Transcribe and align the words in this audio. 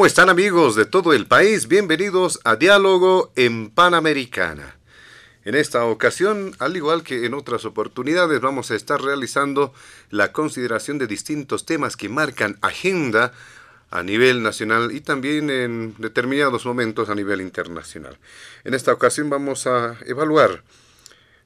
¿Cómo 0.00 0.06
están 0.06 0.30
amigos 0.30 0.76
de 0.76 0.86
todo 0.86 1.12
el 1.12 1.26
país? 1.26 1.68
Bienvenidos 1.68 2.40
a 2.44 2.56
Diálogo 2.56 3.32
en 3.36 3.68
Panamericana. 3.68 4.78
En 5.44 5.54
esta 5.54 5.84
ocasión, 5.84 6.56
al 6.58 6.74
igual 6.74 7.02
que 7.02 7.26
en 7.26 7.34
otras 7.34 7.66
oportunidades, 7.66 8.40
vamos 8.40 8.70
a 8.70 8.76
estar 8.76 9.02
realizando 9.02 9.74
la 10.08 10.32
consideración 10.32 10.96
de 10.96 11.06
distintos 11.06 11.66
temas 11.66 11.98
que 11.98 12.08
marcan 12.08 12.56
agenda 12.62 13.32
a 13.90 14.02
nivel 14.02 14.42
nacional 14.42 14.90
y 14.90 15.02
también 15.02 15.50
en 15.50 15.94
determinados 15.98 16.64
momentos 16.64 17.10
a 17.10 17.14
nivel 17.14 17.42
internacional. 17.42 18.16
En 18.64 18.72
esta 18.72 18.94
ocasión 18.94 19.28
vamos 19.28 19.66
a 19.66 19.98
evaluar 20.06 20.62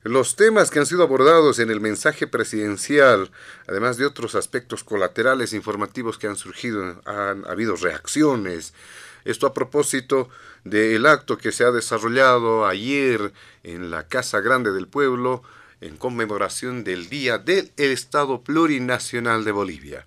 los 0.05 0.37
temas 0.37 0.71
que 0.71 0.79
han 0.79 0.87
sido 0.87 1.03
abordados 1.03 1.59
en 1.59 1.71
el 1.71 1.81
mensaje 1.81 2.27
presidencial, 2.27 3.31
además 3.67 3.97
de 3.97 4.05
otros 4.05 4.35
aspectos 4.35 4.85
colaterales 4.85 5.55
informativos 5.55 6.19
que 6.19 6.27
han 6.27 6.37
surgido, 6.37 7.01
han 7.07 7.47
habido 7.47 7.75
reacciones, 7.75 8.75
esto 9.25 9.47
a 9.47 9.55
propósito 9.55 10.29
del 10.65 11.07
acto 11.07 11.39
que 11.39 11.53
se 11.53 11.65
ha 11.65 11.71
desarrollado 11.71 12.67
ayer 12.67 13.33
en 13.63 13.91
la 13.91 14.07
Casa 14.07 14.41
Grande 14.41 14.73
del 14.73 14.89
Pueblo 14.89 15.43
en 15.81 15.97
conmemoración 15.97 16.85
del 16.85 17.09
Día 17.09 17.39
del 17.39 17.73
Estado 17.77 18.43
Plurinacional 18.43 19.45
de 19.45 19.53
Bolivia. 19.53 20.07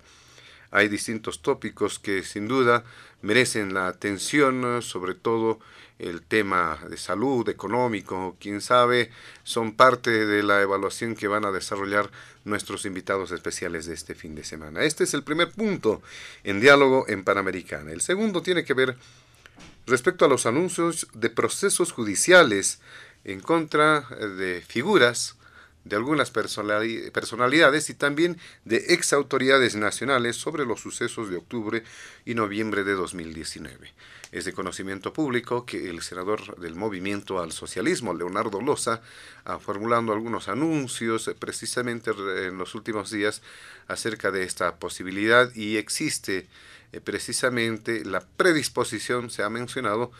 Hay 0.70 0.88
distintos 0.88 1.42
tópicos 1.42 1.98
que 1.98 2.22
sin 2.22 2.46
duda 2.46 2.84
merecen 3.20 3.74
la 3.74 3.88
atención, 3.88 4.80
sobre 4.82 5.14
todo 5.14 5.58
el 5.98 6.22
tema 6.22 6.78
de 6.88 6.96
salud, 6.96 7.48
económico, 7.48 8.36
quién 8.40 8.60
sabe, 8.60 9.10
son 9.42 9.72
parte 9.72 10.26
de 10.26 10.42
la 10.42 10.62
evaluación 10.62 11.16
que 11.16 11.28
van 11.28 11.44
a 11.44 11.50
desarrollar 11.50 12.10
nuestros 12.44 12.84
invitados 12.84 13.32
especiales 13.32 13.86
de 13.86 13.94
este 13.94 14.14
fin 14.14 14.34
de 14.34 14.44
semana. 14.44 14.82
Este 14.82 15.04
es 15.04 15.14
el 15.14 15.24
primer 15.24 15.50
punto 15.50 16.02
en 16.44 16.60
diálogo 16.60 17.06
en 17.08 17.24
Panamericana. 17.24 17.92
El 17.92 18.00
segundo 18.00 18.42
tiene 18.42 18.64
que 18.64 18.74
ver 18.74 18.96
respecto 19.86 20.24
a 20.24 20.28
los 20.28 20.46
anuncios 20.46 21.08
de 21.14 21.30
procesos 21.30 21.92
judiciales 21.92 22.80
en 23.24 23.40
contra 23.40 24.02
de 24.02 24.62
figuras 24.66 25.36
de 25.84 25.96
algunas 25.96 26.30
personalidades 26.30 27.90
y 27.90 27.94
también 27.94 28.38
de 28.64 28.84
ex 28.88 29.12
autoridades 29.12 29.74
nacionales 29.74 30.36
sobre 30.36 30.66
los 30.66 30.80
sucesos 30.80 31.30
de 31.30 31.36
octubre 31.36 31.82
y 32.24 32.34
noviembre 32.34 32.84
de 32.84 32.92
2019. 32.92 33.92
Es 34.30 34.44
de 34.44 34.52
conocimiento 34.52 35.12
público 35.12 35.64
que 35.64 35.88
el 35.88 36.02
senador 36.02 36.58
del 36.58 36.74
Movimiento 36.74 37.40
al 37.40 37.52
Socialismo, 37.52 38.12
Leonardo 38.12 38.60
Loza, 38.60 39.00
ha 39.44 39.58
formulado 39.58 40.12
algunos 40.12 40.48
anuncios 40.48 41.30
precisamente 41.38 42.10
en 42.46 42.58
los 42.58 42.74
últimos 42.74 43.10
días 43.10 43.40
acerca 43.86 44.30
de 44.30 44.42
esta 44.42 44.76
posibilidad 44.76 45.54
y 45.54 45.78
existe 45.78 46.46
eh, 46.92 47.00
precisamente 47.00 48.04
la 48.04 48.20
predisposición, 48.20 49.30
se 49.30 49.42
ha 49.42 49.48
mencionado, 49.48 50.12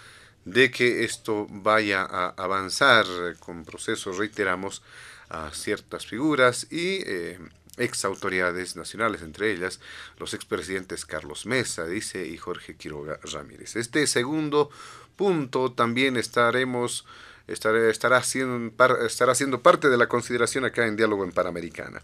de 0.45 0.71
que 0.71 1.05
esto 1.05 1.47
vaya 1.51 2.03
a 2.03 2.29
avanzar 2.37 3.05
con 3.39 3.65
procesos, 3.65 4.17
reiteramos, 4.17 4.83
a 5.31 5.51
ciertas 5.53 6.07
figuras 6.07 6.67
y 6.71 7.03
eh, 7.05 7.39
ex 7.79 8.05
autoridades 8.05 8.77
nacionales, 8.77 9.23
entre 9.23 9.53
ellas 9.53 9.81
los 10.19 10.35
expresidentes 10.35 11.05
Carlos 11.05 11.47
Mesa, 11.47 11.87
dice, 11.87 12.27
y 12.27 12.37
Jorge 12.37 12.77
Quiroga 12.77 13.19
Ramírez. 13.33 13.77
Este 13.77 14.07
segundo 14.07 14.71
punto 15.17 15.73
también 15.73 16.17
estaremos 16.17 17.05
estará, 17.49 17.91
estará, 17.91 18.23
siendo, 18.23 18.73
estará 19.05 19.35
siendo 19.35 19.63
parte 19.63 19.89
de 19.89 19.97
la 19.97 20.07
consideración 20.07 20.65
acá 20.65 20.87
en 20.87 20.97
Diálogo 20.97 21.25
en 21.25 21.33
Panamericana. 21.33 22.03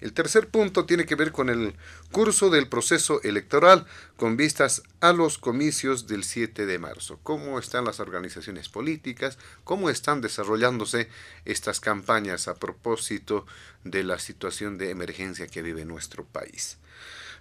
El 0.00 0.12
tercer 0.12 0.48
punto 0.48 0.84
tiene 0.84 1.06
que 1.06 1.14
ver 1.14 1.32
con 1.32 1.48
el 1.48 1.74
curso 2.12 2.50
del 2.50 2.68
proceso 2.68 3.22
electoral 3.22 3.86
con 4.16 4.36
vistas 4.36 4.82
a 5.00 5.12
los 5.12 5.38
comicios 5.38 6.06
del 6.06 6.24
7 6.24 6.66
de 6.66 6.78
marzo. 6.78 7.18
¿Cómo 7.22 7.58
están 7.58 7.84
las 7.84 8.00
organizaciones 8.00 8.68
políticas? 8.68 9.38
¿Cómo 9.64 9.90
están 9.90 10.20
desarrollándose 10.20 11.08
estas 11.44 11.80
campañas 11.80 12.48
a 12.48 12.54
propósito 12.54 13.46
de 13.84 14.04
la 14.04 14.18
situación 14.18 14.78
de 14.78 14.90
emergencia 14.90 15.46
que 15.46 15.62
vive 15.62 15.84
nuestro 15.84 16.24
país? 16.24 16.78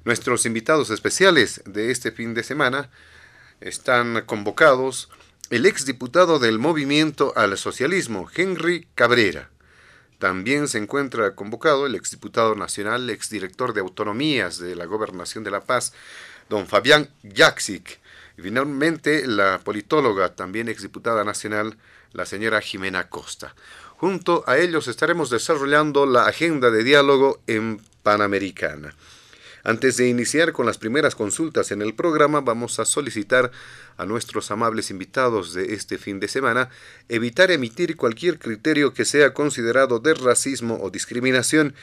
Nuestros 0.04 0.46
invitados 0.46 0.92
especiales 0.92 1.62
de 1.66 1.92
este 1.92 2.12
fin 2.12 2.34
de 2.34 2.44
semana 2.44 2.90
están 3.60 4.24
convocados 4.26 5.10
el 5.50 5.66
exdiputado 5.66 6.40
del 6.40 6.60
Movimiento 6.60 7.34
al 7.36 7.58
Socialismo, 7.58 8.30
Henry 8.36 8.88
Cabrera, 8.96 9.50
también 10.20 10.68
se 10.68 10.78
encuentra 10.78 11.36
convocado 11.36 11.86
el 11.86 11.96
exdiputado 11.96 12.56
nacional, 12.56 13.10
exdirector 13.10 13.74
de 13.74 13.82
autonomías 13.82 14.58
de 14.58 14.76
la 14.76 14.86
Gobernación 14.86 15.44
de 15.44 15.52
La 15.52 15.62
Paz, 15.62 15.94
don 16.50 16.68
Fabián 16.68 17.10
Jaksic. 17.24 18.00
Y 18.38 18.42
finalmente 18.42 19.28
la 19.28 19.60
politóloga, 19.64 20.36
también 20.36 20.70
exdiputada 20.70 21.24
nacional, 21.24 21.78
la 22.12 22.26
señora 22.26 22.62
Jimena 22.62 23.10
Costa. 23.10 23.56
Junto 23.98 24.44
a 24.48 24.58
ellos 24.58 24.88
estaremos 24.88 25.30
desarrollando 25.30 26.06
la 26.06 26.26
agenda 26.26 26.70
de 26.70 26.84
diálogo 26.84 27.42
en 27.48 27.82
Panamericana. 28.04 28.94
Antes 29.66 29.98
de 29.98 30.08
iniciar 30.08 30.54
con 30.54 30.68
las 30.68 30.78
primeras 30.78 31.16
consultas 31.16 31.72
en 31.72 31.82
el 31.82 31.96
programa, 31.96 32.40
vamos 32.40 32.78
a 32.78 32.86
solicitar 32.86 33.50
a 33.98 34.06
nuestros 34.06 34.52
amables 34.52 34.92
invitados 34.92 35.56
de 35.56 35.74
este 35.74 35.98
fin 35.98 36.20
de 36.20 36.28
semana 36.28 36.70
evitar 37.10 37.50
emitir 37.50 37.98
cualquier 37.98 38.38
criterio 38.38 38.94
que 38.94 39.06
sea 39.06 39.34
considerado 39.34 39.98
de 39.98 40.14
racismo 40.14 40.78
o 40.84 40.92
discriminación 40.92 41.74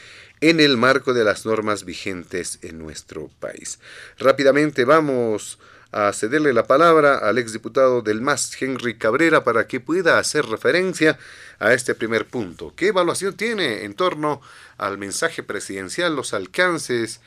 en 0.40 0.60
el 0.60 0.76
marco 0.76 1.12
de 1.12 1.24
las 1.24 1.44
normas 1.44 1.84
vigentes 1.84 2.60
en 2.62 2.78
nuestro 2.78 3.30
país. 3.40 3.80
Rápidamente 4.16 4.84
vamos 4.84 5.58
a 5.92 6.10
cederle 6.14 6.54
la 6.54 6.66
palabra 6.66 7.18
al 7.18 7.36
exdiputado 7.36 8.00
del 8.00 8.22
MAS, 8.22 8.56
Henry 8.60 8.96
Cabrera, 8.96 9.44
para 9.44 9.66
que 9.66 9.78
pueda 9.78 10.18
hacer 10.18 10.46
referencia 10.46 11.18
a 11.58 11.74
este 11.74 11.94
primer 11.94 12.26
punto. 12.26 12.74
¿Qué 12.74 12.88
evaluación 12.88 13.36
tiene 13.36 13.84
en 13.84 13.94
torno 13.94 14.40
al 14.78 14.96
mensaje 14.96 15.42
presidencial, 15.42 16.16
los 16.16 16.32
alcances 16.32 17.20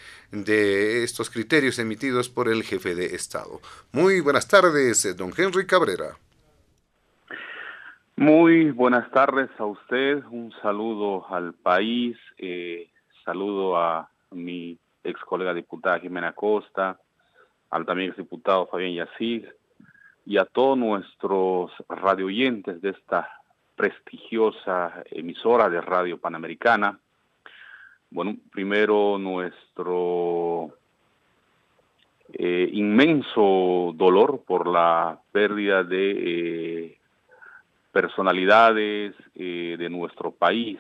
de 0.44 1.04
estos 1.04 1.30
criterios 1.30 1.80
emitidos 1.80 2.30
por 2.30 2.50
el 2.50 2.64
jefe 2.64 2.96
de 2.96 3.16
Estado? 3.16 3.62
Muy 3.92 4.20
buenas 4.20 4.48
tardes, 4.48 5.16
don 5.16 5.32
Henry 5.38 5.66
Cabrera. 5.66 6.18
Muy 8.18 8.72
buenas 8.72 9.12
tardes 9.12 9.50
a 9.58 9.66
usted, 9.66 10.24
un 10.32 10.54
saludo 10.62 11.28
al 11.30 11.54
país, 11.54 12.18
eh, 12.38 12.90
saludo 13.26 13.78
a 13.78 14.10
mi 14.32 14.78
ex 15.04 15.20
colega 15.22 15.54
diputada 15.54 16.00
Jimena 16.00 16.32
Costa, 16.34 16.98
al 17.70 17.86
también 17.86 18.14
diputado 18.18 18.68
Fabián 18.68 18.94
Yacig 18.94 19.50
y 20.26 20.38
a 20.38 20.46
todos 20.46 20.78
nuestros 20.78 21.72
radioyentes 21.90 22.82
de 22.82 22.92
esta 22.92 23.30
prestigiosa 23.76 25.04
emisora 25.12 25.70
de 25.70 25.82
radio 25.82 26.18
panamericana. 26.18 27.00
Bueno, 28.16 28.38
primero 28.50 29.18
nuestro 29.18 30.74
eh, 32.32 32.70
inmenso 32.72 33.92
dolor 33.94 34.42
por 34.48 34.68
la 34.70 35.20
pérdida 35.34 35.84
de 35.84 36.12
eh, 36.16 36.98
personalidades 37.92 39.14
eh, 39.36 39.76
de 39.78 39.90
nuestro 39.90 40.32
país 40.32 40.80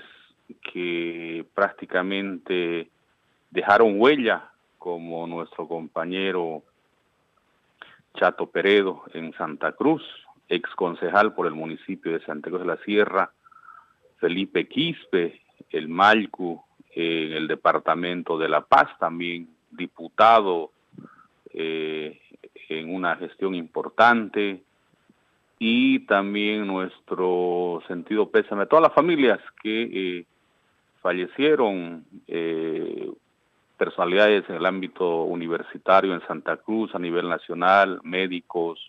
que 0.72 1.46
prácticamente 1.54 2.90
dejaron 3.52 4.00
huella, 4.00 4.52
como 4.78 5.28
nuestro 5.28 5.68
compañero 5.68 6.64
Chato 8.18 8.50
Peredo 8.50 9.04
en 9.14 9.34
Santa 9.34 9.74
Cruz, 9.74 10.04
ex 10.48 10.70
concejal 10.76 11.34
por 11.34 11.48
el 11.48 11.54
municipio 11.54 12.14
de 12.14 12.24
Santa 12.24 12.50
Cruz 12.50 12.62
de 12.62 12.68
la 12.68 12.78
Sierra, 12.86 13.30
Felipe 14.20 14.70
Quispe, 14.70 15.42
el 15.70 15.90
Malcu, 15.90 16.65
en 16.95 17.33
el 17.33 17.47
departamento 17.47 18.38
de 18.38 18.47
La 18.47 18.62
Paz, 18.62 18.88
también 18.97 19.50
diputado 19.69 20.71
eh, 21.53 22.21
en 22.69 22.94
una 22.94 23.18
gestión 23.18 23.53
importante, 23.53 24.63
y 25.59 26.00
también 26.00 26.68
nuestro 26.68 27.83
sentido 27.88 28.30
pésame 28.30 28.63
a 28.63 28.65
todas 28.65 28.83
las 28.83 28.94
familias 28.94 29.39
que 29.62 29.89
eh, 30.19 30.25
fallecieron, 31.01 32.06
eh, 32.27 33.12
personalidades 33.77 34.50
en 34.50 34.56
el 34.56 34.65
ámbito 34.65 35.24
universitario 35.24 36.13
en 36.13 36.25
Santa 36.27 36.57
Cruz, 36.57 36.95
a 36.95 37.00
nivel 37.00 37.27
nacional, 37.27 38.00
médicos, 38.03 38.80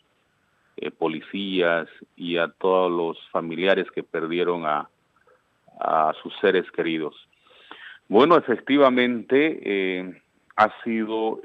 policías 0.98 1.88
y 2.16 2.36
a 2.36 2.48
todos 2.48 2.92
los 2.92 3.30
familiares 3.30 3.90
que 3.90 4.02
perdieron 4.02 4.66
a, 4.66 4.88
a 5.80 6.12
sus 6.22 6.36
seres 6.38 6.70
queridos. 6.70 7.16
Bueno, 8.08 8.36
efectivamente, 8.36 10.22
ha 10.56 10.82
sido 10.84 11.40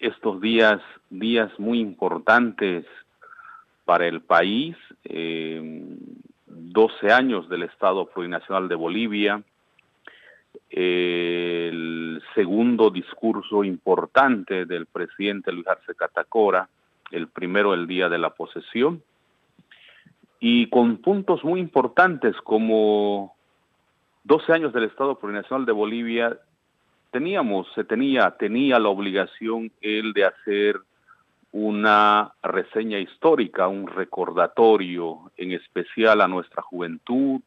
estos 0.00 0.40
días, 0.40 0.80
días 1.10 1.50
muy 1.58 1.78
importantes 1.78 2.86
para 3.84 4.06
el 4.06 4.22
país, 4.22 4.76
eh, 5.04 5.84
12 6.46 7.12
años 7.12 7.48
del 7.48 7.64
Estado 7.64 8.06
Plurinacional 8.06 8.68
de 8.68 8.74
Bolivia, 8.74 9.42
el 10.70 12.22
segundo 12.34 12.90
discurso 12.90 13.62
importante 13.64 14.64
del 14.64 14.86
presidente 14.86 15.52
Luis 15.52 15.66
Arce 15.66 15.94
Catacora, 15.94 16.68
el 17.10 17.28
primero 17.28 17.74
el 17.74 17.86
día 17.86 18.08
de 18.08 18.18
la 18.18 18.30
posesión, 18.30 19.02
y 20.38 20.68
con 20.68 20.98
puntos 20.98 21.44
muy 21.44 21.60
importantes 21.60 22.34
como 22.42 23.34
12 24.24 24.52
años 24.52 24.72
del 24.72 24.84
Estado 24.84 25.18
Plurinacional 25.18 25.66
de 25.66 25.72
Bolivia, 25.72 26.38
teníamos, 27.10 27.66
se 27.74 27.84
tenía, 27.84 28.30
tenía 28.32 28.78
la 28.78 28.88
obligación 28.88 29.72
él 29.80 30.12
de 30.12 30.24
hacer 30.24 30.80
una 31.52 32.32
reseña 32.42 32.98
histórica, 32.98 33.66
un 33.66 33.88
recordatorio 33.88 35.32
en 35.36 35.52
especial 35.52 36.20
a 36.20 36.28
nuestra 36.28 36.62
juventud, 36.62 37.40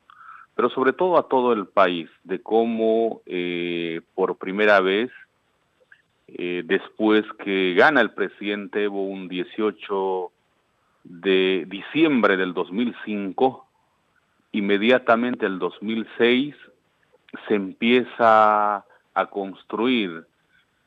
pero 0.55 0.69
sobre 0.69 0.93
todo 0.93 1.17
a 1.17 1.27
todo 1.27 1.53
el 1.53 1.67
país, 1.67 2.09
de 2.23 2.41
cómo 2.41 3.21
eh, 3.25 4.01
por 4.13 4.37
primera 4.37 4.81
vez, 4.81 5.09
eh, 6.27 6.63
después 6.65 7.23
que 7.43 7.73
gana 7.75 8.01
el 8.01 8.11
presidente 8.11 8.83
Evo 8.83 9.05
un 9.05 9.27
18 9.27 10.31
de 11.05 11.65
diciembre 11.67 12.37
del 12.37 12.53
2005, 12.53 13.65
inmediatamente 14.53 15.45
el 15.45 15.59
2006 15.59 16.55
se 17.47 17.55
empieza 17.55 18.85
a 19.13 19.25
construir 19.29 20.25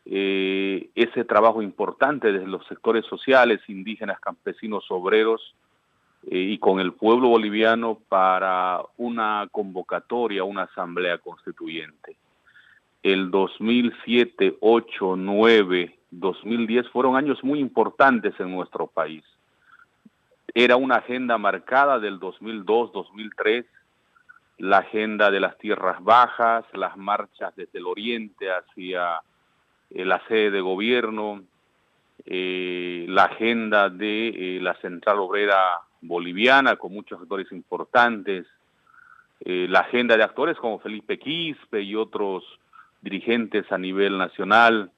eh, 0.06 0.88
ese 0.94 1.24
trabajo 1.24 1.60
importante 1.60 2.32
desde 2.32 2.46
los 2.46 2.64
sectores 2.66 3.04
sociales, 3.06 3.60
indígenas, 3.66 4.20
campesinos, 4.20 4.84
obreros 4.88 5.54
eh, 6.30 6.38
y 6.38 6.58
con 6.58 6.78
el 6.78 6.92
pueblo 6.92 7.28
boliviano 7.28 7.98
para 8.08 8.80
una 8.96 9.48
convocatoria, 9.50 10.44
una 10.44 10.62
asamblea 10.62 11.18
constituyente. 11.18 12.16
El 13.02 13.32
2007, 13.32 14.58
8, 14.60 15.16
9, 15.16 15.98
2010 16.12 16.88
fueron 16.90 17.16
años 17.16 17.42
muy 17.42 17.58
importantes 17.58 18.34
en 18.38 18.52
nuestro 18.52 18.86
país. 18.86 19.24
Era 20.58 20.76
una 20.76 20.96
agenda 20.96 21.36
marcada 21.36 21.98
del 21.98 22.18
2002, 22.18 22.90
2003, 22.90 23.66
la 24.56 24.78
agenda 24.78 25.30
de 25.30 25.38
las 25.38 25.58
tierras 25.58 26.02
bajas, 26.02 26.64
las 26.72 26.96
marchas 26.96 27.54
desde 27.56 27.78
el 27.78 27.84
oriente 27.84 28.50
hacia 28.50 29.20
eh, 29.90 30.06
la 30.06 30.18
sede 30.28 30.50
de 30.52 30.62
gobierno, 30.62 31.42
eh, 32.24 33.04
la 33.06 33.24
agenda 33.24 33.90
de 33.90 34.28
eh, 34.28 34.60
la 34.62 34.72
Central 34.76 35.18
Obrera 35.18 35.60
Boliviana 36.00 36.76
con 36.76 36.94
muchos 36.94 37.20
actores 37.20 37.52
importantes, 37.52 38.46
la 39.40 39.80
agenda 39.80 40.16
de 40.16 40.22
actores 40.22 40.56
como 40.56 40.78
Felipe 40.78 41.18
Quispe 41.18 41.82
y 41.82 41.94
otros 41.94 42.44
dirigentes 43.02 43.70
a 43.70 43.76
nivel 43.76 44.16
nacional. 44.16 44.90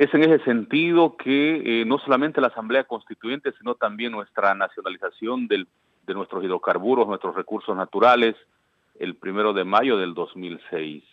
Es 0.00 0.14
en 0.14 0.22
ese 0.22 0.42
sentido 0.44 1.14
que 1.14 1.84
no 1.86 1.98
solamente 1.98 2.40
la 2.40 2.46
Asamblea 2.46 2.84
Constituyente, 2.84 3.52
sino 3.58 3.74
también 3.74 4.12
nuestra 4.12 4.54
nacionalización 4.54 5.46
de 5.46 5.66
nuestros 6.14 6.42
hidrocarburos, 6.42 7.06
nuestros 7.06 7.34
recursos 7.34 7.76
naturales, 7.76 8.34
el 8.98 9.14
primero 9.14 9.52
de 9.52 9.64
mayo 9.64 9.98
del 9.98 10.14
2006. 10.14 11.04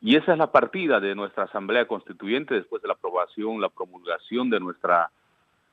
Y 0.00 0.14
esa 0.14 0.30
es 0.30 0.38
la 0.38 0.52
partida 0.52 1.00
de 1.00 1.16
nuestra 1.16 1.42
Asamblea 1.42 1.88
Constituyente 1.88 2.54
después 2.54 2.80
de 2.82 2.86
la 2.86 2.94
aprobación, 2.94 3.60
la 3.60 3.68
promulgación 3.68 4.48
de 4.48 4.60
nuestra 4.60 5.10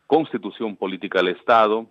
Constitución 0.08 0.78
Política 0.78 1.20
del 1.20 1.36
Estado, 1.36 1.86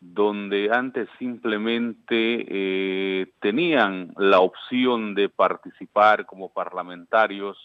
donde 0.00 0.70
antes 0.72 1.10
simplemente 1.18 2.46
eh, 2.48 3.26
tenían 3.40 4.14
la 4.16 4.40
opción 4.40 5.14
de 5.14 5.28
participar 5.28 6.24
como 6.24 6.48
parlamentarios 6.48 7.58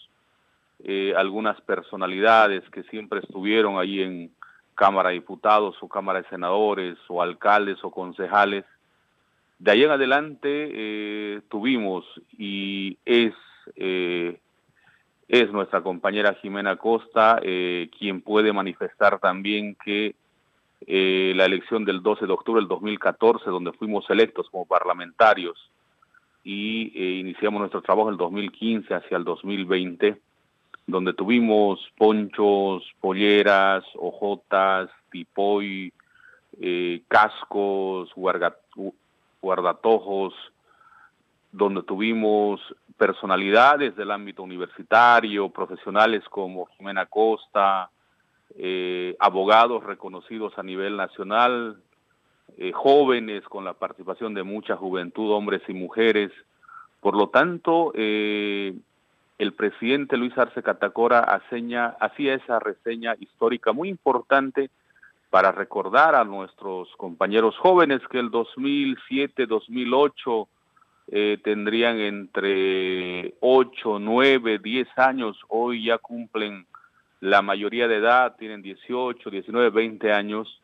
eh, 0.84 1.12
algunas 1.16 1.60
personalidades 1.62 2.68
que 2.70 2.82
siempre 2.84 3.20
estuvieron 3.20 3.78
ahí 3.78 4.02
en 4.02 4.30
Cámara 4.74 5.08
de 5.08 5.16
Diputados 5.16 5.76
o 5.80 5.88
Cámara 5.88 6.22
de 6.22 6.28
Senadores 6.28 6.96
o 7.08 7.20
alcaldes 7.20 7.82
o 7.82 7.90
concejales. 7.90 8.64
De 9.58 9.72
ahí 9.72 9.82
en 9.82 9.90
adelante 9.90 10.70
eh, 10.72 11.40
tuvimos 11.48 12.04
y 12.38 12.96
es 13.04 13.34
eh, 13.76 14.38
es 15.28 15.52
nuestra 15.52 15.82
compañera 15.82 16.34
Jimena 16.40 16.76
Costa 16.76 17.38
eh, 17.42 17.90
quien 17.98 18.22
puede 18.22 18.52
manifestar 18.52 19.18
también 19.18 19.76
que 19.84 20.14
eh, 20.86 21.32
la 21.36 21.44
elección 21.44 21.84
del 21.84 22.02
12 22.02 22.26
de 22.26 22.32
octubre 22.32 22.60
del 22.60 22.68
2014, 22.68 23.50
donde 23.50 23.72
fuimos 23.72 24.08
electos 24.08 24.48
como 24.48 24.64
parlamentarios 24.64 25.70
y 26.44 27.18
iniciamos 27.20 27.60
nuestro 27.60 27.82
trabajo 27.82 28.08
en 28.08 28.14
el 28.14 28.18
2015 28.18 28.94
hacia 28.94 29.18
el 29.18 29.24
2020, 29.24 30.16
donde 30.88 31.12
tuvimos 31.12 31.78
ponchos, 31.96 32.82
polleras, 33.00 33.84
ojotas, 33.94 34.90
tipoy, 35.12 35.92
cascos, 37.06 38.10
guardatojos, 39.40 40.34
donde 41.52 41.82
tuvimos 41.84 42.60
personalidades 42.96 43.94
del 43.96 44.10
ámbito 44.10 44.42
universitario, 44.42 45.48
profesionales 45.50 46.24
como 46.28 46.66
Jimena 46.66 47.06
Costa, 47.06 47.90
eh, 48.56 49.14
abogados 49.20 49.84
reconocidos 49.84 50.58
a 50.58 50.62
nivel 50.62 50.96
nacional, 50.96 51.80
eh, 52.56 52.72
jóvenes 52.72 53.44
con 53.44 53.64
la 53.64 53.74
participación 53.74 54.34
de 54.34 54.42
mucha 54.42 54.76
juventud, 54.76 55.30
hombres 55.30 55.62
y 55.68 55.74
mujeres. 55.74 56.32
Por 57.00 57.16
lo 57.16 57.28
tanto, 57.28 57.92
eh, 57.94 58.74
el 59.38 59.52
presidente 59.52 60.16
Luis 60.16 60.36
Arce 60.36 60.62
Catacora 60.62 61.20
hacía 61.20 62.34
esa 62.34 62.58
reseña 62.58 63.14
histórica 63.20 63.72
muy 63.72 63.88
importante 63.88 64.70
para 65.30 65.52
recordar 65.52 66.14
a 66.14 66.24
nuestros 66.24 66.88
compañeros 66.96 67.56
jóvenes 67.58 68.00
que 68.10 68.18
el 68.18 68.30
2007, 68.30 69.46
2008, 69.46 70.48
eh, 71.10 71.38
tendrían 71.42 71.98
entre 71.98 73.34
8, 73.40 73.98
9, 74.00 74.58
10 74.58 74.88
años, 74.98 75.38
hoy 75.48 75.84
ya 75.84 75.98
cumplen 75.98 76.66
la 77.20 77.40
mayoría 77.40 77.88
de 77.88 77.96
edad, 77.96 78.36
tienen 78.36 78.62
18, 78.62 79.30
19, 79.30 79.70
20 79.70 80.12
años, 80.12 80.60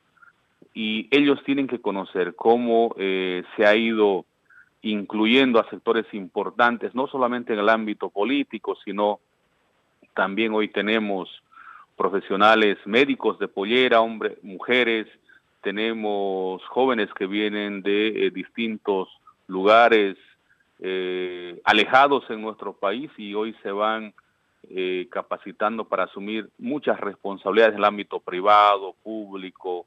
y 0.73 1.09
ellos 1.11 1.43
tienen 1.45 1.69
que 1.69 1.81
conocer 1.81 2.35
cómo 2.35 2.95
eh, 2.99 3.45
se 3.57 3.67
ha 3.67 3.77
ido 3.77 4.25
incluyendo 4.85 5.59
a 5.59 5.69
sectores 5.71 6.07
importantes, 6.13 6.95
no 6.95 7.07
solamente 7.07 7.55
en 7.55 7.59
el 7.59 7.69
ámbito 7.69 8.11
político, 8.11 8.77
sino 8.85 9.19
también 10.15 10.53
hoy 10.53 10.69
tenemos 10.69 11.29
profesionales 11.97 12.77
médicos 12.85 13.39
de 13.39 13.49
pollera, 13.49 14.01
hombres, 14.01 14.37
mujeres, 14.43 15.07
tenemos 15.63 16.63
jóvenes 16.67 17.09
que 17.15 17.27
vienen 17.27 17.83
de 17.83 18.27
eh, 18.27 18.31
distintos 18.31 19.09
lugares 19.47 20.17
eh, 20.81 21.61
alejados 21.65 22.25
en 22.29 22.43
nuestro 22.43 22.75
país 22.75 23.11
y 23.17 23.35
hoy 23.35 23.57
se 23.63 23.71
van 23.71 24.13
eh, 24.69 25.09
capacitando 25.11 25.85
para 25.85 26.05
asumir 26.05 26.51
muchas 26.59 27.01
responsabilidades 27.01 27.75
en 27.75 27.79
el 27.79 27.85
ámbito 27.87 28.21
privado, 28.21 28.95
público, 29.03 29.87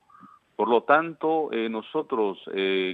Por 0.57 0.67
lo 0.67 0.83
tanto, 0.83 1.49
eh, 1.53 1.69
nosotros 1.69 2.39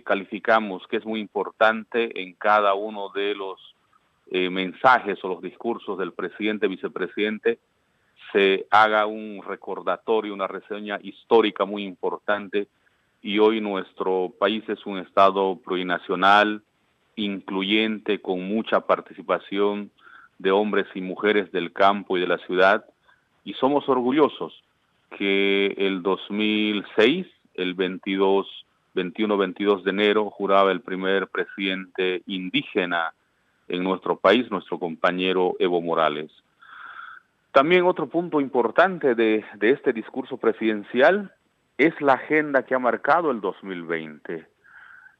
calificamos 0.03 0.85
que 0.87 0.97
es 0.97 1.05
muy 1.05 1.19
importante 1.19 2.21
en 2.21 2.33
cada 2.33 2.75
uno 2.75 3.09
de 3.09 3.33
los 3.33 3.57
mensajes 4.29 5.23
o 5.23 5.29
los 5.29 5.41
discursos 5.41 5.97
del 5.97 6.11
presidente, 6.11 6.67
vicepresidente, 6.67 7.59
se 8.33 8.65
haga 8.71 9.05
un 9.05 9.41
recordatorio, 9.47 10.33
una 10.33 10.47
reseña 10.47 10.99
histórica 11.01 11.65
muy 11.65 11.83
importante. 11.83 12.67
Y 13.21 13.39
hoy 13.39 13.61
nuestro 13.61 14.33
país 14.37 14.63
es 14.67 14.85
un 14.85 14.97
Estado 14.97 15.57
plurinacional, 15.63 16.63
incluyente, 17.15 18.19
con 18.21 18.41
mucha 18.47 18.81
participación 18.81 19.91
de 20.39 20.51
hombres 20.51 20.87
y 20.95 21.01
mujeres 21.01 21.51
del 21.51 21.71
campo 21.71 22.17
y 22.17 22.21
de 22.21 22.27
la 22.27 22.39
ciudad, 22.39 22.85
y 23.45 23.53
somos 23.53 23.87
orgullosos 23.87 24.63
que 25.17 25.67
el 25.77 26.01
2006, 26.01 27.27
el 27.55 27.73
22, 27.73 28.47
21-22 28.95 29.83
de 29.83 29.89
enero, 29.91 30.29
juraba 30.29 30.71
el 30.71 30.81
primer 30.81 31.27
presidente 31.27 32.21
indígena 32.27 33.13
en 33.67 33.83
nuestro 33.83 34.17
país, 34.17 34.49
nuestro 34.51 34.79
compañero 34.79 35.55
Evo 35.59 35.81
Morales. 35.81 36.31
También 37.53 37.85
otro 37.85 38.07
punto 38.07 38.41
importante 38.41 39.13
de, 39.13 39.45
este 39.61 39.93
discurso 39.93 40.37
presidencial 40.37 41.31
es 41.77 41.93
la 42.01 42.13
agenda 42.13 42.63
que 42.63 42.73
ha 42.73 42.79
marcado 42.79 43.29
el 43.29 43.41
2020, 43.41 44.47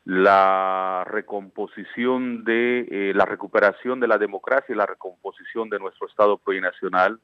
la 0.05 1.05
recomposición 1.07 2.43
de 2.43 2.87
eh, 2.89 3.13
la 3.13 3.25
recuperación 3.25 3.99
de 3.99 4.07
la 4.07 4.17
democracia 4.17 4.73
y 4.73 4.77
la 4.77 4.87
recomposición 4.87 5.69
de 5.69 5.79
nuestro 5.79 6.07
Estado 6.07 6.37
plurinacional, 6.37 7.19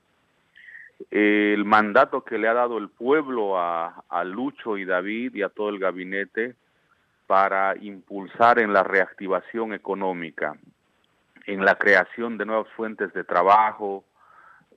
el 1.12 1.66
mandato 1.66 2.24
que 2.24 2.38
le 2.38 2.48
ha 2.48 2.54
dado 2.54 2.78
el 2.78 2.90
pueblo 2.90 3.60
a, 3.60 4.04
a 4.10 4.24
Lucho 4.24 4.78
y 4.78 4.86
David 4.86 5.36
y 5.36 5.42
a 5.42 5.50
todo 5.50 5.70
el 5.70 5.80
gabinete 5.80 6.56
para 7.28 7.76
impulsar 7.78 8.60
en 8.60 8.74
la 8.74 8.84
reactivación 8.84 9.74
económica, 9.74 10.58
en 11.46 11.64
la 11.64 11.76
creación 11.76 12.38
de 12.38 12.46
nuevas 12.46 12.68
fuentes 12.76 13.14
de 13.14 13.24
trabajo, 13.24 14.04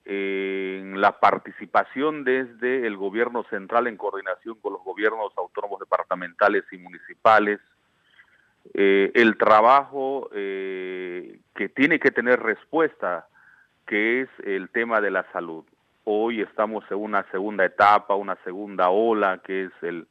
en 0.05 1.01
la 1.01 1.21
participación 1.21 2.25
desde 2.25 2.87
el 2.87 2.97
gobierno 2.97 3.45
central 3.45 3.87
en 3.87 3.97
coordinación 3.97 4.57
con 4.61 4.73
los 4.73 4.83
gobiernos 4.83 5.33
autónomos 5.37 5.79
departamentales 5.81 6.65
y 6.73 6.79
municipales, 6.79 7.61
eh, 8.75 9.11
el 9.15 9.37
trabajo 9.37 10.29
eh, 10.33 11.39
que 11.55 11.69
tiene 11.69 11.99
que 12.01 12.11
tener 12.11 12.41
respuesta, 12.41 13.29
que 13.87 14.23
es 14.23 14.29
el 14.45 14.71
tema 14.71 15.01
de 15.01 15.11
la 15.11 15.25
salud. 15.33 15.65
Hoy 16.05 16.41
estamos 16.41 16.85
en 16.91 16.99
una 16.99 17.23
segunda 17.31 17.65
etapa, 17.65 18.17
una 18.17 18.37
segunda 18.43 18.91
ola, 18.91 19.39
que 19.39 19.65
es 19.65 19.73
el, 19.83 20.07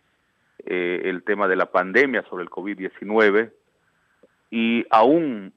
eh, 0.60 1.01
el 1.05 1.24
tema 1.24 1.50
de 1.50 1.57
la 1.57 1.65
pandemia 1.65 2.24
sobre 2.29 2.43
el 2.43 2.50
COVID-19, 2.50 3.51
y 4.51 4.86
aún 4.89 5.53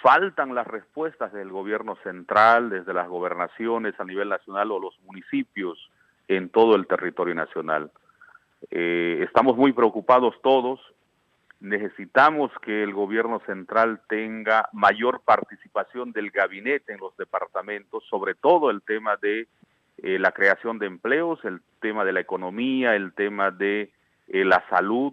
faltan 0.00 0.54
las 0.54 0.68
respuestas 0.68 1.32
del 1.32 1.50
gobierno 1.50 1.96
central, 2.04 2.70
desde 2.70 2.94
las 2.94 3.08
gobernaciones 3.08 3.98
a 3.98 4.04
nivel 4.04 4.28
nacional 4.28 4.70
o 4.70 4.78
los 4.78 4.98
municipios 5.06 5.90
en 6.28 6.48
todo 6.48 6.76
el 6.76 6.86
territorio 6.86 7.34
nacional. 7.34 7.90
Eh, 8.70 9.20
estamos 9.22 9.56
muy 9.56 9.72
preocupados 9.72 10.34
todos, 10.42 10.80
necesitamos 11.58 12.52
que 12.62 12.84
el 12.84 12.92
gobierno 12.92 13.40
central 13.46 14.00
tenga 14.08 14.68
mayor 14.72 15.22
participación 15.24 16.12
del 16.12 16.30
gabinete 16.30 16.92
en 16.92 17.00
los 17.00 17.16
departamentos, 17.16 18.04
sobre 18.08 18.34
todo 18.34 18.70
el 18.70 18.82
tema 18.82 19.16
de 19.16 19.48
eh, 19.98 20.18
la 20.18 20.32
creación 20.32 20.78
de 20.78 20.86
empleos, 20.86 21.44
el 21.44 21.60
tema 21.80 22.04
de 22.04 22.12
la 22.12 22.20
economía, 22.20 22.94
el 22.96 23.12
tema 23.12 23.50
de 23.50 23.90
eh, 24.28 24.44
la 24.44 24.64
salud, 24.68 25.12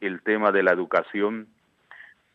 el 0.00 0.22
tema 0.22 0.52
de 0.52 0.62
la 0.62 0.72
educación 0.72 1.48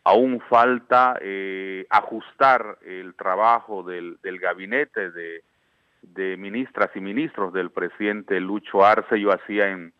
aún 0.06 0.40
falta 0.48 1.18
eh, 1.20 1.84
ajustar 1.90 2.78
el 2.86 3.14
trabajo 3.16 3.82
del, 3.82 4.18
gabinete 4.22 5.10
de, 5.10 6.36
ministras 6.38 6.90
y 6.94 7.00
ministros 7.00 7.52
del 7.52 7.70
presidente 7.70 8.38
Lucho 8.38 8.84
Arce. 8.84 9.20
Yo 9.20 9.32
hacía 9.32 9.68
en, 9.70 9.92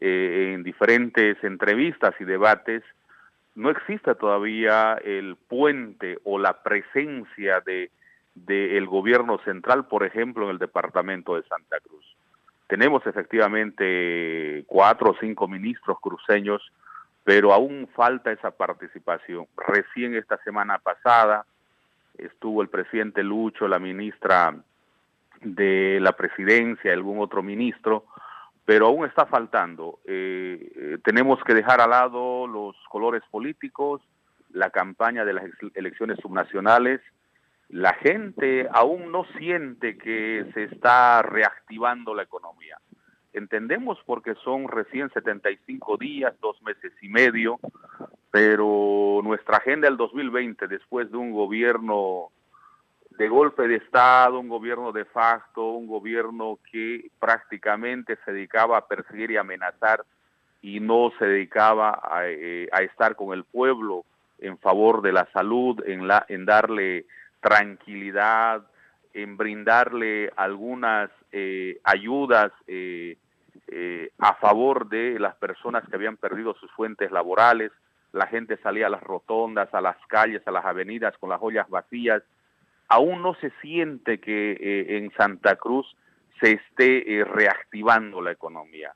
eh, 0.00 0.52
en 0.54 0.62
diferentes 0.62 1.36
entrevistas 1.44 2.14
y 2.18 2.24
debates, 2.24 2.82
no 3.54 3.68
existe 3.68 4.14
todavía 4.14 4.94
el 5.04 5.36
puente 5.36 6.18
o 6.24 6.38
la 6.38 6.62
presencia 6.62 7.60
de 7.60 7.90
del 8.34 8.86
gobierno 8.86 9.38
central, 9.44 9.86
por 9.86 10.04
ejemplo, 10.04 10.44
en 10.44 10.50
el 10.50 10.58
departamento 10.58 11.36
de 11.36 11.42
Santa 11.44 11.78
Cruz. 11.80 12.04
Tenemos 12.66 13.06
efectivamente 13.06 14.64
cuatro 14.66 15.10
o 15.10 15.16
cinco 15.20 15.46
ministros 15.46 15.98
cruceños 16.00 16.62
pero 17.24 17.52
aún 17.52 17.88
falta 17.94 18.32
esa 18.32 18.50
participación. 18.50 19.46
Recién 19.56 20.14
esta 20.14 20.38
semana 20.38 20.78
pasada 20.78 21.44
estuvo 22.18 22.62
el 22.62 22.68
presidente 22.68 23.22
Lucho, 23.22 23.68
la 23.68 23.78
ministra 23.78 24.56
de 25.40 25.98
la 26.00 26.12
presidencia, 26.12 26.92
algún 26.92 27.20
otro 27.20 27.42
ministro, 27.42 28.04
pero 28.64 28.86
aún 28.86 29.06
está 29.06 29.26
faltando. 29.26 29.98
Eh, 30.04 30.72
eh, 30.76 30.98
tenemos 31.04 31.42
que 31.44 31.54
dejar 31.54 31.80
al 31.80 31.90
lado 31.90 32.46
los 32.46 32.76
colores 32.88 33.22
políticos, 33.30 34.02
la 34.50 34.70
campaña 34.70 35.24
de 35.24 35.32
las 35.32 35.44
elecciones 35.74 36.18
subnacionales. 36.20 37.00
La 37.72 37.94
gente 37.94 38.68
aún 38.70 39.10
no 39.10 39.24
siente 39.38 39.96
que 39.96 40.44
se 40.52 40.64
está 40.64 41.22
reactivando 41.22 42.14
la 42.14 42.22
economía. 42.22 42.76
Entendemos 43.32 43.98
porque 44.04 44.34
son 44.44 44.68
recién 44.68 45.08
75 45.08 45.96
días, 45.96 46.34
dos 46.42 46.60
meses 46.60 46.92
y 47.00 47.08
medio, 47.08 47.58
pero 48.30 49.22
nuestra 49.24 49.56
agenda 49.56 49.88
del 49.88 49.96
2020, 49.96 50.68
después 50.68 51.10
de 51.10 51.16
un 51.16 51.32
gobierno 51.32 52.28
de 53.16 53.28
golpe 53.28 53.66
de 53.66 53.76
Estado, 53.76 54.38
un 54.38 54.50
gobierno 54.50 54.92
de 54.92 55.06
facto, 55.06 55.70
un 55.70 55.86
gobierno 55.86 56.58
que 56.70 57.10
prácticamente 57.18 58.18
se 58.26 58.32
dedicaba 58.32 58.76
a 58.76 58.86
perseguir 58.86 59.30
y 59.30 59.38
amenazar 59.38 60.04
y 60.60 60.78
no 60.80 61.10
se 61.18 61.24
dedicaba 61.24 62.02
a, 62.02 62.28
eh, 62.28 62.68
estar 62.82 63.16
con 63.16 63.32
el 63.32 63.44
pueblo 63.44 64.04
en 64.40 64.58
favor 64.58 65.00
de 65.00 65.12
la 65.12 65.26
salud, 65.32 65.82
en, 65.86 66.06
la, 66.06 66.26
en 66.28 66.44
darle 66.44 67.06
tranquilidad, 67.42 68.62
en 69.12 69.36
brindarle 69.36 70.32
algunas 70.36 71.10
eh, 71.32 71.78
ayudas 71.84 72.50
eh, 72.66 73.18
eh, 73.68 74.10
a 74.18 74.34
favor 74.34 74.88
de 74.88 75.18
las 75.18 75.34
personas 75.36 75.86
que 75.88 75.96
habían 75.96 76.16
perdido 76.16 76.54
sus 76.54 76.70
fuentes 76.72 77.10
laborales. 77.10 77.72
La 78.12 78.26
gente 78.26 78.58
salía 78.58 78.86
a 78.86 78.90
las 78.90 79.02
rotondas, 79.02 79.72
a 79.72 79.80
las 79.80 79.96
calles, 80.08 80.46
a 80.46 80.50
las 80.50 80.64
avenidas 80.64 81.16
con 81.18 81.30
las 81.30 81.40
ollas 81.40 81.68
vacías. 81.68 82.22
Aún 82.88 83.22
no 83.22 83.34
se 83.34 83.50
siente 83.62 84.20
que 84.20 84.52
eh, 84.52 84.98
en 84.98 85.10
Santa 85.12 85.56
Cruz 85.56 85.86
se 86.40 86.52
esté 86.52 87.20
eh, 87.20 87.24
reactivando 87.24 88.20
la 88.20 88.32
economía. 88.32 88.92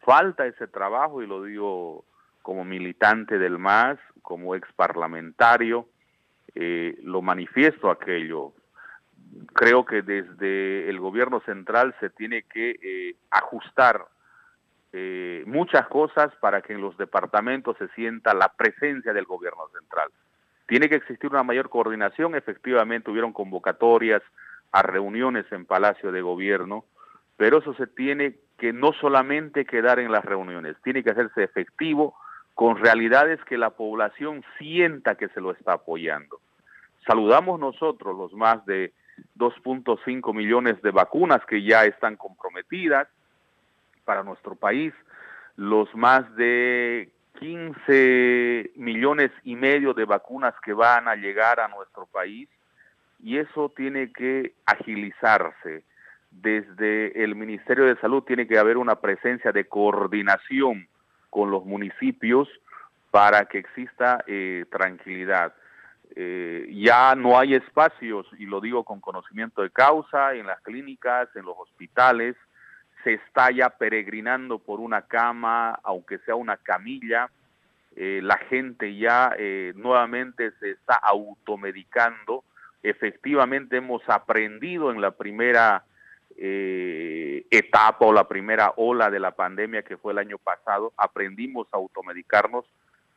Falta 0.00 0.46
ese 0.46 0.66
trabajo 0.66 1.22
y 1.22 1.26
lo 1.26 1.44
digo 1.44 2.04
como 2.42 2.64
militante 2.64 3.38
del 3.38 3.58
MAS, 3.58 3.98
como 4.22 4.54
ex 4.54 4.72
parlamentario, 4.72 5.86
lo 7.02 7.20
manifiesto 7.20 7.90
aquello 7.90 8.52
creo 9.52 9.84
que 9.84 10.00
desde 10.00 10.88
el 10.88 10.98
gobierno 10.98 11.40
central 11.40 11.94
se 12.00 12.08
tiene 12.10 12.44
que 12.44 13.16
ajustar 13.30 14.06
eh, 14.98 15.42
muchas 15.46 15.86
cosas 15.88 16.34
para 16.40 16.62
que 16.62 16.72
en 16.72 16.80
los 16.80 16.96
departamentos 16.96 17.76
se 17.76 17.88
sienta 17.88 18.32
la 18.32 18.52
presencia 18.56 19.12
del 19.12 19.26
gobierno 19.26 19.68
central. 19.78 20.08
Tiene 20.66 20.88
que 20.88 20.94
existir 20.94 21.30
una 21.30 21.42
mayor 21.42 21.68
coordinación, 21.68 22.34
efectivamente 22.34 23.10
hubieron 23.10 23.34
convocatorias 23.34 24.22
a 24.72 24.80
reuniones 24.80 25.44
en 25.52 25.66
Palacio 25.66 26.12
de 26.12 26.22
Gobierno, 26.22 26.86
pero 27.36 27.58
eso 27.58 27.74
se 27.74 27.86
tiene 27.86 28.36
que 28.58 28.72
no 28.72 28.94
solamente 28.94 29.66
quedar 29.66 29.98
en 29.98 30.10
las 30.10 30.24
reuniones, 30.24 30.76
tiene 30.82 31.04
que 31.04 31.10
hacerse 31.10 31.42
efectivo 31.42 32.14
con 32.54 32.78
realidades 32.78 33.38
que 33.44 33.58
la 33.58 33.70
población 33.70 34.42
sienta 34.56 35.16
que 35.16 35.28
se 35.28 35.42
lo 35.42 35.50
está 35.50 35.74
apoyando. 35.74 36.40
Saludamos 37.06 37.60
nosotros 37.60 38.16
los 38.16 38.32
más 38.32 38.64
de 38.66 38.92
2.5 39.38 40.34
millones 40.34 40.80
de 40.82 40.90
vacunas 40.90 41.40
que 41.46 41.62
ya 41.62 41.84
están 41.84 42.16
comprometidas, 42.16 43.08
para 44.06 44.22
nuestro 44.22 44.54
país, 44.54 44.94
los 45.56 45.94
más 45.94 46.34
de 46.36 47.10
15 47.40 48.70
millones 48.76 49.30
y 49.44 49.56
medio 49.56 49.92
de 49.92 50.06
vacunas 50.06 50.54
que 50.64 50.72
van 50.72 51.08
a 51.08 51.16
llegar 51.16 51.60
a 51.60 51.68
nuestro 51.68 52.06
país 52.06 52.48
y 53.22 53.36
eso 53.36 53.72
tiene 53.76 54.12
que 54.12 54.54
agilizarse. 54.64 55.84
Desde 56.30 57.22
el 57.22 57.34
Ministerio 57.34 57.84
de 57.84 57.96
Salud 57.96 58.22
tiene 58.22 58.46
que 58.46 58.58
haber 58.58 58.76
una 58.76 58.96
presencia 58.96 59.52
de 59.52 59.66
coordinación 59.66 60.86
con 61.30 61.50
los 61.50 61.64
municipios 61.64 62.48
para 63.10 63.46
que 63.46 63.58
exista 63.58 64.22
eh, 64.26 64.64
tranquilidad. 64.70 65.54
Eh, 66.16 66.68
ya 66.72 67.14
no 67.14 67.38
hay 67.38 67.54
espacios, 67.54 68.26
y 68.38 68.46
lo 68.46 68.60
digo 68.60 68.84
con 68.84 69.00
conocimiento 69.00 69.62
de 69.62 69.70
causa, 69.70 70.34
en 70.34 70.46
las 70.46 70.60
clínicas, 70.62 71.28
en 71.36 71.44
los 71.44 71.56
hospitales, 71.58 72.36
se 73.04 73.14
está 73.14 73.50
ya 73.50 73.70
peregrinando 73.70 74.58
por 74.58 74.80
una 74.80 75.02
cama, 75.02 75.78
aunque 75.84 76.18
sea 76.18 76.34
una 76.34 76.56
camilla, 76.56 77.30
eh, 77.94 78.20
la 78.22 78.36
gente 78.36 78.94
ya 78.96 79.34
eh, 79.38 79.72
nuevamente 79.74 80.50
se 80.60 80.72
está 80.72 80.94
automedicando. 80.96 82.44
Efectivamente 82.82 83.78
hemos 83.78 84.02
aprendido 84.08 84.90
en 84.90 85.00
la 85.00 85.12
primera 85.12 85.84
eh, 86.36 87.46
etapa 87.50 88.04
o 88.04 88.12
la 88.12 88.28
primera 88.28 88.74
ola 88.76 89.10
de 89.10 89.18
la 89.18 89.30
pandemia 89.30 89.82
que 89.82 89.96
fue 89.96 90.12
el 90.12 90.18
año 90.18 90.36
pasado, 90.36 90.92
aprendimos 90.98 91.66
a 91.72 91.78
automedicarnos, 91.78 92.66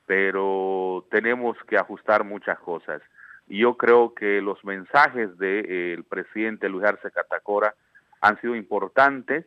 pero 0.10 1.06
tenemos 1.12 1.56
que 1.68 1.78
ajustar 1.78 2.24
muchas 2.24 2.58
cosas. 2.58 3.00
Yo 3.46 3.78
creo 3.78 4.16
que 4.16 4.42
los 4.42 4.66
mensajes 4.66 5.38
del 5.38 6.04
presidente 6.04 6.68
Luis 6.68 6.84
Arce 6.84 7.12
Catacora 7.12 7.76
han 8.20 8.42
sido 8.42 8.56
importantes, 8.56 9.46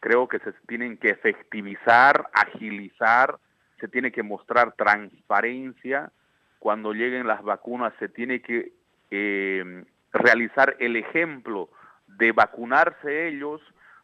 creo 0.00 0.26
que 0.26 0.40
se 0.40 0.50
tienen 0.66 0.96
que 0.96 1.10
efectivizar, 1.10 2.26
agilizar, 2.32 3.38
se 3.78 3.86
tiene 3.86 4.10
que 4.10 4.24
mostrar 4.24 4.72
transparencia, 4.72 6.10
cuando 6.58 6.92
lleguen 6.92 7.28
las 7.28 7.44
vacunas 7.44 7.92
se 8.00 8.08
tiene 8.08 8.42
que 8.42 8.72
eh, 9.12 9.84
realizar 10.12 10.74
el 10.80 10.96
ejemplo 10.96 11.68
de 12.08 12.32
vacunarse 12.32 13.28
ellos, 13.28 13.60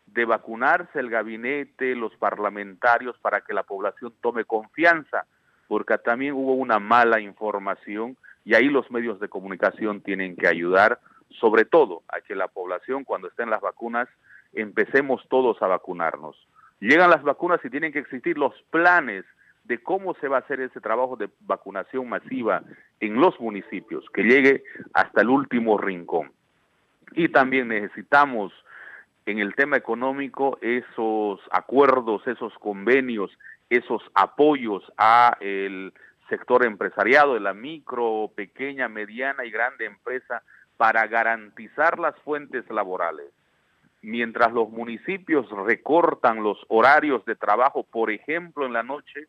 de 0.07 0.27
vacunarse 0.27 1.01
el 1.01 1.11
gabinete, 1.11 1.97
los 1.97 2.15
parlamentarios, 2.19 3.19
para 3.19 3.41
que 3.41 3.53
la 3.53 3.65
población 3.65 4.15
tome 4.21 4.45
confianza, 4.45 5.27
porque 5.73 5.97
también 5.97 6.35
hubo 6.35 6.53
una 6.53 6.79
mala 6.79 7.19
información 7.19 8.19
y 8.45 8.55
ahí 8.55 8.69
los 8.69 8.91
medios 8.91 9.19
de 9.21 9.31
comunicación 9.31 10.03
tienen 10.03 10.37
que 10.37 10.47
ayudar, 10.47 11.01
sobre 11.41 11.65
todo 11.65 12.03
a 12.09 12.21
que 12.21 12.35
la 12.35 12.49
población 12.49 13.05
cuando 13.05 13.29
estén 13.29 13.49
las 13.49 13.63
vacunas 13.63 14.07
empecemos 14.53 15.27
todos 15.31 15.63
a 15.63 15.69
vacunarnos. 15.69 16.37
Llegan 16.79 17.09
las 17.09 17.23
vacunas 17.23 17.59
y 17.65 17.71
tienen 17.71 17.91
que 17.91 18.01
existir 18.01 18.37
los 18.37 18.53
planes 18.69 19.25
de 19.65 19.83
cómo 19.83 20.13
se 20.21 20.29
va 20.29 20.37
a 20.37 20.41
hacer 20.41 20.61
ese 20.61 20.79
trabajo 20.79 21.17
de 21.17 21.31
vacunación 21.41 22.07
masiva 22.07 22.63
en 23.01 23.19
los 23.19 23.41
municipios, 23.41 24.05
que 24.13 24.25
llegue 24.25 24.65
hasta 24.93 25.23
el 25.23 25.31
último 25.31 25.79
rincón. 25.79 26.33
Y 27.13 27.31
también 27.31 27.69
necesitamos 27.69 28.53
en 29.25 29.39
el 29.39 29.55
tema 29.55 29.79
económico 29.79 30.59
esos 30.61 31.41
acuerdos, 31.51 32.27
esos 32.27 32.53
convenios, 32.59 33.31
esos 33.77 34.03
apoyos 34.15 34.83
a 34.99 35.37
el 35.41 35.95
sector 36.29 36.65
empresariado, 36.65 37.35
de 37.35 37.41
la 37.41 37.55
micro, 37.55 38.31
pequeña, 38.35 38.89
mediana 38.89 39.45
y 39.47 39.51
grande 39.51 39.87
empresa 39.87 40.43
para 40.77 41.07
garantizar 41.07 41.99
las 41.99 42.15
fuentes 42.21 42.69
laborales. 42.71 43.27
Mientras 44.03 44.53
los 44.53 44.69
municipios 44.69 45.49
recortan 45.51 46.43
los 46.43 46.59
horarios 46.69 47.25
de 47.25 47.35
trabajo, 47.35 47.85
por 47.85 48.11
ejemplo, 48.11 48.67
en 48.67 48.75
la 48.75 48.83
noche, 48.83 49.27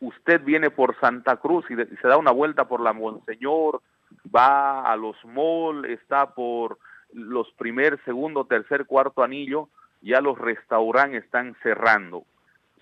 usted 0.00 0.40
viene 0.42 0.70
por 0.70 0.98
Santa 0.98 1.36
Cruz 1.36 1.64
y, 1.70 1.76
se 1.76 2.08
da 2.08 2.16
una 2.16 2.32
vuelta 2.32 2.66
por 2.66 2.80
la 2.80 2.92
Monseñor, 2.92 3.82
va 4.34 4.82
a 4.90 4.96
los 4.96 5.16
malls, 5.24 5.88
está 5.90 6.34
por 6.34 6.78
los 7.12 7.52
primer, 7.52 8.02
segundo, 8.04 8.46
tercer, 8.46 8.86
cuarto 8.86 9.22
anillo, 9.22 9.68
ya 10.00 10.20
los 10.20 10.38
restaurantes 10.38 11.24
están 11.24 11.54
cerrando. 11.62 12.24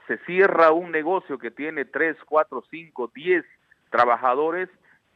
Se 0.06 0.18
cierra 0.26 0.72
un 0.72 0.90
negocio 0.92 1.38
que 1.38 1.50
tiene 1.50 1.84
tres, 1.84 2.16
cuatro, 2.26 2.62
cinco, 2.70 3.10
diez 3.14 3.44
trabajadores, 3.90 4.68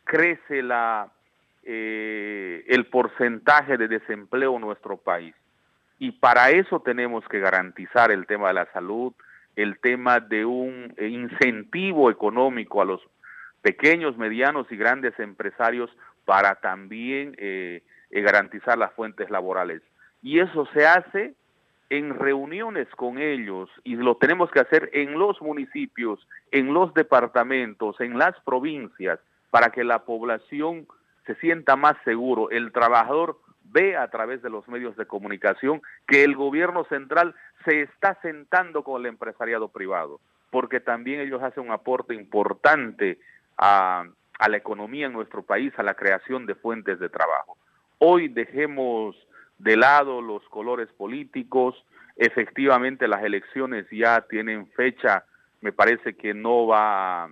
crece 0.04 0.62
la, 0.62 1.10
eh, 1.64 2.64
el 2.68 2.86
porcentaje 2.86 3.76
de 3.76 3.88
desempleo 3.88 4.54
en 4.54 4.62
nuestro 4.62 4.96
país. 4.96 5.34
Y 5.98 6.12
para 6.12 6.50
eso 6.50 6.80
tenemos 6.80 7.26
que 7.28 7.40
garantizar 7.40 8.10
el 8.10 8.26
tema 8.26 8.48
de 8.48 8.54
la 8.54 8.72
salud, 8.72 9.12
el 9.56 9.78
tema 9.80 10.20
de 10.20 10.44
un 10.44 10.94
eh, 10.96 11.08
incentivo 11.08 12.10
económico 12.10 12.80
a 12.80 12.84
los 12.84 13.02
pequeños, 13.60 14.16
medianos 14.16 14.70
y 14.70 14.76
grandes 14.76 15.18
empresarios 15.18 15.90
para 16.24 16.54
también 16.56 17.34
eh, 17.38 17.82
eh, 18.10 18.20
garantizar 18.22 18.78
las 18.78 18.92
fuentes 18.92 19.30
laborales. 19.30 19.82
Y 20.22 20.38
eso 20.38 20.66
se 20.72 20.86
hace 20.86 21.34
en 21.90 22.18
reuniones 22.18 22.88
con 22.96 23.18
ellos 23.18 23.70
y 23.84 23.96
lo 23.96 24.16
tenemos 24.16 24.50
que 24.50 24.60
hacer 24.60 24.90
en 24.92 25.18
los 25.18 25.40
municipios, 25.40 26.26
en 26.50 26.74
los 26.74 26.92
departamentos, 26.94 28.00
en 28.00 28.18
las 28.18 28.38
provincias, 28.40 29.18
para 29.50 29.70
que 29.70 29.84
la 29.84 30.04
población 30.04 30.86
se 31.26 31.34
sienta 31.36 31.76
más 31.76 31.96
seguro. 32.04 32.50
El 32.50 32.72
trabajador 32.72 33.38
ve 33.64 33.96
a 33.96 34.08
través 34.08 34.42
de 34.42 34.50
los 34.50 34.66
medios 34.68 34.96
de 34.96 35.06
comunicación 35.06 35.80
que 36.06 36.24
el 36.24 36.34
gobierno 36.36 36.84
central 36.84 37.34
se 37.64 37.82
está 37.82 38.18
sentando 38.22 38.82
con 38.82 39.00
el 39.00 39.06
empresariado 39.06 39.68
privado, 39.68 40.20
porque 40.50 40.80
también 40.80 41.20
ellos 41.20 41.42
hacen 41.42 41.64
un 41.64 41.72
aporte 41.72 42.14
importante 42.14 43.18
a, 43.56 44.04
a 44.38 44.48
la 44.48 44.56
economía 44.56 45.06
en 45.06 45.12
nuestro 45.12 45.42
país, 45.42 45.72
a 45.76 45.82
la 45.82 45.94
creación 45.94 46.46
de 46.46 46.54
fuentes 46.54 46.98
de 46.98 47.08
trabajo. 47.08 47.56
Hoy 47.98 48.28
dejemos 48.28 49.16
de 49.58 49.76
lado 49.76 50.22
los 50.22 50.42
colores 50.48 50.88
políticos, 50.96 51.74
efectivamente 52.16 53.08
las 53.08 53.24
elecciones 53.24 53.86
ya 53.90 54.22
tienen 54.22 54.68
fecha, 54.72 55.24
me 55.60 55.72
parece 55.72 56.14
que 56.14 56.34
no 56.34 56.66
va 56.66 57.24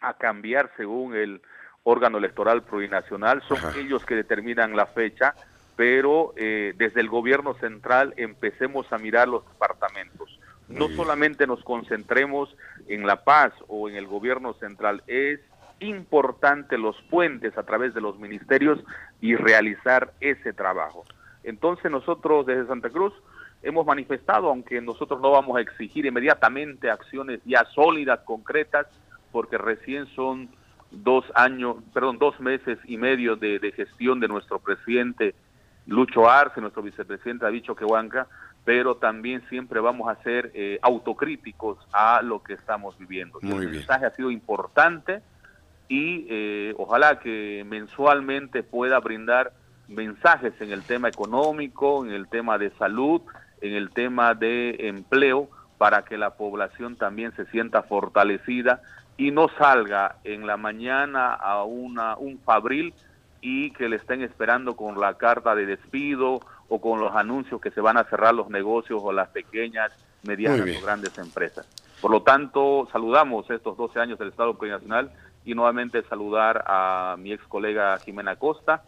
a 0.00 0.14
cambiar 0.18 0.70
según 0.76 1.14
el 1.14 1.42
órgano 1.84 2.18
electoral 2.18 2.62
plurinacional, 2.62 3.42
son 3.42 3.58
ellos 3.76 4.04
que 4.04 4.14
determinan 4.14 4.76
la 4.76 4.86
fecha, 4.86 5.34
pero 5.76 6.32
eh, 6.36 6.74
desde 6.76 7.00
el 7.00 7.08
gobierno 7.08 7.54
central 7.54 8.14
empecemos 8.16 8.92
a 8.92 8.98
mirar 8.98 9.28
los 9.28 9.46
departamentos. 9.46 10.38
no 10.68 10.88
solamente 10.88 11.46
nos 11.46 11.62
concentremos 11.64 12.56
en 12.88 13.06
La 13.06 13.24
Paz 13.24 13.52
o 13.68 13.90
en 13.90 13.96
el 13.96 14.06
gobierno 14.06 14.54
central, 14.54 15.02
es 15.06 15.38
importante 15.80 16.78
los 16.78 16.96
puentes 17.10 17.58
a 17.58 17.64
través 17.64 17.92
de 17.92 18.00
los 18.00 18.18
ministerios 18.18 18.78
y 19.20 19.34
realizar 19.34 20.12
ese 20.20 20.52
trabajo. 20.52 21.04
Entonces 21.44 21.90
nosotros 21.90 22.46
desde 22.46 22.66
Santa 22.66 22.90
Cruz 22.90 23.12
hemos 23.62 23.86
manifestado, 23.86 24.48
aunque 24.48 24.80
nosotros 24.80 25.20
no 25.20 25.30
vamos 25.30 25.56
a 25.56 25.60
exigir 25.60 26.06
inmediatamente 26.06 26.90
acciones 26.90 27.40
ya 27.44 27.64
sólidas, 27.74 28.20
concretas, 28.20 28.86
porque 29.30 29.58
recién 29.58 30.06
son 30.14 30.48
dos 30.90 31.24
años, 31.34 31.76
perdón, 31.94 32.18
dos 32.18 32.38
meses 32.40 32.78
y 32.84 32.96
medio 32.96 33.36
de, 33.36 33.58
de 33.58 33.72
gestión 33.72 34.20
de 34.20 34.28
nuestro 34.28 34.58
presidente 34.58 35.34
Lucho 35.86 36.28
Arce, 36.28 36.60
nuestro 36.60 36.82
vicepresidente 36.82 37.46
ha 37.46 37.50
dicho 37.50 37.74
que 37.74 37.84
Huanca, 37.84 38.28
pero 38.64 38.96
también 38.96 39.42
siempre 39.48 39.80
vamos 39.80 40.08
a 40.08 40.22
ser 40.22 40.52
eh, 40.54 40.78
autocríticos 40.82 41.78
a 41.92 42.22
lo 42.22 42.42
que 42.42 42.54
estamos 42.54 42.96
viviendo. 42.98 43.40
el 43.42 43.70
mensaje 43.70 44.06
ha 44.06 44.10
sido 44.10 44.30
importante 44.30 45.20
y 45.88 46.26
eh, 46.30 46.74
ojalá 46.76 47.18
que 47.18 47.64
mensualmente 47.68 48.62
pueda 48.62 49.00
brindar 49.00 49.52
mensajes 49.92 50.52
en 50.60 50.72
el 50.72 50.82
tema 50.82 51.08
económico, 51.08 52.04
en 52.04 52.12
el 52.12 52.28
tema 52.28 52.58
de 52.58 52.70
salud, 52.72 53.22
en 53.60 53.74
el 53.74 53.90
tema 53.90 54.34
de 54.34 54.88
empleo, 54.88 55.48
para 55.78 56.04
que 56.04 56.16
la 56.16 56.30
población 56.34 56.96
también 56.96 57.34
se 57.34 57.46
sienta 57.46 57.82
fortalecida 57.82 58.82
y 59.16 59.30
no 59.30 59.48
salga 59.58 60.16
en 60.24 60.46
la 60.46 60.56
mañana 60.56 61.34
a 61.34 61.64
una, 61.64 62.16
un 62.16 62.38
fabril 62.38 62.94
y 63.40 63.72
que 63.72 63.88
le 63.88 63.96
estén 63.96 64.22
esperando 64.22 64.76
con 64.76 65.00
la 65.00 65.14
carta 65.14 65.54
de 65.54 65.66
despido 65.66 66.40
o 66.68 66.80
con 66.80 67.00
los 67.00 67.14
anuncios 67.14 67.60
que 67.60 67.70
se 67.70 67.80
van 67.80 67.96
a 67.96 68.04
cerrar 68.04 68.34
los 68.34 68.48
negocios 68.48 69.00
o 69.02 69.12
las 69.12 69.28
pequeñas, 69.28 69.92
medianas 70.22 70.60
o 70.60 70.84
grandes 70.84 71.18
empresas. 71.18 71.68
Por 72.00 72.10
lo 72.10 72.22
tanto, 72.22 72.88
saludamos 72.90 73.50
estos 73.50 73.76
12 73.76 74.00
años 74.00 74.18
del 74.18 74.28
Estado 74.28 74.54
Plurinacional 74.54 75.12
y 75.44 75.54
nuevamente 75.54 76.02
saludar 76.04 76.64
a 76.66 77.16
mi 77.18 77.32
ex 77.32 77.44
colega 77.46 77.98
Jimena 77.98 78.36
Costa 78.36 78.82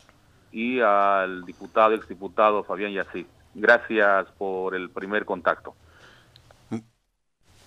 y 0.55 0.81
al 0.81 1.45
diputado, 1.45 1.95
exdiputado 1.95 2.63
Fabián 2.63 2.93
Yací. 2.93 3.27
Gracias 3.55 4.27
por 4.39 4.77
el 4.77 4.89
primer 4.89 5.25
contacto. 5.25 5.75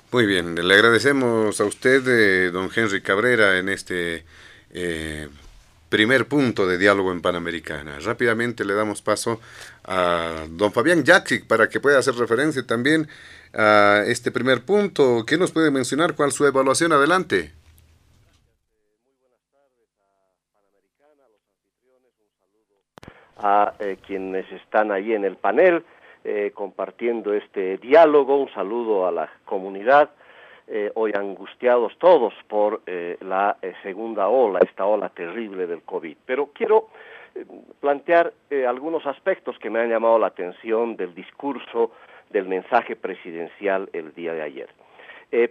Muy 0.09 0.25
bien, 0.25 0.55
le 0.55 0.73
agradecemos 0.73 1.59
a 1.59 1.65
usted, 1.65 2.01
eh, 2.07 2.49
don 2.49 2.69
Henry 2.73 3.01
Cabrera, 3.01 3.57
en 3.57 3.67
este 3.67 4.23
eh, 4.71 5.27
primer 5.89 6.29
punto 6.29 6.65
de 6.65 6.77
diálogo 6.77 7.11
en 7.11 7.21
Panamericana. 7.21 7.99
Rápidamente 7.99 8.63
le 8.63 8.73
damos 8.73 9.01
paso 9.01 9.41
a 9.83 10.45
don 10.49 10.71
Fabián 10.71 11.05
Jaxic 11.05 11.45
para 11.45 11.67
que 11.67 11.81
pueda 11.81 11.99
hacer 11.99 12.15
referencia 12.15 12.65
también 12.65 13.09
a 13.53 14.03
este 14.07 14.31
primer 14.31 14.63
punto. 14.63 15.25
¿Qué 15.27 15.37
nos 15.37 15.51
puede 15.51 15.71
mencionar? 15.71 16.15
¿Cuál 16.15 16.31
su 16.31 16.45
evaluación? 16.45 16.93
Adelante. 16.93 17.51
A 23.47 23.73
eh, 23.79 23.97
quienes 24.05 24.51
están 24.51 24.91
ahí 24.91 25.13
en 25.13 25.23
el 25.23 25.37
panel 25.37 25.83
eh, 26.25 26.51
compartiendo 26.53 27.33
este 27.33 27.77
diálogo, 27.77 28.35
un 28.35 28.49
saludo 28.49 29.07
a 29.07 29.11
la 29.11 29.29
comunidad 29.45 30.09
eh, 30.67 30.91
hoy 30.95 31.13
angustiados 31.15 31.93
todos 31.97 32.33
por 32.49 32.81
la 33.21 33.55
segunda 33.83 34.27
ola, 34.27 34.59
esta 34.59 34.85
ola 34.85 35.07
terrible 35.07 35.65
del 35.65 35.81
COVID. 35.83 36.17
Pero 36.25 36.47
quiero 36.47 36.89
plantear 37.79 38.33
algunos 38.67 39.05
aspectos 39.05 39.57
que 39.59 39.69
me 39.69 39.79
han 39.79 39.89
llamado 39.89 40.19
la 40.19 40.27
atención 40.27 40.97
del 40.97 41.15
discurso 41.15 41.91
del 42.29 42.49
mensaje 42.49 42.97
presidencial 42.97 43.89
el 43.93 44.13
día 44.13 44.33
de 44.33 44.41
ayer. 44.41 44.69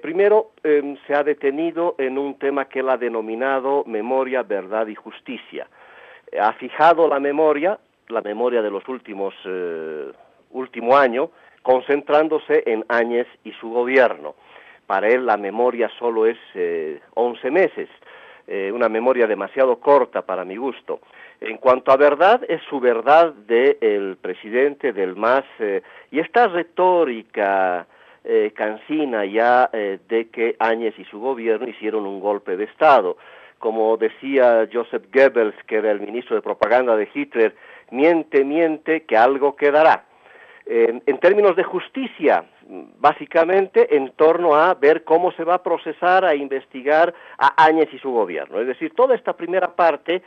Primero, 0.02 0.50
em, 0.62 0.98
se 1.06 1.14
ha 1.14 1.22
detenido 1.22 1.94
en 1.96 2.18
un 2.18 2.38
tema 2.38 2.66
que 2.66 2.80
él 2.80 2.90
ha 2.90 2.98
denominado 2.98 3.84
memoria, 3.86 4.42
verdad 4.42 4.86
y 4.88 4.94
justicia. 4.94 5.66
ha 6.38 6.52
fijado 6.54 7.08
la 7.08 7.20
memoria, 7.20 7.78
la 8.08 8.20
memoria 8.20 8.62
de 8.62 8.70
los 8.70 8.86
últimos 8.88 9.34
eh, 9.44 10.12
último 10.50 10.96
año, 10.96 11.30
concentrándose 11.62 12.62
en 12.66 12.84
Áñez 12.88 13.26
y 13.44 13.52
su 13.52 13.70
gobierno. 13.70 14.34
Para 14.86 15.08
él 15.08 15.26
la 15.26 15.36
memoria 15.36 15.90
solo 15.98 16.26
es 16.26 16.38
11 17.14 17.50
meses, 17.50 17.88
una 18.72 18.88
memoria 18.88 19.26
demasiado 19.26 19.80
corta 19.80 20.22
para 20.22 20.44
mi 20.44 20.56
gusto. 20.56 21.00
En 21.40 21.58
cuanto 21.58 21.92
a 21.92 21.96
verdad, 21.96 22.40
es 22.48 22.62
su 22.68 22.80
verdad 22.80 23.34
del 23.34 24.16
presidente, 24.16 24.92
del 24.92 25.16
MAS, 25.16 25.44
eh, 25.58 25.82
y 26.10 26.20
esta 26.20 26.48
retórica 26.48 27.86
eh, 28.24 28.52
cansina 28.54 29.24
ya 29.26 29.68
eh, 29.72 29.98
de 30.08 30.28
que 30.28 30.56
Áñez 30.58 30.98
y 30.98 31.04
su 31.04 31.20
gobierno 31.20 31.68
hicieron 31.68 32.06
un 32.06 32.20
golpe 32.20 32.56
de 32.56 32.64
Estado. 32.64 33.18
Como 33.58 33.96
decía 33.98 34.66
Joseph 34.72 35.04
Goebbels, 35.12 35.54
que 35.66 35.76
era 35.76 35.90
el 35.90 36.00
ministro 36.00 36.36
de 36.36 36.42
propaganda 36.42 36.96
de 36.96 37.08
Hitler, 37.12 37.54
miente, 37.90 38.44
miente, 38.44 39.04
que 39.04 39.16
algo 39.16 39.56
quedará. 39.56 40.04
en 40.68 41.18
términos 41.18 41.54
de 41.54 41.62
justicia, 41.62 42.44
básicamente 42.98 43.96
en 43.96 44.10
torno 44.12 44.56
a 44.56 44.74
ver 44.74 45.04
cómo 45.04 45.30
se 45.32 45.44
va 45.44 45.54
a 45.54 45.62
procesar, 45.62 46.24
a 46.24 46.34
investigar 46.34 47.14
a 47.38 47.64
Áñez 47.64 47.88
y 47.92 47.98
su 47.98 48.10
gobierno. 48.10 48.60
Es 48.60 48.66
decir, 48.66 48.92
toda 48.94 49.14
esta 49.14 49.34
primera 49.34 49.76
parte 49.76 50.22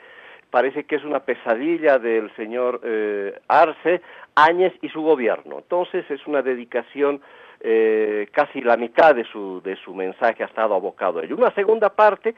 parece 0.49 0.85
que 0.85 0.95
es 0.95 1.03
una 1.03 1.19
pesadilla 1.19 1.99
del 1.99 2.33
señor 2.35 2.81
eh, 2.83 3.39
Arce, 3.47 4.01
Áñez 4.35 4.73
y 4.81 4.89
su 4.89 5.01
gobierno. 5.01 5.59
Entonces 5.59 6.09
es 6.09 6.25
una 6.25 6.41
dedicación, 6.41 7.21
eh, 7.59 8.27
casi 8.31 8.61
la 8.61 8.77
mitad 8.77 9.15
de 9.15 9.25
su, 9.25 9.61
de 9.61 9.75
su 9.77 9.93
mensaje 9.93 10.43
ha 10.43 10.47
estado 10.47 10.73
abocado 10.73 11.19
a 11.19 11.23
ello. 11.23 11.35
Una 11.35 11.53
segunda 11.53 11.89
parte, 11.89 12.35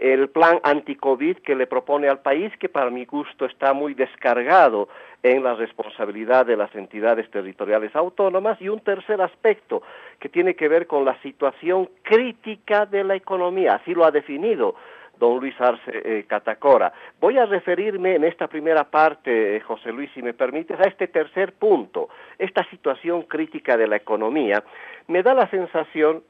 el 0.00 0.28
plan 0.28 0.60
anti-COVID 0.62 1.38
que 1.38 1.54
le 1.54 1.66
propone 1.66 2.08
al 2.08 2.20
país, 2.20 2.52
que 2.58 2.68
para 2.68 2.90
mi 2.90 3.04
gusto 3.04 3.46
está 3.46 3.72
muy 3.72 3.94
descargado 3.94 4.88
en 5.22 5.42
la 5.42 5.54
responsabilidad 5.54 6.46
de 6.46 6.56
las 6.56 6.74
entidades 6.74 7.30
territoriales 7.30 7.94
autónomas, 7.96 8.60
y 8.60 8.68
un 8.68 8.80
tercer 8.80 9.20
aspecto 9.22 9.82
que 10.18 10.28
tiene 10.28 10.54
que 10.54 10.68
ver 10.68 10.86
con 10.86 11.04
la 11.04 11.20
situación 11.22 11.88
crítica 12.02 12.86
de 12.86 13.04
la 13.04 13.14
economía, 13.14 13.74
así 13.74 13.94
lo 13.94 14.04
ha 14.04 14.10
definido 14.10 14.74
don 15.18 15.38
Luis 15.38 15.54
Arce 15.60 15.82
eh, 15.86 16.24
Catacora. 16.26 16.92
Voy 17.20 17.38
a 17.38 17.46
referirme 17.46 18.16
en 18.16 18.24
esta 18.24 18.48
primera 18.48 18.84
parte, 18.84 19.56
eh, 19.56 19.60
José 19.60 19.92
Luis, 19.92 20.10
si 20.12 20.22
me 20.22 20.34
permites, 20.34 20.78
a 20.80 20.88
este 20.88 21.06
tercer 21.06 21.52
punto, 21.52 22.08
esta 22.38 22.64
situación 22.70 23.22
crítica 23.22 23.76
de 23.76 23.86
la 23.86 23.96
economía. 23.96 24.62
Me 25.06 25.22
da 25.22 25.34
la 25.34 25.48
sensación 25.50 26.22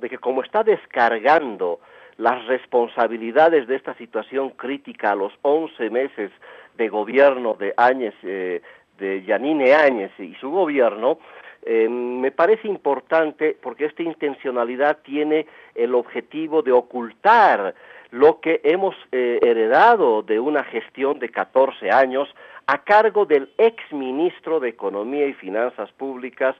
de 0.00 0.10
que 0.10 0.18
como 0.18 0.42
está 0.42 0.64
descargando 0.64 1.78
las 2.16 2.44
responsabilidades 2.46 3.66
de 3.66 3.76
esta 3.76 3.94
situación 3.94 4.50
crítica 4.50 5.12
a 5.12 5.14
los 5.14 5.32
11 5.42 5.90
meses 5.90 6.30
de 6.76 6.88
gobierno 6.88 7.54
de 7.54 7.74
Áñez, 7.76 8.14
eh, 8.22 8.62
de 8.98 9.22
Yanine 9.24 9.74
Áñez 9.74 10.12
y 10.18 10.34
su 10.34 10.50
gobierno, 10.50 11.18
me 11.66 12.30
parece 12.30 12.68
importante 12.68 13.56
porque 13.62 13.86
esta 13.86 14.02
intencionalidad 14.02 14.98
tiene 14.98 15.46
el 15.74 15.94
objetivo 15.94 16.60
de 16.60 16.72
ocultar 16.72 17.74
lo 18.10 18.40
que 18.40 18.60
hemos 18.62 18.94
eh, 19.10 19.40
heredado 19.42 20.22
de 20.22 20.38
una 20.38 20.62
gestión 20.62 21.18
de 21.18 21.30
14 21.30 21.90
años 21.90 22.28
a 22.66 22.84
cargo 22.84 23.26
del 23.26 23.50
ex 23.58 23.76
ministro 23.92 24.60
de 24.60 24.68
Economía 24.68 25.26
y 25.26 25.32
Finanzas 25.32 25.90
Públicas, 25.92 26.54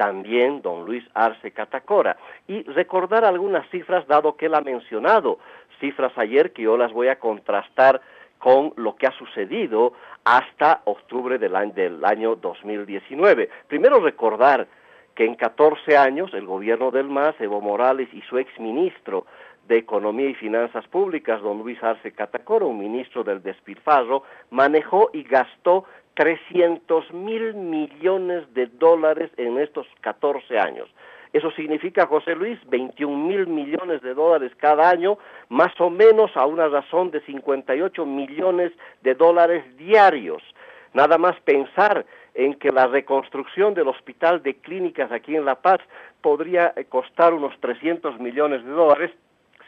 también 0.00 0.62
don 0.62 0.86
Luis 0.86 1.04
Arce 1.12 1.50
Catacora. 1.50 2.16
Y 2.48 2.62
recordar 2.62 3.22
algunas 3.26 3.68
cifras, 3.68 4.06
dado 4.06 4.34
que 4.34 4.46
él 4.46 4.54
ha 4.54 4.62
mencionado 4.62 5.38
cifras 5.78 6.16
ayer 6.16 6.54
que 6.54 6.62
yo 6.62 6.78
las 6.78 6.90
voy 6.90 7.08
a 7.08 7.18
contrastar 7.18 8.00
con 8.38 8.72
lo 8.76 8.96
que 8.96 9.06
ha 9.06 9.12
sucedido 9.18 9.92
hasta 10.24 10.80
octubre 10.86 11.36
del 11.36 11.54
año, 11.54 11.74
del 11.74 12.02
año 12.02 12.34
2019. 12.34 13.50
Primero 13.68 14.00
recordar 14.00 14.68
que 15.14 15.26
en 15.26 15.34
14 15.34 15.98
años 15.98 16.32
el 16.32 16.46
gobierno 16.46 16.90
del 16.90 17.10
MAS, 17.10 17.38
Evo 17.38 17.60
Morales 17.60 18.08
y 18.14 18.22
su 18.22 18.38
ex 18.38 18.58
ministro 18.58 19.26
de 19.68 19.76
Economía 19.76 20.30
y 20.30 20.34
Finanzas 20.34 20.88
Públicas, 20.88 21.42
don 21.42 21.58
Luis 21.58 21.82
Arce 21.82 22.12
Catacora, 22.12 22.64
un 22.64 22.78
ministro 22.78 23.22
del 23.22 23.42
despilfarro, 23.42 24.22
manejó 24.48 25.10
y 25.12 25.24
gastó 25.24 25.84
300 26.20 27.14
mil 27.14 27.54
millones 27.54 28.44
de 28.52 28.66
dólares 28.66 29.30
en 29.38 29.58
estos 29.58 29.86
14 30.02 30.58
años. 30.58 30.86
Eso 31.32 31.50
significa, 31.52 32.06
José 32.06 32.34
Luis, 32.34 32.58
21 32.68 33.26
mil 33.26 33.46
millones 33.46 34.02
de 34.02 34.12
dólares 34.12 34.52
cada 34.58 34.90
año, 34.90 35.16
más 35.48 35.72
o 35.80 35.88
menos 35.88 36.30
a 36.36 36.44
una 36.44 36.68
razón 36.68 37.10
de 37.10 37.22
58 37.22 38.04
millones 38.04 38.70
de 39.00 39.14
dólares 39.14 39.64
diarios. 39.78 40.42
Nada 40.92 41.16
más 41.16 41.40
pensar 41.40 42.04
en 42.34 42.52
que 42.52 42.70
la 42.70 42.86
reconstrucción 42.86 43.72
del 43.72 43.88
hospital 43.88 44.42
de 44.42 44.56
clínicas 44.56 45.10
aquí 45.10 45.34
en 45.36 45.46
La 45.46 45.54
Paz 45.54 45.80
podría 46.20 46.74
costar 46.90 47.32
unos 47.32 47.58
300 47.60 48.20
millones 48.20 48.62
de 48.62 48.72
dólares, 48.72 49.10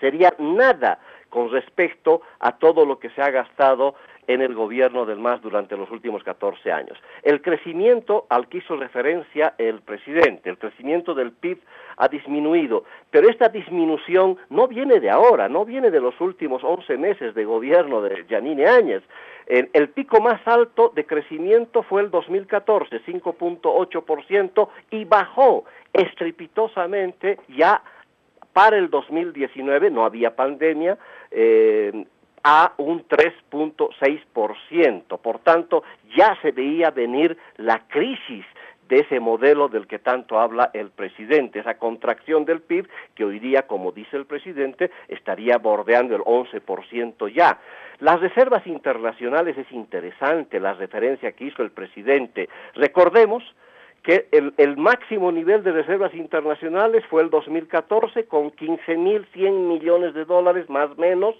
sería 0.00 0.34
nada 0.38 0.98
con 1.30 1.50
respecto 1.50 2.20
a 2.40 2.58
todo 2.58 2.84
lo 2.84 2.98
que 2.98 3.08
se 3.10 3.22
ha 3.22 3.30
gastado 3.30 3.94
en 4.26 4.40
el 4.40 4.54
gobierno 4.54 5.04
del 5.04 5.18
MAS 5.18 5.42
durante 5.42 5.76
los 5.76 5.90
últimos 5.90 6.22
14 6.22 6.72
años. 6.72 6.98
El 7.22 7.42
crecimiento 7.42 8.26
al 8.28 8.48
que 8.48 8.58
hizo 8.58 8.76
referencia 8.76 9.54
el 9.58 9.80
presidente, 9.80 10.48
el 10.50 10.58
crecimiento 10.58 11.14
del 11.14 11.32
PIB 11.32 11.58
ha 11.96 12.08
disminuido, 12.08 12.84
pero 13.10 13.28
esta 13.28 13.48
disminución 13.48 14.38
no 14.48 14.68
viene 14.68 15.00
de 15.00 15.10
ahora, 15.10 15.48
no 15.48 15.64
viene 15.64 15.90
de 15.90 16.00
los 16.00 16.20
últimos 16.20 16.62
11 16.64 16.96
meses 16.96 17.34
de 17.34 17.44
gobierno 17.44 18.00
de 18.00 18.24
Yanine 18.28 18.66
Áñez. 18.66 19.02
El, 19.46 19.88
pico 19.88 20.20
más 20.20 20.40
alto 20.46 20.92
de 20.94 21.04
crecimiento 21.04 21.82
fue 21.82 22.02
el 22.02 22.10
2014, 22.10 23.04
5.8%, 23.04 24.68
y 24.90 25.04
bajó 25.04 25.64
estrepitosamente 25.92 27.38
ya 27.48 27.82
para 28.52 28.76
el 28.76 28.90
2019 28.90 29.90
no 29.90 30.04
había 30.04 30.36
pandemia, 30.36 30.98
eh, 31.30 32.06
a 32.44 32.74
un 32.76 33.06
3.6%. 33.06 35.18
Por 35.18 35.38
tanto, 35.40 35.82
ya 36.16 36.38
se 36.42 36.52
veía 36.52 36.90
venir 36.90 37.36
la 37.56 37.86
crisis 37.88 38.44
de 38.88 39.00
ese 39.00 39.20
modelo 39.20 39.68
del 39.68 39.86
que 39.86 39.98
tanto 39.98 40.38
habla 40.38 40.70
el 40.74 40.90
presidente, 40.90 41.60
esa 41.60 41.78
contracción 41.78 42.44
del 42.44 42.60
PIB 42.60 42.86
que 43.14 43.24
hoy 43.24 43.38
día, 43.38 43.62
como 43.62 43.92
dice 43.92 44.16
el 44.16 44.26
presidente, 44.26 44.90
estaría 45.08 45.56
bordeando 45.56 46.14
el 46.14 46.20
11% 46.22 47.32
ya. 47.32 47.58
Las 48.00 48.20
reservas 48.20 48.66
internacionales 48.66 49.56
es 49.56 49.72
interesante 49.72 50.60
la 50.60 50.74
referencia 50.74 51.32
que 51.32 51.44
hizo 51.44 51.62
el 51.62 51.70
presidente. 51.70 52.50
Recordemos 52.74 53.42
que 54.02 54.28
el, 54.32 54.76
máximo 54.76 55.30
nivel 55.30 55.62
de 55.62 55.72
reservas 55.72 56.12
internacionales 56.14 57.04
fue 57.08 57.22
el 57.22 57.30
2014 57.30 58.24
con 58.24 58.50
15.100 58.50 59.52
millones 59.52 60.14
de 60.14 60.24
dólares 60.24 60.68
más 60.68 60.90
o 60.90 60.96
menos, 60.96 61.36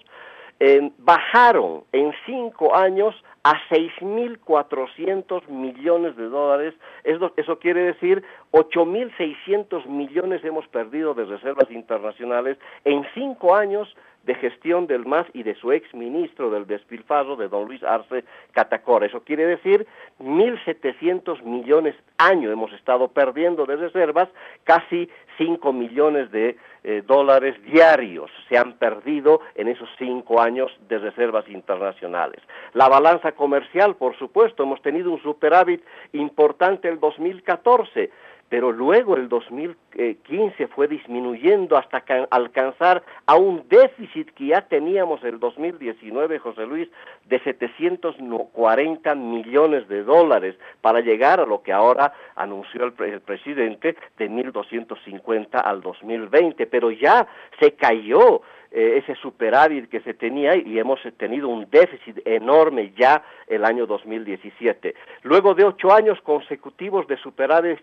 bajaron 0.97 1.83
en 1.91 2.13
cinco 2.25 2.75
años 2.75 3.15
a 3.43 3.55
6.400 3.69 5.47
millones 5.49 6.15
de 6.15 6.29
dólares. 6.29 6.73
Eso, 7.03 7.59
quiere 7.59 7.81
decir 7.81 8.23
8.600 8.53 9.85
millones 9.87 10.43
hemos 10.45 10.67
perdido 10.67 11.13
de 11.13 11.25
reservas 11.25 11.69
internacionales 11.69 12.57
en 12.85 13.05
cinco 13.13 13.55
años 13.55 13.93
de 14.23 14.35
gestión 14.35 14.87
del 14.87 15.05
MAS 15.05 15.27
y 15.33 15.43
de 15.43 15.55
su 15.55 15.73
ex 15.73 15.93
ministro 15.93 16.49
del 16.49 16.65
despilfarro, 16.65 17.35
de 17.35 17.49
don 17.49 17.65
Luis 17.67 17.83
Arce 17.83 18.23
Catacora. 18.53 19.05
Eso 19.05 19.21
quiere 19.21 19.45
decir 19.45 19.85
1.700 20.19 21.43
millones 21.43 21.93
año 22.17 22.49
hemos 22.49 22.71
estado 22.71 23.09
perdiendo 23.09 23.65
de 23.65 23.75
reservas, 23.75 24.29
casi 24.63 25.09
5 25.37 25.73
millones 25.73 26.31
de 26.31 26.57
eh, 26.83 27.01
dólares 27.05 27.55
diarios 27.63 28.29
se 28.49 28.57
han 28.57 28.73
perdido 28.73 29.41
en 29.55 29.67
esos 29.67 29.87
cinco 29.97 30.41
años 30.41 30.71
de 30.89 30.97
reservas 30.97 31.47
internacionales. 31.47 32.41
La 32.73 32.89
balanza 32.89 33.31
comercial, 33.31 33.95
por 33.95 34.17
supuesto, 34.17 34.63
hemos 34.63 34.81
tenido 34.81 35.11
un 35.11 35.21
superávit 35.21 35.81
importante 36.11 36.89
el 36.89 36.99
2014, 36.99 38.11
pero 38.53 38.71
luego 38.71 39.15
el 39.15 39.29
2015 39.29 40.67
fue 40.67 40.87
disminuyendo 40.87 41.75
hasta 41.75 42.03
alcanzar 42.29 43.01
a 43.25 43.35
un 43.35 43.67
déficit 43.67 44.29
que 44.35 44.45
ya 44.49 44.61
teníamos 44.61 45.23
el 45.23 45.39
2019, 45.39 46.37
José 46.37 46.67
Luis, 46.67 46.87
de 47.25 47.39
740 47.39 49.15
millones 49.15 49.87
de 49.87 50.03
dólares 50.03 50.55
para 50.81 50.99
llegar 50.99 51.39
a 51.39 51.47
lo 51.47 51.63
que 51.63 51.73
ahora 51.73 52.13
anunció 52.35 52.83
el, 52.83 52.93
el 53.11 53.21
presidente 53.21 53.95
de 54.19 54.29
1.250 54.29 55.47
al 55.53 55.81
2020, 55.81 56.67
pero 56.67 56.91
ya 56.91 57.25
se 57.59 57.71
cayó 57.71 58.43
eh, 58.75 59.03
ese 59.03 59.13
superávit 59.21 59.87
que 59.87 60.01
se 60.01 60.15
tenía 60.15 60.55
y 60.55 60.79
hemos 60.79 60.99
tenido 61.17 61.47
un 61.47 61.67
déficit 61.69 62.19
enorme 62.25 62.91
ya 62.97 63.23
el 63.47 63.65
año 63.65 63.85
2017. 63.85 64.95
Luego 65.21 65.53
de 65.53 65.63
ocho 65.63 65.91
años 65.91 66.19
consecutivos 66.21 67.07
de 67.07 67.17
superávit 67.17 67.79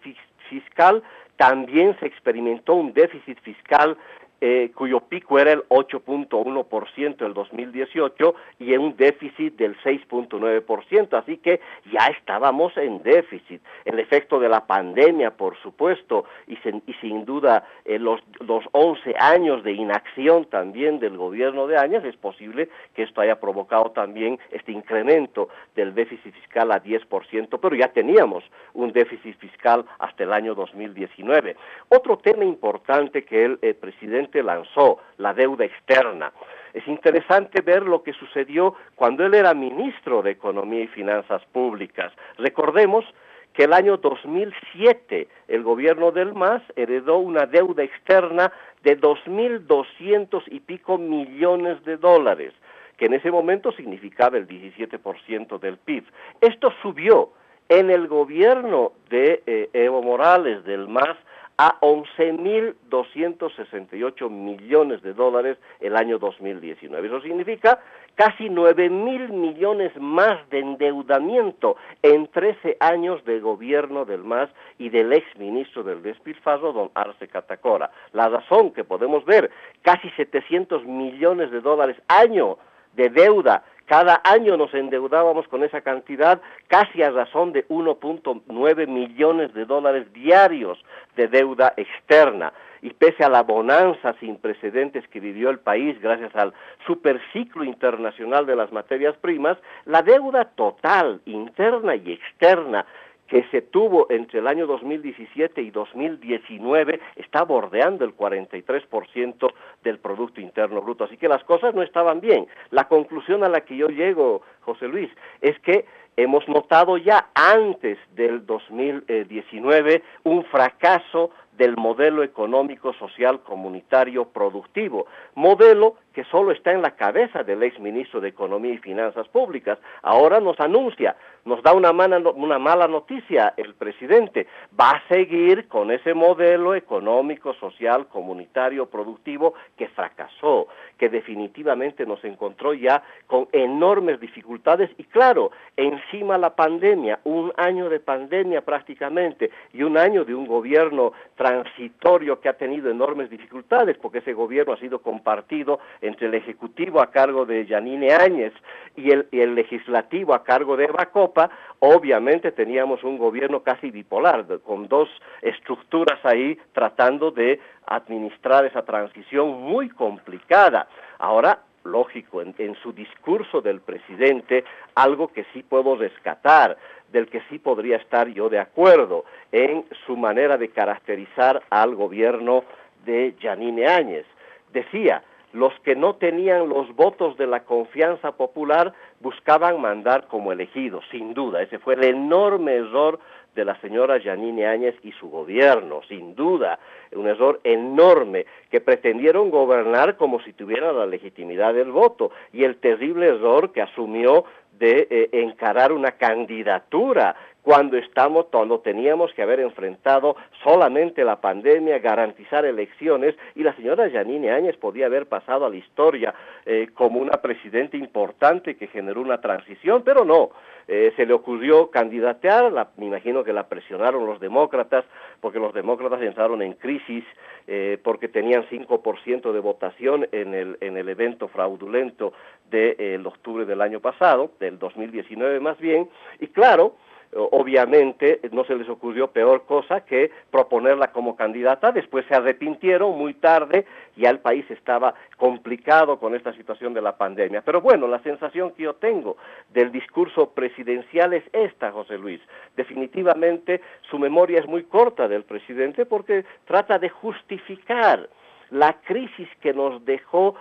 fiscal, 0.50 1.02
también 1.36 1.96
se 1.98 2.06
experimentó 2.06 2.74
un 2.74 2.92
déficit 2.92 3.40
fiscal 3.40 3.96
eh, 4.40 4.70
cuyo 4.74 5.00
pico 5.00 5.38
era 5.38 5.52
el 5.52 5.62
8.1% 5.68 7.26
el 7.26 7.34
2018 7.34 8.34
y 8.58 8.74
en 8.74 8.80
un 8.80 8.96
déficit 8.96 9.56
del 9.56 9.76
6.9%, 9.78 11.18
así 11.18 11.36
que 11.38 11.60
ya 11.92 12.06
estábamos 12.06 12.76
en 12.76 13.02
déficit. 13.02 13.60
El 13.84 13.98
efecto 13.98 14.40
de 14.40 14.48
la 14.48 14.66
pandemia, 14.66 15.30
por 15.30 15.56
supuesto, 15.58 16.24
y, 16.46 16.56
sin 17.00 17.24
duda 17.24 17.64
eh, 17.84 17.98
los, 17.98 18.20
los 18.40 18.64
11 18.72 19.14
años 19.18 19.62
de 19.62 19.72
inacción 19.72 20.46
también 20.46 20.98
del 21.00 21.16
gobierno 21.16 21.66
de 21.66 21.76
Áñez, 21.76 22.04
es 22.04 22.16
posible 22.16 22.68
que 22.94 23.02
esto 23.02 23.20
haya 23.20 23.40
provocado 23.40 23.90
también 23.90 24.38
este 24.50 24.72
incremento 24.72 25.48
del 25.74 25.94
déficit 25.94 26.34
fiscal 26.34 26.72
a 26.72 26.82
10%, 26.82 27.58
pero 27.60 27.76
ya 27.76 27.88
teníamos 27.88 28.44
un 28.74 28.92
déficit 28.92 29.36
fiscal 29.38 29.84
hasta 29.98 30.24
el 30.24 30.32
año 30.32 30.54
2019. 30.54 31.56
Otro 31.88 32.18
tema 32.18 32.44
importante 32.44 33.24
que 33.24 33.44
el 33.44 33.58
eh, 33.62 33.74
presidente 33.74 34.29
lanzó, 34.42 34.98
la 35.18 35.34
deuda 35.34 35.64
externa. 35.64 36.32
Es 36.72 36.86
interesante 36.86 37.60
ver 37.62 37.82
lo 37.82 38.02
que 38.02 38.12
sucedió 38.12 38.74
cuando 38.94 39.26
él 39.26 39.34
era 39.34 39.54
ministro 39.54 40.22
de 40.22 40.30
Economía 40.30 40.82
y 40.84 40.88
Finanzas 40.88 41.42
Públicas. 41.52 42.12
Recordemos 42.38 43.04
que 43.52 43.64
el 43.64 43.72
año 43.72 43.96
2007 43.96 45.28
el 45.48 45.62
gobierno 45.62 46.12
del 46.12 46.34
MAS 46.34 46.62
heredó 46.76 47.18
una 47.18 47.46
deuda 47.46 47.82
externa 47.82 48.52
de 48.82 48.98
2.200 48.98 50.42
y 50.46 50.60
pico 50.60 50.98
millones 50.98 51.84
de 51.84 51.96
dólares, 51.96 52.54
que 52.96 53.06
en 53.06 53.14
ese 53.14 53.30
momento 53.30 53.72
significaba 53.72 54.38
el 54.38 54.46
17% 54.46 55.58
del 55.58 55.78
PIB. 55.78 56.04
Esto 56.40 56.72
subió 56.82 57.30
en 57.68 57.90
el 57.90 58.08
gobierno 58.08 58.92
de 59.10 59.42
eh, 59.46 59.70
Evo 59.72 60.02
Morales 60.02 60.64
del 60.64 60.88
MAS 60.88 61.16
a 61.62 61.78
11.268 61.82 64.30
millones 64.30 65.02
de 65.02 65.12
dólares 65.12 65.58
el 65.80 65.94
año 65.94 66.18
2019. 66.18 67.06
Eso 67.06 67.20
significa 67.20 67.80
casi 68.14 68.48
9.000 68.48 69.28
millones 69.28 69.92
más 70.00 70.38
de 70.48 70.60
endeudamiento 70.60 71.76
en 72.02 72.28
13 72.28 72.78
años 72.80 73.22
de 73.26 73.40
gobierno 73.40 74.06
del 74.06 74.24
MAS 74.24 74.48
y 74.78 74.88
del 74.88 75.12
ex 75.12 75.26
ministro 75.38 75.82
del 75.82 76.02
despilfarro, 76.02 76.72
don 76.72 76.90
Arce 76.94 77.28
Catacora. 77.28 77.90
La 78.14 78.30
razón 78.30 78.70
que 78.70 78.84
podemos 78.84 79.26
ver, 79.26 79.50
casi 79.82 80.08
700 80.12 80.86
millones 80.86 81.50
de 81.50 81.60
dólares 81.60 81.98
año 82.08 82.56
de 82.94 83.10
deuda 83.10 83.64
cada 83.90 84.20
año 84.22 84.56
nos 84.56 84.72
endeudábamos 84.72 85.48
con 85.48 85.64
esa 85.64 85.80
cantidad 85.80 86.40
casi 86.68 87.02
a 87.02 87.10
razón 87.10 87.52
de 87.52 87.66
1.9 87.66 88.86
millones 88.86 89.52
de 89.52 89.64
dólares 89.64 90.12
diarios 90.12 90.78
de 91.16 91.26
deuda 91.26 91.74
externa. 91.76 92.52
Y 92.82 92.90
pese 92.90 93.24
a 93.24 93.28
la 93.28 93.42
bonanza 93.42 94.14
sin 94.20 94.36
precedentes 94.36 95.08
que 95.08 95.18
vivió 95.18 95.50
el 95.50 95.58
país 95.58 96.00
gracias 96.00 96.32
al 96.36 96.54
superciclo 96.86 97.64
internacional 97.64 98.46
de 98.46 98.54
las 98.54 98.70
materias 98.70 99.16
primas, 99.16 99.58
la 99.86 100.02
deuda 100.02 100.44
total, 100.44 101.20
interna 101.24 101.96
y 101.96 102.12
externa 102.12 102.86
que 103.30 103.44
se 103.52 103.62
tuvo 103.62 104.08
entre 104.10 104.40
el 104.40 104.48
año 104.48 104.66
2017 104.66 105.62
y 105.62 105.70
2019 105.70 107.00
está 107.14 107.44
bordeando 107.44 108.04
el 108.04 108.14
43% 108.14 109.52
del 109.84 109.98
Producto 110.00 110.40
Interno 110.40 110.82
Bruto. 110.82 111.04
Así 111.04 111.16
que 111.16 111.28
las 111.28 111.44
cosas 111.44 111.72
no 111.72 111.82
estaban 111.82 112.20
bien. 112.20 112.48
La 112.70 112.88
conclusión 112.88 113.44
a 113.44 113.48
la 113.48 113.60
que 113.60 113.76
yo 113.76 113.86
llego, 113.86 114.42
José 114.62 114.88
Luis, 114.88 115.08
es 115.40 115.58
que 115.60 115.86
hemos 116.16 116.46
notado 116.48 116.96
ya 116.96 117.30
antes 117.34 117.98
del 118.16 118.44
2019 118.44 120.02
un 120.24 120.44
fracaso 120.46 121.30
del 121.56 121.76
modelo 121.76 122.24
económico, 122.24 122.92
social, 122.94 123.42
comunitario, 123.42 124.24
productivo, 124.24 125.06
modelo 125.34 125.96
que 126.12 126.24
solo 126.24 126.52
está 126.52 126.72
en 126.72 126.82
la 126.82 126.92
cabeza 126.92 127.42
del 127.44 127.62
ex 127.62 127.78
ministro 127.78 128.20
de 128.20 128.28
Economía 128.28 128.74
y 128.74 128.78
Finanzas 128.78 129.28
Públicas. 129.28 129.78
Ahora 130.02 130.40
nos 130.40 130.58
anuncia, 130.60 131.16
nos 131.44 131.62
da 131.62 131.72
una 131.72 131.92
mala, 131.92 132.18
una 132.18 132.58
mala 132.58 132.88
noticia 132.88 133.54
el 133.56 133.74
presidente, 133.74 134.46
va 134.78 134.90
a 134.90 135.08
seguir 135.08 135.68
con 135.68 135.90
ese 135.90 136.14
modelo 136.14 136.74
económico, 136.74 137.54
social, 137.54 138.08
comunitario, 138.08 138.86
productivo 138.86 139.54
que 139.76 139.88
fracasó, 139.88 140.68
que 140.98 141.08
definitivamente 141.08 142.04
nos 142.04 142.22
encontró 142.24 142.74
ya 142.74 143.02
con 143.26 143.48
enormes 143.52 144.20
dificultades 144.20 144.90
y 144.98 145.04
claro, 145.04 145.50
encima 145.76 146.38
la 146.38 146.54
pandemia, 146.54 147.20
un 147.24 147.52
año 147.56 147.88
de 147.88 148.00
pandemia 148.00 148.62
prácticamente 148.62 149.50
y 149.72 149.82
un 149.82 149.96
año 149.96 150.24
de 150.24 150.34
un 150.34 150.46
gobierno 150.46 151.12
transitorio 151.36 152.40
que 152.40 152.48
ha 152.48 152.54
tenido 152.54 152.90
enormes 152.90 153.30
dificultades 153.30 153.96
porque 153.98 154.18
ese 154.18 154.32
gobierno 154.32 154.74
ha 154.74 154.78
sido 154.78 155.00
compartido 155.00 155.80
entre 156.02 156.28
el 156.28 156.34
Ejecutivo 156.34 157.00
a 157.00 157.10
cargo 157.10 157.44
de 157.46 157.66
Yanine 157.66 158.12
Áñez 158.12 158.52
y 158.96 159.10
el, 159.10 159.54
Legislativo 159.54 160.34
a 160.34 160.42
cargo 160.44 160.76
de 160.76 160.84
Eva 160.84 161.06
Copa, 161.06 161.50
obviamente 161.78 162.52
teníamos 162.52 163.02
un 163.04 163.18
gobierno 163.18 163.62
casi 163.62 163.90
bipolar, 163.90 164.46
con 164.60 164.88
dos 164.88 165.08
estructuras 165.42 166.18
ahí 166.24 166.58
tratando 166.72 167.30
de 167.30 167.60
administrar 167.86 168.64
esa 168.64 168.82
transición 168.82 169.62
muy 169.62 169.88
complicada. 169.88 170.88
Ahora, 171.18 171.60
lógico, 171.84 172.42
en, 172.42 172.54
en, 172.58 172.74
su 172.76 172.92
discurso 172.92 173.60
del 173.60 173.80
presidente, 173.80 174.64
algo 174.94 175.28
que 175.28 175.44
sí 175.52 175.62
puedo 175.62 175.96
rescatar, 175.96 176.76
del 177.10 177.28
que 177.28 177.42
sí 177.48 177.58
podría 177.58 177.96
estar 177.96 178.28
yo 178.28 178.48
de 178.48 178.58
acuerdo, 178.58 179.24
en 179.50 179.84
su 180.06 180.16
manera 180.16 180.56
de 180.56 180.68
caracterizar 180.68 181.62
al 181.70 181.94
gobierno 181.94 182.64
de 183.04 183.34
Yanine 183.40 183.86
Áñez. 183.86 184.26
Decía, 184.72 185.22
los 185.52 185.72
que 185.80 185.96
no 185.96 186.16
tenían 186.16 186.68
los 186.68 186.94
votos 186.94 187.36
de 187.36 187.46
la 187.46 187.64
confianza 187.64 188.32
popular 188.32 188.92
buscaban 189.20 189.80
mandar 189.80 190.26
como 190.28 190.52
elegidos, 190.52 191.04
sin 191.10 191.34
duda. 191.34 191.62
Ese 191.62 191.78
fue 191.78 191.94
el 191.94 192.04
enorme 192.04 192.74
error 192.74 193.18
de 193.54 193.64
la 193.64 193.78
señora 193.80 194.20
Janine 194.20 194.66
Áñez 194.66 194.94
y 195.02 195.12
su 195.12 195.28
gobierno, 195.28 196.02
sin 196.08 196.34
duda, 196.36 196.78
un 197.12 197.26
error 197.26 197.60
enorme, 197.64 198.46
que 198.70 198.80
pretendieron 198.80 199.50
gobernar 199.50 200.16
como 200.16 200.40
si 200.42 200.52
tuvieran 200.52 200.96
la 200.96 201.06
legitimidad 201.06 201.74
del 201.74 201.90
voto, 201.90 202.30
y 202.52 202.64
el 202.64 202.76
terrible 202.76 203.26
error 203.26 203.72
que 203.72 203.82
asumió 203.82 204.44
de 204.78 205.08
eh, 205.10 205.28
encarar 205.32 205.92
una 205.92 206.12
candidatura 206.12 207.36
cuando 207.62 207.96
estamos, 207.96 208.46
cuando 208.46 208.80
teníamos 208.80 209.32
que 209.34 209.42
haber 209.42 209.60
enfrentado 209.60 210.36
solamente 210.62 211.24
la 211.24 211.40
pandemia, 211.40 211.98
garantizar 211.98 212.64
elecciones, 212.64 213.34
y 213.54 213.62
la 213.62 213.74
señora 213.76 214.10
Janine 214.10 214.50
Áñez 214.50 214.76
podía 214.76 215.06
haber 215.06 215.26
pasado 215.26 215.66
a 215.66 215.70
la 215.70 215.76
historia 215.76 216.34
eh, 216.64 216.88
como 216.94 217.20
una 217.20 217.40
presidenta 217.42 217.96
importante 217.96 218.76
que 218.76 218.86
generó 218.86 219.20
una 219.20 219.40
transición, 219.40 220.02
pero 220.04 220.24
no, 220.24 220.50
eh, 220.88 221.12
se 221.16 221.26
le 221.26 221.34
ocurrió 221.34 221.90
candidatear, 221.90 222.72
me 222.96 223.06
imagino 223.06 223.44
que 223.44 223.52
la 223.52 223.68
presionaron 223.68 224.26
los 224.26 224.40
demócratas, 224.40 225.04
porque 225.40 225.58
los 225.58 225.72
demócratas 225.72 226.20
entraron 226.22 226.62
en 226.62 226.72
crisis 226.72 227.24
eh, 227.66 227.98
porque 228.02 228.28
tenían 228.28 228.64
5% 228.68 229.52
de 229.52 229.60
votación 229.60 230.26
en 230.32 230.54
el, 230.54 230.78
en 230.80 230.96
el 230.96 231.08
evento 231.08 231.46
fraudulento 231.46 232.32
del 232.70 232.96
de, 233.22 233.28
octubre 233.28 233.64
del 233.64 233.80
año 233.80 234.00
pasado, 234.00 234.50
del 234.58 234.78
2019 234.78 235.60
más 235.60 235.78
bien, 235.78 236.08
y 236.40 236.48
claro, 236.48 236.96
obviamente 237.34 238.40
no 238.52 238.64
se 238.64 238.74
les 238.74 238.88
ocurrió 238.88 239.28
peor 239.28 239.64
cosa 239.64 240.04
que 240.04 240.30
proponerla 240.50 241.12
como 241.12 241.36
candidata, 241.36 241.92
después 241.92 242.26
se 242.26 242.34
arrepintieron 242.34 243.16
muy 243.16 243.34
tarde, 243.34 243.86
ya 244.16 244.30
el 244.30 244.40
país 244.40 244.68
estaba 244.70 245.14
complicado 245.36 246.18
con 246.18 246.34
esta 246.34 246.52
situación 246.54 246.92
de 246.92 247.00
la 247.00 247.16
pandemia. 247.16 247.62
Pero 247.62 247.80
bueno, 247.80 248.08
la 248.08 248.22
sensación 248.22 248.72
que 248.72 248.84
yo 248.84 248.94
tengo 248.94 249.36
del 249.72 249.92
discurso 249.92 250.50
presidencial 250.50 251.32
es 251.32 251.44
esta, 251.52 251.92
José 251.92 252.18
Luis. 252.18 252.40
Definitivamente 252.76 253.80
su 254.10 254.18
memoria 254.18 254.58
es 254.58 254.66
muy 254.66 254.84
corta 254.84 255.28
del 255.28 255.44
presidente 255.44 256.06
porque 256.06 256.44
trata 256.66 256.98
de 256.98 257.08
justificar 257.08 258.28
la 258.70 258.94
crisis 259.02 259.48
que 259.60 259.72
nos 259.72 260.04
dejó 260.04 260.54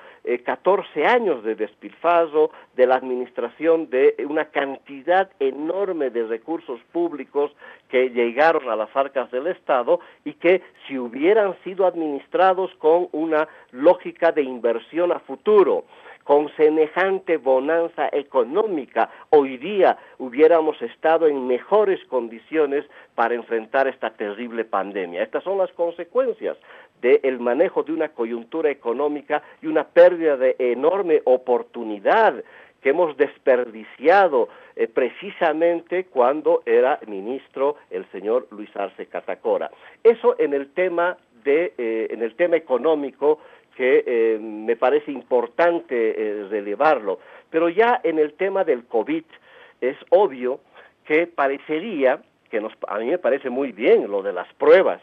14 0.45 0.87
eh, 0.95 1.05
años 1.05 1.43
de 1.43 1.55
despilfarro, 1.55 2.51
de 2.75 2.87
la 2.87 2.95
administración 2.95 3.89
de 3.89 4.15
una 4.27 4.45
cantidad 4.45 5.29
enorme 5.39 6.09
de 6.09 6.25
recursos 6.25 6.79
públicos 6.91 7.51
que 7.89 8.09
llegaron 8.09 8.69
a 8.69 8.75
las 8.75 8.95
arcas 8.95 9.31
del 9.31 9.47
Estado 9.47 9.99
y 10.25 10.33
que 10.33 10.61
si 10.87 10.97
hubieran 10.97 11.55
sido 11.63 11.85
administrados 11.85 12.71
con 12.75 13.09
una 13.11 13.47
lógica 13.71 14.31
de 14.31 14.43
inversión 14.43 15.11
a 15.11 15.19
futuro, 15.19 15.85
con 16.29 16.47
semejante 16.55 17.37
bonanza 17.37 18.07
económica, 18.11 19.09
hoy 19.31 19.57
día 19.57 19.97
hubiéramos 20.19 20.79
estado 20.79 21.25
en 21.25 21.47
mejores 21.47 21.99
condiciones 22.05 22.85
para 23.15 23.33
enfrentar 23.33 23.87
esta 23.87 24.11
terrible 24.11 24.63
pandemia. 24.63 25.23
Estas 25.23 25.43
son 25.43 25.57
las 25.57 25.71
consecuencias 25.71 26.55
del 27.01 27.39
manejo 27.39 27.83
de 27.83 27.93
una 27.93 28.09
coyuntura 28.09 28.69
económica 28.69 29.41
y 29.61 29.67
una 29.67 29.85
pérdida 29.85 30.37
de 30.37 30.55
enorme 30.59 31.21
oportunidad 31.25 32.43
que 32.81 32.89
hemos 32.89 33.15
desperdiciado 33.17 34.49
eh, 34.75 34.87
precisamente 34.87 36.05
cuando 36.05 36.63
era 36.65 36.99
ministro 37.07 37.75
el 37.89 38.05
señor 38.11 38.47
Luis 38.51 38.69
Arce 38.75 39.05
Catacora. 39.07 39.69
Eso 40.03 40.35
en 40.39 40.53
el 40.53 40.71
tema 40.71 41.17
de, 41.43 41.73
eh, 41.77 42.07
en 42.09 42.21
el 42.21 42.35
tema 42.35 42.55
económico 42.55 43.39
que 43.75 44.03
eh, 44.05 44.39
me 44.39 44.75
parece 44.75 45.11
importante 45.11 46.47
relevarlo, 46.49 47.19
pero 47.49 47.69
ya 47.69 48.01
en 48.03 48.19
el 48.19 48.33
tema 48.33 48.65
del 48.65 48.85
COVID 48.85 49.23
es 49.79 49.95
obvio 50.09 50.59
que 51.05 51.27
parecería 51.27 52.21
que 52.49 52.59
nos, 52.59 52.73
a 52.87 52.97
mí 52.97 53.05
me 53.05 53.17
parece 53.17 53.49
muy 53.49 53.71
bien 53.71 54.09
lo 54.09 54.21
de 54.21 54.33
las 54.33 54.51
pruebas, 54.55 55.01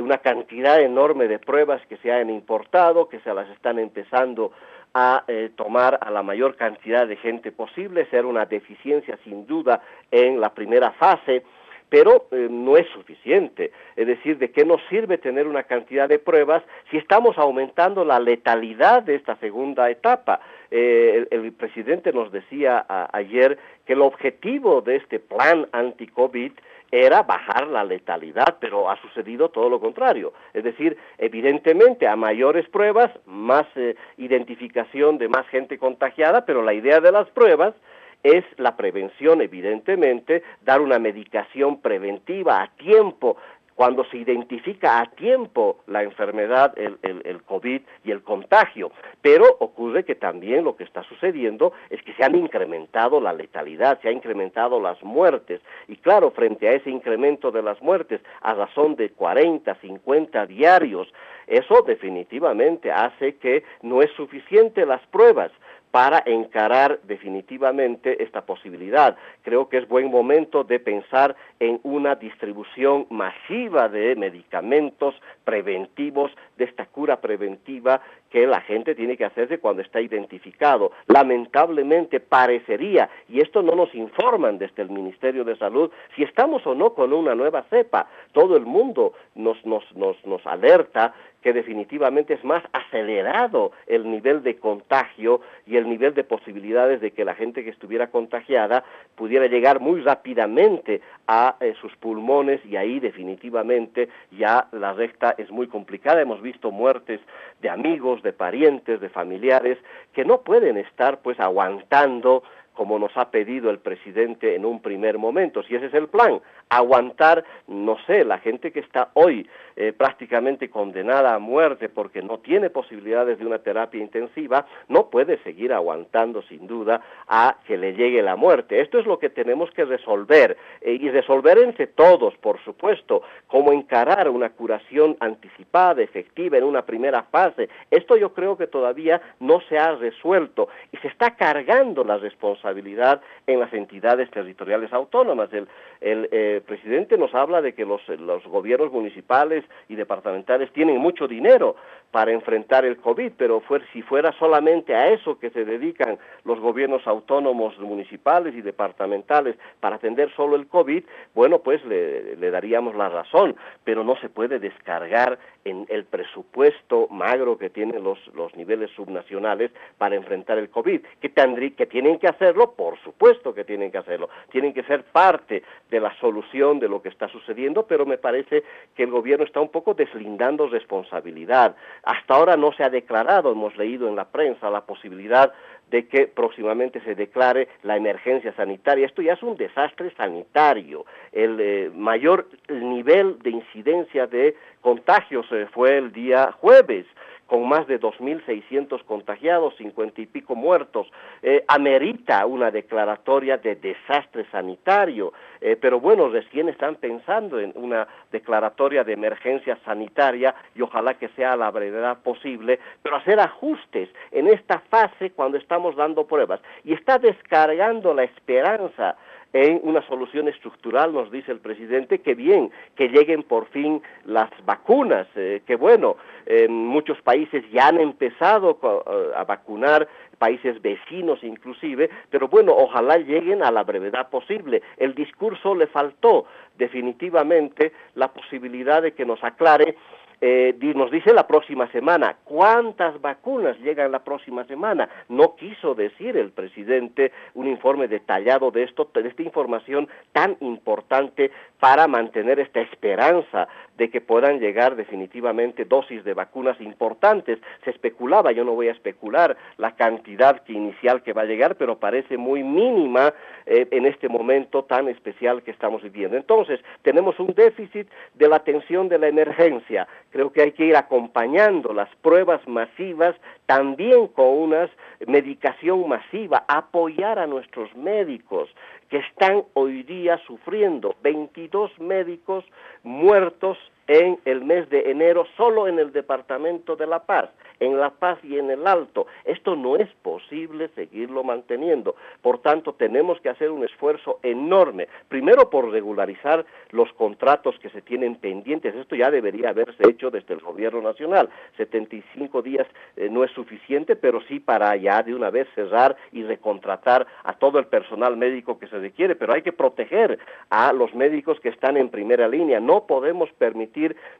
una 0.00 0.18
cantidad 0.18 0.80
enorme 0.80 1.28
de 1.28 1.38
pruebas 1.38 1.84
que 1.86 1.96
se 1.98 2.12
han 2.12 2.30
importado, 2.30 3.08
que 3.08 3.20
se 3.20 3.32
las 3.32 3.48
están 3.50 3.78
empezando 3.78 4.52
a 4.94 5.24
eh, 5.26 5.50
tomar 5.56 5.98
a 6.00 6.10
la 6.10 6.22
mayor 6.22 6.56
cantidad 6.56 7.06
de 7.06 7.16
gente 7.16 7.50
posible, 7.50 8.06
ser 8.06 8.24
una 8.24 8.46
deficiencia 8.46 9.18
sin 9.24 9.46
duda 9.46 9.82
en 10.10 10.40
la 10.40 10.54
primera 10.54 10.92
fase, 10.92 11.42
pero 11.88 12.26
eh, 12.30 12.48
no 12.50 12.76
es 12.76 12.86
suficiente. 12.88 13.72
Es 13.96 14.06
decir, 14.06 14.38
¿de 14.38 14.50
qué 14.50 14.64
nos 14.64 14.80
sirve 14.88 15.18
tener 15.18 15.46
una 15.48 15.64
cantidad 15.64 16.08
de 16.08 16.18
pruebas 16.18 16.62
si 16.90 16.96
estamos 16.96 17.36
aumentando 17.38 18.04
la 18.04 18.20
letalidad 18.20 19.02
de 19.02 19.16
esta 19.16 19.36
segunda 19.36 19.90
etapa? 19.90 20.40
Eh, 20.70 21.26
el, 21.30 21.52
presidente 21.52 22.12
nos 22.12 22.32
decía 22.32 22.86
ayer 23.12 23.58
que 23.86 23.92
el 23.92 24.02
objetivo 24.02 24.80
de 24.80 24.96
este 24.96 25.18
plan 25.18 25.68
anti-COVID 25.72 26.52
era 26.94 27.22
bajar 27.22 27.66
la 27.66 27.82
letalidad, 27.82 28.58
pero 28.60 28.88
ha 28.88 29.00
sucedido 29.00 29.48
todo 29.48 29.68
lo 29.68 29.80
contrario. 29.80 30.32
Es 30.52 30.62
decir, 30.62 30.96
evidentemente 31.18 32.06
a 32.06 32.14
mayores 32.14 32.68
pruebas, 32.68 33.10
más 33.26 33.66
eh, 33.74 33.96
identificación 34.16 35.18
de 35.18 35.28
más 35.28 35.46
gente 35.48 35.76
contagiada, 35.76 36.44
pero 36.46 36.62
la 36.62 36.72
idea 36.72 37.00
de 37.00 37.10
las 37.10 37.28
pruebas 37.30 37.74
es 38.22 38.44
la 38.56 38.76
prevención, 38.76 39.42
evidentemente, 39.42 40.42
dar 40.62 40.80
una 40.80 40.98
medicación 40.98 41.82
preventiva 41.82 42.62
a 42.62 42.68
tiempo, 42.68 43.36
cuando 43.74 44.04
se 44.04 44.18
identifica 44.18 45.00
a 45.00 45.06
tiempo 45.06 45.80
la 45.86 46.02
enfermedad, 46.02 46.74
el, 46.76 47.42
COVID 47.42 47.82
y 48.04 48.10
el 48.10 48.22
contagio. 48.22 48.92
Pero 49.20 49.44
ocurre 49.58 50.04
que 50.04 50.14
también 50.14 50.64
lo 50.64 50.76
que 50.76 50.84
está 50.84 51.02
sucediendo 51.04 51.72
es 51.90 52.02
que 52.02 52.14
se 52.14 52.24
han 52.24 52.36
incrementado 52.36 53.20
la 53.20 53.32
letalidad, 53.32 54.00
se 54.00 54.08
han 54.08 54.16
incrementado 54.16 54.80
las 54.80 55.02
muertes. 55.02 55.60
Y 55.88 55.96
claro, 55.96 56.30
frente 56.30 56.68
a 56.68 56.72
ese 56.72 56.90
incremento 56.90 57.50
de 57.50 57.62
las 57.62 57.80
muertes, 57.82 58.20
a 58.42 58.54
razón 58.54 58.96
de 58.96 59.10
40, 59.10 59.74
50 59.74 60.46
diarios, 60.46 61.12
eso 61.46 61.82
definitivamente 61.82 62.90
hace 62.90 63.36
que 63.36 63.64
no 63.82 64.02
es 64.02 64.10
suficiente 64.12 64.86
las 64.86 65.04
pruebas 65.08 65.50
para 65.94 66.24
encarar 66.26 66.98
definitivamente 67.04 68.20
esta 68.20 68.40
posibilidad. 68.40 69.16
Creo 69.44 69.68
que 69.68 69.78
es 69.78 69.86
buen 69.86 70.10
momento 70.10 70.64
de 70.64 70.80
pensar 70.80 71.36
en 71.60 71.78
una 71.84 72.16
distribución 72.16 73.06
masiva 73.10 73.88
de 73.88 74.16
medicamentos 74.16 75.14
preventivos, 75.44 76.32
de 76.56 76.64
esta 76.64 76.86
cura 76.86 77.20
preventiva 77.20 78.00
que 78.30 78.46
la 78.46 78.60
gente 78.60 78.94
tiene 78.94 79.16
que 79.16 79.24
hacerse 79.24 79.58
cuando 79.58 79.82
está 79.82 80.00
identificado. 80.00 80.92
Lamentablemente 81.06 82.20
parecería, 82.20 83.08
y 83.28 83.40
esto 83.40 83.62
no 83.62 83.74
nos 83.74 83.94
informan 83.94 84.58
desde 84.58 84.82
el 84.82 84.90
Ministerio 84.90 85.44
de 85.44 85.56
Salud, 85.56 85.90
si 86.16 86.22
estamos 86.22 86.66
o 86.66 86.74
no 86.74 86.94
con 86.94 87.12
una 87.12 87.34
nueva 87.34 87.62
cepa. 87.70 88.08
Todo 88.32 88.56
el 88.56 88.66
mundo 88.66 89.12
nos, 89.34 89.64
nos, 89.64 89.84
nos, 89.96 90.16
nos 90.26 90.44
alerta 90.46 91.14
que 91.44 91.52
definitivamente 91.52 92.32
es 92.32 92.42
más 92.42 92.64
acelerado 92.72 93.72
el 93.86 94.10
nivel 94.10 94.42
de 94.42 94.56
contagio 94.56 95.42
y 95.66 95.76
el 95.76 95.86
nivel 95.86 96.14
de 96.14 96.24
posibilidades 96.24 97.02
de 97.02 97.10
que 97.10 97.22
la 97.22 97.34
gente 97.34 97.62
que 97.62 97.68
estuviera 97.68 98.06
contagiada 98.06 98.82
pudiera 99.14 99.46
llegar 99.46 99.78
muy 99.78 100.00
rápidamente 100.00 101.02
a 101.28 101.56
eh, 101.60 101.74
sus 101.82 101.94
pulmones 101.96 102.64
y 102.64 102.76
ahí 102.76 102.98
definitivamente 102.98 104.08
ya 104.30 104.68
la 104.72 104.94
recta 104.94 105.34
es 105.36 105.50
muy 105.50 105.66
complicada. 105.66 106.22
Hemos 106.22 106.40
visto 106.44 106.70
muertes 106.70 107.20
de 107.60 107.68
amigos, 107.68 108.22
de 108.22 108.32
parientes, 108.32 109.00
de 109.00 109.08
familiares 109.08 109.78
que 110.12 110.24
no 110.24 110.42
pueden 110.42 110.76
estar 110.76 111.18
pues 111.18 111.40
aguantando 111.40 112.44
como 112.74 112.98
nos 112.98 113.16
ha 113.16 113.30
pedido 113.30 113.70
el 113.70 113.78
presidente 113.78 114.54
en 114.54 114.64
un 114.64 114.80
primer 114.80 115.16
momento. 115.18 115.62
Si 115.62 115.74
ese 115.74 115.86
es 115.86 115.94
el 115.94 116.08
plan, 116.08 116.40
aguantar, 116.68 117.44
no 117.68 117.96
sé, 118.06 118.24
la 118.24 118.38
gente 118.38 118.72
que 118.72 118.80
está 118.80 119.10
hoy 119.14 119.48
eh, 119.76 119.92
prácticamente 119.92 120.68
condenada 120.70 121.34
a 121.34 121.38
muerte 121.38 121.88
porque 121.88 122.22
no 122.22 122.38
tiene 122.38 122.70
posibilidades 122.70 123.38
de 123.38 123.46
una 123.46 123.58
terapia 123.60 124.00
intensiva, 124.00 124.66
no 124.88 125.08
puede 125.08 125.38
seguir 125.44 125.72
aguantando 125.72 126.42
sin 126.42 126.66
duda 126.66 127.00
a 127.28 127.58
que 127.66 127.76
le 127.76 127.94
llegue 127.94 128.22
la 128.22 128.36
muerte. 128.36 128.80
Esto 128.80 128.98
es 128.98 129.06
lo 129.06 129.18
que 129.18 129.30
tenemos 129.30 129.70
que 129.70 129.84
resolver 129.84 130.56
eh, 130.80 130.98
y 131.00 131.10
resolver 131.10 131.58
entre 131.58 131.86
todos, 131.86 132.36
por 132.38 132.62
supuesto, 132.64 133.22
cómo 133.46 133.72
encarar 133.72 134.28
una 134.28 134.50
curación 134.50 135.16
anticipada, 135.20 136.02
efectiva 136.02 136.58
en 136.58 136.64
una 136.64 136.82
primera 136.82 137.22
fase. 137.24 137.68
Esto 137.90 138.16
yo 138.16 138.32
creo 138.34 138.56
que 138.56 138.66
todavía 138.66 139.20
no 139.38 139.60
se 139.68 139.78
ha 139.78 139.92
resuelto 139.92 140.68
y 140.92 140.96
se 140.98 141.08
está 141.08 141.36
cargando 141.36 142.02
la 142.02 142.16
responsabilidad 142.16 142.63
responsabilidad 142.64 143.20
en 143.46 143.60
las 143.60 143.72
entidades 143.72 144.30
territoriales 144.30 144.92
autónomas. 144.92 145.50
El, 145.52 145.68
eh, 146.00 146.60
presidente 146.66 147.16
nos 147.18 147.34
habla 147.34 147.60
de 147.62 147.74
que 147.74 147.84
los, 147.84 148.02
gobiernos 148.46 148.92
municipales 148.92 149.64
y 149.88 149.96
departamentales 149.96 150.72
tienen 150.72 150.98
mucho 150.98 151.26
dinero 151.28 151.76
para 152.10 152.32
enfrentar 152.32 152.84
el 152.84 152.96
COVID, 152.98 153.32
pero 153.36 153.62
si 153.92 154.02
fuera 154.02 154.32
solamente 154.38 154.94
a 154.94 155.08
eso 155.08 155.38
que 155.38 155.50
se 155.50 155.64
dedican 155.64 156.18
los 156.44 156.60
gobiernos 156.60 157.06
autónomos 157.06 157.78
municipales 157.78 158.54
y 158.54 158.62
departamentales 158.62 159.56
para 159.80 159.96
atender 159.96 160.30
solo 160.36 160.56
el 160.56 160.66
COVID, 160.68 161.04
bueno, 161.34 161.58
pues 161.58 161.84
le, 161.84 162.36
le 162.36 162.50
daríamos 162.50 162.94
la 162.94 163.08
razón, 163.08 163.56
pero 163.82 164.04
no 164.04 164.16
se 164.16 164.28
puede 164.28 164.58
descargar 164.58 165.38
en 165.64 165.86
el 165.88 166.04
presupuesto 166.04 167.08
magro 167.08 167.58
que 167.58 167.70
tienen 167.70 168.04
los, 168.04 168.18
los 168.34 168.54
niveles 168.56 168.90
subnacionales 168.96 169.70
para 169.98 170.14
enfrentar 170.14 170.58
el 170.58 170.70
COVID. 170.70 171.00
¿Que, 171.20 171.32
que 171.32 171.86
tienen 171.86 172.18
que 172.18 172.28
hacerlo? 172.28 172.72
Por 172.72 172.98
supuesto 173.00 173.54
que 173.54 173.64
tienen 173.64 173.90
que 173.90 173.98
hacerlo. 173.98 174.28
Tienen 174.50 174.72
que 174.72 174.82
ser 174.84 175.04
parte 175.04 175.62
de 175.90 176.00
la 176.00 176.14
solución 176.18 176.78
de 176.78 176.88
lo 176.88 177.02
que 177.02 177.08
está 177.08 177.28
sucediendo, 177.28 177.86
pero 177.86 178.06
me 178.06 178.18
parece 178.18 178.64
que 178.94 179.04
el 179.04 179.10
gobierno 179.10 179.44
está 179.44 179.60
un 179.60 179.70
poco 179.70 179.94
deslindando 179.94 180.68
responsabilidad. 180.68 181.76
Hasta 182.02 182.34
ahora 182.34 182.56
no 182.56 182.72
se 182.72 182.84
ha 182.84 182.90
declarado, 182.90 183.52
hemos 183.52 183.76
leído 183.76 184.08
en 184.08 184.16
la 184.16 184.26
prensa, 184.26 184.70
la 184.70 184.82
posibilidad 184.82 185.52
de 185.94 186.08
que 186.08 186.26
próximamente 186.26 187.00
se 187.02 187.14
declare 187.14 187.68
la 187.84 187.96
emergencia 187.96 188.52
sanitaria. 188.56 189.06
Esto 189.06 189.22
ya 189.22 189.34
es 189.34 189.42
un 189.44 189.56
desastre 189.56 190.10
sanitario. 190.16 191.06
El 191.30 191.60
eh, 191.60 191.88
mayor 191.94 192.48
nivel 192.68 193.38
de 193.38 193.50
incidencia 193.50 194.26
de 194.26 194.56
contagios 194.80 195.46
eh, 195.52 195.68
fue 195.72 195.96
el 195.96 196.10
día 196.10 196.50
jueves 196.50 197.06
con 197.46 197.68
más 197.68 197.86
de 197.86 198.00
2.600 198.00 199.04
contagiados, 199.04 199.76
50 199.76 200.20
y 200.20 200.26
pico 200.26 200.54
muertos, 200.54 201.10
eh, 201.42 201.64
amerita 201.68 202.46
una 202.46 202.70
declaratoria 202.70 203.58
de 203.58 203.76
desastre 203.76 204.46
sanitario. 204.50 205.32
Eh, 205.60 205.76
pero 205.80 206.00
bueno, 206.00 206.28
recién 206.28 206.68
están 206.68 206.96
pensando 206.96 207.60
en 207.60 207.72
una 207.74 208.06
declaratoria 208.32 209.04
de 209.04 209.12
emergencia 209.12 209.78
sanitaria 209.84 210.54
y 210.74 210.82
ojalá 210.82 211.14
que 211.14 211.28
sea 211.28 211.52
a 211.52 211.56
la 211.56 211.70
brevedad 211.70 212.18
posible, 212.22 212.78
pero 213.02 213.16
hacer 213.16 213.38
ajustes 213.40 214.08
en 214.30 214.48
esta 214.48 214.80
fase 214.90 215.30
cuando 215.30 215.58
estamos 215.58 215.96
dando 215.96 216.26
pruebas. 216.26 216.60
Y 216.84 216.92
está 216.92 217.18
descargando 217.18 218.14
la 218.14 218.24
esperanza 218.24 219.16
en 219.54 219.80
una 219.84 220.04
solución 220.08 220.48
estructural, 220.48 221.14
nos 221.14 221.30
dice 221.30 221.52
el 221.52 221.60
presidente, 221.60 222.18
que 222.18 222.34
bien, 222.34 222.72
que 222.96 223.08
lleguen 223.08 223.44
por 223.44 223.66
fin 223.68 224.02
las 224.26 224.50
vacunas, 224.66 225.28
eh, 225.36 225.62
que 225.64 225.76
bueno, 225.76 226.16
en 226.44 226.72
muchos 226.72 227.22
países 227.22 227.64
ya 227.70 227.86
han 227.86 228.00
empezado 228.00 228.78
eh, 228.82 229.30
a 229.36 229.44
vacunar, 229.44 230.08
países 230.38 230.82
vecinos 230.82 231.38
inclusive, 231.44 232.10
pero 232.30 232.48
bueno, 232.48 232.72
ojalá 232.76 233.16
lleguen 233.16 233.62
a 233.62 233.70
la 233.70 233.84
brevedad 233.84 234.28
posible. 234.28 234.82
El 234.96 235.14
discurso 235.14 235.76
le 235.76 235.86
faltó 235.86 236.46
definitivamente 236.76 237.92
la 238.16 238.32
posibilidad 238.32 239.02
de 239.02 239.12
que 239.12 239.24
nos 239.24 239.42
aclare 239.44 239.96
eh, 240.40 240.74
nos 240.94 241.10
dice 241.10 241.32
la 241.32 241.46
próxima 241.46 241.90
semana. 241.92 242.36
¿Cuántas 242.44 243.20
vacunas 243.20 243.78
llegan 243.80 244.12
la 244.12 244.24
próxima 244.24 244.64
semana? 244.64 245.08
No 245.28 245.56
quiso 245.56 245.94
decir 245.94 246.36
el 246.36 246.50
presidente 246.50 247.32
un 247.54 247.66
informe 247.66 248.08
detallado 248.08 248.70
de 248.70 248.84
esto, 248.84 249.10
de 249.14 249.28
esta 249.28 249.42
información 249.42 250.08
tan 250.32 250.56
importante 250.60 251.50
para 251.80 252.06
mantener 252.06 252.60
esta 252.60 252.80
esperanza 252.80 253.68
de 253.98 254.10
que 254.10 254.20
puedan 254.20 254.58
llegar 254.58 254.96
definitivamente 254.96 255.84
dosis 255.84 256.24
de 256.24 256.34
vacunas 256.34 256.80
importantes. 256.80 257.58
Se 257.84 257.90
especulaba, 257.90 258.52
yo 258.52 258.64
no 258.64 258.72
voy 258.72 258.88
a 258.88 258.92
especular 258.92 259.56
la 259.76 259.92
cantidad 259.92 260.62
que 260.64 260.72
inicial 260.72 261.22
que 261.22 261.32
va 261.32 261.42
a 261.42 261.46
llegar, 261.46 261.76
pero 261.76 261.98
parece 261.98 262.36
muy 262.36 262.62
mínima 262.62 263.32
eh, 263.66 263.86
en 263.90 264.06
este 264.06 264.28
momento 264.28 264.84
tan 264.84 265.08
especial 265.08 265.62
que 265.62 265.70
estamos 265.70 266.02
viviendo. 266.02 266.36
Entonces, 266.36 266.80
tenemos 267.02 267.38
un 267.38 267.54
déficit 267.54 268.08
de 268.34 268.48
la 268.48 268.56
atención 268.56 269.08
de 269.08 269.18
la 269.18 269.28
emergencia 269.28 270.08
Creo 270.34 270.50
que 270.50 270.62
hay 270.62 270.72
que 270.72 270.86
ir 270.86 270.96
acompañando 270.96 271.92
las 271.92 272.08
pruebas 272.16 272.60
masivas 272.66 273.36
también 273.66 274.26
con 274.26 274.48
una 274.48 274.90
medicación 275.28 276.08
masiva, 276.08 276.64
apoyar 276.66 277.38
a 277.38 277.46
nuestros 277.46 277.94
médicos 277.94 278.68
que 279.10 279.18
están 279.18 279.62
hoy 279.74 280.02
día 280.02 280.40
sufriendo. 280.44 281.14
22 281.22 282.00
médicos 282.00 282.64
muertos 283.04 283.78
en 284.06 284.38
el 284.44 284.64
mes 284.64 284.88
de 284.90 285.10
enero 285.10 285.46
solo 285.56 285.88
en 285.88 285.98
el 285.98 286.12
departamento 286.12 286.96
de 286.96 287.06
La 287.06 287.24
Paz 287.24 287.50
en 287.80 287.98
La 287.98 288.10
Paz 288.10 288.38
y 288.42 288.58
en 288.58 288.70
el 288.70 288.86
Alto. 288.86 289.26
Esto 289.44 289.76
no 289.76 289.96
es 289.96 290.08
posible 290.22 290.88
seguirlo 290.94 291.44
manteniendo. 291.44 292.16
Por 292.42 292.58
tanto, 292.58 292.94
tenemos 292.94 293.40
que 293.40 293.48
hacer 293.48 293.70
un 293.70 293.84
esfuerzo 293.84 294.38
enorme, 294.42 295.08
primero 295.28 295.70
por 295.70 295.90
regularizar 295.90 296.64
los 296.90 297.12
contratos 297.14 297.78
que 297.80 297.90
se 297.90 298.02
tienen 298.02 298.36
pendientes. 298.36 298.94
Esto 298.94 299.16
ya 299.16 299.30
debería 299.30 299.70
haberse 299.70 300.08
hecho 300.08 300.30
desde 300.30 300.54
el 300.54 300.60
gobierno 300.60 301.00
nacional. 301.02 301.48
75 301.76 302.62
días 302.62 302.86
eh, 303.16 303.28
no 303.30 303.44
es 303.44 303.50
suficiente, 303.52 304.16
pero 304.16 304.40
sí 304.42 304.60
para 304.60 304.94
ya 304.96 305.22
de 305.22 305.34
una 305.34 305.50
vez 305.50 305.68
cerrar 305.74 306.16
y 306.32 306.42
recontratar 306.42 307.26
a 307.42 307.54
todo 307.54 307.78
el 307.78 307.86
personal 307.86 308.36
médico 308.36 308.78
que 308.78 308.86
se 308.86 308.98
requiere. 308.98 309.36
Pero 309.36 309.54
hay 309.54 309.62
que 309.62 309.72
proteger 309.72 310.38
a 310.70 310.92
los 310.92 311.14
médicos 311.14 311.60
que 311.60 311.68
están 311.68 311.96
en 311.96 312.08
primera 312.08 312.48
línea. 312.48 312.80
No 312.80 313.06
podemos 313.06 313.50
permitir 313.52 313.93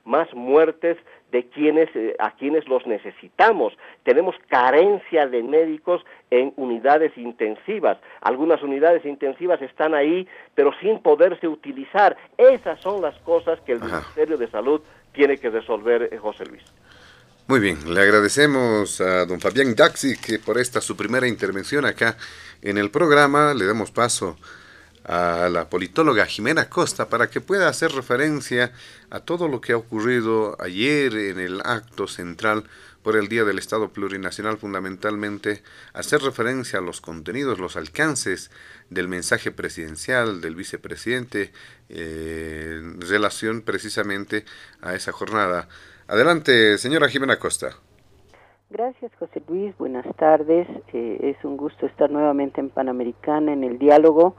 más 0.05 0.33
muertes 0.35 0.97
de 1.33 1.49
quienes, 1.49 1.89
eh, 1.95 2.15
a 2.21 2.31
quienes 2.37 2.69
los 2.69 2.87
necesitamos. 2.87 3.73
Tenemos 4.05 4.37
carencia 4.49 5.27
de 5.27 5.43
médicos 5.43 6.05
en 6.31 6.53
unidades 6.57 7.13
intensivas. 7.17 7.99
Algunas 8.21 8.63
unidades 8.63 9.05
intensivas 9.05 9.61
están 9.61 9.95
ahí, 9.95 10.29
pero 10.55 10.71
sin 10.81 11.01
poderse 11.01 11.49
utilizar. 11.49 12.17
Esas 12.39 12.81
son 12.81 13.03
las 13.03 13.19
cosas 13.23 13.59
que 13.63 13.73
el 13.73 13.81
Ministerio 13.81 14.37
de 14.37 14.49
Salud 14.49 14.81
tiene 15.13 15.39
que 15.39 15.51
resolver, 15.51 16.09
eh, 16.13 16.19
José 16.19 16.47
Luis. 16.47 16.63
Muy 17.47 17.61
bien, 17.61 17.93
le 17.93 18.01
agradecemos 18.01 19.03
a 19.03 19.27
don 19.27 19.39
Fabián 19.39 19.75
Daxi 19.75 20.17
que 20.17 20.39
por 20.39 20.57
esta 20.57 20.81
su 20.81 20.97
primera 20.97 21.29
intervención 21.29 21.85
acá 21.85 22.17
en 22.63 22.79
el 22.79 22.91
programa. 22.91 23.53
Le 23.53 23.67
damos 23.67 23.91
paso 23.91 24.29
a 24.31 24.64
la 25.05 25.69
politóloga 25.69 26.27
Jimena 26.27 26.69
Costa 26.69 27.09
para 27.09 27.29
que 27.29 27.41
pueda 27.41 27.69
hacer 27.69 27.93
referencia 27.93 28.73
a 29.11 29.21
todo 29.21 29.49
lo 29.49 29.61
que 29.61 29.73
ha 29.73 29.77
ocurrido 29.77 30.57
ayer 30.61 31.15
en 31.15 31.39
el 31.39 31.61
acto 31.65 32.07
central 32.07 32.65
por 33.05 33.17
el 33.17 33.29
Día 33.29 33.45
del 33.45 33.59
Estado 33.59 33.91
Plurinacional, 33.91 34.57
fundamentalmente 34.57 35.63
hacer 35.93 36.23
referencia 36.23 36.79
a 36.79 36.83
los 36.83 37.03
contenidos, 37.03 37.59
los 37.59 37.77
alcances 37.77 38.51
del 38.89 39.09
mensaje 39.09 39.53
presidencial 39.53 40.41
del 40.41 40.57
vicepresidente 40.57 41.53
eh, 41.91 42.81
en 42.81 43.01
relación 43.03 43.61
precisamente 43.61 44.47
a 44.81 44.95
esa 44.95 45.13
jornada. 45.13 45.69
Adelante, 46.09 46.79
señora 46.79 47.09
Jimena 47.09 47.39
Costa. 47.39 47.77
Gracias, 48.71 49.13
José 49.19 49.43
Luis. 49.49 49.77
Buenas 49.77 50.07
tardes. 50.17 50.67
Eh, 50.95 51.19
es 51.37 51.45
un 51.45 51.59
gusto 51.59 51.85
estar 51.87 52.11
nuevamente 52.11 52.61
en 52.61 52.71
Panamericana 52.71 53.53
en 53.53 53.65
el 53.65 53.79
diálogo 53.79 54.35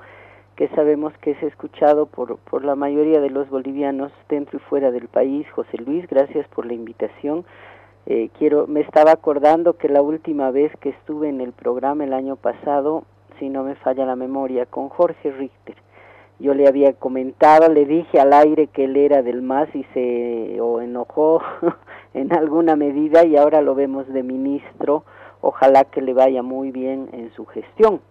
que 0.56 0.70
sabemos 0.70 1.14
que 1.22 1.32
es 1.32 1.43
escuchado 1.43 2.06
por, 2.06 2.38
por 2.38 2.64
la 2.64 2.76
mayoría 2.76 3.20
de 3.20 3.30
los 3.30 3.49
bolivianos 3.49 4.12
dentro 4.30 4.58
y 4.58 4.62
fuera 4.62 4.91
del 4.91 5.08
país. 5.08 5.45
José 5.51 5.78
Luis, 5.78 6.08
gracias 6.08 6.47
por 6.49 6.66
la 6.66 6.74
invitación. 6.74 7.45
Eh, 8.06 8.30
quiero, 8.38 8.68
me 8.68 8.82
estaba 8.82 9.12
acordando 9.12 9.74
que 9.74 9.89
la 9.89 10.01
última 10.01 10.51
vez 10.51 10.72
que 10.80 10.89
estuve 10.89 11.28
en 11.28 11.41
el 11.41 11.51
programa 11.51 12.03
el 12.03 12.14
año 12.14 12.36
pasado, 12.36 13.03
si 13.39 13.49
no 13.49 13.64
me 13.64 13.76
falla 13.76 14.06
la 14.06 14.16
memoria, 14.16 14.66
con 14.66 14.89
Jorge 14.89 15.32
Richter, 15.32 15.76
yo 16.39 16.53
le 16.53 16.68
había 16.68 16.93
comentado, 16.93 17.72
le 17.72 17.86
dije 17.86 18.20
al 18.20 18.34
aire 18.34 18.68
que 18.68 18.86
él 18.86 18.97
era 18.97 19.24
del 19.24 19.41
MAS 19.41 19.74
y 19.74 19.84
se 19.93 20.60
o 20.62 20.82
enojó 20.82 21.41
en 22.14 22.34
alguna 22.34 22.76
medida 22.76 23.26
y 23.26 23.38
ahora 23.38 23.62
lo 23.62 23.74
vemos 23.74 24.08
de 24.08 24.22
ministro. 24.22 25.03
Ojalá 25.41 25.86
que 25.86 26.01
le 26.01 26.14
vaya 26.14 26.43
muy 26.43 26.72
bien 26.72 27.10
en 27.14 27.32
su 27.34 27.45
gestión. 27.45 28.01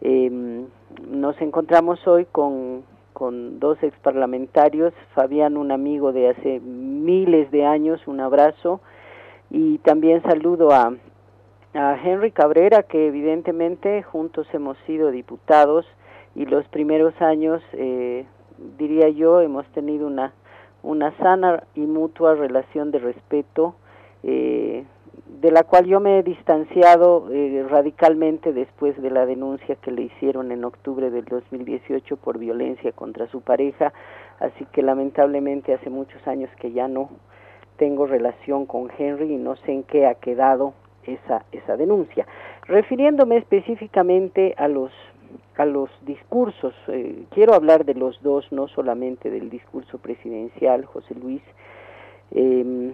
Eh, 0.00 0.66
nos 1.08 1.40
encontramos 1.40 2.06
hoy 2.06 2.26
con, 2.26 2.84
con 3.12 3.58
dos 3.58 3.82
exparlamentarios, 3.82 4.92
Fabián, 5.14 5.56
un 5.56 5.72
amigo 5.72 6.12
de 6.12 6.30
hace 6.30 6.60
miles 6.60 7.50
de 7.50 7.64
años, 7.64 8.06
un 8.06 8.20
abrazo, 8.20 8.80
y 9.50 9.78
también 9.78 10.22
saludo 10.22 10.70
a, 10.72 10.92
a 11.74 11.96
Henry 12.02 12.30
Cabrera, 12.30 12.82
que 12.82 13.06
evidentemente 13.06 14.02
juntos 14.02 14.46
hemos 14.52 14.76
sido 14.86 15.10
diputados 15.10 15.86
y 16.34 16.44
los 16.44 16.68
primeros 16.68 17.14
años, 17.22 17.62
eh, 17.72 18.26
diría 18.78 19.08
yo, 19.08 19.40
hemos 19.40 19.66
tenido 19.68 20.06
una, 20.06 20.34
una 20.82 21.16
sana 21.16 21.64
y 21.74 21.80
mutua 21.80 22.34
relación 22.34 22.90
de 22.90 22.98
respeto. 22.98 23.74
Eh, 24.22 24.84
de 25.40 25.50
la 25.50 25.62
cual 25.62 25.86
yo 25.86 26.00
me 26.00 26.18
he 26.18 26.22
distanciado 26.22 27.28
eh, 27.32 27.64
radicalmente 27.68 28.52
después 28.52 29.00
de 29.00 29.10
la 29.10 29.26
denuncia 29.26 29.76
que 29.76 29.90
le 29.90 30.02
hicieron 30.02 30.52
en 30.52 30.64
octubre 30.64 31.10
del 31.10 31.24
2018 31.24 32.16
por 32.16 32.38
violencia 32.38 32.92
contra 32.92 33.26
su 33.28 33.40
pareja, 33.40 33.92
así 34.40 34.66
que 34.72 34.82
lamentablemente 34.82 35.74
hace 35.74 35.90
muchos 35.90 36.26
años 36.26 36.50
que 36.60 36.72
ya 36.72 36.88
no 36.88 37.10
tengo 37.76 38.06
relación 38.06 38.66
con 38.66 38.90
Henry 38.96 39.34
y 39.34 39.36
no 39.36 39.56
sé 39.56 39.72
en 39.72 39.82
qué 39.82 40.06
ha 40.06 40.14
quedado 40.14 40.74
esa 41.04 41.44
esa 41.52 41.76
denuncia. 41.76 42.26
Refiriéndome 42.62 43.36
específicamente 43.36 44.54
a 44.56 44.68
los 44.68 44.90
a 45.56 45.64
los 45.64 45.90
discursos, 46.04 46.74
eh, 46.88 47.24
quiero 47.30 47.54
hablar 47.54 47.84
de 47.84 47.94
los 47.94 48.22
dos, 48.22 48.50
no 48.52 48.68
solamente 48.68 49.30
del 49.30 49.48
discurso 49.48 49.98
presidencial, 49.98 50.84
José 50.84 51.14
Luis. 51.14 51.42
Eh, 52.32 52.92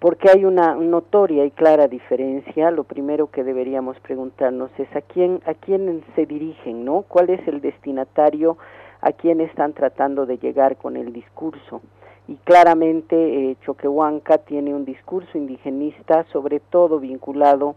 porque 0.00 0.30
hay 0.30 0.46
una 0.46 0.74
notoria 0.74 1.44
y 1.44 1.50
clara 1.50 1.86
diferencia. 1.86 2.70
Lo 2.70 2.84
primero 2.84 3.30
que 3.30 3.44
deberíamos 3.44 4.00
preguntarnos 4.00 4.70
es 4.78 4.88
a 4.96 5.02
quién 5.02 5.42
a 5.46 5.54
quién 5.54 6.02
se 6.16 6.26
dirigen, 6.26 6.84
¿no? 6.84 7.02
¿Cuál 7.02 7.30
es 7.30 7.46
el 7.46 7.60
destinatario 7.60 8.56
a 9.02 9.12
quién 9.12 9.40
están 9.40 9.74
tratando 9.74 10.26
de 10.26 10.38
llegar 10.38 10.76
con 10.76 10.96
el 10.96 11.12
discurso? 11.12 11.82
Y 12.28 12.36
claramente 12.36 13.50
eh, 13.50 13.56
Choquehuanca 13.64 14.38
tiene 14.38 14.74
un 14.74 14.84
discurso 14.84 15.36
indigenista, 15.36 16.24
sobre 16.32 16.60
todo 16.60 16.98
vinculado 16.98 17.74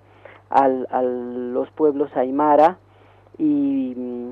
al, 0.50 0.88
a 0.92 1.02
los 1.02 1.70
pueblos 1.72 2.16
aymara, 2.16 2.78
y 3.38 3.94
mm, 3.98 4.32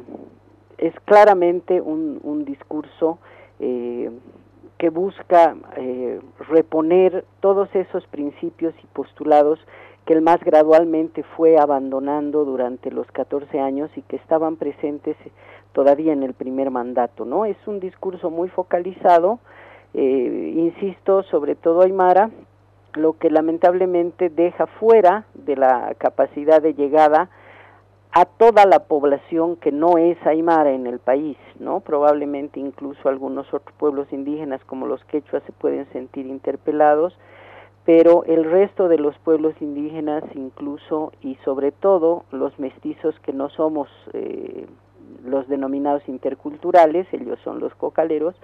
es 0.77 0.93
claramente 1.05 1.81
un, 1.81 2.19
un 2.23 2.45
discurso 2.45 3.17
eh, 3.59 4.11
que 4.81 4.89
busca 4.89 5.55
eh, 5.77 6.19
reponer 6.49 7.23
todos 7.39 7.69
esos 7.75 8.03
principios 8.07 8.73
y 8.83 8.87
postulados 8.87 9.59
que 10.07 10.13
el 10.13 10.23
MAS 10.23 10.39
gradualmente 10.43 11.21
fue 11.21 11.59
abandonando 11.59 12.45
durante 12.45 12.89
los 12.89 13.05
14 13.11 13.59
años 13.59 13.91
y 13.95 14.01
que 14.01 14.15
estaban 14.15 14.55
presentes 14.55 15.15
todavía 15.73 16.13
en 16.13 16.23
el 16.23 16.33
primer 16.33 16.71
mandato, 16.71 17.25
¿no? 17.25 17.45
Es 17.45 17.57
un 17.67 17.79
discurso 17.79 18.31
muy 18.31 18.49
focalizado, 18.49 19.37
eh, 19.93 20.51
insisto, 20.55 21.21
sobre 21.29 21.53
todo 21.53 21.81
Aymara, 21.81 22.31
lo 22.95 23.19
que 23.19 23.29
lamentablemente 23.29 24.31
deja 24.31 24.65
fuera 24.65 25.25
de 25.35 25.57
la 25.57 25.93
capacidad 25.99 26.59
de 26.59 26.73
llegada 26.73 27.29
a 28.13 28.25
toda 28.25 28.65
la 28.65 28.79
población 28.79 29.55
que 29.55 29.71
no 29.71 29.97
es 29.97 30.17
aymara 30.25 30.71
en 30.71 30.85
el 30.85 30.99
país, 30.99 31.37
¿no? 31.59 31.79
Probablemente 31.79 32.59
incluso 32.59 33.07
algunos 33.07 33.47
otros 33.53 33.73
pueblos 33.77 34.11
indígenas 34.11 34.61
como 34.65 34.85
los 34.85 35.03
quechuas 35.05 35.43
se 35.45 35.53
pueden 35.53 35.89
sentir 35.93 36.25
interpelados, 36.25 37.17
pero 37.85 38.25
el 38.25 38.43
resto 38.43 38.89
de 38.89 38.97
los 38.97 39.17
pueblos 39.19 39.55
indígenas 39.61 40.23
incluso 40.35 41.13
y 41.21 41.35
sobre 41.45 41.71
todo 41.71 42.25
los 42.31 42.59
mestizos 42.59 43.17
que 43.21 43.31
no 43.31 43.49
somos 43.49 43.87
eh, 44.13 44.67
los 45.25 45.47
denominados 45.47 46.07
interculturales, 46.07 47.07
ellos 47.13 47.39
son 47.43 47.59
los 47.59 47.73
cocaleros, 47.75 48.35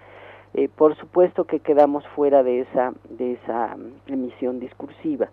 eh, 0.53 0.69
por 0.73 0.95
supuesto 0.95 1.43
que 1.43 1.59
quedamos 1.59 2.07
fuera 2.15 2.41
de 2.41 2.61
esa, 2.61 2.93
de 3.09 3.33
esa 3.33 3.75
mm, 3.75 4.13
emisión 4.13 4.59
discursiva. 4.59 5.29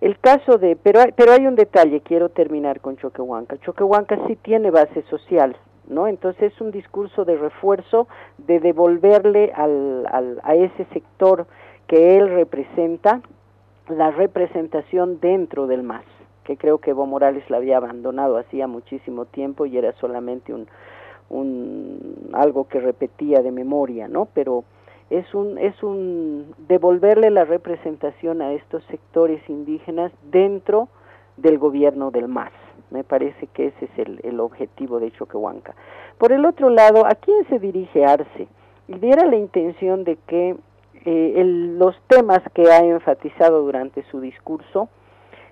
El 0.00 0.18
caso 0.18 0.58
de, 0.58 0.76
pero 0.76 1.00
hay, 1.00 1.12
pero 1.12 1.32
hay 1.32 1.46
un 1.46 1.54
detalle, 1.54 2.00
quiero 2.00 2.28
terminar 2.28 2.80
con 2.80 2.96
Choquehuanca. 2.96 3.56
Choquehuanca 3.58 4.18
sí 4.26 4.36
tiene 4.36 4.70
base 4.70 5.02
social, 5.08 5.56
¿no? 5.88 6.06
Entonces 6.06 6.52
es 6.52 6.60
un 6.60 6.70
discurso 6.70 7.24
de 7.24 7.36
refuerzo, 7.36 8.06
de 8.38 8.60
devolverle 8.60 9.52
al, 9.54 10.06
al, 10.10 10.40
a 10.42 10.54
ese 10.54 10.84
sector 10.92 11.46
que 11.86 12.18
él 12.18 12.28
representa 12.28 13.22
la 13.88 14.10
representación 14.10 15.20
dentro 15.20 15.66
del 15.66 15.82
MAS, 15.82 16.04
que 16.44 16.56
creo 16.56 16.78
que 16.78 16.90
Evo 16.90 17.06
Morales 17.06 17.48
la 17.48 17.56
había 17.56 17.78
abandonado 17.78 18.36
hacía 18.36 18.66
muchísimo 18.66 19.24
tiempo 19.24 19.64
y 19.64 19.78
era 19.78 19.92
solamente 19.92 20.52
un, 20.52 20.66
un 21.30 22.30
algo 22.32 22.68
que 22.68 22.80
repetía 22.80 23.42
de 23.42 23.52
memoria, 23.52 24.08
¿no? 24.08 24.28
Pero 24.34 24.64
es 25.10 25.32
un, 25.34 25.58
es 25.58 25.82
un 25.82 26.54
devolverle 26.68 27.30
la 27.30 27.44
representación 27.44 28.42
a 28.42 28.52
estos 28.52 28.82
sectores 28.84 29.40
indígenas 29.48 30.12
dentro 30.30 30.88
del 31.36 31.58
gobierno 31.58 32.10
del 32.10 32.28
MAS. 32.28 32.52
Me 32.90 33.04
parece 33.04 33.46
que 33.48 33.68
ese 33.68 33.84
es 33.86 33.98
el, 33.98 34.20
el 34.22 34.40
objetivo 34.40 35.00
de 35.00 35.10
Choquehuanca. 35.12 35.74
Por 36.18 36.32
el 36.32 36.44
otro 36.44 36.70
lado, 36.70 37.04
¿a 37.06 37.14
quién 37.14 37.46
se 37.48 37.58
dirige 37.58 38.04
Arce? 38.04 38.48
Y 38.88 38.98
diera 38.98 39.26
la 39.26 39.36
intención 39.36 40.04
de 40.04 40.16
que 40.26 40.56
eh, 41.04 41.42
los 41.44 41.96
temas 42.08 42.42
que 42.52 42.70
ha 42.70 42.78
enfatizado 42.78 43.62
durante 43.62 44.02
su 44.10 44.20
discurso 44.20 44.88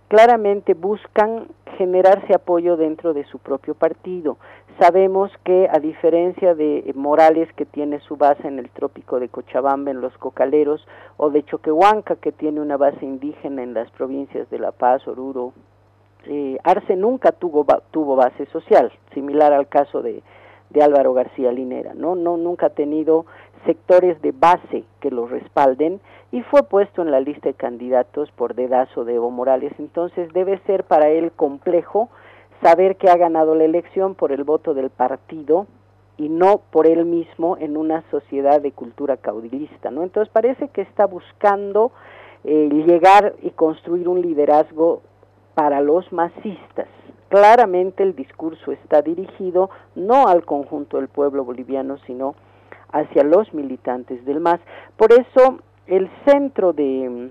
claramente 0.09 0.75
buscan 0.75 1.49
generarse 1.77 2.35
apoyo 2.35 2.77
dentro 2.77 3.15
de 3.15 3.25
su 3.25 3.39
propio 3.39 3.75
partido. 3.75 4.37
Sabemos 4.79 5.31
que 5.45 5.69
a 5.71 5.79
diferencia 5.79 6.55
de 6.55 6.91
Morales 6.95 7.49
que 7.55 7.65
tiene 7.65 8.01
su 8.01 8.17
base 8.17 8.47
en 8.47 8.59
el 8.59 8.71
trópico 8.71 9.21
de 9.21 9.29
Cochabamba, 9.29 9.91
en 9.91 10.01
los 10.01 10.17
Cocaleros, 10.19 10.87
o 11.17 11.31
de 11.31 11.45
Choquehuanca 11.45 12.17
que 12.17 12.33
tiene 12.33 12.61
una 12.61 12.77
base 12.77 13.05
indígena 13.05 13.63
en 13.63 13.75
las 13.75 13.91
provincias 13.93 14.51
de 14.51 14.59
La 14.59 14.73
Paz, 14.73 15.07
Oruro, 15.07 15.53
eh, 16.27 16.59
Arce 16.65 16.97
nunca 16.97 17.33
tuvo, 17.33 17.67
tuvo 17.91 18.17
base 18.17 18.47
social, 18.47 18.91
similar 19.13 19.53
al 19.53 19.69
caso 19.69 20.03
de, 20.03 20.23
de 20.71 20.83
Álvaro 20.83 21.15
García 21.15 21.53
Linera, 21.53 21.95
¿no? 21.95 22.15
no 22.15 22.37
nunca 22.37 22.67
ha 22.67 22.71
tenido 22.71 23.27
sectores 23.65 24.21
de 24.23 24.33
base 24.33 24.85
que 25.01 25.11
lo 25.11 25.27
respalden 25.27 26.01
y 26.33 26.43
fue 26.43 26.63
puesto 26.65 27.03
en 27.03 27.11
la 27.11 27.21
lista 27.21 27.49
de 27.49 27.55
candidatos 27.55 28.31
por 28.33 28.55
dedazo 28.55 29.05
de 29.05 29.15
Evo 29.15 29.31
Morales. 29.31 29.73
Entonces 29.79 30.33
debe 30.33 30.59
ser 30.67 30.85
para 30.85 31.09
él 31.09 31.33
complejo 31.33 32.09
saber 32.63 32.97
que 32.97 33.11
ha 33.11 33.17
ganado 33.17 33.55
la 33.55 33.65
elección 33.65 34.15
por 34.15 34.33
el 34.33 34.45
voto 34.45 34.75
del 34.75 34.91
partido 34.91 35.67
y 36.17 36.29
no 36.29 36.61
por 36.71 36.87
él 36.87 37.05
mismo 37.05 37.57
en 37.59 37.77
una 37.77 38.03
sociedad 38.11 38.61
de 38.61 38.73
cultura 38.73 39.17
caudillista, 39.17 39.91
¿no? 39.91 40.03
Entonces 40.03 40.33
parece 40.33 40.69
que 40.69 40.83
está 40.83 41.07
buscando 41.07 41.93
eh, 42.45 42.69
llegar 42.87 43.35
y 43.43 43.51
construir 43.51 44.09
un 44.09 44.21
liderazgo 44.21 45.03
para 45.55 45.81
los 45.81 46.13
masistas. 46.13 46.89
Claramente 47.29 48.03
el 48.03 48.15
discurso 48.15 48.71
está 48.71 49.03
dirigido 49.03 49.71
no 49.95 50.29
al 50.29 50.45
conjunto 50.45 50.99
del 50.99 51.09
pueblo 51.09 51.45
boliviano, 51.45 51.99
sino 52.07 52.35
hacia 52.95 53.25
los 53.25 53.53
militantes 53.53 54.25
del 54.25 54.41
MAS. 54.41 54.61
Por 54.97 55.13
eso 55.13 55.59
el 55.87 56.09
centro 56.25 56.73
de, 56.73 57.31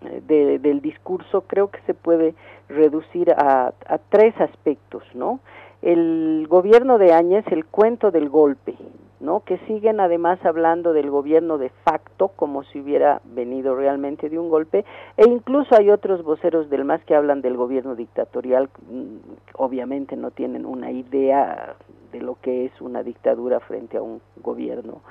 del 0.00 0.80
discurso 0.82 1.42
creo 1.42 1.70
que 1.70 1.80
se 1.86 1.94
puede 1.94 2.34
reducir 2.68 3.30
a, 3.30 3.72
tres 4.10 4.38
aspectos, 4.40 5.04
¿no? 5.14 5.40
El 5.82 6.46
gobierno 6.48 6.98
de 6.98 7.12
Áñez, 7.12 7.44
el 7.50 7.64
cuento 7.64 8.10
del 8.10 8.28
golpe, 8.28 8.76
¿no? 9.20 9.40
Que 9.40 9.58
siguen 9.66 10.00
además 10.00 10.38
hablando 10.44 10.92
del 10.92 11.10
gobierno 11.10 11.58
de 11.58 11.70
facto 11.84 12.28
como 12.28 12.64
si 12.64 12.80
hubiera 12.80 13.20
venido 13.24 13.74
realmente 13.74 14.28
de 14.28 14.38
un 14.38 14.50
golpe 14.50 14.84
e 15.16 15.28
incluso 15.28 15.74
hay 15.76 15.90
otros 15.90 16.22
voceros 16.22 16.68
del 16.70 16.84
MAS 16.84 17.02
que 17.04 17.14
hablan 17.14 17.42
del 17.42 17.56
gobierno 17.56 17.94
dictatorial, 17.94 18.68
mm, 18.90 19.16
obviamente 19.54 20.16
no 20.16 20.30
tienen 20.30 20.66
una 20.66 20.90
idea 20.90 21.76
de 22.12 22.20
lo 22.20 22.36
que 22.40 22.64
es 22.64 22.80
una 22.80 23.02
dictadura 23.02 23.60
frente 23.60 23.96
a 23.98 24.02
un 24.02 24.20
gobierno 24.42 25.02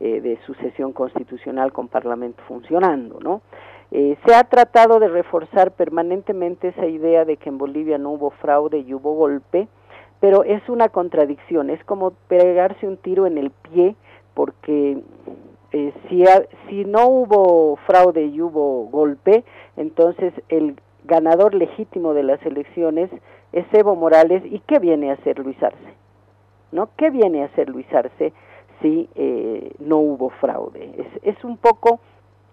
eh, 0.00 0.20
de 0.20 0.38
sucesión 0.46 0.92
constitucional 0.92 1.72
con 1.72 1.88
parlamento 1.88 2.42
funcionando, 2.46 3.18
¿no? 3.20 3.42
Eh, 3.90 4.16
se 4.26 4.34
ha 4.34 4.42
tratado 4.44 4.98
de 4.98 5.08
reforzar 5.08 5.70
permanentemente 5.70 6.68
esa 6.68 6.86
idea 6.86 7.24
de 7.24 7.36
que 7.36 7.48
en 7.48 7.58
Bolivia 7.58 7.96
no 7.96 8.10
hubo 8.10 8.30
fraude 8.30 8.78
y 8.78 8.92
hubo 8.92 9.14
golpe, 9.14 9.68
pero 10.24 10.42
es 10.42 10.66
una 10.70 10.88
contradicción, 10.88 11.68
es 11.68 11.84
como 11.84 12.12
pegarse 12.28 12.88
un 12.88 12.96
tiro 12.96 13.26
en 13.26 13.36
el 13.36 13.50
pie, 13.50 13.94
porque 14.32 14.96
eh, 15.72 15.92
si, 16.08 16.24
si 16.66 16.86
no 16.86 17.08
hubo 17.08 17.76
fraude 17.86 18.24
y 18.24 18.40
hubo 18.40 18.86
golpe, 18.86 19.44
entonces 19.76 20.32
el 20.48 20.80
ganador 21.04 21.52
legítimo 21.54 22.14
de 22.14 22.22
las 22.22 22.40
elecciones 22.46 23.10
es 23.52 23.66
Evo 23.74 23.96
Morales, 23.96 24.42
¿y 24.46 24.60
qué 24.60 24.78
viene 24.78 25.10
a 25.10 25.12
hacer 25.12 25.38
Luis 25.40 25.62
Arce? 25.62 25.94
¿no? 26.72 26.88
¿Qué 26.96 27.10
viene 27.10 27.42
a 27.42 27.48
hacer 27.48 27.68
Luis 27.68 27.92
Arce 27.92 28.32
si 28.80 29.10
eh, 29.16 29.72
no 29.78 29.98
hubo 29.98 30.30
fraude? 30.30 30.90
Es, 30.96 31.36
es 31.36 31.44
un 31.44 31.58
poco 31.58 32.00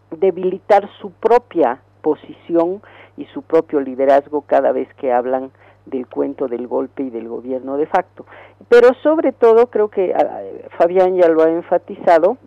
debilitar 0.10 0.90
su 1.00 1.12
propia 1.14 1.82
posición 2.02 2.82
y 3.16 3.24
su 3.28 3.44
propio 3.44 3.80
liderazgo 3.80 4.42
cada 4.42 4.74
vez 4.74 4.94
que 4.96 5.14
hablan 5.14 5.52
del 5.86 6.08
cuento 6.08 6.48
del 6.48 6.68
golpe 6.68 7.04
y 7.04 7.10
del 7.10 7.28
gobierno 7.28 7.78
de 7.78 7.88
facto. 7.88 8.26
Pero 8.70 8.94
sobre 9.04 9.32
todo, 9.32 9.68
creo 9.68 9.90
que 9.90 10.14
ah, 10.14 10.42
Fabián 10.78 11.16
ya 11.16 11.28
lo 11.28 11.44
ha 11.44 11.50
enfatizado, 11.50 12.38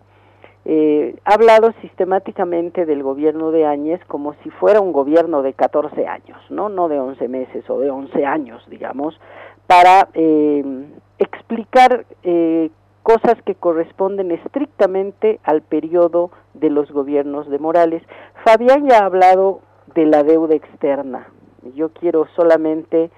eh, 0.67 1.15
ha 1.25 1.35
hablado 1.35 1.73
sistemáticamente 1.81 2.87
del 2.87 3.03
gobierno 3.03 3.51
de 3.51 3.65
Áñez 3.65 4.03
como 4.07 4.33
si 4.43 4.49
fuera 4.49 4.81
un 4.81 4.93
gobierno 4.93 5.43
de 5.43 5.53
14 5.53 6.07
años, 6.07 6.39
¿no? 6.49 6.69
No 6.69 6.87
de 6.87 6.99
11 6.99 7.27
meses 7.27 7.69
o 7.69 7.79
de 7.79 7.91
11 7.91 8.25
años, 8.25 8.63
digamos, 8.67 9.19
para 9.67 10.09
eh, 10.15 10.87
explicar 11.19 12.05
eh, 12.23 12.71
cosas 13.03 13.39
que 13.45 13.53
corresponden 13.53 14.31
estrictamente 14.31 15.39
al 15.43 15.61
periodo 15.61 16.31
de 16.55 16.71
los 16.71 16.91
gobiernos 16.91 17.47
de 17.47 17.59
Morales. 17.59 18.01
Fabián 18.43 18.89
ya 18.89 19.03
ha 19.03 19.05
hablado 19.05 19.61
de 19.93 20.07
la 20.07 20.23
deuda 20.23 20.55
externa. 20.55 21.27
Yo 21.75 21.89
quiero 21.89 22.25
solamente 22.35 23.11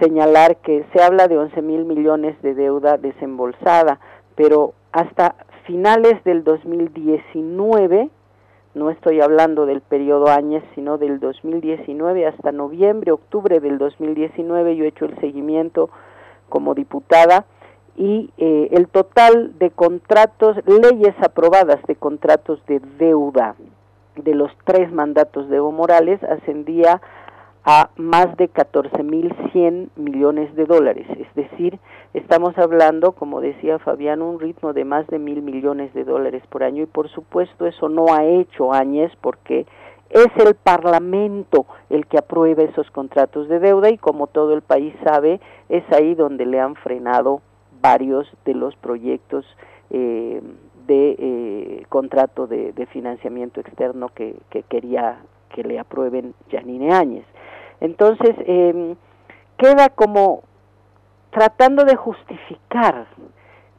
señalar 0.00 0.56
que 0.56 0.84
se 0.92 1.02
habla 1.02 1.28
de 1.28 1.38
11 1.38 1.62
mil 1.62 1.84
millones 1.84 2.40
de 2.42 2.54
deuda 2.54 2.98
desembolsada, 2.98 4.00
pero 4.34 4.74
hasta 4.92 5.34
finales 5.66 6.22
del 6.24 6.44
2019, 6.44 8.10
no 8.74 8.90
estoy 8.90 9.20
hablando 9.20 9.66
del 9.66 9.80
periodo 9.80 10.28
Áñez, 10.28 10.64
sino 10.74 10.98
del 10.98 11.20
2019 11.20 12.26
hasta 12.26 12.52
noviembre, 12.52 13.12
octubre 13.12 13.60
del 13.60 13.78
2019, 13.78 14.76
yo 14.76 14.84
he 14.84 14.88
hecho 14.88 15.04
el 15.04 15.18
seguimiento 15.20 15.90
como 16.48 16.74
diputada 16.74 17.44
y 17.96 18.30
eh, 18.38 18.68
el 18.72 18.88
total 18.88 19.58
de 19.58 19.70
contratos, 19.70 20.56
leyes 20.66 21.14
aprobadas 21.22 21.82
de 21.86 21.96
contratos 21.96 22.64
de 22.66 22.80
deuda 22.98 23.54
de 24.16 24.34
los 24.34 24.50
tres 24.64 24.92
mandatos 24.92 25.48
de 25.48 25.56
Evo 25.56 25.72
Morales 25.72 26.22
ascendía 26.24 26.94
a 26.94 27.00
más 27.96 28.36
de 28.36 28.50
14.100 28.50 29.90
millones 29.96 30.54
de 30.56 30.66
dólares. 30.66 31.06
Es 31.18 31.34
decir, 31.34 31.78
estamos 32.12 32.56
hablando, 32.58 33.12
como 33.12 33.40
decía 33.40 33.78
Fabián, 33.78 34.20
un 34.22 34.40
ritmo 34.40 34.72
de 34.72 34.84
más 34.84 35.06
de 35.06 35.18
mil 35.18 35.42
millones 35.42 35.94
de 35.94 36.04
dólares 36.04 36.42
por 36.48 36.64
año 36.64 36.82
y 36.82 36.86
por 36.86 37.08
supuesto 37.08 37.66
eso 37.66 37.88
no 37.88 38.12
ha 38.12 38.24
hecho 38.24 38.72
Áñez 38.72 39.12
porque 39.20 39.66
es 40.10 40.28
el 40.44 40.54
Parlamento 40.54 41.66
el 41.88 42.06
que 42.06 42.18
aprueba 42.18 42.62
esos 42.62 42.90
contratos 42.90 43.48
de 43.48 43.60
deuda 43.60 43.90
y 43.90 43.96
como 43.96 44.26
todo 44.26 44.52
el 44.54 44.62
país 44.62 44.94
sabe, 45.04 45.40
es 45.68 45.84
ahí 45.92 46.14
donde 46.14 46.44
le 46.44 46.60
han 46.60 46.74
frenado 46.74 47.40
varios 47.80 48.30
de 48.44 48.54
los 48.54 48.76
proyectos 48.76 49.46
eh, 49.90 50.42
de 50.86 51.16
eh, 51.18 51.86
contrato 51.88 52.46
de, 52.46 52.72
financiamiento 52.92 53.60
externo 53.60 54.10
que, 54.14 54.36
quería 54.68 55.20
que 55.54 55.62
le 55.62 55.78
aprueben 55.78 56.34
Janine 56.50 56.92
Áñez. 56.92 57.24
Entonces, 57.82 58.36
em, 58.46 58.94
queda 59.58 59.88
como 59.88 60.44
tratando 61.30 61.84
de 61.84 61.96
justificar 61.96 63.08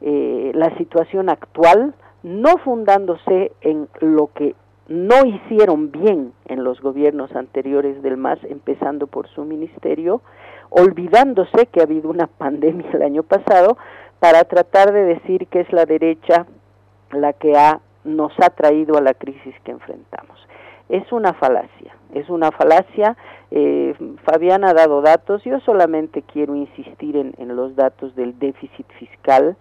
eh, 0.02 0.52
la 0.54 0.76
situación 0.76 1.30
actual, 1.30 1.94
no 2.22 2.58
fundándose 2.58 3.52
en 3.62 3.88
lo 4.00 4.26
que 4.34 4.54
no 4.88 5.24
hicieron 5.24 5.90
bien 5.90 6.34
en 6.44 6.64
los 6.64 6.82
gobiernos 6.82 7.34
anteriores 7.34 8.02
del 8.02 8.18
MAS, 8.18 8.38
empezando 8.44 9.06
por 9.06 9.26
su 9.28 9.46
ministerio, 9.46 10.20
olvidándose 10.68 11.64
que 11.72 11.80
ha 11.80 11.84
habido 11.84 12.10
una 12.10 12.26
pandemia 12.38 12.90
el 12.92 13.02
año 13.02 13.22
pasado, 13.22 13.78
para 14.20 14.44
tratar 14.44 14.92
de 14.92 15.04
decir 15.04 15.46
que 15.46 15.60
es 15.60 15.72
la 15.72 15.86
derecha 15.86 16.44
la 17.10 17.32
que 17.32 17.56
ha, 17.56 17.80
nos 18.04 18.34
ha 18.38 18.50
traído 18.50 18.98
a 18.98 19.00
la 19.00 19.14
crisis 19.14 19.54
que 19.64 19.70
enfrentamos. 19.70 20.38
Es 20.90 21.10
una 21.10 21.32
falacia, 21.32 21.96
es 22.14 22.30
una 22.30 22.50
falacia. 22.52 23.16
Eh, 23.50 23.94
Fabián 24.24 24.64
ha 24.64 24.72
dado 24.72 25.02
datos, 25.02 25.44
yo 25.44 25.60
solamente 25.60 26.22
quiero 26.22 26.54
insistir 26.54 27.16
en, 27.16 27.34
en 27.38 27.54
los 27.54 27.76
datos 27.76 28.14
del 28.14 28.38
déficit 28.38 28.86
fiscal 28.98 29.56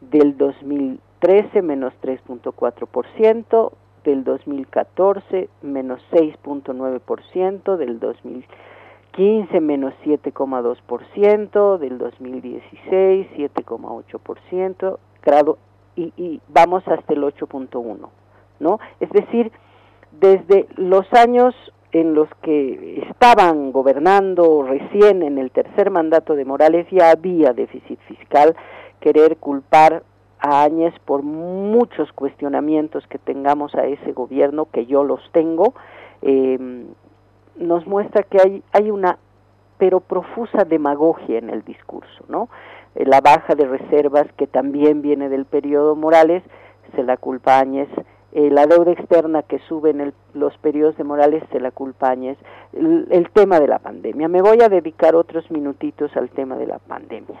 del 0.00 0.36
2013 0.36 1.62
menos 1.62 1.92
3.4%, 2.02 3.72
del 4.04 4.24
2014 4.24 5.48
menos 5.62 6.00
6.9%, 6.12 7.76
del 7.76 7.98
2015 7.98 9.60
menos 9.60 9.94
7,2%, 10.04 11.78
del 11.78 11.98
2016 11.98 13.26
7,8%, 13.36 14.98
grado 15.22 15.58
y, 15.96 16.12
y 16.16 16.40
vamos 16.48 16.86
hasta 16.86 17.12
el 17.12 17.22
8.1, 17.22 18.08
¿no? 18.60 18.78
Es 19.00 19.10
decir, 19.10 19.50
desde 20.12 20.68
los 20.76 21.12
años 21.12 21.54
en 21.92 22.14
los 22.14 22.28
que 22.42 23.02
estaban 23.08 23.72
gobernando 23.72 24.62
recién 24.62 25.22
en 25.22 25.38
el 25.38 25.50
tercer 25.50 25.90
mandato 25.90 26.34
de 26.34 26.44
Morales 26.44 26.86
ya 26.90 27.10
había 27.10 27.52
déficit 27.52 27.98
fiscal, 28.00 28.54
querer 29.00 29.38
culpar 29.38 30.02
a 30.38 30.62
Áñez 30.62 30.94
por 31.04 31.22
muchos 31.22 32.12
cuestionamientos 32.12 33.06
que 33.08 33.18
tengamos 33.18 33.74
a 33.74 33.86
ese 33.86 34.12
gobierno, 34.12 34.68
que 34.70 34.86
yo 34.86 35.02
los 35.02 35.20
tengo, 35.32 35.74
eh, 36.22 36.86
nos 37.56 37.86
muestra 37.86 38.22
que 38.22 38.38
hay, 38.40 38.62
hay 38.72 38.90
una 38.90 39.18
pero 39.78 40.00
profusa 40.00 40.64
demagogia 40.64 41.38
en 41.38 41.50
el 41.50 41.62
discurso, 41.62 42.24
¿no? 42.28 42.48
Eh, 42.94 43.04
la 43.06 43.20
baja 43.20 43.54
de 43.54 43.64
reservas 43.64 44.26
que 44.36 44.46
también 44.46 45.02
viene 45.02 45.28
del 45.28 45.46
periodo 45.46 45.94
Morales, 45.96 46.42
se 46.94 47.02
la 47.02 47.16
culpa 47.16 47.56
a 47.56 47.60
Áñez 47.60 47.88
eh, 48.32 48.50
la 48.50 48.66
deuda 48.66 48.92
externa 48.92 49.42
que 49.42 49.58
sube 49.60 49.90
en 49.90 50.12
los 50.34 50.56
periodos 50.58 50.96
de 50.96 51.04
Morales 51.04 51.42
se 51.50 51.60
la 51.60 51.70
culpa 51.70 52.10
Áñez, 52.10 52.36
el, 52.72 53.30
tema 53.32 53.58
de 53.58 53.68
la 53.68 53.78
pandemia. 53.78 54.28
Me 54.28 54.42
voy 54.42 54.60
a 54.62 54.68
dedicar 54.68 55.14
otros 55.14 55.50
minutitos 55.50 56.14
al 56.16 56.28
tema 56.30 56.56
de 56.56 56.66
la 56.66 56.78
pandemia. 56.78 57.40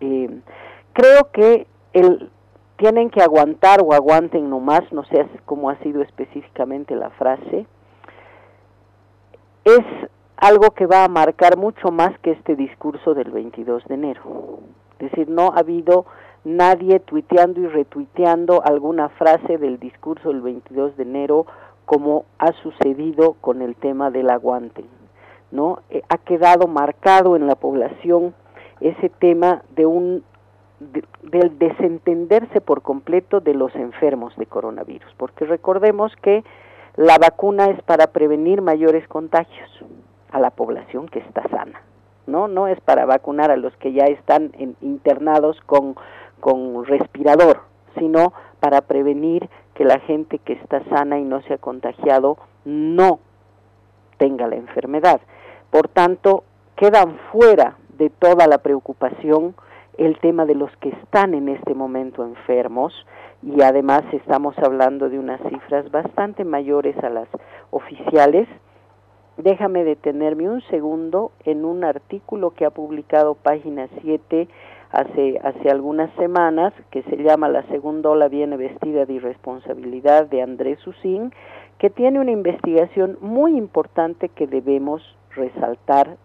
Eh, 0.00 0.40
creo 0.92 1.30
que 1.32 1.66
el, 1.94 2.30
tienen 2.76 3.08
que 3.08 3.22
aguantar 3.22 3.80
o 3.82 3.94
aguanten 3.94 4.50
nomás, 4.50 4.82
no 4.92 5.04
sé 5.04 5.26
cómo 5.46 5.70
ha 5.70 5.78
sido 5.78 6.02
específicamente 6.02 6.94
la 6.96 7.10
frase, 7.10 7.66
es 9.64 9.84
algo 10.36 10.72
que 10.72 10.86
va 10.86 11.04
a 11.04 11.08
marcar 11.08 11.56
mucho 11.56 11.90
más 11.90 12.18
que 12.18 12.32
este 12.32 12.56
discurso 12.56 13.14
del 13.14 13.30
22 13.30 13.84
de 13.86 13.94
enero. 13.94 14.58
Es 14.98 15.10
decir, 15.10 15.28
no 15.28 15.52
ha 15.52 15.60
habido 15.60 16.04
nadie 16.44 17.00
tuiteando 17.00 17.60
y 17.60 17.66
retuiteando 17.66 18.62
alguna 18.64 19.08
frase 19.10 19.58
del 19.58 19.78
discurso 19.78 20.28
del 20.28 20.42
22 20.42 20.96
de 20.96 21.02
enero 21.02 21.46
como 21.86 22.24
ha 22.38 22.52
sucedido 22.62 23.34
con 23.40 23.62
el 23.62 23.76
tema 23.76 24.10
del 24.10 24.30
aguante. 24.30 24.84
¿no? 25.50 25.80
Eh, 25.90 26.02
ha 26.08 26.18
quedado 26.18 26.66
marcado 26.66 27.36
en 27.36 27.46
la 27.46 27.54
población 27.54 28.34
ese 28.80 29.08
tema 29.08 29.62
de 29.74 29.86
un 29.86 30.24
del 31.22 31.58
desentenderse 31.58 32.60
por 32.60 32.82
completo 32.82 33.40
de 33.40 33.54
los 33.54 33.74
enfermos 33.74 34.36
de 34.36 34.44
coronavirus, 34.44 35.10
porque 35.16 35.46
recordemos 35.46 36.14
que 36.16 36.44
la 36.96 37.16
vacuna 37.16 37.66
es 37.66 37.80
para 37.84 38.08
prevenir 38.08 38.60
mayores 38.60 39.06
contagios 39.08 39.70
a 40.30 40.40
la 40.40 40.50
población 40.50 41.08
que 41.08 41.20
está 41.20 41.48
sana, 41.48 41.80
¿no? 42.26 42.48
No 42.48 42.66
es 42.66 42.78
para 42.80 43.06
vacunar 43.06 43.50
a 43.50 43.56
los 43.56 43.74
que 43.76 43.92
ya 43.92 44.04
están 44.04 44.52
internados 44.82 45.58
con, 45.62 45.94
con 46.44 46.84
respirador, 46.84 47.62
sino 47.98 48.34
para 48.60 48.82
prevenir 48.82 49.48
que 49.72 49.82
la 49.82 49.98
gente 50.00 50.38
que 50.38 50.52
está 50.52 50.84
sana 50.90 51.18
y 51.18 51.24
no 51.24 51.40
se 51.40 51.54
ha 51.54 51.58
contagiado 51.58 52.36
no 52.66 53.18
tenga 54.18 54.46
la 54.46 54.56
enfermedad. 54.56 55.22
Por 55.70 55.88
tanto, 55.88 56.44
quedan 56.76 57.16
fuera 57.32 57.78
de 57.96 58.10
toda 58.10 58.46
la 58.46 58.58
preocupación 58.58 59.54
el 59.96 60.18
tema 60.18 60.44
de 60.44 60.54
los 60.54 60.70
que 60.82 60.90
están 60.90 61.32
en 61.32 61.48
este 61.48 61.72
momento 61.72 62.22
enfermos 62.26 62.92
y 63.42 63.62
además 63.62 64.02
estamos 64.12 64.54
hablando 64.58 65.08
de 65.08 65.18
unas 65.18 65.40
cifras 65.48 65.90
bastante 65.90 66.44
mayores 66.44 66.94
a 67.02 67.08
las 67.08 67.28
oficiales. 67.70 68.46
Déjame 69.38 69.82
detenerme 69.82 70.50
un 70.50 70.60
segundo 70.68 71.32
en 71.46 71.64
un 71.64 71.84
artículo 71.84 72.50
que 72.50 72.66
ha 72.66 72.70
publicado 72.70 73.34
Página 73.34 73.88
7 74.02 74.46
hace, 74.94 75.38
hace 75.42 75.70
algunas 75.70 76.10
semanas, 76.14 76.72
que 76.90 77.02
se 77.02 77.16
llama 77.16 77.48
La 77.48 77.62
segunda 77.68 78.10
ola 78.10 78.28
viene 78.28 78.56
vestida 78.56 79.06
de 79.06 79.14
irresponsabilidad 79.14 80.26
de 80.26 80.42
Andrés 80.42 80.84
Usín, 80.86 81.32
que 81.78 81.90
tiene 81.90 82.20
una 82.20 82.30
investigación 82.30 83.18
muy 83.20 83.56
importante 83.56 84.28
que 84.28 84.46
debemos 84.46 85.02
resaltar 85.34 86.16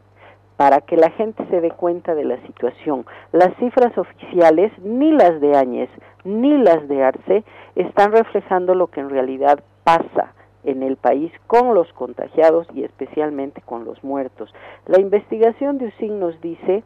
para 0.58 0.82
que 0.82 0.98
la 0.98 1.10
gente 1.12 1.46
se 1.50 1.62
dé 1.62 1.72
cuenta 1.72 2.16
de 2.16 2.26
la 2.26 2.38
situación. 2.46 3.06
Las 3.32 3.56
cifras 3.60 3.98
oficiales, 3.98 4.72
ni 4.84 5.12
las 5.12 5.40
de 5.40 5.56
Áñez, 5.56 5.90
ni 6.24 6.58
las 6.58 6.88
de 6.88 7.04
Arce, 7.04 7.44
están 7.76 8.12
reflejando 8.12 8.76
lo 8.76 8.88
que 8.88 9.00
en 9.00 9.10
realidad 9.10 9.64
pasa 9.84 10.34
en 10.64 10.84
el 10.84 10.98
país 10.98 11.32
con 11.48 11.74
los 11.74 11.92
contagiados 11.94 12.68
y 12.74 12.84
especialmente 12.84 13.62
con 13.62 13.86
los 13.86 14.04
muertos. 14.04 14.54
La 14.86 15.00
investigación 15.00 15.78
de 15.78 15.88
USIN 15.88 16.20
nos 16.20 16.40
dice 16.42 16.84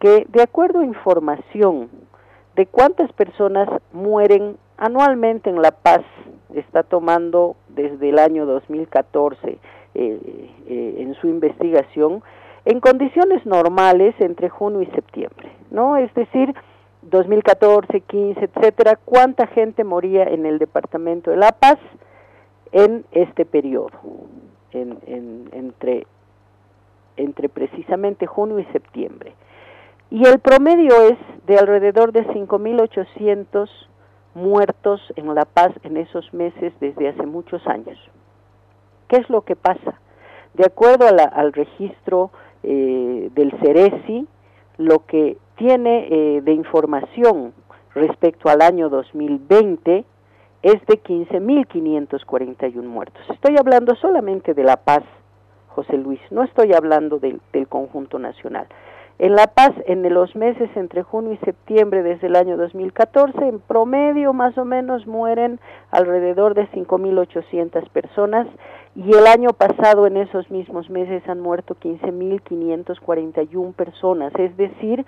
que 0.00 0.26
de 0.28 0.42
acuerdo 0.42 0.80
a 0.80 0.84
información 0.84 1.90
de 2.56 2.66
cuántas 2.66 3.12
personas 3.12 3.68
mueren 3.92 4.56
anualmente 4.76 5.50
en 5.50 5.62
La 5.62 5.70
Paz, 5.70 6.02
está 6.54 6.82
tomando 6.82 7.54
desde 7.68 8.08
el 8.08 8.18
año 8.18 8.46
2014 8.46 9.38
eh, 9.48 9.58
eh, 9.94 10.94
en 10.98 11.14
su 11.14 11.28
investigación, 11.28 12.22
en 12.64 12.80
condiciones 12.80 13.44
normales 13.46 14.14
entre 14.18 14.48
junio 14.48 14.82
y 14.82 14.86
septiembre, 14.86 15.52
¿no? 15.70 15.96
Es 15.96 16.12
decir, 16.14 16.54
2014, 17.02 18.00
15, 18.00 18.44
etcétera, 18.44 18.98
cuánta 19.04 19.46
gente 19.46 19.84
moría 19.84 20.24
en 20.24 20.44
el 20.46 20.58
departamento 20.58 21.30
de 21.30 21.36
La 21.36 21.52
Paz 21.52 21.78
en 22.72 23.04
este 23.12 23.44
periodo, 23.44 23.90
entre, 24.72 26.06
entre 27.16 27.48
precisamente 27.48 28.26
junio 28.26 28.58
y 28.58 28.64
septiembre. 28.66 29.32
Y 30.10 30.26
el 30.26 30.40
promedio 30.40 31.02
es 31.02 31.18
de 31.46 31.56
alrededor 31.56 32.10
de 32.10 32.26
5.800 32.26 33.70
muertos 34.34 35.00
en 35.14 35.32
La 35.32 35.44
Paz 35.44 35.70
en 35.84 35.96
esos 35.96 36.34
meses 36.34 36.72
desde 36.80 37.08
hace 37.08 37.26
muchos 37.26 37.64
años. 37.68 37.96
¿Qué 39.06 39.16
es 39.16 39.30
lo 39.30 39.42
que 39.42 39.54
pasa? 39.54 40.00
De 40.54 40.64
acuerdo 40.66 41.06
al 41.06 41.52
registro 41.52 42.32
eh, 42.64 43.30
del 43.34 43.52
CERESI, 43.60 44.26
lo 44.78 45.06
que 45.06 45.38
tiene 45.56 46.08
eh, 46.10 46.40
de 46.42 46.52
información 46.54 47.52
respecto 47.94 48.48
al 48.48 48.62
año 48.62 48.88
2020 48.88 50.04
es 50.62 50.86
de 50.86 51.02
15.541 51.02 52.82
muertos. 52.82 53.22
Estoy 53.30 53.56
hablando 53.58 53.94
solamente 53.94 54.54
de 54.54 54.64
La 54.64 54.76
Paz, 54.76 55.04
José 55.68 55.96
Luis, 55.96 56.20
no 56.32 56.42
estoy 56.42 56.72
hablando 56.72 57.20
del 57.20 57.40
conjunto 57.68 58.18
nacional. 58.18 58.66
En 59.22 59.36
La 59.36 59.48
Paz, 59.48 59.72
en 59.84 60.02
los 60.14 60.34
meses 60.34 60.70
entre 60.76 61.02
junio 61.02 61.34
y 61.34 61.36
septiembre 61.44 62.02
desde 62.02 62.28
el 62.28 62.36
año 62.36 62.56
2014, 62.56 63.48
en 63.48 63.60
promedio 63.60 64.32
más 64.32 64.56
o 64.56 64.64
menos 64.64 65.06
mueren 65.06 65.60
alrededor 65.90 66.54
de 66.54 66.66
5.800 66.70 67.90
personas 67.90 68.46
y 68.96 69.12
el 69.14 69.26
año 69.26 69.50
pasado 69.50 70.06
en 70.06 70.16
esos 70.16 70.50
mismos 70.50 70.88
meses 70.88 71.22
han 71.28 71.38
muerto 71.38 71.76
15.541 71.78 73.74
personas, 73.74 74.32
es 74.38 74.56
decir, 74.56 75.04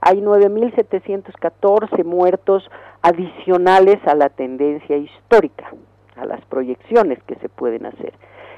hay 0.00 0.22
9.714 0.22 2.02
muertos 2.02 2.66
adicionales 3.02 3.98
a 4.06 4.14
la 4.14 4.30
tendencia 4.30 4.96
histórica, 4.96 5.70
a 6.16 6.24
las 6.24 6.40
proyecciones 6.46 7.22
que 7.24 7.34
se 7.34 7.50
pueden 7.50 7.84
hacer. 7.84 8.14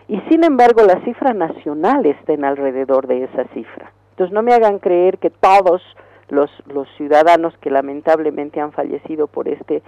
Y 0.06 0.20
sin 0.30 0.44
embargo, 0.44 0.84
la 0.84 1.02
cifra 1.02 1.34
nacional 1.34 2.06
está 2.06 2.34
en 2.34 2.44
alrededor 2.44 3.08
de 3.08 3.24
esa 3.24 3.42
cifra. 3.52 3.90
Entonces 4.12 4.32
no 4.32 4.42
me 4.42 4.54
hagan 4.54 4.78
creer 4.78 5.18
que 5.18 5.30
todos 5.30 5.82
los, 6.28 6.50
los 6.66 6.88
ciudadanos 6.96 7.56
que 7.58 7.70
lamentablemente 7.70 8.60
han 8.60 8.72
fallecido 8.72 9.26
por 9.26 9.48
este 9.48 9.82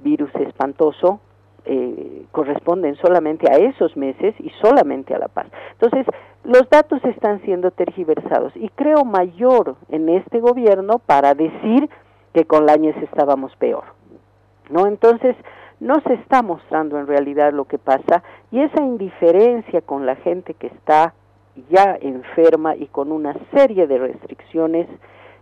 virus 0.00 0.34
espantoso 0.36 1.20
eh, 1.66 2.26
corresponden 2.30 2.94
solamente 2.96 3.50
a 3.50 3.56
esos 3.56 3.96
meses 3.96 4.34
y 4.38 4.50
solamente 4.60 5.14
a 5.14 5.18
La 5.18 5.28
Paz. 5.28 5.46
Entonces, 5.72 6.06
los 6.44 6.68
datos 6.68 7.02
están 7.04 7.40
siendo 7.42 7.70
tergiversados 7.70 8.52
y 8.54 8.68
creo 8.68 9.04
mayor 9.06 9.76
en 9.88 10.10
este 10.10 10.40
gobierno 10.40 10.98
para 10.98 11.34
decir 11.34 11.88
que 12.34 12.44
con 12.44 12.66
Lañez 12.66 12.96
estábamos 12.98 13.56
peor. 13.56 13.84
¿No? 14.68 14.86
Entonces, 14.86 15.36
no 15.80 16.00
se 16.02 16.14
está 16.14 16.42
mostrando 16.42 16.98
en 16.98 17.06
realidad 17.06 17.52
lo 17.52 17.64
que 17.64 17.78
pasa 17.78 18.22
y 18.50 18.60
esa 18.60 18.82
indiferencia 18.82 19.80
con 19.80 20.04
la 20.04 20.16
gente 20.16 20.54
que 20.54 20.66
está 20.66 21.14
ya 21.70 21.96
enferma 22.00 22.76
y 22.76 22.86
con 22.86 23.12
una 23.12 23.34
serie 23.52 23.86
de 23.86 23.98
restricciones 23.98 24.88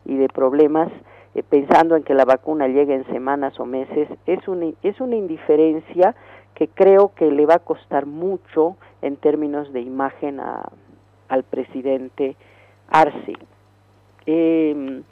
y 0.04 0.16
de 0.16 0.28
problemas, 0.28 0.90
eh, 1.34 1.42
pensando 1.42 1.96
en 1.96 2.02
que 2.02 2.14
la 2.14 2.24
vacuna 2.24 2.68
llegue 2.68 2.94
en 2.94 3.06
semanas 3.06 3.58
o 3.58 3.64
meses, 3.64 4.08
es 4.26 4.46
una, 4.48 4.72
es 4.82 5.00
una 5.00 5.16
indiferencia 5.16 6.14
que 6.54 6.68
creo 6.68 7.12
que 7.14 7.30
le 7.30 7.46
va 7.46 7.54
a 7.54 7.58
costar 7.60 8.06
mucho 8.06 8.76
en 9.00 9.16
términos 9.16 9.72
de 9.72 9.80
imagen 9.80 10.40
a, 10.40 10.70
al 11.28 11.44
presidente 11.44 12.36
Arce. 12.88 13.32
Em, 14.26 15.02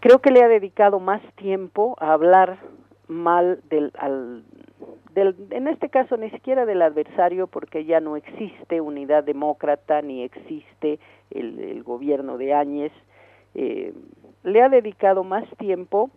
creo 0.00 0.18
que 0.18 0.30
le 0.30 0.42
ha 0.42 0.48
dedicado 0.48 0.98
más 0.98 1.22
tiempo 1.36 1.96
a 2.00 2.12
hablar 2.12 2.58
mal 3.06 3.60
del, 3.70 3.92
al, 3.98 4.44
en 5.22 5.68
este 5.68 5.88
caso 5.88 6.16
ni 6.16 6.30
siquiera 6.30 6.66
del 6.66 6.82
adversario 6.82 7.46
porque 7.46 7.84
ya 7.84 8.00
no 8.00 8.16
existe 8.16 8.80
unidad 8.80 9.24
demócrata 9.24 10.02
ni 10.02 10.22
existe 10.22 10.98
el, 11.30 11.82
gobierno 11.82 12.38
de 12.38 12.54
Áñez, 12.54 12.92
eh, 13.54 13.92
le 14.44 14.62
ha 14.62 14.68
dedicado 14.68 15.24
más 15.24 15.44
tiempo 15.56 16.10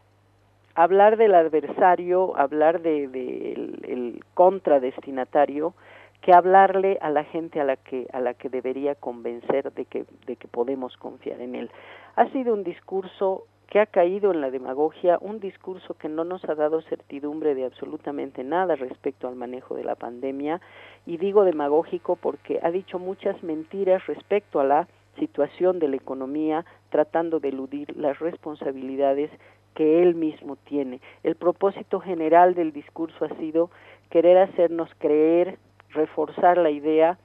a 0.75 0.83
hablar 0.83 1.17
del 1.17 1.35
adversario, 1.35 2.37
hablar 2.37 2.81
del 2.81 3.11
de, 3.11 3.53
el 3.87 4.23
contradestinatario, 4.33 5.73
que 6.21 6.33
hablarle 6.33 6.97
a 7.01 7.09
la 7.09 7.23
gente 7.23 7.59
a 7.59 7.63
la 7.63 7.77
que 7.77 8.07
a 8.13 8.19
la 8.19 8.33
que 8.35 8.49
debería 8.49 8.95
convencer 8.95 9.71
de 9.73 9.85
que 9.85 10.05
de 10.27 10.35
que 10.35 10.47
podemos 10.47 10.95
confiar 10.97 11.41
en 11.41 11.55
él. 11.55 11.71
Ha 12.15 12.27
sido 12.29 12.53
un 12.53 12.63
discurso 12.63 13.45
que 13.71 13.79
ha 13.79 13.85
caído 13.85 14.33
en 14.33 14.41
la 14.41 14.51
demagogia, 14.51 15.17
un 15.21 15.39
discurso 15.39 15.93
que 15.93 16.09
no 16.09 16.25
nos 16.25 16.43
ha 16.43 16.55
dado 16.55 16.81
certidumbre 16.81 17.55
de 17.55 17.63
absolutamente 17.63 18.43
nada 18.43 18.75
respecto 18.75 19.29
al 19.29 19.37
manejo 19.37 19.75
de 19.75 19.85
la 19.85 19.95
pandemia, 19.95 20.59
y 21.05 21.15
digo 21.15 21.45
demagógico 21.45 22.17
porque 22.17 22.59
ha 22.61 22.69
dicho 22.69 22.99
muchas 22.99 23.41
mentiras 23.43 24.05
respecto 24.07 24.59
a 24.59 24.65
la 24.65 24.89
situación 25.17 25.79
de 25.79 25.87
la 25.87 25.95
economía, 25.95 26.65
tratando 26.89 27.39
de 27.39 27.47
eludir 27.47 27.95
las 27.95 28.19
responsabilidades 28.19 29.31
que 29.73 30.03
él 30.03 30.15
mismo 30.15 30.57
tiene. 30.57 30.99
El 31.23 31.35
propósito 31.35 32.01
general 32.01 32.55
del 32.55 32.73
discurso 32.73 33.23
ha 33.23 33.29
sido 33.37 33.69
querer 34.09 34.37
hacernos 34.37 34.89
creer, 34.97 35.59
reforzar 35.91 36.57
la 36.57 36.71
idea 36.71 37.17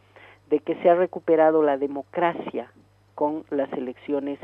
de 0.49 0.61
que 0.61 0.76
se 0.76 0.90
ha 0.90 0.94
recuperado 0.94 1.64
la 1.64 1.76
democracia 1.76 2.70
con 3.16 3.44
las 3.51 3.72
elecciones 3.72 4.38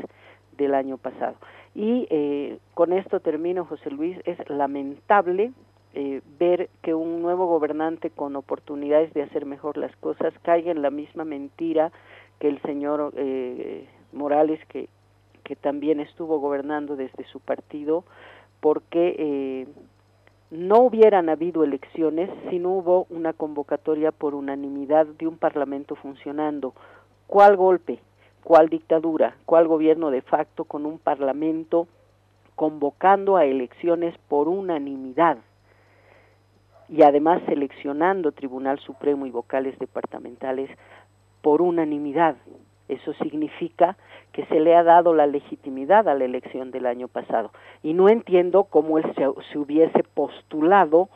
del 0.57 0.75
año 0.75 0.97
pasado. 0.97 1.35
Y 1.75 2.07
eh, 2.09 2.59
con 2.73 2.93
esto 2.93 3.19
termino, 3.19 3.65
José 3.65 3.89
Luis, 3.89 4.17
es 4.25 4.37
lamentable 4.49 5.51
eh, 5.95 6.21
ver 6.39 6.69
que 6.81 6.93
un 6.95 7.21
nuevo 7.21 7.45
gobernante 7.45 8.09
con 8.09 8.35
oportunidades 8.35 9.13
de 9.13 9.23
hacer 9.23 9.45
mejor 9.45 9.77
las 9.77 9.95
cosas 9.97 10.33
caiga 10.41 10.71
en 10.71 10.81
la 10.81 10.89
misma 10.89 11.23
mentira 11.23 11.91
que 12.39 12.47
el 12.47 12.59
señor 12.63 13.13
eh, 13.15 13.87
Morales, 14.11 14.59
que, 14.69 14.89
que 15.43 15.55
también 15.55 15.99
estuvo 15.99 16.39
gobernando 16.39 16.95
desde 16.95 17.25
su 17.25 17.39
partido, 17.39 18.05
porque 18.59 19.15
eh, 19.19 19.67
no 20.49 20.79
hubieran 20.79 21.29
habido 21.29 21.63
elecciones 21.63 22.29
si 22.49 22.59
no 22.59 22.71
hubo 22.71 23.05
una 23.09 23.33
convocatoria 23.33 24.11
por 24.11 24.35
unanimidad 24.35 25.05
de 25.05 25.27
un 25.27 25.37
parlamento 25.37 25.95
funcionando. 25.95 26.73
¿Cuál 27.27 27.55
golpe? 27.57 27.99
¿Cuál 28.43 28.69
dictadura? 28.69 29.35
¿Cuál 29.45 29.67
gobierno 29.67 30.11
de 30.11 30.21
facto 30.21 30.65
con 30.65 30.85
un 30.85 30.99
parlamento 30.99 31.87
convocando 32.55 33.37
a 33.37 33.45
elecciones 33.45 34.15
por 34.27 34.47
unanimidad? 34.47 35.37
Y 36.89 37.03
además 37.03 37.41
seleccionando 37.45 38.33
Tribunal 38.33 38.79
Supremo 38.79 39.25
y 39.25 39.31
vocales 39.31 39.79
departamentales 39.79 40.69
por 41.41 41.61
unanimidad. 41.61 42.35
Eso 42.89 43.13
significa 43.13 43.97
que 44.33 44.45
se 44.47 44.59
le 44.59 44.75
ha 44.75 44.83
dado 44.83 45.13
la 45.13 45.25
legitimidad 45.25 46.09
a 46.09 46.15
la 46.15 46.25
elección 46.25 46.71
del 46.71 46.85
año 46.85 47.07
pasado. 47.07 47.51
Y 47.81 47.93
no 47.93 48.09
entiendo 48.09 48.65
cómo 48.65 48.97
él 48.97 49.05
se, 49.15 49.57
hubiese 49.57 50.03
postulado 50.13 51.07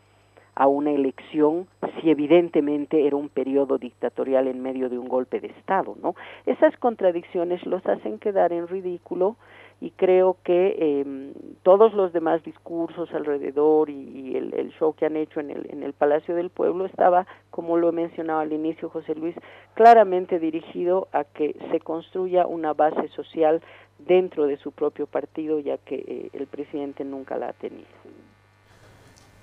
a 0.57 0.65
una 0.65 0.91
elección 0.91 1.67
si 2.01 2.09
evidentemente 2.09 3.05
era 3.05 3.15
un 3.15 3.29
periodo 3.29 3.77
dictatorial 3.77 4.47
en 4.47 4.61
medio 4.61 4.89
de 4.89 4.97
un 4.97 5.07
golpe 5.07 5.39
de 5.39 5.49
Estado, 5.49 5.95
¿no? 6.01 6.15
Esas 6.47 6.75
contradicciones 6.77 7.63
los 7.65 7.85
hacen 7.85 8.17
quedar 8.17 8.51
en 8.51 8.67
ridículo 8.67 9.35
y 9.79 9.91
creo 9.91 10.37
que 10.43 10.75
eh, 10.79 11.33
todos 11.61 11.93
los 11.93 12.11
demás 12.11 12.43
discursos 12.43 13.13
alrededor 13.13 13.91
y, 13.91 14.35
el, 14.35 14.51
el, 14.55 14.71
show 14.71 14.95
que 14.95 15.05
han 15.05 15.15
hecho 15.15 15.39
en 15.39 15.51
el, 15.51 15.67
en 15.69 15.83
el 15.83 15.93
Palacio 15.93 16.35
del 16.35 16.49
Pueblo 16.49 16.85
estaba, 16.85 17.27
como 17.51 17.77
lo 17.77 17.89
he 17.89 17.91
mencionado 17.91 18.39
al 18.39 18.51
inicio 18.51 18.89
José 18.89 19.13
Luis, 19.13 19.35
claramente 19.75 20.39
dirigido 20.39 21.07
a 21.11 21.23
que 21.23 21.55
se 21.69 21.79
construya 21.79 22.47
una 22.47 22.73
base 22.73 23.09
social 23.09 23.61
dentro 23.99 24.47
de 24.47 24.57
su 24.57 24.71
propio 24.71 25.05
partido, 25.05 25.59
ya 25.59 25.77
que 25.77 26.03
eh, 26.07 26.29
el 26.33 26.47
presidente 26.47 27.03
nunca 27.03 27.37
la 27.37 27.49
ha 27.49 27.53
tenido. 27.53 27.85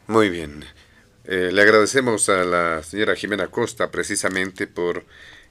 Muy 0.08 0.28
bien. 0.28 0.64
Eh, 1.26 1.50
le 1.52 1.62
agradecemos 1.62 2.28
a 2.28 2.44
la 2.44 2.82
señora 2.82 3.16
Jimena 3.16 3.46
Costa 3.46 3.90
precisamente 3.90 4.66
por 4.66 5.04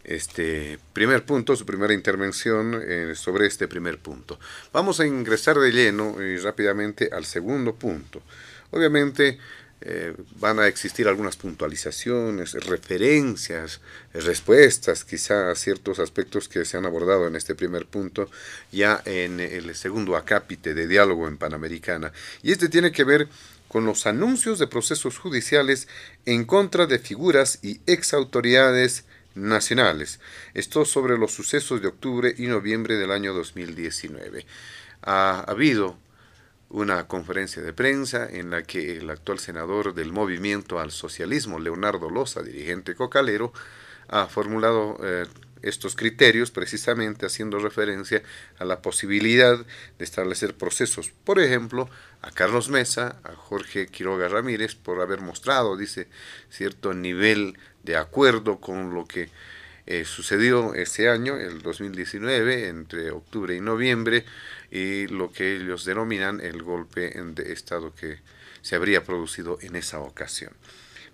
este 0.03 0.77
primer 0.91 1.25
punto, 1.25 1.55
su 1.55 1.65
primera 1.65 1.93
intervención 1.93 2.79
eh, 2.85 3.13
sobre 3.15 3.47
este 3.47 3.67
primer 3.67 3.97
punto. 3.97 4.39
Vamos 4.71 4.99
a 4.99 5.07
ingresar 5.07 5.57
de 5.57 5.71
lleno 5.71 6.21
y 6.21 6.37
rápidamente 6.37 7.09
al 7.11 7.25
segundo 7.25 7.73
punto. 7.73 8.21
Obviamente 8.69 9.39
eh, 9.81 10.13
van 10.39 10.59
a 10.59 10.67
existir 10.67 11.07
algunas 11.07 11.37
puntualizaciones, 11.37 12.53
referencias, 12.53 13.81
respuestas 14.13 15.03
quizá 15.03 15.49
a 15.49 15.55
ciertos 15.55 15.97
aspectos 15.97 16.47
que 16.47 16.65
se 16.65 16.77
han 16.77 16.85
abordado 16.85 17.27
en 17.27 17.35
este 17.35 17.55
primer 17.55 17.87
punto 17.87 18.29
ya 18.71 19.01
en 19.05 19.39
el 19.39 19.73
segundo 19.75 20.15
acápite 20.15 20.75
de 20.75 20.87
diálogo 20.87 21.27
en 21.27 21.37
Panamericana. 21.37 22.11
Y 22.43 22.51
este 22.51 22.69
tiene 22.69 22.91
que 22.91 23.03
ver 23.03 23.27
con 23.73 23.85
los 23.85 24.05
anuncios 24.05 24.59
de 24.59 24.67
procesos 24.67 25.17
judiciales 25.17 25.87
en 26.27 26.45
contra 26.45 26.85
de 26.85 26.99
figuras 26.99 27.57
y 27.63 27.81
exautoridades 27.87 29.05
nacionales. 29.33 30.19
Esto 30.53 30.85
sobre 30.85 31.17
los 31.17 31.31
sucesos 31.33 31.81
de 31.81 31.87
octubre 31.87 32.35
y 32.37 32.45
noviembre 32.45 32.97
del 32.97 33.09
año 33.09 33.33
2019. 33.33 34.45
Ha 35.01 35.39
habido 35.47 35.97
una 36.69 37.07
conferencia 37.07 37.63
de 37.63 37.73
prensa 37.73 38.29
en 38.29 38.51
la 38.51 38.61
que 38.61 38.97
el 38.97 39.09
actual 39.09 39.39
senador 39.39 39.95
del 39.95 40.11
Movimiento 40.11 40.79
al 40.79 40.91
Socialismo, 40.91 41.57
Leonardo 41.57 42.11
Loza, 42.11 42.43
dirigente 42.43 42.93
cocalero, 42.93 43.53
ha 44.07 44.27
formulado 44.27 44.99
eh, 45.03 45.25
estos 45.63 45.95
criterios 45.95 46.51
precisamente 46.51 47.25
haciendo 47.25 47.57
referencia 47.57 48.21
a 48.59 48.65
la 48.65 48.81
posibilidad 48.81 49.57
de 49.57 50.05
establecer 50.05 50.55
procesos, 50.55 51.11
por 51.23 51.39
ejemplo, 51.39 51.89
a 52.21 52.31
Carlos 52.31 52.69
Mesa, 52.69 53.19
a 53.23 53.33
Jorge 53.33 53.87
Quiroga 53.87 54.27
Ramírez, 54.27 54.75
por 54.75 55.01
haber 55.01 55.21
mostrado, 55.21 55.75
dice, 55.75 56.07
cierto 56.49 56.93
nivel 56.93 57.57
de 57.83 57.97
acuerdo 57.97 58.59
con 58.59 58.93
lo 58.93 59.05
que 59.05 59.29
eh, 59.85 60.05
sucedió 60.05 60.73
ese 60.75 61.09
año, 61.09 61.37
el 61.37 61.61
2019, 61.61 62.67
entre 62.67 63.11
octubre 63.11 63.55
y 63.55 63.59
noviembre, 63.59 64.25
y 64.71 65.07
lo 65.07 65.31
que 65.31 65.55
ellos 65.55 65.83
denominan 65.83 66.39
el 66.39 66.63
golpe 66.63 67.09
de 67.09 67.51
Estado 67.51 67.93
que 67.93 68.19
se 68.61 68.75
habría 68.75 69.03
producido 69.03 69.57
en 69.61 69.75
esa 69.75 69.99
ocasión. 69.99 70.53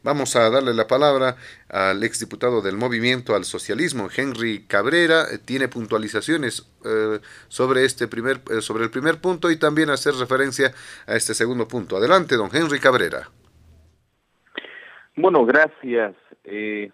Vamos 0.04 0.36
a 0.36 0.50
darle 0.50 0.74
la 0.74 0.88
palabra 0.88 1.36
al 1.70 2.04
exdiputado 2.04 2.62
del 2.62 2.78
Movimiento 2.78 3.36
al 3.36 3.44
Socialismo, 3.44 4.08
Henry 4.16 4.66
Cabrera. 4.66 5.26
Tiene 5.46 5.68
puntualizaciones 5.68 6.72
eh, 6.86 7.20
sobre, 7.48 7.86
este 7.86 8.08
primer, 8.08 8.42
eh, 8.50 8.62
sobre 8.62 8.84
el 8.86 8.92
primer 8.92 9.20
punto 9.20 9.52
y 9.52 9.58
también 9.58 9.90
hacer 9.90 10.14
referencia 10.16 10.72
a 11.06 11.16
este 11.16 11.34
segundo 11.34 11.68
punto. 11.68 11.98
Adelante, 11.98 12.36
don 12.36 12.50
Henry 12.54 12.80
Cabrera. 12.80 13.30
Bueno, 15.16 15.46
gracias. 15.46 16.16
Eh, 16.46 16.92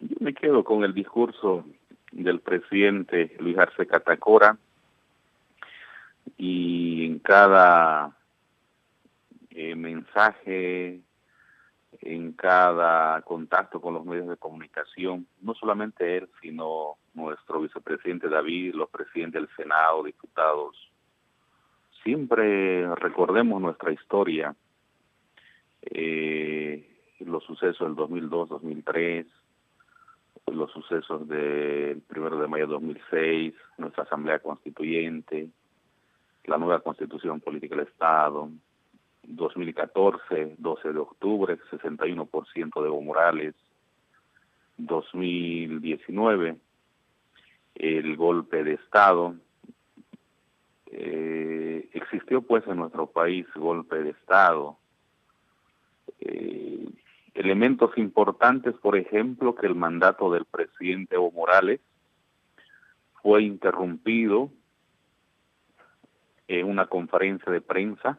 yo 0.00 0.16
me 0.20 0.34
quedo 0.34 0.62
con 0.62 0.84
el 0.84 0.92
discurso 0.92 1.64
del 2.12 2.40
presidente 2.40 3.34
Luis 3.40 3.56
Arce 3.56 3.86
Catacora 3.86 4.58
y 6.36 7.06
en 7.06 7.18
cada 7.20 8.14
eh, 9.50 9.74
mensaje, 9.74 11.00
en 12.02 12.32
cada 12.32 13.22
contacto 13.22 13.80
con 13.80 13.94
los 13.94 14.04
medios 14.04 14.28
de 14.28 14.36
comunicación, 14.36 15.26
no 15.40 15.54
solamente 15.54 16.18
él, 16.18 16.28
sino 16.40 16.96
nuestro 17.14 17.60
vicepresidente 17.60 18.28
David, 18.28 18.74
los 18.74 18.90
presidentes 18.90 19.40
del 19.40 19.56
Senado, 19.56 20.02
diputados, 20.02 20.76
siempre 22.02 22.92
recordemos 22.96 23.62
nuestra 23.62 23.92
historia, 23.92 24.54
eh, 25.82 26.88
los 27.20 27.44
sucesos 27.44 27.86
del 27.86 27.94
2002, 27.94 28.48
2003, 28.48 29.26
los 30.48 30.72
sucesos 30.72 31.28
del 31.28 32.02
1 32.14 32.36
de 32.40 32.48
mayo 32.48 32.66
de 32.66 32.72
2006, 32.72 33.54
nuestra 33.78 34.02
Asamblea 34.02 34.40
Constituyente, 34.40 35.48
la 36.44 36.58
nueva 36.58 36.80
Constitución 36.80 37.40
Política 37.40 37.76
del 37.76 37.86
Estado, 37.86 38.50
2014, 39.22 40.56
12 40.58 40.92
de 40.92 40.98
octubre, 40.98 41.58
61% 41.70 42.80
de 42.80 42.86
Evo 42.86 43.02
Morales, 43.02 43.54
2019, 44.78 46.56
el 47.74 48.16
golpe 48.16 48.64
de 48.64 48.74
Estado. 48.74 49.36
Eh, 50.86 51.88
existió 51.92 52.42
pues 52.42 52.66
en 52.66 52.76
nuestro 52.76 53.06
país 53.06 53.46
golpe 53.54 54.02
de 54.02 54.10
Estado. 54.10 54.76
Eh, 56.20 56.88
elementos 57.34 57.96
importantes, 57.96 58.74
por 58.74 58.96
ejemplo, 58.96 59.54
que 59.54 59.66
el 59.66 59.74
mandato 59.74 60.30
del 60.30 60.44
presidente 60.44 61.14
Evo 61.14 61.30
Morales 61.30 61.80
fue 63.22 63.44
interrumpido 63.44 64.50
en 66.48 66.66
una 66.68 66.86
conferencia 66.86 67.50
de 67.50 67.60
prensa 67.60 68.18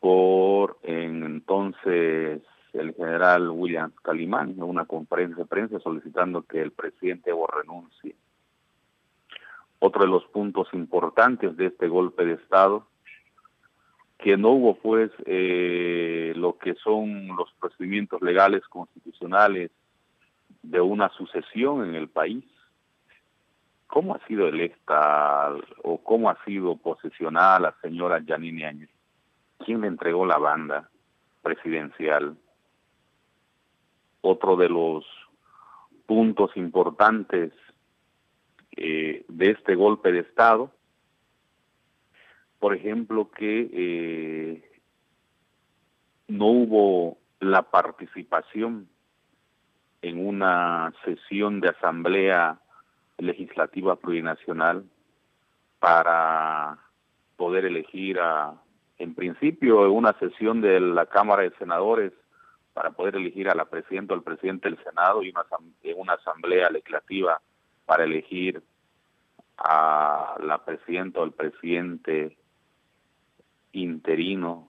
por 0.00 0.78
entonces 0.82 2.42
el 2.72 2.94
general 2.94 3.50
William 3.50 3.92
Calimán 4.02 4.50
en 4.50 4.62
una 4.62 4.86
conferencia 4.86 5.36
de 5.36 5.46
prensa 5.46 5.78
solicitando 5.80 6.42
que 6.42 6.60
el 6.60 6.72
presidente 6.72 7.30
Evo 7.30 7.46
renuncie. 7.46 8.16
Otro 9.78 10.02
de 10.02 10.08
los 10.08 10.24
puntos 10.26 10.68
importantes 10.72 11.56
de 11.56 11.66
este 11.66 11.88
golpe 11.88 12.24
de 12.24 12.34
Estado 12.34 12.86
que 14.18 14.36
no 14.36 14.50
hubo 14.50 14.74
pues 14.74 15.10
eh, 15.24 16.32
lo 16.36 16.58
que 16.58 16.74
son 16.74 17.28
los 17.36 17.50
procedimientos 17.58 18.20
legales 18.20 18.62
constitucionales 18.68 19.70
de 20.62 20.80
una 20.80 21.08
sucesión 21.10 21.88
en 21.88 21.94
el 21.94 22.08
país. 22.08 22.44
¿Cómo 23.86 24.14
ha 24.14 24.26
sido 24.26 24.46
electa 24.46 25.52
o 25.82 25.98
cómo 25.98 26.30
ha 26.30 26.36
sido 26.44 26.76
posesionada 26.76 27.58
la 27.60 27.74
señora 27.80 28.22
Janine 28.24 28.66
Áñez? 28.66 28.99
¿Quién 29.64 29.82
le 29.82 29.86
entregó 29.88 30.26
la 30.26 30.38
banda 30.38 30.90
presidencial? 31.42 32.36
Otro 34.22 34.56
de 34.56 34.68
los 34.68 35.04
puntos 36.06 36.56
importantes 36.56 37.52
eh, 38.76 39.24
de 39.28 39.50
este 39.50 39.74
golpe 39.74 40.12
de 40.12 40.20
Estado 40.20 40.72
por 42.60 42.74
ejemplo, 42.74 43.30
que 43.30 43.70
eh, 43.72 44.80
no 46.28 46.46
hubo 46.46 47.18
la 47.40 47.62
participación 47.62 48.88
en 50.02 50.26
una 50.26 50.92
sesión 51.04 51.60
de 51.60 51.70
asamblea 51.70 52.60
legislativa 53.16 53.96
plurinacional 53.96 54.84
para 55.78 56.78
poder 57.36 57.64
elegir 57.64 58.20
a, 58.20 58.54
en 59.00 59.14
principio, 59.14 59.90
una 59.90 60.12
sesión 60.18 60.60
de 60.60 60.78
la 60.78 61.06
Cámara 61.06 61.42
de 61.42 61.56
Senadores 61.56 62.12
para 62.74 62.90
poder 62.90 63.16
elegir 63.16 63.48
a 63.48 63.54
la 63.54 63.64
presidenta 63.64 64.12
o 64.12 64.16
al 64.16 64.22
presidente 64.22 64.68
del 64.68 64.82
Senado 64.84 65.22
y 65.22 65.30
una, 65.30 65.44
una 65.96 66.12
asamblea 66.12 66.68
legislativa 66.68 67.40
para 67.86 68.04
elegir 68.04 68.62
a 69.56 70.36
la 70.42 70.62
presidenta 70.64 71.20
o 71.20 71.24
el 71.24 71.32
presidente 71.32 72.36
interino 73.72 74.68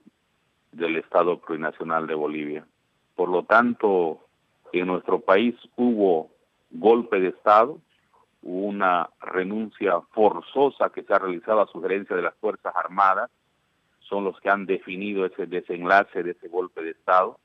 del 0.72 0.96
Estado 0.96 1.38
Plurinacional 1.38 2.06
de 2.06 2.14
Bolivia. 2.14 2.66
Por 3.14 3.28
lo 3.28 3.42
tanto, 3.44 4.26
en 4.72 4.86
nuestro 4.86 5.20
país 5.20 5.54
hubo 5.76 6.30
golpe 6.70 7.20
de 7.20 7.28
Estado, 7.28 7.78
una 8.40 9.10
renuncia 9.20 10.00
forzosa 10.12 10.88
que 10.88 11.02
se 11.02 11.12
ha 11.12 11.18
realizado 11.18 11.60
a 11.60 11.66
sugerencia 11.66 12.16
de 12.16 12.22
las 12.22 12.34
Fuerzas 12.36 12.74
Armadas, 12.74 13.30
son 14.12 14.24
los 14.24 14.38
que 14.40 14.50
han 14.50 14.66
definido 14.66 15.24
ese 15.24 15.46
desenlace 15.46 16.22
de 16.22 16.32
ese 16.32 16.48
golpe 16.48 16.82
de 16.82 16.90
Estado. 16.90 17.38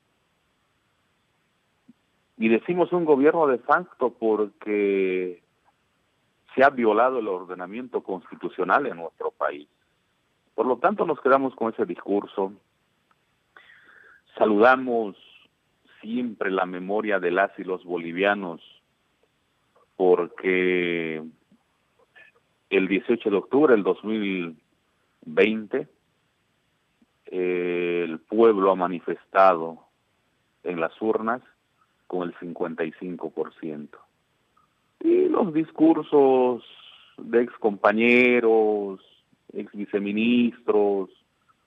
Y 2.37 2.49
decimos 2.49 2.91
un 2.91 3.05
gobierno 3.05 3.47
de 3.47 3.59
facto 3.59 4.09
porque 4.09 5.41
se 6.53 6.65
ha 6.65 6.69
violado 6.69 7.19
el 7.19 7.29
ordenamiento 7.29 8.03
constitucional 8.03 8.85
en 8.85 8.97
nuestro 8.97 9.31
país. 9.31 9.69
Por 10.55 10.65
lo 10.65 10.75
tanto, 10.75 11.05
nos 11.05 11.21
quedamos 11.21 11.55
con 11.55 11.71
ese 11.71 11.85
discurso. 11.85 12.51
Saludamos 14.37 15.15
siempre 16.01 16.51
la 16.51 16.65
memoria 16.65 17.21
de 17.21 17.31
las 17.31 17.57
y 17.57 17.63
los 17.63 17.85
bolivianos 17.85 18.61
porque 19.95 21.23
el 22.69 22.87
18 22.89 23.29
de 23.29 23.37
octubre 23.37 23.73
del 23.73 23.83
2020 23.83 25.87
el 27.31 28.19
pueblo 28.19 28.71
ha 28.71 28.75
manifestado 28.75 29.79
en 30.63 30.79
las 30.79 30.99
urnas 31.01 31.41
con 32.07 32.27
el 32.27 32.35
55%. 32.35 33.89
Y 35.01 35.29
los 35.29 35.53
discursos 35.53 36.63
de 37.17 37.41
ex 37.43 37.53
compañeros, 37.59 38.99
ex 39.53 39.71
viceministros, 39.73 41.09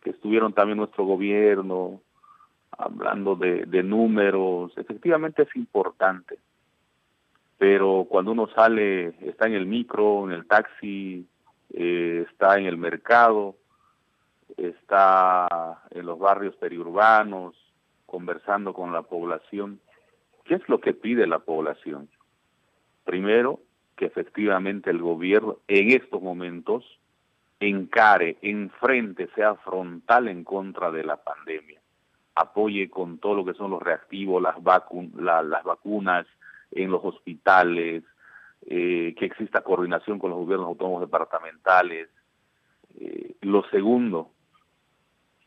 que 0.03 0.11
estuvieron 0.11 0.53
también 0.53 0.79
en 0.79 0.79
nuestro 0.79 1.05
gobierno, 1.05 2.01
hablando 2.77 3.37
de, 3.37 3.67
de 3.67 3.83
números, 3.83 4.73
efectivamente 4.77 5.43
es 5.43 5.57
importante. 5.57 6.39
Pero 7.59 8.07
cuando 8.09 8.33
uno 8.33 8.49
sale, 8.55 9.09
está 9.21 9.47
en 9.47 9.55
el 9.55 9.67
micro, 9.67 10.25
en 10.27 10.33
el 10.33 10.47
taxi, 10.47 11.27
eh, 11.75 12.27
está 12.31 12.59
en 12.59 12.67
el 12.67 12.79
mercado, 12.79 13.57
está 14.57 15.83
en 15.91 16.07
los 16.07 16.19
barrios 16.19 16.55
periurbanos, 16.57 17.55
conversando 18.07 18.75
con 18.75 18.93
la 18.93 19.03
población, 19.03 19.81
¿qué 20.45 20.55
es 20.55 20.69
lo 20.69 20.81
que 20.81 20.95
pide 20.95 21.27
la 21.27 21.39
población? 21.39 22.09
Primero, 23.05 23.61
que 23.97 24.07
efectivamente 24.07 24.91
el 24.91 24.99
gobierno 24.99 25.59
en 25.69 25.91
estos 25.91 26.21
momentos 26.23 26.85
encare, 27.61 28.39
enfrente, 28.43 29.29
sea 29.35 29.55
frontal 29.57 30.29
en 30.29 30.45
contra 30.45 30.91
de 30.91 31.05
la 31.05 31.19
pandemia, 31.19 31.81
apoye 32.35 32.89
con 32.89 33.19
todo 33.19 33.35
lo 33.35 33.45
que 33.45 33.55
son 33.55 33.71
los 33.71 33.83
reactivos, 33.83 34.43
las, 34.43 34.57
las 35.17 35.65
vacunas 35.65 36.27
en 36.73 36.91
los 36.91 37.05
hospitales, 37.05 38.03
eh, 38.67 39.15
que 39.19 39.27
exista 39.27 39.63
coordinación 39.63 40.19
con 40.19 40.31
los 40.31 40.39
gobiernos 40.41 40.69
autónomos 40.69 41.01
departamentales. 41.03 42.09
Eh, 42.99 43.37
lo 43.43 43.63
segundo, 43.71 44.31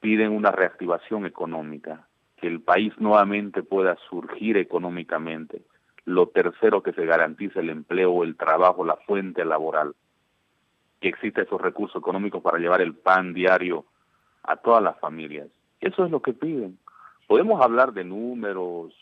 piden 0.04 0.34
una 0.34 0.52
reactivación 0.52 1.26
económica, 1.26 2.10
que 2.36 2.48
el 2.48 2.60
país 2.60 2.92
nuevamente 3.00 3.64
pueda 3.64 3.96
surgir 4.10 4.58
económicamente. 4.58 5.62
Lo 6.04 6.28
tercero, 6.28 6.84
que 6.84 6.92
se 6.92 7.06
garantice 7.06 7.62
el 7.62 7.70
empleo, 7.70 8.26
el 8.26 8.36
trabajo, 8.36 8.84
la 8.84 8.98
fuente 8.98 9.46
laboral 9.46 9.96
que 11.00 11.08
exista 11.08 11.42
esos 11.42 11.62
recursos 11.62 12.02
económicos 12.02 12.44
para 12.44 12.58
llevar 12.58 12.82
el 12.82 12.96
pan 12.96 13.34
diario 13.34 13.86
a 14.44 14.58
todas 14.58 14.84
las 14.84 15.00
familias. 15.00 15.48
Eso 15.80 16.04
es 16.04 16.12
lo 16.12 16.22
que 16.22 16.34
piden. 16.34 16.78
Podemos 17.26 17.62
hablar 17.62 17.94
de 17.94 18.04
números, 18.04 18.94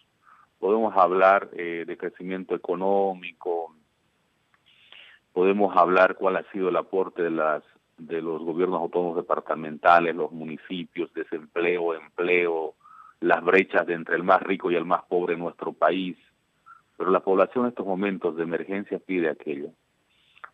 podemos 0.59 0.95
hablar 0.95 1.49
eh, 1.53 1.83
de 1.87 1.97
crecimiento 1.97 2.53
económico, 2.53 3.75
podemos 5.33 5.75
hablar 5.75 6.15
cuál 6.15 6.37
ha 6.37 6.51
sido 6.51 6.69
el 6.69 6.75
aporte 6.75 7.23
de 7.23 7.31
las 7.31 7.63
de 8.07 8.21
los 8.21 8.41
gobiernos 8.41 8.81
autónomos 8.81 9.15
departamentales, 9.15 10.15
los 10.15 10.31
municipios, 10.31 11.13
desempleo, 11.13 11.93
empleo, 11.93 12.73
las 13.19 13.43
brechas 13.43 13.85
de 13.85 13.93
entre 13.93 14.15
el 14.15 14.23
más 14.23 14.41
rico 14.41 14.71
y 14.71 14.75
el 14.75 14.85
más 14.85 15.03
pobre 15.03 15.35
en 15.35 15.39
nuestro 15.39 15.71
país. 15.71 16.17
Pero 16.97 17.11
la 17.11 17.19
población 17.19 17.65
en 17.65 17.69
estos 17.69 17.85
momentos 17.85 18.35
de 18.35 18.43
emergencia 18.43 18.99
pide 18.99 19.29
aquello. 19.29 19.69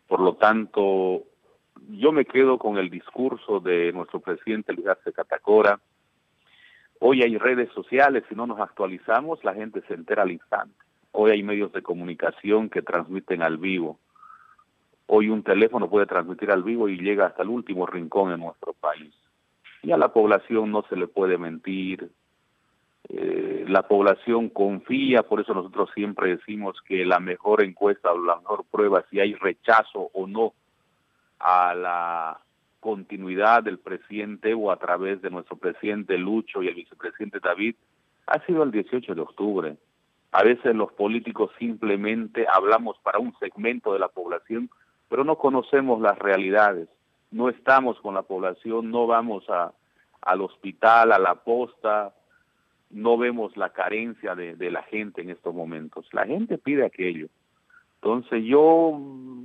Por 0.06 0.20
lo 0.20 0.34
tanto, 0.34 1.24
yo 1.88 2.12
me 2.12 2.26
quedo 2.26 2.58
con 2.58 2.76
el 2.76 2.90
discurso 2.90 3.60
de 3.60 3.92
nuestro 3.92 4.20
presidente 4.20 4.74
Luis 4.74 4.88
Arce 4.88 5.12
Catacora. 5.12 5.80
Hoy 7.00 7.22
hay 7.22 7.38
redes 7.38 7.70
sociales, 7.72 8.24
si 8.28 8.34
no 8.34 8.46
nos 8.46 8.60
actualizamos, 8.60 9.42
la 9.42 9.54
gente 9.54 9.82
se 9.88 9.94
entera 9.94 10.22
al 10.22 10.32
instante. 10.32 10.74
Hoy 11.12 11.30
hay 11.30 11.42
medios 11.42 11.72
de 11.72 11.82
comunicación 11.82 12.68
que 12.68 12.82
transmiten 12.82 13.42
al 13.42 13.56
vivo. 13.56 13.98
Hoy 15.08 15.30
un 15.30 15.42
teléfono 15.42 15.88
puede 15.88 16.06
transmitir 16.06 16.50
al 16.50 16.62
vivo 16.62 16.88
y 16.88 16.98
llega 16.98 17.26
hasta 17.26 17.42
el 17.42 17.48
último 17.48 17.86
rincón 17.86 18.30
en 18.30 18.40
nuestro 18.40 18.74
país. 18.74 19.14
Y 19.82 19.90
a 19.90 19.96
la 19.96 20.12
población 20.12 20.70
no 20.70 20.84
se 20.88 20.96
le 20.96 21.06
puede 21.06 21.38
mentir. 21.38 22.10
Eh, 23.08 23.64
la 23.68 23.88
población 23.88 24.50
confía, 24.50 25.22
por 25.22 25.40
eso 25.40 25.54
nosotros 25.54 25.88
siempre 25.94 26.36
decimos 26.36 26.76
que 26.86 27.06
la 27.06 27.20
mejor 27.20 27.62
encuesta 27.62 28.12
o 28.12 28.22
la 28.22 28.36
mejor 28.36 28.64
prueba 28.70 29.02
si 29.10 29.18
hay 29.18 29.32
rechazo 29.34 30.10
o 30.12 30.26
no 30.26 30.52
a 31.38 31.74
la 31.74 32.40
continuidad 32.80 33.62
del 33.62 33.78
presidente 33.78 34.52
o 34.52 34.70
a 34.70 34.76
través 34.76 35.22
de 35.22 35.30
nuestro 35.30 35.56
presidente 35.56 36.18
Lucho 36.18 36.62
y 36.62 36.68
el 36.68 36.74
vicepresidente 36.74 37.40
David 37.40 37.76
ha 38.26 38.44
sido 38.44 38.62
el 38.62 38.72
18 38.72 39.14
de 39.14 39.20
octubre. 39.22 39.76
A 40.32 40.42
veces 40.42 40.76
los 40.76 40.92
políticos 40.92 41.50
simplemente 41.58 42.46
hablamos 42.52 42.98
para 42.98 43.18
un 43.18 43.34
segmento 43.38 43.94
de 43.94 44.00
la 44.00 44.08
población, 44.08 44.68
pero 45.08 45.24
no 45.24 45.36
conocemos 45.36 46.00
las 46.00 46.18
realidades. 46.18 46.88
No 47.30 47.48
estamos 47.48 48.00
con 48.00 48.14
la 48.14 48.22
población, 48.22 48.90
no 48.90 49.06
vamos 49.06 49.48
a, 49.50 49.72
al 50.22 50.40
hospital, 50.40 51.12
a 51.12 51.18
la 51.18 51.34
posta, 51.36 52.14
no 52.90 53.18
vemos 53.18 53.56
la 53.56 53.70
carencia 53.70 54.34
de, 54.34 54.56
de 54.56 54.70
la 54.70 54.82
gente 54.82 55.20
en 55.20 55.30
estos 55.30 55.54
momentos. 55.54 56.08
La 56.12 56.26
gente 56.26 56.58
pide 56.58 56.86
aquello. 56.86 57.28
Entonces 58.00 58.44
yo 58.44 58.98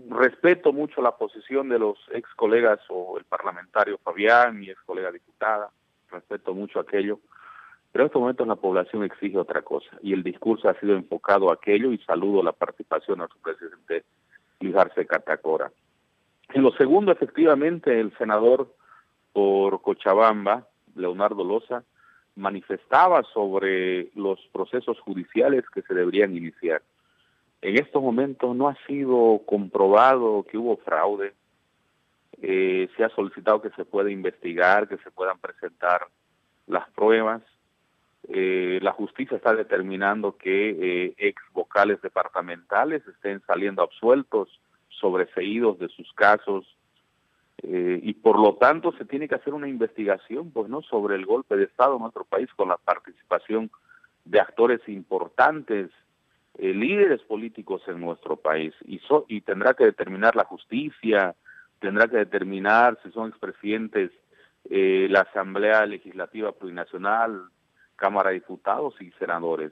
respeto 0.09 0.73
mucho 0.73 1.01
la 1.01 1.17
posición 1.17 1.69
de 1.69 1.79
los 1.79 1.97
ex 2.11 2.29
colegas 2.35 2.79
o 2.89 3.17
el 3.17 3.23
parlamentario 3.25 3.97
Fabián, 3.97 4.59
mi 4.59 4.69
ex 4.69 4.79
colega 4.83 5.11
diputada, 5.11 5.71
respeto 6.11 6.53
mucho 6.53 6.79
aquello, 6.79 7.19
pero 7.91 8.03
en 8.03 8.07
estos 8.07 8.19
momentos 8.19 8.47
la 8.47 8.55
población 8.55 9.03
exige 9.03 9.37
otra 9.39 9.63
cosa 9.63 9.89
y 10.01 10.13
el 10.13 10.21
discurso 10.21 10.69
ha 10.69 10.79
sido 10.79 10.95
enfocado 10.95 11.49
a 11.49 11.55
aquello 11.55 11.91
y 11.91 11.97
saludo 11.99 12.43
la 12.43 12.51
participación 12.51 13.15
de 13.15 13.19
nuestro 13.19 13.39
presidente 13.41 14.05
Luis 14.63 14.75
Arce 14.75 15.05
Catacora. 15.05 15.71
En 16.53 16.63
lo 16.63 16.71
segundo, 16.73 17.11
efectivamente, 17.11 17.99
el 17.99 18.15
senador 18.17 18.73
por 19.31 19.81
Cochabamba, 19.81 20.67
Leonardo 20.95 21.43
Loza, 21.43 21.83
manifestaba 22.35 23.23
sobre 23.33 24.09
los 24.15 24.39
procesos 24.51 24.99
judiciales 24.99 25.63
que 25.69 25.81
se 25.83 25.93
deberían 25.93 26.35
iniciar 26.35 26.81
en 27.63 27.77
estos 27.77 28.03
momentos 28.03 28.53
no 28.57 28.67
ha 28.67 28.75
sido 28.85 29.41
comprobado 29.45 30.43
que 30.43 30.57
hubo 30.57 30.75
fraude. 30.77 31.33
Eh, 32.41 32.89
se 32.97 33.05
ha 33.05 33.09
solicitado 33.09 33.61
que 33.61 33.69
se 33.69 33.85
pueda 33.85 34.11
investigar, 34.11 34.89
que 34.89 34.97
se 34.97 35.09
puedan 35.11 35.39
presentar 35.39 36.07
las 36.67 36.89
pruebas. 36.89 37.41
Eh, 38.29 38.79
la 38.81 38.91
justicia 38.91 39.37
está 39.37 39.53
determinando 39.53 40.37
que 40.37 40.69
eh, 40.69 41.13
ex 41.17 41.41
vocales 41.53 42.01
departamentales 42.01 43.05
estén 43.07 43.41
saliendo 43.45 43.81
absueltos, 43.81 44.59
sobreseídos 44.89 45.79
de 45.79 45.89
sus 45.89 46.11
casos, 46.13 46.65
y 47.65 48.13
por 48.15 48.37
lo 48.37 48.55
tanto 48.55 48.91
se 48.97 49.05
tiene 49.05 49.29
que 49.29 49.35
hacer 49.35 49.53
una 49.53 49.69
investigación, 49.69 50.51
pues 50.51 50.67
no, 50.67 50.81
sobre 50.81 51.15
el 51.15 51.25
golpe 51.25 51.55
de 51.55 51.63
Estado 51.63 51.95
en 51.95 52.01
nuestro 52.01 52.25
país 52.25 52.49
con 52.55 52.67
la 52.67 52.75
participación 52.75 53.71
de 54.25 54.41
actores 54.41 54.81
importantes 54.89 55.89
eh, 56.57 56.73
líderes 56.73 57.21
políticos 57.21 57.81
en 57.87 57.99
nuestro 57.99 58.37
país. 58.37 58.73
Y, 58.85 59.01
y 59.27 59.41
tendrá 59.41 59.73
que 59.73 59.85
determinar 59.85 60.35
la 60.35 60.45
justicia, 60.45 61.35
tendrá 61.79 62.07
que 62.07 62.17
determinar 62.17 62.99
si 63.03 63.11
son 63.11 63.29
expresidentes 63.29 64.11
eh, 64.69 65.07
la 65.09 65.21
Asamblea 65.21 65.85
Legislativa 65.85 66.51
Plurinacional, 66.51 67.45
Cámara 68.03 68.31
de 68.31 68.41
Diputados 68.41 68.95
y 68.99 69.11
senadores. 69.11 69.71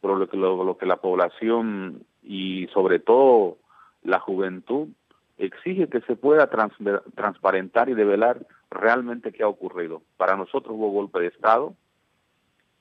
Pero 0.00 0.16
lo 0.16 0.28
que, 0.30 0.38
lo, 0.38 0.78
que 0.78 0.86
la 0.86 0.96
población 0.96 2.06
y 2.22 2.68
sobre 2.68 3.00
todo 3.00 3.58
la 4.02 4.18
juventud 4.18 4.88
exige 5.36 5.86
que 5.88 6.00
se 6.00 6.16
pueda 6.16 6.48
transparentar 6.48 7.90
y 7.90 7.94
develar 7.94 8.46
realmente 8.70 9.30
qué 9.30 9.42
ha 9.42 9.48
ocurrido. 9.48 10.00
Para 10.16 10.38
nosotros 10.38 10.74
hubo 10.74 10.90
golpe 10.90 11.20
de 11.20 11.26
Estado, 11.26 11.74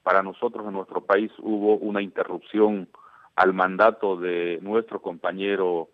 para 0.02 0.24
nosotros 0.24 0.66
en 0.66 0.74
nuestro 0.74 1.02
país 1.02 1.30
hubo 1.40 1.76
una 1.76 2.02
interrupción 2.02 2.88
al 3.36 3.54
mandato 3.54 4.16
de 4.16 4.60
nuestro 4.62 5.02
compañero, 5.02 5.90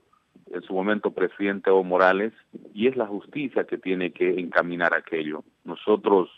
en 0.52 0.62
su 0.62 0.74
momento 0.74 1.10
presidente 1.10 1.72
Evo 1.72 1.84
Morales, 1.84 2.34
y 2.76 2.86
es 2.86 2.96
la 2.96 3.08
justicia 3.08 3.64
que 3.64 3.80
tiene 3.80 4.12
que 4.12 4.40
encaminar 4.40 4.94
aquello. 4.94 5.44
Nosotros 5.64 6.30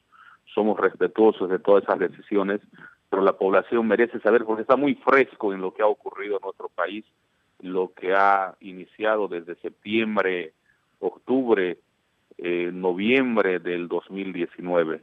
somos 0.53 0.79
respetuosos 0.79 1.49
de 1.49 1.59
todas 1.59 1.83
esas 1.83 1.99
decisiones, 1.99 2.61
pero 3.09 3.21
la 3.21 3.33
población 3.33 3.87
merece 3.87 4.19
saber, 4.19 4.43
porque 4.43 4.61
está 4.63 4.75
muy 4.75 4.95
fresco 4.95 5.53
en 5.53 5.61
lo 5.61 5.73
que 5.73 5.83
ha 5.83 5.87
ocurrido 5.87 6.37
en 6.37 6.43
nuestro 6.43 6.69
país, 6.69 7.05
lo 7.61 7.93
que 7.93 8.13
ha 8.13 8.55
iniciado 8.59 9.27
desde 9.27 9.55
septiembre, 9.55 10.53
octubre, 10.99 11.77
eh, 12.37 12.71
noviembre 12.73 13.59
del 13.59 13.87
2019. 13.87 15.01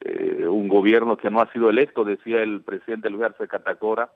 Eh, 0.00 0.46
un 0.48 0.68
gobierno 0.68 1.16
que 1.16 1.30
no 1.30 1.40
ha 1.40 1.52
sido 1.52 1.70
electo, 1.70 2.04
decía 2.04 2.42
el 2.42 2.62
presidente 2.62 3.10
Luis 3.10 3.24
Arce 3.24 3.48
Catacora, 3.48 4.10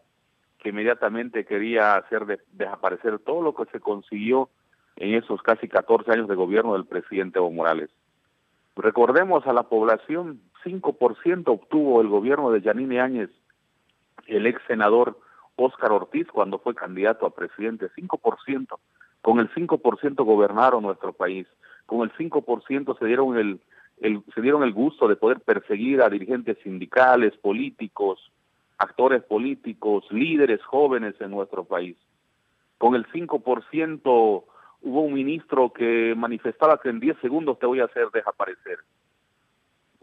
que 0.59 0.71
inmediatamente 0.71 1.45
quería 1.45 1.95
hacer 1.95 2.41
desaparecer 2.53 3.19
todo 3.19 3.43
lo 3.43 3.55
que 3.55 3.67
se 3.71 3.81
consiguió 3.81 4.49
en 4.97 5.15
esos 5.15 5.43
casi 5.43 5.69
14 5.69 6.11
años 6.11 6.29
de 6.29 6.35
gobierno 6.35 6.73
del 6.73 6.87
presidente 6.87 7.39
Evo 7.39 7.51
Morales. 7.51 7.91
Recordemos 8.77 9.47
a 9.47 9.53
la 9.53 9.65
población, 9.65 10.41
5% 10.65 11.45
obtuvo 11.47 12.01
el 12.01 12.09
gobierno 12.09 12.51
de 12.51 12.61
Yanine 12.61 13.01
Áñez, 13.01 13.31
el 14.27 14.47
ex 14.47 14.61
senador 14.67 15.19
Óscar 15.57 15.93
Ortiz 15.93 16.27
cuando 16.29 16.59
fue 16.59 16.75
candidato 16.75 17.27
a 17.27 17.35
presidente, 17.35 17.91
5%. 17.97 18.79
Con 19.23 19.39
el 19.39 19.49
5% 19.55 20.25
gobernaron 20.25 20.83
nuestro 20.83 21.13
país, 21.13 21.47
con 21.87 22.03
el 22.03 22.13
5% 22.13 22.99
se 22.99 23.07
dieron 23.07 23.39
el, 23.39 23.61
se 24.35 24.41
dieron 24.41 24.63
el 24.65 24.73
gusto 24.73 25.07
de 25.09 25.17
poder 25.17 25.41
perseguir 25.41 26.03
a 26.03 26.11
dirigentes 26.11 26.59
sindicales, 26.63 27.37
políticos, 27.37 28.33
actores 28.79 29.23
políticos, 29.23 30.05
líderes 30.11 30.63
jóvenes 30.65 31.15
en 31.21 31.31
nuestro 31.31 31.65
país. 31.65 31.97
Con 32.79 32.95
el 32.97 33.07
5% 33.07 34.45
hubo 34.85 35.01
un 35.01 35.15
ministro 35.15 35.73
que 35.73 36.15
manifestaba 36.17 36.79
que 36.79 36.91
en 36.91 37.01
10 37.01 37.19
segundos 37.21 37.59
te 37.59 37.67
voy 37.67 37.81
a 37.81 37.87
hacer 37.87 38.11
desaparecer. 38.13 38.79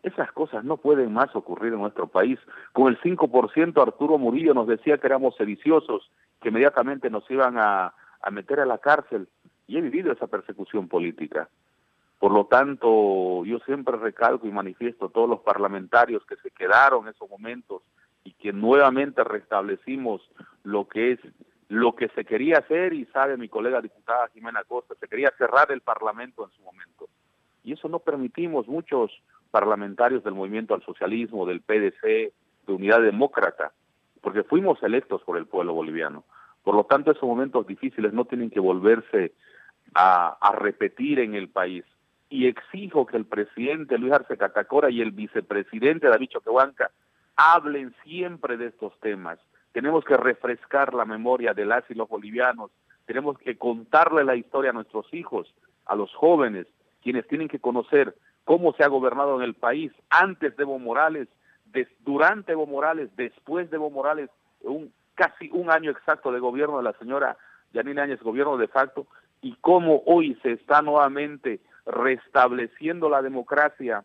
Esas 0.02 0.32
cosas 0.32 0.64
no 0.64 0.78
pueden 0.78 1.14
más 1.14 1.36
ocurrir 1.36 1.74
en 1.74 1.80
nuestro 1.80 2.08
país. 2.08 2.40
Con 2.74 2.88
el 2.88 3.00
5% 3.00 3.80
Arturo 3.80 4.18
Murillo 4.18 4.56
nos 4.56 4.68
decía 4.68 4.98
que 4.98 5.06
éramos 5.06 5.36
sediciosos, 5.36 6.10
que 6.42 6.50
inmediatamente 6.50 7.12
nos 7.12 7.30
iban 7.30 7.58
a, 7.60 7.94
a 8.22 8.32
meter 8.32 8.60
a 8.60 8.66
la 8.66 8.80
cárcel. 8.80 9.28
Y 9.68 9.78
he 9.78 9.82
vivido 9.82 10.12
esa 10.12 10.26
persecución 10.26 10.88
política. 10.88 11.48
Por 12.18 12.32
lo 12.32 12.46
tanto, 12.46 13.46
yo 13.46 13.60
siempre 13.60 13.96
recalco 13.98 14.48
y 14.48 14.52
manifiesto 14.52 15.06
a 15.06 15.10
todos 15.10 15.30
los 15.30 15.42
parlamentarios 15.42 16.26
que 16.26 16.36
se 16.38 16.50
quedaron 16.50 17.04
en 17.04 17.14
esos 17.14 17.30
momentos 17.30 17.84
y 18.24 18.34
que 18.34 18.52
nuevamente 18.54 19.24
restablecimos 19.24 20.22
lo 20.64 20.88
que 20.88 21.14
es 21.14 21.20
lo 21.72 21.96
que 21.96 22.10
se 22.10 22.26
quería 22.26 22.58
hacer 22.58 22.92
y 22.92 23.06
sabe 23.06 23.38
mi 23.38 23.48
colega 23.48 23.80
diputada 23.80 24.28
Jimena 24.34 24.62
Costa, 24.66 24.94
se 25.00 25.08
quería 25.08 25.32
cerrar 25.38 25.72
el 25.72 25.80
Parlamento 25.80 26.44
en 26.44 26.52
su 26.52 26.62
momento. 26.64 27.08
Y 27.64 27.72
eso 27.72 27.88
no 27.88 28.00
permitimos 28.00 28.68
muchos 28.68 29.10
parlamentarios 29.52 30.22
del 30.26 30.34
movimiento 30.34 30.74
al 30.74 30.84
socialismo, 30.84 31.46
del 31.46 31.62
PDC, 31.62 32.02
de 32.04 32.74
Unidad 32.74 33.02
Demócrata, 33.02 33.72
porque 34.20 34.44
fuimos 34.44 34.84
electos 34.84 35.22
por 35.24 35.38
el 35.38 35.46
pueblo 35.46 35.74
boliviano. 35.74 36.26
Por 36.62 36.76
lo 36.76 36.84
tanto, 36.84 37.12
esos 37.12 37.24
momentos 37.24 37.66
difíciles 37.66 38.12
no 38.12 38.26
tienen 38.26 38.50
que 38.50 38.60
volverse 38.60 39.32
a, 39.96 40.54
repetir 40.58 41.20
en 41.20 41.36
el 41.36 41.48
país. 41.48 41.86
Y 42.30 42.48
exijo 42.48 43.06
que 43.06 43.16
el 43.16 43.26
presidente 43.26 43.98
Luis 43.98 44.12
Arce 44.12 44.38
Catacora 44.38 44.90
y 44.90 45.00
el 45.00 45.12
vicepresidente 45.12 46.10
David 46.10 46.32
Choquehuanca 46.32 46.92
hablen 47.38 47.96
siempre 48.04 48.58
de 48.58 48.68
estos 48.68 49.00
temas. 49.00 49.40
Tenemos 49.72 50.04
que 50.04 50.18
refrescar 50.18 50.94
la 50.94 51.06
memoria 51.06 51.54
de 51.54 51.66
las 51.66 51.90
y 51.90 51.94
los 51.94 52.10
bolivianos. 52.10 52.72
Tenemos 53.06 53.38
que 53.38 53.58
contarle 53.58 54.24
la 54.24 54.36
historia 54.36 54.72
a 54.72 54.74
nuestros 54.74 55.12
hijos, 55.14 55.54
a 55.86 55.96
los 55.96 56.14
jóvenes, 56.14 56.68
quienes 57.02 57.28
tienen 57.28 57.48
que 57.48 57.60
conocer 57.60 58.16
cómo 58.44 58.74
se 58.74 58.84
ha 58.84 58.88
gobernado 58.88 59.38
en 59.38 59.44
el 59.44 59.54
país 59.54 59.92
antes 60.10 60.56
de 60.56 60.64
Evo 60.64 60.80
Morales, 60.80 61.28
durante 62.00 62.52
Evo 62.52 62.68
Morales, 62.68 63.10
después 63.16 63.70
de 63.70 63.78
Evo 63.78 63.90
Morales, 63.90 64.30
un, 64.62 64.92
casi 65.16 65.50
un 65.52 65.72
año 65.72 65.92
exacto 65.92 66.32
de 66.32 66.40
gobierno 66.40 66.78
de 66.78 66.84
la 66.84 66.94
señora 66.94 67.38
Yanina 67.74 68.04
Áñez, 68.04 68.22
gobierno 68.22 68.58
de 68.58 68.68
facto, 68.68 69.08
y 69.42 69.56
cómo 69.62 70.04
hoy 70.06 70.38
se 70.44 70.52
está 70.52 70.82
nuevamente 70.82 71.62
restableciendo 71.86 73.10
la 73.10 73.22
democracia, 73.22 74.04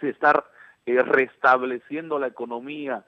se 0.00 0.10
está 0.10 0.44
eh, 0.86 1.02
restableciendo 1.02 2.18
la 2.18 2.28
economía, 2.28 3.04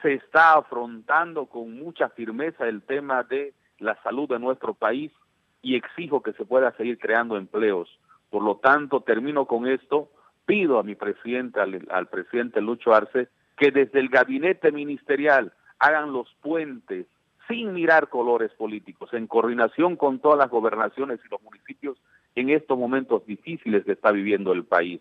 se 0.00 0.14
está 0.14 0.54
afrontando 0.54 1.46
con 1.46 1.74
mucha 1.74 2.08
firmeza 2.10 2.66
el 2.66 2.82
tema 2.82 3.22
de 3.24 3.54
la 3.78 4.00
salud 4.02 4.28
de 4.28 4.38
nuestro 4.38 4.74
país 4.74 5.12
y 5.60 5.76
exijo 5.76 6.22
que 6.22 6.32
se 6.32 6.44
pueda 6.44 6.72
seguir 6.76 6.98
creando 6.98 7.36
empleos. 7.36 7.88
Por 8.30 8.42
lo 8.42 8.56
tanto, 8.56 9.02
termino 9.02 9.46
con 9.46 9.66
esto, 9.66 10.08
pido 10.46 10.78
a 10.78 10.82
mi 10.82 10.94
presidente, 10.94 11.60
al, 11.60 11.86
al 11.90 12.06
presidente 12.08 12.60
Lucho 12.60 12.94
Arce, 12.94 13.28
que 13.56 13.70
desde 13.70 14.00
el 14.00 14.08
gabinete 14.08 14.72
ministerial 14.72 15.52
hagan 15.78 16.12
los 16.12 16.32
puentes 16.40 17.06
sin 17.48 17.72
mirar 17.72 18.08
colores 18.08 18.50
políticos, 18.52 19.12
en 19.12 19.26
coordinación 19.26 19.96
con 19.96 20.20
todas 20.20 20.38
las 20.38 20.48
gobernaciones 20.48 21.20
y 21.24 21.28
los 21.28 21.42
municipios 21.42 21.98
en 22.34 22.50
estos 22.50 22.78
momentos 22.78 23.26
difíciles 23.26 23.84
que 23.84 23.92
está 23.92 24.10
viviendo 24.10 24.52
el 24.52 24.64
país. 24.64 25.00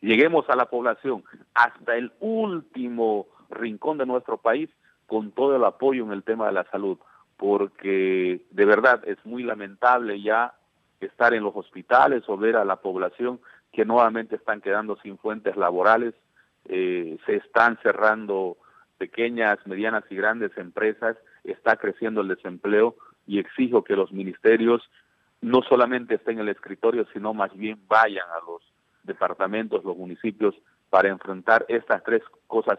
Lleguemos 0.00 0.48
a 0.48 0.56
la 0.56 0.66
población. 0.66 1.24
Hasta 1.54 1.96
el 1.96 2.12
último 2.20 3.26
rincón 3.50 3.98
de 3.98 4.06
nuestro 4.06 4.38
país 4.38 4.70
con 5.06 5.32
todo 5.32 5.56
el 5.56 5.64
apoyo 5.64 6.04
en 6.04 6.12
el 6.12 6.22
tema 6.22 6.46
de 6.46 6.52
la 6.52 6.64
salud, 6.70 6.98
porque 7.36 8.40
de 8.50 8.64
verdad 8.64 9.02
es 9.06 9.18
muy 9.24 9.42
lamentable 9.42 10.20
ya 10.20 10.54
estar 11.00 11.34
en 11.34 11.42
los 11.42 11.54
hospitales 11.54 12.22
o 12.28 12.36
ver 12.36 12.56
a 12.56 12.64
la 12.64 12.76
población 12.76 13.40
que 13.72 13.84
nuevamente 13.84 14.36
están 14.36 14.60
quedando 14.60 14.96
sin 15.02 15.18
fuentes 15.18 15.56
laborales, 15.56 16.14
eh, 16.66 17.18
se 17.26 17.36
están 17.36 17.78
cerrando 17.82 18.56
pequeñas, 18.98 19.58
medianas 19.66 20.04
y 20.08 20.16
grandes 20.16 20.56
empresas, 20.56 21.16
está 21.42 21.76
creciendo 21.76 22.20
el 22.20 22.28
desempleo 22.28 22.96
y 23.26 23.38
exijo 23.38 23.84
que 23.84 23.96
los 23.96 24.12
ministerios 24.12 24.88
no 25.40 25.62
solamente 25.62 26.14
estén 26.14 26.36
en 26.36 26.42
el 26.42 26.48
escritorio, 26.50 27.06
sino 27.12 27.34
más 27.34 27.54
bien 27.54 27.80
vayan 27.86 28.26
a 28.30 28.44
los 28.46 28.62
departamentos, 29.02 29.84
los 29.84 29.96
municipios, 29.96 30.54
para 30.88 31.08
enfrentar 31.08 31.66
estas 31.68 32.02
tres 32.04 32.22
cosas 32.46 32.78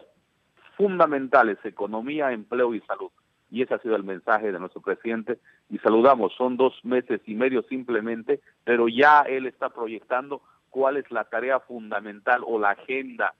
fundamentales, 0.76 1.58
economía, 1.64 2.32
empleo 2.32 2.74
y 2.74 2.80
salud. 2.80 3.10
Y 3.50 3.62
ese 3.62 3.74
ha 3.74 3.78
sido 3.78 3.96
el 3.96 4.04
mensaje 4.04 4.52
de 4.52 4.58
nuestro 4.58 4.80
presidente. 4.80 5.38
Y 5.70 5.78
saludamos, 5.78 6.34
son 6.36 6.56
dos 6.56 6.74
meses 6.84 7.20
y 7.26 7.34
medio 7.34 7.62
simplemente, 7.62 8.40
pero 8.64 8.88
ya 8.88 9.22
él 9.22 9.46
está 9.46 9.70
proyectando 9.70 10.42
cuál 10.70 10.96
es 10.96 11.10
la 11.10 11.24
tarea 11.24 11.60
fundamental 11.60 12.42
o 12.46 12.58
la 12.58 12.70
agenda 12.70 13.34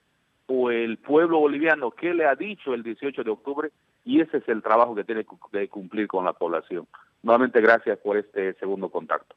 o 0.47 0.70
el 0.70 0.99
pueblo 0.99 1.41
boliviano 1.41 1.91
que 1.91 2.14
le 2.14 2.24
ha 2.24 2.34
dicho 2.34 2.72
el 2.72 2.82
18 2.82 3.24
de 3.24 3.30
octubre 3.30 3.70
y 4.05 4.20
ese 4.20 4.39
es 4.39 4.49
el 4.49 4.62
trabajo 4.62 4.95
que 4.95 5.05
tiene 5.05 5.24
que 5.24 5.68
cumplir 5.68 6.07
con 6.07 6.24
la 6.24 6.32
población. 6.32 6.87
Nuevamente 7.22 7.61
gracias 7.61 7.99
por 7.99 8.16
este 8.16 8.55
segundo 8.55 8.89
contacto. 8.89 9.34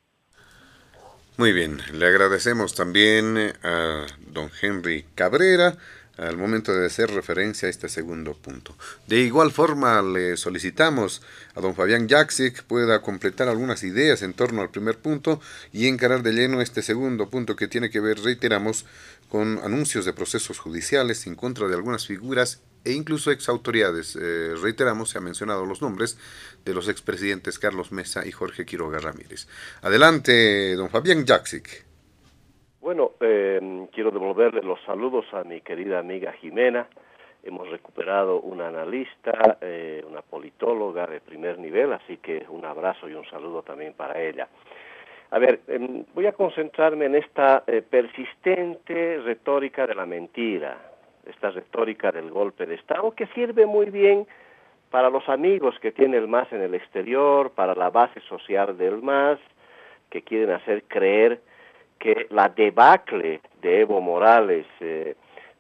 Muy 1.38 1.54
bien, 1.54 1.80
le 1.94 2.06
agradecemos 2.06 2.76
también 2.76 3.38
a 3.64 4.06
don 4.28 4.50
Henry 4.62 5.06
Cabrera 5.16 5.74
al 6.20 6.38
momento 6.38 6.74
de 6.74 6.86
hacer 6.86 7.12
referencia 7.12 7.68
a 7.68 7.70
este 7.70 7.90
segundo 7.90 8.34
punto. 8.34 8.76
De 9.08 9.20
igual 9.20 9.52
forma, 9.52 10.02
le 10.02 10.38
solicitamos 10.38 11.22
a 11.56 11.62
don 11.62 11.76
Fabián 11.76 12.08
Jaksic 12.08 12.64
pueda 12.64 13.02
completar 13.02 13.48
algunas 13.48 13.84
ideas 13.84 14.22
en 14.22 14.34
torno 14.34 14.62
al 14.62 14.70
primer 14.70 14.98
punto 14.98 15.42
y 15.72 15.88
encarar 15.88 16.24
de 16.24 16.34
lleno 16.34 16.62
este 16.62 16.82
segundo 16.82 17.30
punto 17.30 17.56
que 17.56 17.68
tiene 17.68 17.90
que 17.90 18.00
ver, 18.00 18.20
reiteramos, 18.20 18.86
con 19.30 19.60
anuncios 19.60 20.06
de 20.06 20.14
procesos 20.14 20.60
judiciales 20.60 21.28
en 21.28 21.36
contra 21.36 21.68
de 21.68 21.76
algunas 21.76 22.08
figuras 22.08 22.62
e 22.84 22.94
incluso 22.94 23.32
ex 23.32 23.48
autoridades. 23.50 24.18
Eh, 24.20 24.56
reiteramos, 24.62 25.12
se 25.12 25.18
han 25.18 25.24
mencionado 25.24 25.66
los 25.66 25.82
nombres 25.82 26.18
de 26.66 26.74
los 26.74 26.88
expresidentes 26.88 27.60
Carlos 27.60 27.92
Mesa 27.92 28.26
y 28.26 28.32
Jorge 28.32 28.66
Quiroga 28.66 29.00
Ramírez. 29.00 29.48
Adelante, 29.82 30.76
don 30.76 30.90
Fabián 30.90 31.26
Jaksic. 31.26 31.89
Bueno, 32.82 33.12
eh, 33.20 33.88
quiero 33.92 34.10
devolverle 34.10 34.62
los 34.62 34.82
saludos 34.84 35.26
a 35.34 35.44
mi 35.44 35.60
querida 35.60 36.00
amiga 36.00 36.32
Jimena. 36.32 36.88
Hemos 37.44 37.70
recuperado 37.70 38.40
una 38.40 38.70
analista, 38.70 39.58
eh, 39.60 40.02
una 40.10 40.22
politóloga 40.22 41.06
de 41.06 41.20
primer 41.20 41.60
nivel, 41.60 41.92
así 41.92 42.18
que 42.18 42.46
un 42.48 42.64
abrazo 42.64 43.10
y 43.10 43.14
un 43.16 43.26
saludo 43.26 43.64
también 43.64 43.94
para 43.94 44.22
ella. 44.22 44.48
A 45.32 45.40
ver, 45.40 45.60
em, 45.68 46.06
voy 46.14 46.26
a 46.28 46.32
concentrarme 46.32 47.06
en 47.06 47.16
esta 47.16 47.64
persistente 47.90 49.20
retórica 49.26 49.86
de 49.86 49.96
la 49.96 50.06
mentira, 50.06 50.78
esta 51.26 51.52
retórica 51.52 52.14
del 52.14 52.32
golpe 52.32 52.66
de 52.66 52.76
Estado, 52.76 53.12
que 53.12 53.28
sirve 53.28 53.66
muy 53.66 53.90
bien 53.90 54.26
para 54.90 55.10
los 55.10 55.28
amigos 55.28 55.78
que 55.82 55.92
tiene 55.92 56.16
el 56.16 56.30
MAS 56.30 56.52
en 56.54 56.62
el 56.62 56.74
exterior, 56.74 57.52
para 57.52 57.76
la 57.76 57.90
base 57.90 58.22
social 58.22 58.78
del 58.78 59.02
MAS, 59.02 59.38
que 60.10 60.22
quieren 60.22 60.52
hacer 60.52 60.84
creer 60.84 61.42
que 62.00 62.28
la 62.30 62.50
debacle 62.50 63.42
de 63.62 63.82
Evo 63.82 64.02
Morales 64.02 64.66
eh, 64.80 65.16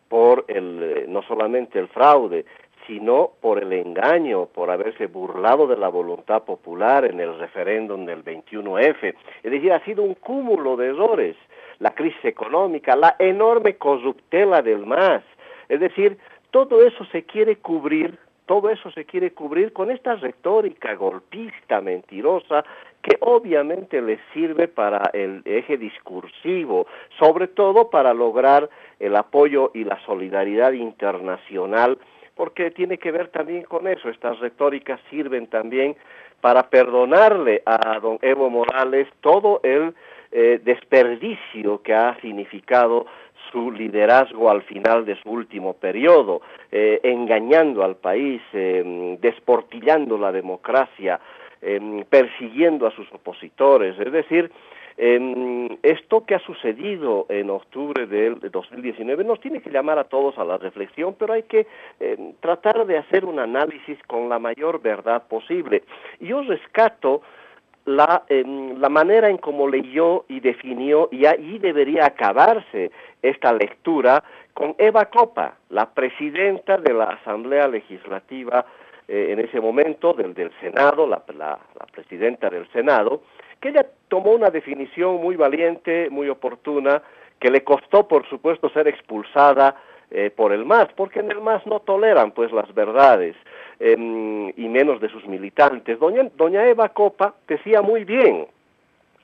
por 0.07 0.45
el, 0.47 0.81
eh, 0.81 1.05
no 1.07 1.21
solamente 1.23 1.77
el 1.77 1.87
fraude, 1.89 2.45
sino 2.87 3.33
por 3.39 3.61
el 3.61 3.71
engaño, 3.71 4.47
por 4.47 4.71
haberse 4.71 5.05
burlado 5.05 5.67
de 5.67 5.77
la 5.77 5.89
voluntad 5.89 6.43
popular 6.43 7.05
en 7.05 7.19
el 7.19 7.37
referéndum 7.37 8.05
del 8.05 8.23
21F. 8.25 9.13
Es 9.43 9.51
decir, 9.51 9.71
ha 9.71 9.83
sido 9.85 10.01
un 10.01 10.15
cúmulo 10.15 10.75
de 10.75 10.87
errores. 10.87 11.35
La 11.77 11.93
crisis 11.93 12.25
económica, 12.25 12.95
la 12.95 13.15
enorme 13.19 13.75
corruptela 13.75 14.63
del 14.63 14.87
MAS. 14.87 15.23
Es 15.69 15.79
decir, 15.79 16.17
todo 16.49 16.83
eso 16.83 17.05
se 17.11 17.23
quiere 17.23 17.57
cubrir 17.57 18.17
todo 18.49 18.71
eso 18.71 18.89
se 18.89 19.05
quiere 19.05 19.31
cubrir 19.31 19.73
con 19.73 19.91
esta 19.91 20.15
retórica 20.15 20.95
golpista, 20.95 21.81
mentirosa, 21.81 22.65
que 23.03 23.15
obviamente 23.19 24.01
les 24.01 24.19
sirve 24.33 24.67
para 24.67 25.11
el 25.13 25.43
eje 25.45 25.77
discursivo, 25.77 26.87
sobre 27.19 27.47
todo 27.47 27.91
para 27.91 28.11
lograr 28.11 28.67
el 28.99 29.15
apoyo 29.15 29.69
y 29.75 29.83
la 29.83 30.03
solidaridad 30.03 30.71
internacional, 30.71 31.99
porque 32.33 32.71
tiene 32.71 32.97
que 32.97 33.11
ver 33.11 33.27
también 33.27 33.61
con 33.65 33.87
eso. 33.87 34.09
Estas 34.09 34.39
retóricas 34.39 34.99
sirven 35.11 35.45
también 35.45 35.95
para 36.41 36.71
perdonarle 36.71 37.61
a 37.67 37.99
don 37.99 38.17
Evo 38.23 38.49
Morales 38.49 39.07
todo 39.21 39.59
el 39.61 39.93
eh, 40.31 40.59
desperdicio 40.63 41.83
que 41.83 41.93
ha 41.93 42.19
significado 42.19 43.05
su 43.51 43.71
liderazgo 43.71 44.49
al 44.49 44.61
final 44.63 45.05
de 45.05 45.15
su 45.21 45.29
último 45.29 45.73
periodo, 45.73 46.41
eh, 46.71 46.99
engañando 47.03 47.83
al 47.83 47.95
país, 47.95 48.41
eh, 48.53 49.17
desportillando 49.21 50.17
la 50.17 50.31
democracia, 50.31 51.19
eh, 51.61 52.05
persiguiendo 52.09 52.87
a 52.87 52.91
sus 52.91 53.11
opositores. 53.13 53.97
Es 53.99 54.11
decir, 54.11 54.51
esto 55.81 56.25
que 56.25 56.35
ha 56.35 56.39
sucedido 56.39 57.25
en 57.29 57.49
octubre 57.49 58.05
del 58.05 58.37
2019 58.51 59.23
nos 59.23 59.39
tiene 59.39 59.61
que 59.61 59.69
llamar 59.69 59.97
a 59.97 60.03
todos 60.03 60.37
a 60.37 60.43
la 60.43 60.57
reflexión, 60.57 61.15
pero 61.17 61.31
hay 61.31 61.43
que 61.43 61.67
tratar 62.41 62.85
de 62.85 62.97
hacer 62.97 63.23
un 63.23 63.39
análisis 63.39 63.97
con 64.07 64.27
la 64.27 64.39
mayor 64.39 64.81
verdad 64.81 65.23
posible. 65.29 65.83
Yo 66.19 66.41
rescato 66.41 67.21
la, 67.85 68.23
la 68.29 68.89
manera 68.89 69.29
en 69.29 69.37
cómo 69.37 69.67
leyó 69.67 70.25
y 70.27 70.39
definió, 70.39 71.09
y 71.11 71.25
ahí 71.25 71.57
debería 71.59 72.05
acabarse 72.05 72.91
esta 73.21 73.53
lectura, 73.53 74.23
con 74.53 74.75
Eva 74.77 75.05
Copa, 75.05 75.55
la 75.69 75.89
presidenta 75.89 76.77
de 76.77 76.93
la 76.93 77.05
Asamblea 77.05 77.67
Legislativa 77.67 78.65
eh, 79.07 79.29
en 79.31 79.39
ese 79.39 79.59
momento, 79.59 80.13
del, 80.13 80.33
del 80.33 80.51
Senado, 80.59 81.07
la, 81.07 81.23
la, 81.37 81.57
presidenta 81.91 82.49
del 82.49 82.69
Senado, 82.71 83.21
que 83.59 83.69
ella 83.69 83.85
tomó 84.07 84.31
una 84.31 84.49
definición 84.49 85.15
muy 85.15 85.35
valiente, 85.35 86.09
muy 86.09 86.29
oportuna, 86.29 87.01
que 87.39 87.49
le 87.49 87.63
costó, 87.63 88.07
por 88.07 88.27
supuesto, 88.29 88.69
ser 88.69 88.87
expulsada 88.87 89.75
eh, 90.11 90.29
por 90.29 90.51
el 90.51 90.65
MAS, 90.65 90.89
porque 90.95 91.21
en 91.21 91.31
el 91.31 91.41
MAS 91.41 91.65
no 91.65 91.79
toleran 91.79 92.31
pues 92.31 92.51
las 92.51 92.71
verdades. 92.73 93.35
Em, 93.81 94.49
y 94.57 94.67
menos 94.67 94.99
de 94.99 95.07
sus 95.07 95.25
militantes. 95.25 95.97
Doña, 95.99 96.65
Eva 96.67 96.89
Copa 96.89 97.35
decía 97.47 97.81
muy 97.81 98.03
bien 98.03 98.45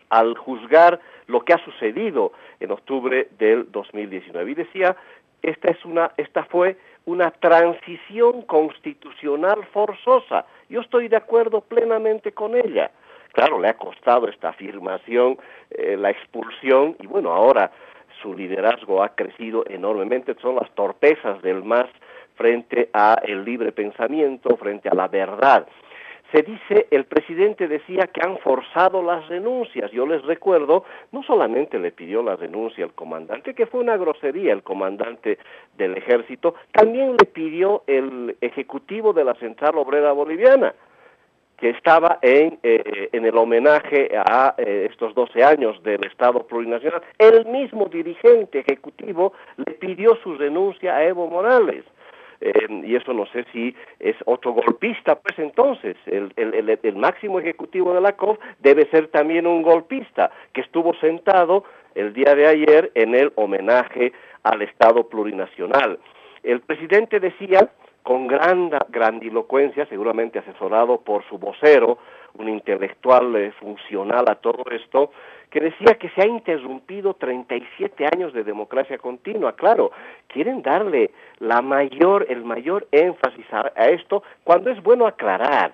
al 0.10 0.38
juzgar 0.38 1.01
lo 1.28 1.41
que 1.41 1.51
ha 1.51 1.58
sucedido 1.58 2.32
en 2.62 2.72
octubre 2.72 3.28
del 3.38 3.70
2019 3.70 4.51
y 4.51 4.56
decía 4.56 4.95
esta 5.41 5.72
es 5.72 5.84
una 5.84 6.12
esta 6.16 6.45
fue 6.45 6.78
una 7.03 7.32
transición 7.32 8.43
constitucional 8.43 9.66
forzosa. 9.74 10.45
Yo 10.70 10.80
estoy 10.80 11.10
de 11.10 11.18
acuerdo 11.18 11.60
plenamente 11.60 12.32
con 12.32 12.56
ella. 12.56 12.91
Claro, 13.34 13.60
le 13.60 13.68
ha 13.68 13.74
costado 13.74 14.30
esta 14.30 14.49
afirmación 14.49 15.38
eh, 15.72 15.97
la 15.97 16.12
expulsión 16.12 16.95
y 17.01 17.08
bueno, 17.08 17.34
ahora 17.34 17.72
su 18.22 18.34
liderazgo 18.34 19.03
ha 19.03 19.10
crecido 19.10 19.66
enormemente, 19.68 20.34
son 20.41 20.56
las 20.56 20.72
torpezas 20.76 21.41
del 21.41 21.62
MAS 21.62 21.89
frente 22.36 22.89
a 22.93 23.19
el 23.23 23.43
libre 23.43 23.71
pensamiento, 23.71 24.55
frente 24.57 24.89
a 24.89 24.95
la 24.95 25.07
verdad. 25.07 25.67
Se 26.31 26.41
dice, 26.41 26.88
el 26.91 27.05
presidente 27.05 27.67
decía 27.67 28.07
que 28.07 28.21
han 28.21 28.38
forzado 28.39 29.01
las 29.03 29.27
renuncias. 29.27 29.91
Yo 29.91 30.05
les 30.05 30.23
recuerdo, 30.23 30.83
no 31.11 31.23
solamente 31.23 31.79
le 31.79 31.91
pidió 31.91 32.23
la 32.23 32.36
renuncia 32.36 32.83
al 32.83 32.93
comandante, 32.93 33.53
que 33.53 33.67
fue 33.67 33.79
una 33.79 33.95
grosería 33.95 34.51
el 34.51 34.63
comandante 34.63 35.38
del 35.77 35.95
ejército, 35.95 36.55
también 36.71 37.15
le 37.17 37.25
pidió 37.25 37.83
el 37.88 38.36
ejecutivo 38.41 39.13
de 39.13 39.23
la 39.23 39.36
Central 39.36 39.77
Obrera 39.77 40.11
Boliviana, 40.11 40.73
que 41.57 41.69
estaba 41.69 42.19
en, 42.21 42.59
eh, 42.63 43.09
en 43.13 43.25
el 43.25 43.38
homenaje 43.38 44.09
a 44.17 44.55
eh, 44.57 44.88
estos 44.91 45.15
12 45.15 45.43
años 45.43 45.81
del 45.83 46.03
Estado 46.05 46.45
plurinacional. 46.45 47.01
El 47.17 47.45
mismo 47.45 47.86
dirigente 47.86 48.59
ejecutivo 48.59 49.33
le 49.57 49.73
pidió 49.73 50.17
su 50.17 50.36
renuncia 50.36 50.97
a 50.97 51.05
Evo 51.05 51.27
Morales. 51.27 51.86
Eh, 52.46 52.68
y 52.84 52.96
eso 52.96 53.12
no 53.12 53.26
sé 53.26 53.43
si 53.52 53.76
es 54.00 54.16
otro 54.26 54.54
golpista, 54.54 55.16
pues 55.16 55.39
entonces 55.39 55.96
el, 56.06 56.32
el, 56.36 56.78
el, 56.84 56.96
máximo 56.96 57.39
ejecutivo 57.39 57.91
de 57.91 58.02
la 58.02 58.16
COF 58.16 58.38
debe 58.60 58.86
ser 58.91 59.08
también 59.08 59.48
un 59.48 59.64
golpista 59.64 60.30
que 60.54 60.62
estuvo 60.62 60.93
sentado 60.98 61.64
el 61.96 62.14
día 62.14 62.36
de 62.36 62.46
ayer 62.46 62.91
en 62.93 63.16
el 63.16 63.34
homenaje 63.34 64.14
al 64.43 64.62
Estado 64.62 65.10
plurinacional. 65.10 65.98
El 66.43 66.62
presidente 66.62 67.20
decía 67.20 67.72
con 68.04 68.28
gran 68.28 68.70
grandilocuencia, 68.89 69.88
seguramente 69.88 70.38
asesorado 70.38 71.02
por 71.02 71.28
su 71.28 71.39
vocero, 71.39 71.98
un 72.36 72.48
intelectual 72.48 73.36
eh, 73.38 73.54
funcional 73.60 74.26
a 74.30 74.36
todo 74.36 74.66
esto, 74.70 75.10
que 75.56 75.62
decía 75.62 75.93
que 75.93 76.10
se 76.10 76.22
ha 76.22 76.28
interrumpido 76.28 77.14
37 77.14 78.06
años 78.14 78.34
de 78.34 78.43
democracia 78.43 78.97
continua. 78.97 79.56
Claro, 79.56 79.89
quieren 80.28 80.62
darle 80.62 81.12
la 81.39 81.62
mayor, 81.62 82.26
el 82.28 82.43
mayor 82.43 82.89
énfasis 82.91 83.45
a, 83.53 83.70
esto 83.88 84.22
cuando 84.43 84.70
es 84.70 84.84
bueno 84.84 85.08
aclarar 85.08 85.72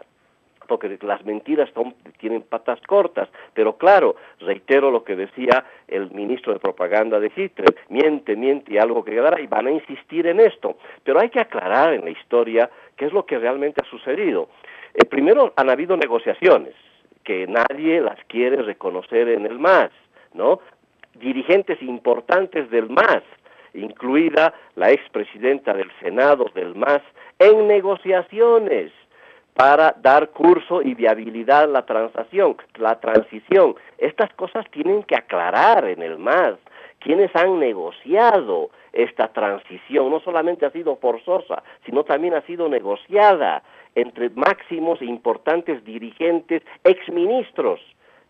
porque 0.67 0.99
las 1.01 1.25
mentiras 1.25 1.67
tienen 2.19 2.43
patas 2.43 2.79
cortas, 2.81 3.27
pero 3.55 3.75
claro, 3.75 4.17
reitero 4.39 4.91
lo 4.91 5.03
que 5.03 5.15
decía 5.15 5.65
el 5.87 6.11
ministro 6.11 6.53
de 6.53 6.59
propaganda 6.59 7.19
de 7.19 7.31
Hitler, 7.35 7.75
miente, 7.89 8.35
miente 8.35 8.75
y 8.75 8.77
algo 8.77 9.03
que 9.03 9.11
quedará, 9.11 9.41
y 9.41 9.47
van 9.47 9.65
a 9.65 9.71
insistir 9.71 10.27
en 10.27 10.39
esto, 10.39 10.77
pero 11.03 11.19
hay 11.19 11.29
que 11.29 11.41
aclarar 11.41 11.93
en 11.93 12.05
la 12.05 12.11
historia 12.11 12.69
qué 12.95 13.05
es 13.05 13.13
lo 13.13 13.25
que 13.25 13.39
realmente 13.39 13.81
ha 13.83 13.89
sucedido. 13.89 14.47
Eh, 14.93 15.05
primero 15.05 15.51
han 15.57 15.69
habido 15.71 15.97
negociaciones, 15.97 16.75
que 17.23 17.47
nadie 17.47 18.01
las 18.01 18.17
quiere 18.25 18.61
reconocer 18.61 19.29
en 19.29 19.45
el 19.45 19.59
MAS, 19.59 19.91
¿no? 20.33 20.59
Dirigentes 21.15 21.81
importantes 21.81 22.69
del 22.69 22.89
MAS, 22.89 23.23
incluida 23.73 24.53
la 24.75 24.91
expresidenta 24.91 25.73
del 25.73 25.91
Senado 26.01 26.45
del 26.53 26.75
MAS, 26.75 27.01
en 27.39 27.67
negociaciones 27.67 28.91
para 29.53 29.95
dar 30.01 30.29
curso 30.29 30.81
y 30.81 30.93
viabilidad 30.95 31.63
a 31.63 31.67
la 31.67 31.85
transacción, 31.85 32.55
la 32.77 32.99
transición. 32.99 33.75
Estas 33.97 34.33
cosas 34.33 34.65
tienen 34.71 35.03
que 35.03 35.15
aclarar 35.15 35.85
en 35.85 36.01
el 36.01 36.17
MAS. 36.17 36.55
Quienes 37.01 37.35
han 37.35 37.59
negociado 37.59 38.69
esta 38.93 39.29
transición. 39.29 40.09
No 40.09 40.19
solamente 40.19 40.65
ha 40.65 40.71
sido 40.71 40.95
forzosa, 40.97 41.63
sino 41.85 42.03
también 42.03 42.33
ha 42.33 42.41
sido 42.41 42.69
negociada 42.69 43.63
entre 43.95 44.29
máximos 44.29 45.01
e 45.01 45.05
importantes 45.05 45.83
dirigentes, 45.83 46.63
exministros 46.83 47.79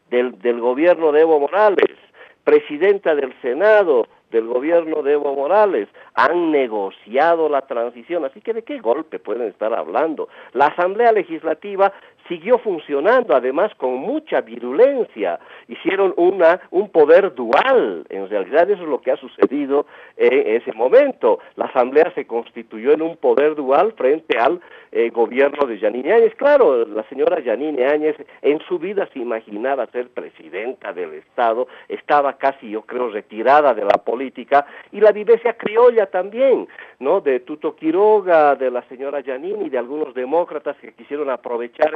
del, 0.10 0.40
del 0.40 0.60
gobierno 0.60 1.12
de 1.12 1.22
Evo 1.22 1.40
Morales, 1.40 1.98
presidenta 2.44 3.16
del 3.16 3.34
Senado 3.42 4.08
del 4.32 4.48
gobierno 4.48 5.04
de 5.04 5.14
Evo 5.14 5.36
Morales, 5.36 5.90
han 6.16 6.52
negociado 6.52 7.50
la 7.50 7.62
transición, 7.68 8.26
así 8.26 8.42
que 8.42 8.54
de 8.54 8.64
qué 8.64 8.80
golpe 8.80 9.20
pueden 9.20 9.48
estar 9.48 9.74
hablando. 9.74 10.30
La 10.54 10.68
Asamblea 10.68 11.12
Legislativa 11.12 11.92
siguió 12.28 12.58
funcionando, 12.60 13.36
además 13.36 13.74
con 13.76 13.96
mucha 13.96 14.42
virulencia. 14.42 15.40
Hicieron 15.68 16.14
una, 16.18 16.62
un 16.72 16.90
poder 16.90 17.34
dual. 17.34 18.06
En 18.10 18.30
realidad 18.30 18.70
eso 18.70 18.84
es 18.84 18.90
lo 18.90 19.02
que 19.02 19.12
ha 19.12 19.18
sucedido 19.18 19.86
en 20.18 20.56
ese 20.62 20.74
momento. 20.74 21.40
La 21.56 21.66
Asamblea 21.66 22.12
se 22.16 22.26
constituyó 22.26 22.92
en 22.94 23.02
un 23.02 23.18
poder 23.18 23.56
dual 23.56 23.94
frente 23.94 24.38
al 24.38 24.62
eh, 24.92 25.10
gobierno 25.10 25.66
de 25.66 25.80
Yanine 25.80 26.14
Áñez. 26.14 26.36
Claro, 26.36 26.86
la 26.86 27.04
señora 27.04 27.40
Yanine 27.40 27.86
Áñez 27.86 28.16
en 28.42 28.60
su 28.68 28.78
vida 28.78 29.08
se 29.14 29.20
imaginaba 29.20 29.88
ser 29.88 30.10
presidenta 30.10 30.92
del 30.92 31.14
Estado, 31.14 31.68
estaba 31.88 32.34
casi, 32.34 32.70
yo 32.70 32.82
creo, 32.82 33.10
retirada 33.10 33.74
de 33.74 33.84
la 33.84 34.04
política 34.04 34.66
y 34.92 35.00
la 35.00 35.12
vivencia 35.12 35.54
criolla 35.54 36.08
también, 36.08 36.68
¿no? 37.00 37.22
De 37.22 37.40
Tuto 37.40 37.76
Quiroga, 37.76 38.56
de 38.56 38.70
la 38.70 38.82
señora 38.90 39.22
Yanine 39.22 39.66
y 39.66 39.70
de 39.70 39.78
algunos 39.78 40.14
demócratas 40.14 40.76
que 40.78 40.94
quisieron 40.94 41.30
aprovechar 41.30 41.96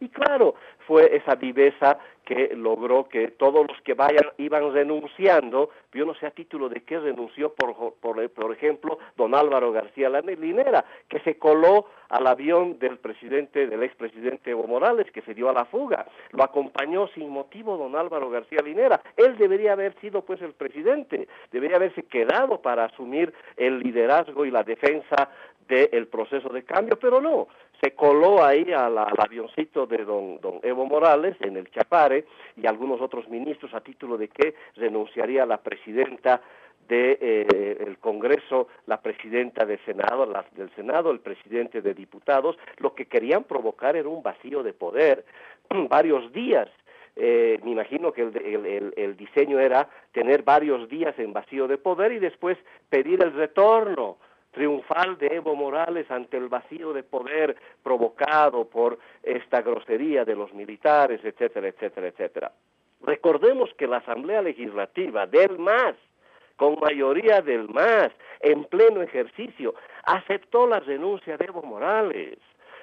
y 0.00 0.08
claro, 0.08 0.54
fue 0.86 1.16
esa 1.16 1.34
viveza 1.34 1.98
que 2.30 2.54
logró 2.54 3.08
que 3.08 3.28
todos 3.28 3.66
los 3.66 3.80
que 3.82 3.94
vayan 3.94 4.24
iban 4.38 4.72
renunciando, 4.72 5.70
yo 5.92 6.04
no 6.04 6.14
sé 6.14 6.26
a 6.26 6.30
título 6.30 6.68
de 6.68 6.84
qué 6.84 7.00
renunció, 7.00 7.52
por, 7.54 7.94
por, 7.94 8.52
ejemplo, 8.52 9.00
don 9.16 9.34
Álvaro 9.34 9.72
García 9.72 10.08
Linera, 10.08 10.84
que 11.08 11.18
se 11.20 11.38
coló 11.38 11.86
al 12.08 12.26
avión 12.28 12.78
del 12.78 12.98
presidente, 12.98 13.66
del 13.66 13.82
expresidente 13.82 14.52
Evo 14.52 14.68
Morales, 14.68 15.10
que 15.10 15.22
se 15.22 15.34
dio 15.34 15.48
a 15.48 15.52
la 15.52 15.64
fuga. 15.64 16.06
Lo 16.30 16.44
acompañó 16.44 17.08
sin 17.08 17.30
motivo 17.30 17.76
don 17.76 17.96
Álvaro 17.96 18.30
García 18.30 18.60
Linera. 18.62 19.00
Él 19.16 19.36
debería 19.36 19.72
haber 19.72 19.98
sido 20.00 20.22
pues 20.22 20.40
el 20.40 20.52
presidente, 20.52 21.26
debería 21.50 21.78
haberse 21.78 22.04
quedado 22.04 22.62
para 22.62 22.84
asumir 22.84 23.34
el 23.56 23.80
liderazgo 23.80 24.44
y 24.44 24.52
la 24.52 24.62
defensa 24.62 25.30
del 25.70 26.08
proceso 26.08 26.48
de 26.48 26.64
cambio, 26.64 26.98
pero 26.98 27.20
no, 27.20 27.46
se 27.80 27.92
coló 27.92 28.44
ahí 28.44 28.72
al 28.72 28.98
avioncito 28.98 29.86
de 29.86 30.04
don, 30.04 30.38
Evo 30.62 30.84
Morales 30.84 31.36
en 31.40 31.56
el 31.56 31.70
Chapare 31.70 32.26
y 32.56 32.66
algunos 32.66 33.00
otros 33.00 33.28
ministros 33.28 33.72
a 33.72 33.80
título 33.80 34.18
de 34.18 34.28
que 34.28 34.54
renunciaría 34.76 35.46
la 35.46 35.58
presidenta 35.58 36.42
del 36.88 37.16
eh, 37.20 37.96
Congreso, 38.00 38.66
la 38.86 39.00
presidenta 39.00 39.64
del 39.64 39.78
Senado, 39.84 40.26
del 40.56 40.74
Senado, 40.74 41.12
el 41.12 41.20
presidente 41.20 41.80
de 41.80 41.94
diputados, 41.94 42.58
lo 42.78 42.94
que 42.94 43.06
querían 43.06 43.44
provocar 43.44 43.94
era 43.94 44.08
un 44.08 44.24
vacío 44.24 44.64
de 44.64 44.72
poder 44.72 45.24
varios 45.88 46.32
días. 46.32 46.68
Eh, 47.14 47.58
me 47.64 47.72
imagino 47.72 48.12
que 48.12 48.22
el 48.22 49.16
diseño 49.16 49.58
era 49.58 49.88
tener 50.12 50.42
varios 50.42 50.88
días 50.88 51.16
en 51.18 51.32
vacío 51.32 51.68
de 51.68 51.76
poder 51.76 52.12
y 52.12 52.18
después 52.18 52.58
pedir 52.88 53.22
el 53.22 53.32
retorno 53.32 54.16
triunfal 54.52 55.16
de 55.18 55.28
Evo 55.28 55.54
Morales 55.54 56.10
ante 56.10 56.36
el 56.36 56.48
vacío 56.48 56.92
de 56.92 57.02
poder 57.02 57.56
provocado 57.82 58.64
por 58.64 58.98
esta 59.22 59.62
grosería 59.62 60.24
de 60.24 60.34
los 60.34 60.52
militares, 60.52 61.20
etcétera, 61.24 61.68
etcétera, 61.68 62.08
etcétera. 62.08 62.52
Recordemos 63.02 63.72
que 63.74 63.86
la 63.86 63.98
Asamblea 63.98 64.42
Legislativa 64.42 65.26
del 65.26 65.58
MAS, 65.58 65.96
con 66.56 66.78
mayoría 66.80 67.40
del 67.40 67.68
MAS, 67.68 68.12
en 68.40 68.64
pleno 68.64 69.02
ejercicio, 69.02 69.74
aceptó 70.04 70.66
la 70.66 70.80
renuncia 70.80 71.36
de 71.36 71.46
Evo 71.46 71.62
Morales 71.62 72.38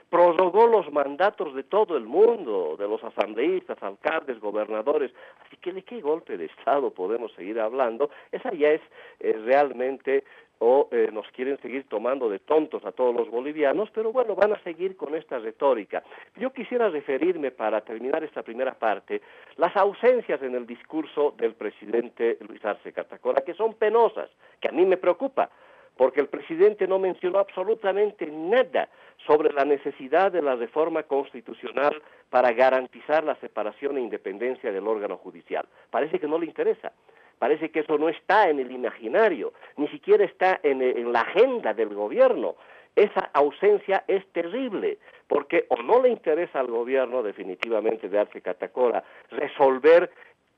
prorrogó 0.09 0.67
los 0.67 0.91
mandatos 0.91 1.53
de 1.53 1.63
todo 1.63 1.97
el 1.97 2.05
mundo, 2.05 2.75
de 2.77 2.87
los 2.87 3.03
asambleístas, 3.03 3.81
alcaldes, 3.81 4.39
gobernadores. 4.39 5.11
Así 5.45 5.57
que 5.57 5.73
de 5.73 5.83
qué 5.83 6.01
golpe 6.01 6.37
de 6.37 6.45
Estado 6.45 6.91
podemos 6.91 7.33
seguir 7.33 7.59
hablando. 7.59 8.09
Esa 8.31 8.53
ya 8.53 8.69
es 8.69 8.81
eh, 9.19 9.33
realmente 9.45 10.23
o 10.59 10.89
eh, 10.91 11.09
nos 11.11 11.27
quieren 11.31 11.57
seguir 11.61 11.87
tomando 11.87 12.29
de 12.29 12.39
tontos 12.39 12.83
a 12.85 12.91
todos 12.91 13.15
los 13.15 13.29
bolivianos, 13.29 13.89
pero 13.91 14.11
bueno, 14.11 14.35
van 14.35 14.53
a 14.53 14.63
seguir 14.63 14.95
con 14.95 15.15
esta 15.15 15.39
retórica. 15.39 16.03
Yo 16.37 16.51
quisiera 16.51 16.89
referirme, 16.89 17.51
para 17.51 17.81
terminar 17.81 18.23
esta 18.23 18.43
primera 18.43 18.73
parte, 18.73 19.21
las 19.57 19.75
ausencias 19.75 20.41
en 20.41 20.55
el 20.55 20.65
discurso 20.65 21.33
del 21.37 21.53
presidente 21.53 22.37
Luis 22.47 22.63
Arce 22.65 22.91
Catacora, 22.91 23.41
que 23.41 23.53
son 23.53 23.75
penosas, 23.75 24.29
que 24.59 24.69
a 24.69 24.71
mí 24.71 24.85
me 24.85 24.97
preocupa, 24.97 25.49
porque 25.97 26.21
el 26.21 26.27
presidente 26.27 26.87
no 26.87 26.99
mencionó 26.99 27.39
absolutamente 27.39 28.27
nada 28.27 28.87
sobre 29.25 29.51
la 29.51 29.65
necesidad 29.65 30.31
de 30.31 30.41
la 30.41 30.55
reforma 30.55 31.03
constitucional 31.03 32.01
para 32.29 32.51
garantizar 32.51 33.23
la 33.23 33.35
separación 33.35 33.97
e 33.97 34.01
independencia 34.01 34.71
del 34.71 34.87
órgano 34.87 35.17
judicial. 35.17 35.65
Parece 35.89 36.19
que 36.19 36.27
no 36.27 36.37
le 36.37 36.45
interesa. 36.45 36.93
Parece 37.39 37.69
que 37.69 37.81
eso 37.81 37.97
no 37.97 38.09
está 38.09 38.49
en 38.49 38.59
el 38.59 38.71
imaginario, 38.71 39.53
ni 39.75 39.87
siquiera 39.89 40.25
está 40.25 40.59
en, 40.63 41.11
la 41.11 41.21
agenda 41.21 41.73
del 41.73 41.93
gobierno. 41.93 42.55
Esa 42.95 43.29
ausencia 43.33 44.03
es 44.07 44.25
terrible, 44.31 44.97
porque 45.27 45.65
o 45.69 45.81
no 45.83 46.01
le 46.01 46.09
interesa 46.09 46.59
al 46.59 46.67
gobierno 46.67 47.21
definitivamente 47.21 48.09
de 48.09 48.19
Arce 48.19 48.41
Catacora 48.41 49.03
resolver 49.29 50.09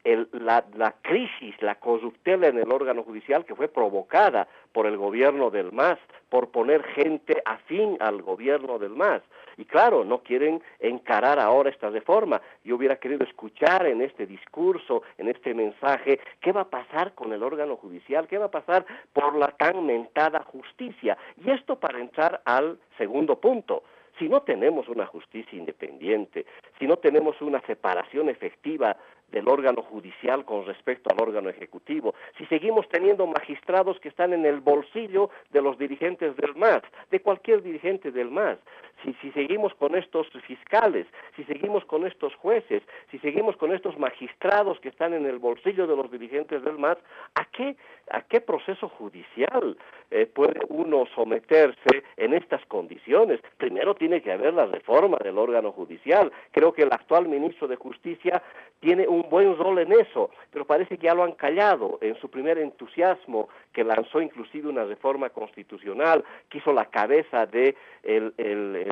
la, 0.04 0.64
la, 0.76 0.96
crisis, 1.02 1.56
la 1.62 1.76
corruptela 1.76 2.48
en 2.48 2.58
el 2.58 2.72
órgano 2.72 3.04
judicial 3.04 3.46
que 3.46 3.56
fue 3.56 3.68
provocada 3.68 4.48
por 4.72 4.86
el 4.86 4.98
gobierno 4.98 5.50
del 5.50 5.72
MAS, 5.72 6.00
por 6.30 6.50
poner 6.50 6.84
gente 6.84 7.42
afín 7.46 7.98
al 8.00 8.22
gobierno 8.22 8.80
del 8.80 8.92
MAS. 8.92 9.22
Y 9.58 9.66
claro, 9.66 10.06
no 10.06 10.20
quieren 10.20 10.64
encarar 10.80 11.38
ahora 11.38 11.70
esta 11.70 11.90
reforma. 11.90 12.42
Yo 12.64 12.78
hubiera 12.78 12.96
querido 12.96 13.26
escuchar 13.26 13.88
en 13.88 14.02
este 14.02 14.26
discurso, 14.26 15.04
en 15.18 15.28
este 15.28 15.54
mensaje, 15.54 16.20
qué 16.40 16.54
va 16.54 16.62
a 16.62 16.70
pasar 16.70 17.14
con 17.14 17.34
el 17.34 17.44
órgano 17.44 17.76
judicial, 17.76 18.28
qué 18.28 18.38
va 18.38 18.46
a 18.46 18.52
pasar 18.52 18.86
por 19.12 19.36
la 19.36 19.50
tan 19.50 19.86
mentada 19.86 20.44
justicia. 20.44 21.18
Y 21.44 21.52
esto 21.52 21.78
para 21.78 22.00
entrar 22.00 22.42
al 22.46 22.80
segundo 22.98 23.40
punto. 23.40 23.84
Si 24.18 24.28
no 24.28 24.42
tenemos 24.42 24.88
una 24.90 25.06
justicia 25.06 25.58
independiente, 25.58 26.46
si 26.78 26.88
no 26.88 26.98
tenemos 26.98 27.42
una 27.42 27.62
separación 27.62 28.30
efectiva 28.30 28.98
del 29.32 29.48
órgano 29.48 29.82
judicial 29.82 30.46
con 30.46 30.66
respecto 30.66 31.10
al 31.12 31.22
órgano 31.22 31.50
ejecutivo, 31.50 32.16
si 32.38 32.46
seguimos 32.46 32.88
teniendo 32.90 33.28
magistrados 33.28 34.00
que 34.00 34.10
están 34.10 34.34
en 34.34 34.46
el 34.46 34.60
bolsillo 34.60 35.30
de 35.52 35.62
los 35.62 35.78
dirigentes 35.78 36.36
del 36.36 36.56
MAS, 36.56 36.82
de 37.12 37.22
cualquier 37.22 37.62
dirigente 37.62 38.12
del 38.12 38.32
MAS, 38.32 38.58
si, 39.04 39.14
si 39.22 39.32
seguimos 39.32 39.74
con 39.76 39.96
estos 39.96 40.28
fiscales, 40.46 41.08
si 41.36 41.44
seguimos 41.46 41.86
con 41.86 42.06
estos 42.06 42.36
jueces, 42.36 42.84
si 43.12 43.20
seguimos 43.20 43.56
con 43.58 43.74
estos 43.74 43.98
magistrados 43.98 44.80
que 44.80 44.90
están 44.90 45.14
en 45.14 45.26
el 45.26 45.40
bolsillo 45.40 45.88
de 45.88 45.96
los 45.96 46.12
dirigentes 46.12 46.64
del 46.64 46.78
MAS, 46.78 46.98
¿a 47.36 47.46
qué, 47.46 47.76
a 48.12 48.22
qué 48.22 48.42
proceso 48.42 48.90
judicial 48.90 49.78
eh, 50.12 50.26
puede 50.26 50.60
uno 50.70 51.06
someterse 51.16 52.04
en 52.18 52.34
estas 52.34 52.66
condiciones? 52.66 53.40
Primero 53.58 53.96
tiene 53.96 54.22
que 54.22 54.32
haber 54.32 54.54
la 54.54 54.66
reforma 54.66 55.18
del 55.24 55.38
órgano 55.38 55.72
judicial. 55.72 56.32
Creo 56.52 56.74
que 56.74 56.84
el 56.84 56.94
actual 56.94 57.28
ministro 57.28 57.68
de 57.68 57.76
Justicia 57.76 58.42
tiene 58.80 59.08
un 59.08 59.30
buen 59.30 59.58
rol 59.58 59.80
en 59.80 59.92
eso, 59.92 60.32
pero 60.52 60.66
parece 60.66 60.98
que 60.98 61.08
ya 61.08 61.14
lo 61.14 61.24
han 61.24 61.34
callado 61.34 61.98
en 62.02 62.16
su 62.20 62.30
primer 62.30 62.58
entusiasmo, 62.58 63.50
que 63.74 63.84
lanzó 63.84 64.22
inclusive 64.22 64.70
una 64.70 64.86
reforma 64.86 65.30
constitucional, 65.30 66.24
quiso 66.50 66.72
la 66.74 66.86
cabeza 66.86 67.46
de 67.46 67.76
el, 68.04 68.34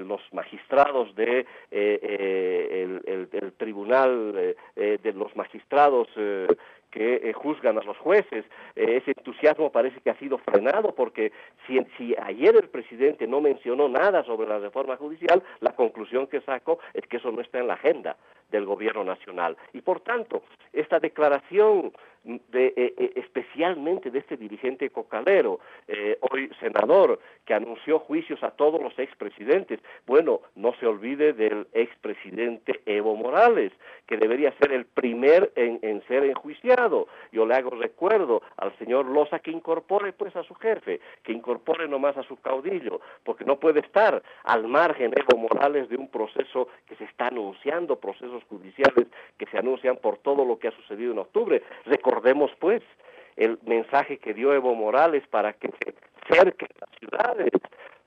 los 0.01 0.21
magistrados 0.31 1.13
de 1.15 1.39
eh, 1.39 1.45
eh, 1.71 3.27
el, 3.31 3.53
tribunal 3.53 4.33
eh, 4.75 4.99
de 5.01 5.13
los 5.13 5.35
magistrados 5.35 6.07
que 6.91 7.33
juzgan 7.33 7.77
a 7.77 7.83
los 7.83 7.97
jueces. 7.97 8.45
ese 8.75 9.11
entusiasmo 9.17 9.71
parece 9.71 9.99
que 10.01 10.09
ha 10.09 10.19
sido 10.19 10.37
frenado 10.37 10.95
porque 10.95 11.31
si, 11.65 11.79
si, 11.97 12.15
ayer 12.21 12.55
el 12.55 12.69
presidente 12.69 13.27
no 13.27 13.41
mencionó 13.41 13.89
nada 13.89 14.23
sobre 14.23 14.47
la 14.47 14.59
reforma 14.59 14.95
judicial, 14.97 15.43
la 15.59 15.75
conclusión 15.75 16.27
que 16.27 16.41
saco 16.41 16.79
es 16.93 17.05
que 17.07 17.17
eso 17.17 17.31
no 17.31 17.41
está 17.41 17.59
en 17.59 17.67
la 17.67 17.73
agenda 17.73 18.17
del 18.51 18.65
gobierno 18.65 19.03
nacional. 19.03 19.57
Y 19.73 19.81
por 19.81 19.99
tanto, 20.01 20.43
esta 20.73 20.99
declaración 20.99 21.91
de, 22.23 22.67
eh, 22.75 22.93
eh, 22.97 23.11
especialmente 23.15 24.11
de 24.11 24.19
este 24.19 24.35
dirigente 24.35 24.89
cocalero, 24.89 25.59
eh, 25.87 26.17
hoy 26.29 26.49
senador, 26.59 27.19
que 27.45 27.53
anunció 27.53 27.99
juicios 27.99 28.43
a 28.43 28.51
todos 28.51 28.81
los 28.81 28.97
expresidentes. 28.99 29.79
Bueno, 30.05 30.41
no 30.55 30.73
se 30.79 30.85
olvide 30.85 31.33
del 31.33 31.67
expresidente 31.71 32.81
Evo 32.85 33.15
Morales, 33.15 33.71
que 34.05 34.17
debería 34.17 34.51
ser 34.59 34.73
el 34.73 34.85
primer 34.85 35.51
en, 35.55 36.03
ser 36.07 36.25
enjuiciado. 36.25 36.86
Yo 37.31 37.45
le 37.45 37.55
hago 37.55 37.71
recuerdo 37.71 38.41
al 38.57 38.77
señor 38.77 39.05
Loza 39.05 39.39
que 39.39 39.51
incorpore 39.51 40.13
pues 40.13 40.35
a 40.35 40.43
su 40.43 40.53
jefe, 40.55 40.99
que 41.23 41.33
incorpore 41.33 41.87
nomás 41.87 42.17
a 42.17 42.23
su 42.23 42.37
caudillo, 42.37 43.01
porque 43.23 43.45
no 43.45 43.59
puede 43.59 43.81
estar 43.81 44.21
al 44.43 44.67
margen 44.67 45.13
Evo 45.15 45.37
Morales 45.37 45.89
de 45.89 45.97
un 45.97 46.07
proceso 46.09 46.69
que 46.87 46.95
se 46.95 47.03
está 47.03 47.27
anunciando, 47.27 47.97
procesos 47.97 48.43
judiciales 48.45 49.07
que 49.37 49.45
se 49.47 49.57
anuncian 49.57 49.97
por 49.97 50.17
todo 50.17 50.45
lo 50.45 50.57
que 50.59 50.69
ha 50.69 50.71
sucedido 50.71 51.11
en 51.11 51.19
octubre. 51.19 51.61
Recordemos, 51.85 52.51
pues, 52.59 52.81
el 53.35 53.59
mensaje 53.65 54.17
que 54.17 54.33
dio 54.33 54.53
Evo 54.53 54.73
Morales 54.73 55.23
para 55.29 55.53
que 55.53 55.69
se 55.69 55.93
cerquen 56.33 56.69
las 56.79 56.89
ciudades, 56.99 57.51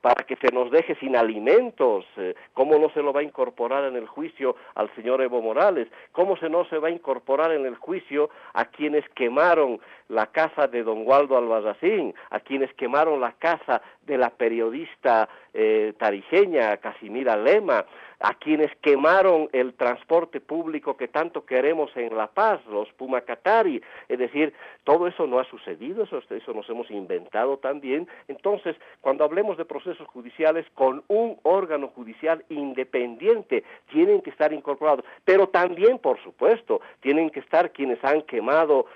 para 0.00 0.24
que 0.24 0.36
se 0.36 0.52
nos 0.52 0.70
deje 0.70 0.94
sin 0.96 1.16
alimentos, 1.16 2.06
eh, 2.16 2.34
cómo 2.54 2.78
no 2.78 2.90
se 2.90 3.02
lo 3.02 3.12
va 3.12 3.20
a 3.20 3.24
incorporar 3.24 3.84
en 3.84 3.96
el 3.96 4.06
juicio 4.06 4.56
al 4.74 4.94
señor 4.94 5.20
Evo 5.20 5.42
Morales, 5.42 5.88
cómo 6.12 6.36
se 6.36 6.48
no 6.48 6.64
se 6.66 6.78
va 6.78 6.88
a 6.88 6.92
incorporar 6.92 7.52
en 7.52 7.66
el 7.66 7.76
juicio 7.76 8.30
a 8.54 8.64
quienes 8.64 9.08
quemaron 9.10 9.80
la 10.08 10.26
casa 10.26 10.66
de 10.66 10.82
don 10.82 11.06
Waldo 11.06 11.36
Albarracín, 11.36 12.14
a 12.30 12.40
quienes 12.40 12.72
quemaron 12.74 13.20
la 13.20 13.32
casa 13.32 13.82
de 14.02 14.18
la 14.18 14.30
periodista 14.30 15.28
eh, 15.52 15.92
tarijeña 15.98 16.76
Casimira 16.78 17.36
Lema, 17.36 17.84
a 18.20 18.34
quienes 18.34 18.70
quemaron 18.82 19.48
el 19.52 19.74
transporte 19.74 20.40
público 20.40 20.96
que 20.96 21.08
tanto 21.08 21.44
queremos 21.46 21.90
en 21.96 22.16
La 22.16 22.26
Paz, 22.26 22.60
los 22.70 22.92
Pumacatari, 22.92 23.82
es 24.08 24.18
decir, 24.18 24.52
todo 24.84 25.06
eso 25.06 25.26
no 25.26 25.38
ha 25.38 25.44
sucedido, 25.44 26.04
eso, 26.04 26.22
eso 26.28 26.52
nos 26.52 26.68
hemos 26.68 26.90
inventado 26.90 27.56
también. 27.56 28.08
Entonces, 28.28 28.76
cuando 29.00 29.24
hablemos 29.24 29.56
de 29.56 29.64
procesos 29.64 30.06
judiciales 30.08 30.66
con 30.74 31.02
un 31.08 31.38
órgano 31.42 31.88
judicial 31.88 32.44
independiente, 32.50 33.64
tienen 33.90 34.20
que 34.20 34.30
estar 34.30 34.52
incorporados, 34.52 35.04
pero 35.24 35.48
también, 35.48 35.98
por 35.98 36.22
supuesto, 36.22 36.80
tienen 37.00 37.30
que 37.30 37.40
estar 37.40 37.72
quienes 37.72 38.02
han 38.04 38.22
quemado 38.22 38.86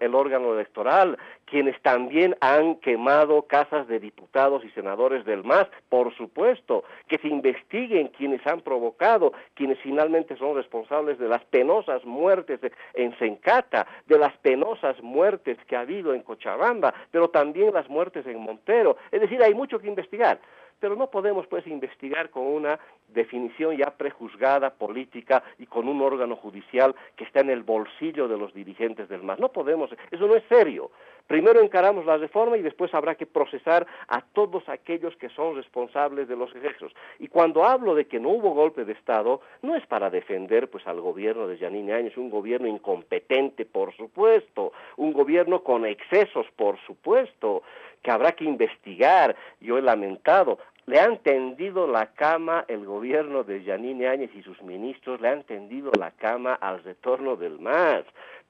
el 0.00 0.14
órgano 0.14 0.54
electoral, 0.54 1.16
quienes 1.46 1.80
también 1.82 2.36
han 2.40 2.76
quemado 2.76 3.42
casas 3.42 3.86
de 3.88 4.00
diputados 4.00 4.64
y 4.64 4.70
senadores 4.70 5.24
del 5.24 5.44
MAS, 5.44 5.68
por 5.88 6.14
supuesto, 6.16 6.84
que 7.08 7.18
se 7.18 7.28
investiguen 7.28 8.08
quienes 8.08 8.46
han 8.46 8.60
provocado, 8.60 9.32
quienes 9.54 9.78
finalmente 9.80 10.36
son 10.36 10.56
responsables 10.56 11.18
de 11.18 11.28
las 11.28 11.44
penosas 11.44 12.04
muertes 12.04 12.60
en 12.94 13.16
Sencata, 13.18 13.86
de 14.06 14.18
las 14.18 14.36
penosas 14.38 15.00
muertes 15.02 15.58
que 15.66 15.76
ha 15.76 15.80
habido 15.80 16.14
en 16.14 16.22
Cochabamba, 16.22 16.94
pero 17.10 17.28
también 17.28 17.72
las 17.72 17.88
muertes 17.88 18.26
en 18.26 18.40
Montero. 18.40 18.96
Es 19.10 19.20
decir, 19.20 19.42
hay 19.42 19.54
mucho 19.54 19.78
que 19.78 19.88
investigar 19.88 20.40
pero 20.80 20.96
no 20.96 21.10
podemos 21.10 21.46
pues 21.46 21.66
investigar 21.66 22.28
con 22.28 22.42
una 22.42 22.78
definición 23.08 23.74
ya 23.74 23.96
prejuzgada 23.96 24.68
política 24.68 25.42
y 25.58 25.64
con 25.64 25.88
un 25.88 26.02
órgano 26.02 26.36
judicial 26.36 26.94
que 27.16 27.24
está 27.24 27.40
en 27.40 27.48
el 27.48 27.62
bolsillo 27.62 28.28
de 28.28 28.36
los 28.36 28.52
dirigentes 28.52 29.08
del 29.08 29.22
MAS. 29.22 29.38
No 29.38 29.50
podemos, 29.50 29.90
eso 30.10 30.26
no 30.26 30.34
es 30.34 30.42
serio. 30.46 30.90
Primero 31.26 31.62
encaramos 31.62 32.04
la 32.04 32.18
reforma 32.18 32.58
y 32.58 32.62
después 32.62 32.92
habrá 32.92 33.14
que 33.14 33.24
procesar 33.24 33.86
a 34.08 34.20
todos 34.20 34.68
aquellos 34.68 35.16
que 35.16 35.30
son 35.30 35.56
responsables 35.56 36.28
de 36.28 36.36
los 36.36 36.54
excesos. 36.54 36.92
Y 37.18 37.28
cuando 37.28 37.64
hablo 37.64 37.94
de 37.94 38.06
que 38.06 38.20
no 38.20 38.28
hubo 38.28 38.50
golpe 38.50 38.84
de 38.84 38.92
Estado, 38.92 39.40
no 39.62 39.74
es 39.74 39.86
para 39.86 40.10
defender 40.10 40.68
pues 40.68 40.86
al 40.86 41.00
gobierno 41.00 41.46
de 41.46 41.56
Yanine 41.56 41.94
Áñez, 41.94 42.16
un 42.18 42.28
gobierno 42.28 42.68
incompetente, 42.68 43.64
por 43.64 43.96
supuesto, 43.96 44.72
un 44.96 45.12
gobierno 45.12 45.62
con 45.62 45.86
excesos, 45.86 46.46
por 46.56 46.78
supuesto, 46.80 47.62
que 48.02 48.10
habrá 48.10 48.32
que 48.32 48.44
investigar. 48.44 49.34
Yo 49.60 49.78
he 49.78 49.82
lamentado, 49.82 50.58
le 50.86 51.00
han 51.00 51.18
tendido 51.18 51.86
la 51.86 52.12
cama 52.12 52.66
el 52.68 52.84
gobierno 52.84 53.44
de 53.44 53.64
Yanine 53.64 54.08
Áñez 54.08 54.30
y 54.34 54.42
sus 54.42 54.60
ministros, 54.62 55.20
le 55.22 55.28
han 55.28 55.44
tendido 55.44 55.90
la 55.98 56.10
cama 56.10 56.52
al 56.54 56.84
retorno 56.84 57.36
del 57.36 57.58
MAS 57.58 58.04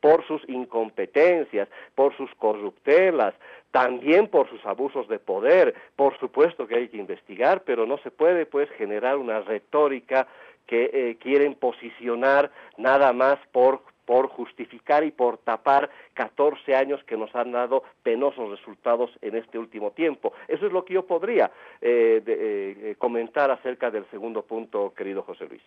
por 0.05 0.23
sus 0.27 0.47
incompetencias, 0.51 1.67
por 1.95 2.15
sus 2.15 2.31
corruptelas, 2.35 3.33
también 3.71 4.29
por 4.29 4.51
sus 4.51 4.63
abusos 4.67 5.09
de 5.09 5.19
poder. 5.19 5.75
Por 5.97 6.19
supuesto 6.19 6.67
que 6.67 6.75
hay 6.75 6.89
que 6.89 6.99
investigar, 6.99 7.63
pero 7.65 7.87
no 7.87 7.97
se 7.97 8.11
puede 8.11 8.45
pues 8.45 8.69
generar 8.73 9.17
una 9.17 9.41
retórica 9.41 10.27
que 10.67 10.91
eh, 10.93 11.17
quieren 11.19 11.55
posicionar 11.55 12.51
nada 12.77 13.15
más 13.15 13.39
por 13.51 13.81
por 14.05 14.29
justificar 14.29 15.03
y 15.03 15.11
por 15.11 15.39
tapar 15.39 15.89
14 16.13 16.77
años 16.77 17.03
que 17.05 17.17
nos 17.17 17.35
han 17.35 17.53
dado 17.53 17.85
penosos 18.03 18.51
resultados 18.51 19.11
en 19.23 19.35
este 19.35 19.59
último 19.59 19.93
tiempo. 19.93 20.35
Eso 20.47 20.67
es 20.67 20.73
lo 20.73 20.85
que 20.85 20.93
yo 20.93 21.07
podría 21.07 21.51
eh, 21.81 22.23
eh, 22.27 22.97
comentar 22.99 23.51
acerca 23.51 23.91
del 23.91 24.05
segundo 24.11 24.43
punto, 24.43 24.93
querido 24.95 25.23
José 25.23 25.47
Luis. 25.47 25.63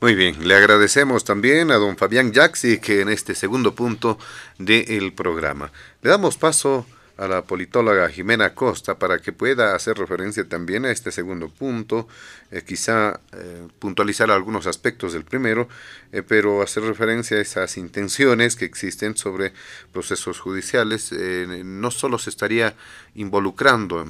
Muy 0.00 0.14
bien, 0.14 0.48
le 0.48 0.54
agradecemos 0.54 1.24
también 1.24 1.70
a 1.70 1.74
don 1.74 1.98
Fabián 1.98 2.32
Jaxi 2.32 2.78
que 2.78 3.02
en 3.02 3.10
este 3.10 3.34
segundo 3.34 3.74
punto 3.74 4.18
del 4.56 5.12
programa. 5.12 5.70
Le 6.00 6.08
damos 6.08 6.38
paso 6.38 6.86
a 7.18 7.28
la 7.28 7.42
politóloga 7.42 8.08
Jimena 8.08 8.54
Costa 8.54 8.98
para 8.98 9.18
que 9.18 9.32
pueda 9.32 9.74
hacer 9.74 9.98
referencia 9.98 10.48
también 10.48 10.86
a 10.86 10.90
este 10.90 11.12
segundo 11.12 11.50
punto, 11.50 12.08
eh, 12.50 12.62
quizá 12.66 13.20
eh, 13.32 13.68
puntualizar 13.78 14.30
algunos 14.30 14.66
aspectos 14.66 15.12
del 15.12 15.24
primero, 15.24 15.68
eh, 16.12 16.22
pero 16.26 16.62
hacer 16.62 16.82
referencia 16.84 17.36
a 17.36 17.42
esas 17.42 17.76
intenciones 17.76 18.56
que 18.56 18.64
existen 18.64 19.18
sobre 19.18 19.52
procesos 19.92 20.40
judiciales. 20.40 21.12
no 21.12 21.90
solo 21.90 22.16
se 22.18 22.30
estaría 22.30 22.74
involucrando 23.16 24.06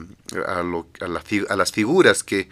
a 0.47 1.57
las 1.57 1.73
figuras 1.73 2.23
que 2.23 2.49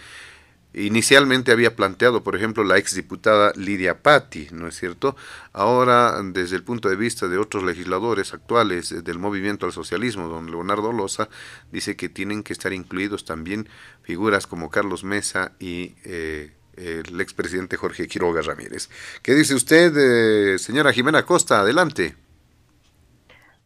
Inicialmente 0.75 1.51
había 1.51 1.75
planteado, 1.75 2.23
por 2.23 2.37
ejemplo, 2.37 2.63
la 2.63 2.77
exdiputada 2.77 3.53
Lidia 3.57 4.03
Patti, 4.03 4.49
¿no 4.53 4.69
es 4.69 4.77
cierto? 4.77 5.17
Ahora, 5.53 6.21
desde 6.23 6.57
el 6.57 6.63
punto 6.63 6.91
de 6.91 6.97
vista 6.97 7.27
de 7.27 7.39
otros 7.39 7.65
legisladores 7.65 8.35
actuales 8.35 9.03
del 9.03 9.19
movimiento 9.19 9.65
al 9.65 9.73
socialismo, 9.73 10.29
don 10.29 10.51
Leonardo 10.51 10.93
Loza, 10.93 11.31
dice 11.73 11.97
que 11.97 12.11
tienen 12.11 12.43
que 12.43 12.53
estar 12.53 12.73
incluidos 12.75 13.25
también 13.25 13.67
figuras 14.03 14.47
como 14.47 14.71
Carlos 14.71 15.05
Mesa 15.05 15.53
y 15.59 15.95
eh, 16.05 16.53
el 16.77 17.21
expresidente 17.21 17.77
Jorge 17.77 18.07
Quiroga 18.07 18.43
Ramírez. 18.43 18.91
¿Qué 19.23 19.35
dice 19.35 19.55
usted, 19.55 19.93
eh, 19.97 20.59
señora 20.59 20.93
Jimena 20.93 21.25
Costa? 21.25 21.61
Adelante. 21.61 22.15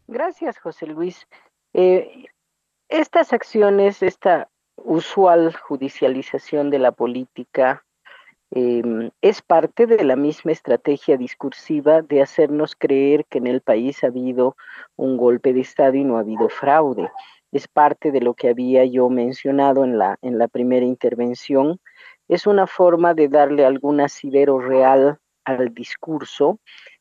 Gracias, 0.07 0.59
José 0.59 0.87
Luis. 0.87 1.27
Eh, 1.75 2.27
estas 2.89 3.33
acciones, 3.33 4.03
esta 4.03 4.49
usual 4.85 5.55
judicialización 5.55 6.71
de 6.71 6.79
la 6.79 6.93
política 6.93 7.85
em, 8.51 9.11
es 9.23 9.43
parte 9.43 9.87
de 9.87 10.05
la 10.05 10.17
misma 10.17 10.53
estrategia 10.53 11.17
discursiva 11.17 12.03
de 12.03 12.23
hacernos 12.23 12.77
creer 12.77 13.25
que 13.27 13.39
en 13.39 13.47
el 13.47 13.61
país 13.61 14.05
ha 14.05 14.09
habido 14.09 14.57
un 14.97 15.17
golpe 15.17 15.53
de 15.53 15.61
Estado 15.61 15.95
y 15.95 16.05
no 16.05 16.17
ha 16.17 16.21
habido 16.21 16.49
fraude. 16.49 17.11
Es 17.51 17.69
parte 17.69 18.13
de 18.13 18.21
lo 18.21 18.35
que 18.35 18.49
había 18.49 18.85
yo 18.85 19.09
mencionado 19.09 19.85
en 19.85 19.99
la, 19.99 20.19
en 20.23 20.39
la 20.39 20.49
primera 20.49 20.85
intervención. 20.85 21.81
Es 22.29 22.47
una 22.47 22.67
forma 22.67 23.15
de 23.15 23.29
darle 23.29 23.65
algún 23.65 24.01
asidero 24.01 24.59
real 24.59 25.19
al 25.45 25.75
discurso 25.75 26.59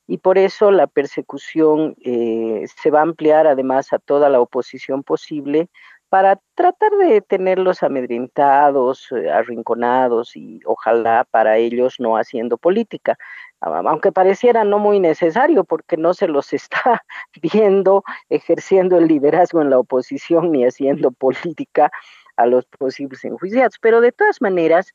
y 0.07 0.17
por 0.17 0.37
eso 0.37 0.71
la 0.71 0.87
persecución 0.87 1.95
eh, 2.03 2.65
se 2.81 2.91
va 2.91 2.99
a 2.99 3.03
ampliar 3.03 3.47
además 3.47 3.93
a 3.93 3.99
toda 3.99 4.27
la 4.29 4.41
oposición 4.41 5.03
posible 5.03 5.69
para 6.11 6.41
tratar 6.55 6.91
de 6.97 7.21
tenerlos 7.21 7.83
amedrentados, 7.83 9.07
eh, 9.13 9.31
arrinconados 9.31 10.35
y 10.35 10.59
ojalá 10.65 11.25
para 11.31 11.55
ellos 11.55 12.01
no 12.01 12.17
haciendo 12.17 12.57
política, 12.57 13.17
aunque 13.61 14.11
pareciera 14.11 14.65
no 14.65 14.77
muy 14.77 14.99
necesario 14.99 15.63
porque 15.63 15.95
no 15.95 16.13
se 16.13 16.27
los 16.27 16.51
está 16.53 17.01
viendo 17.41 18.03
ejerciendo 18.27 18.97
el 18.97 19.07
liderazgo 19.07 19.61
en 19.61 19.69
la 19.69 19.79
oposición 19.79 20.51
ni 20.51 20.65
haciendo 20.65 21.11
política 21.11 21.89
a 22.35 22.45
los 22.45 22.65
posibles 22.65 23.23
enjuiciados, 23.23 23.79
pero 23.79 24.01
de 24.01 24.11
todas 24.11 24.41
maneras 24.41 24.91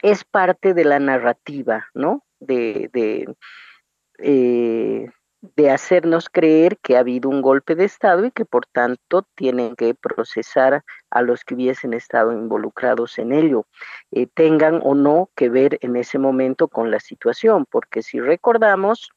es 0.00 0.24
parte 0.24 0.72
de 0.72 0.86
la 0.86 1.00
narrativa, 1.00 1.84
¿no? 1.92 2.24
De, 2.38 2.88
de 2.94 3.34
eh, 4.16 5.10
de 5.42 5.70
hacernos 5.70 6.28
creer 6.28 6.78
que 6.78 6.96
ha 6.96 7.00
habido 7.00 7.28
un 7.28 7.40
golpe 7.40 7.74
de 7.74 7.84
Estado 7.84 8.26
y 8.26 8.30
que 8.30 8.44
por 8.44 8.66
tanto 8.66 9.26
tienen 9.34 9.74
que 9.74 9.94
procesar 9.94 10.84
a 11.10 11.22
los 11.22 11.44
que 11.44 11.54
hubiesen 11.54 11.94
estado 11.94 12.32
involucrados 12.32 13.18
en 13.18 13.32
ello, 13.32 13.66
eh, 14.10 14.26
tengan 14.26 14.80
o 14.84 14.94
no 14.94 15.30
que 15.34 15.48
ver 15.48 15.78
en 15.80 15.96
ese 15.96 16.18
momento 16.18 16.68
con 16.68 16.90
la 16.90 17.00
situación, 17.00 17.66
porque 17.70 18.02
si 18.02 18.20
recordamos, 18.20 19.10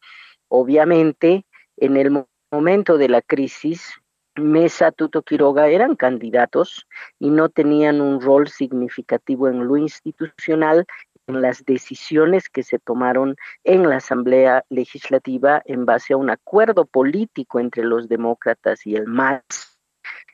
obviamente 0.47 1.45
en 1.77 1.97
el 1.97 2.25
momento 2.51 2.97
de 2.97 3.09
la 3.09 3.21
crisis, 3.21 3.93
Mesa, 4.35 4.91
Tuto 4.91 5.21
Quiroga 5.21 5.67
eran 5.67 5.95
candidatos 5.95 6.87
y 7.19 7.29
no 7.29 7.49
tenían 7.49 8.01
un 8.01 8.19
rol 8.19 8.47
significativo 8.47 9.47
en 9.47 9.67
lo 9.67 9.77
institucional 9.77 10.87
en 11.27 11.41
las 11.41 11.63
decisiones 11.65 12.49
que 12.49 12.63
se 12.63 12.79
tomaron 12.79 13.35
en 13.63 13.89
la 13.89 13.97
Asamblea 13.97 14.65
Legislativa 14.69 15.61
en 15.65 15.85
base 15.85 16.13
a 16.13 16.17
un 16.17 16.29
acuerdo 16.29 16.85
político 16.85 17.59
entre 17.59 17.83
los 17.83 18.09
demócratas 18.09 18.85
y 18.85 18.95
el 18.95 19.07
MAS 19.07 19.79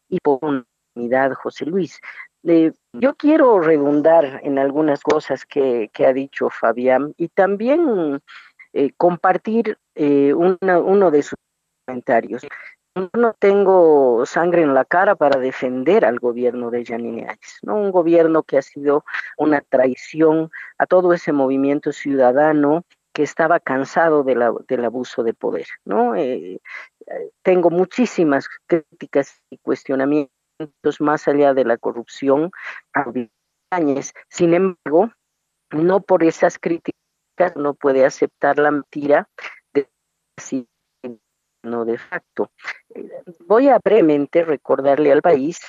y 0.07 0.20
por 0.20 0.40
unidad, 0.95 1.34
José 1.34 1.66
Luis. 1.66 1.99
yo 2.44 3.16
quiero 3.16 3.60
redundar 3.60 4.40
en 4.44 4.57
algunas 4.57 5.02
cosas 5.02 5.45
que, 5.45 5.90
ha 6.06 6.14
dicho 6.14 6.49
Fabián 6.49 7.14
y 7.18 7.28
también 7.30 8.22
eh, 8.74 8.91
compartir 8.98 9.78
eh, 9.95 10.34
uno 10.34 11.11
de 11.11 11.24
sus 11.24 11.38
comentarios 11.86 12.45
no 12.95 13.34
tengo 13.34 14.26
sangre 14.26 14.64
en 14.64 14.74
la 14.74 14.86
cara 14.86 15.16
para 15.16 15.40
defender 15.40 16.06
al 16.06 16.20
gobierno 16.20 16.72
de 16.72 16.84
Yanine 16.84 17.24
Áñez, 17.24 17.60
¿no? 17.61 17.76
Un 17.76 17.91
gobierno 17.91 18.44
que 18.44 18.57
ha 18.57 18.61
sido 18.61 19.06
una 19.38 19.61
traición 19.61 20.52
a 20.78 20.86
todo 20.86 21.14
ese 21.14 21.32
movimiento 21.32 21.91
ciudadano 21.91 22.84
que 23.14 23.24
estaba 23.24 23.60
cansado 23.60 24.24
de 24.24 24.36
la, 24.36 24.53
del 24.68 24.86
abuso 24.86 25.24
de 25.24 25.34
poder, 25.34 25.68
¿no? 25.86 26.16
Eh, 26.16 26.61
eh, 27.07 27.32
tengo 27.41 27.70
muchísimas 27.70 28.48
críticas 28.68 29.41
y 29.49 29.57
cuestionamientos 29.57 30.30
más 30.99 31.28
allá 31.28 31.53
de 31.53 31.66
la 31.66 31.78
corrupción 31.78 32.52
a 32.94 33.06
Áñez. 33.72 34.14
Sin 34.30 34.53
embargo, 34.53 35.11
no 35.72 36.02
por 36.02 36.24
esas 36.24 36.57
críticas 36.60 36.95
no 37.56 37.74
puede 37.74 38.06
aceptar 38.06 38.57
la 38.60 38.72
mentira 38.72 39.30
de 39.74 39.88
no 41.64 41.86
de 41.86 41.98
facto. 41.98 42.52
Voy 43.48 43.69
a 43.69 43.80
brevemente 43.84 44.44
recordarle 44.44 45.11
al 45.11 45.22
país 45.22 45.60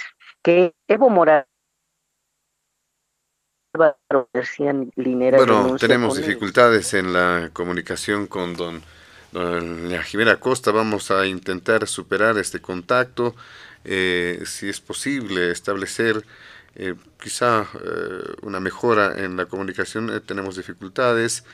que 0.42 0.74
Evo 0.88 1.10
Morales 1.10 1.50
bueno, 3.72 5.76
tenemos 5.78 6.16
dificultades 6.16 6.92
en 6.94 7.12
la 7.12 7.50
comunicación 7.52 8.26
con 8.26 8.56
don, 8.56 8.82
don 9.30 9.90
Jimena 10.02 10.40
Costa. 10.40 10.72
Vamos 10.72 11.12
a 11.12 11.24
intentar 11.26 11.86
superar 11.86 12.36
este 12.38 12.60
contacto. 12.60 13.36
Eh, 13.84 14.42
si 14.44 14.68
es 14.68 14.80
posible 14.80 15.52
establecer 15.52 16.24
eh, 16.74 16.96
quizá 17.22 17.62
eh, 17.62 18.34
una 18.42 18.58
mejora 18.58 19.14
en 19.16 19.36
la 19.36 19.46
comunicación, 19.46 20.20
tenemos 20.26 20.56
dificultades. 20.56 21.44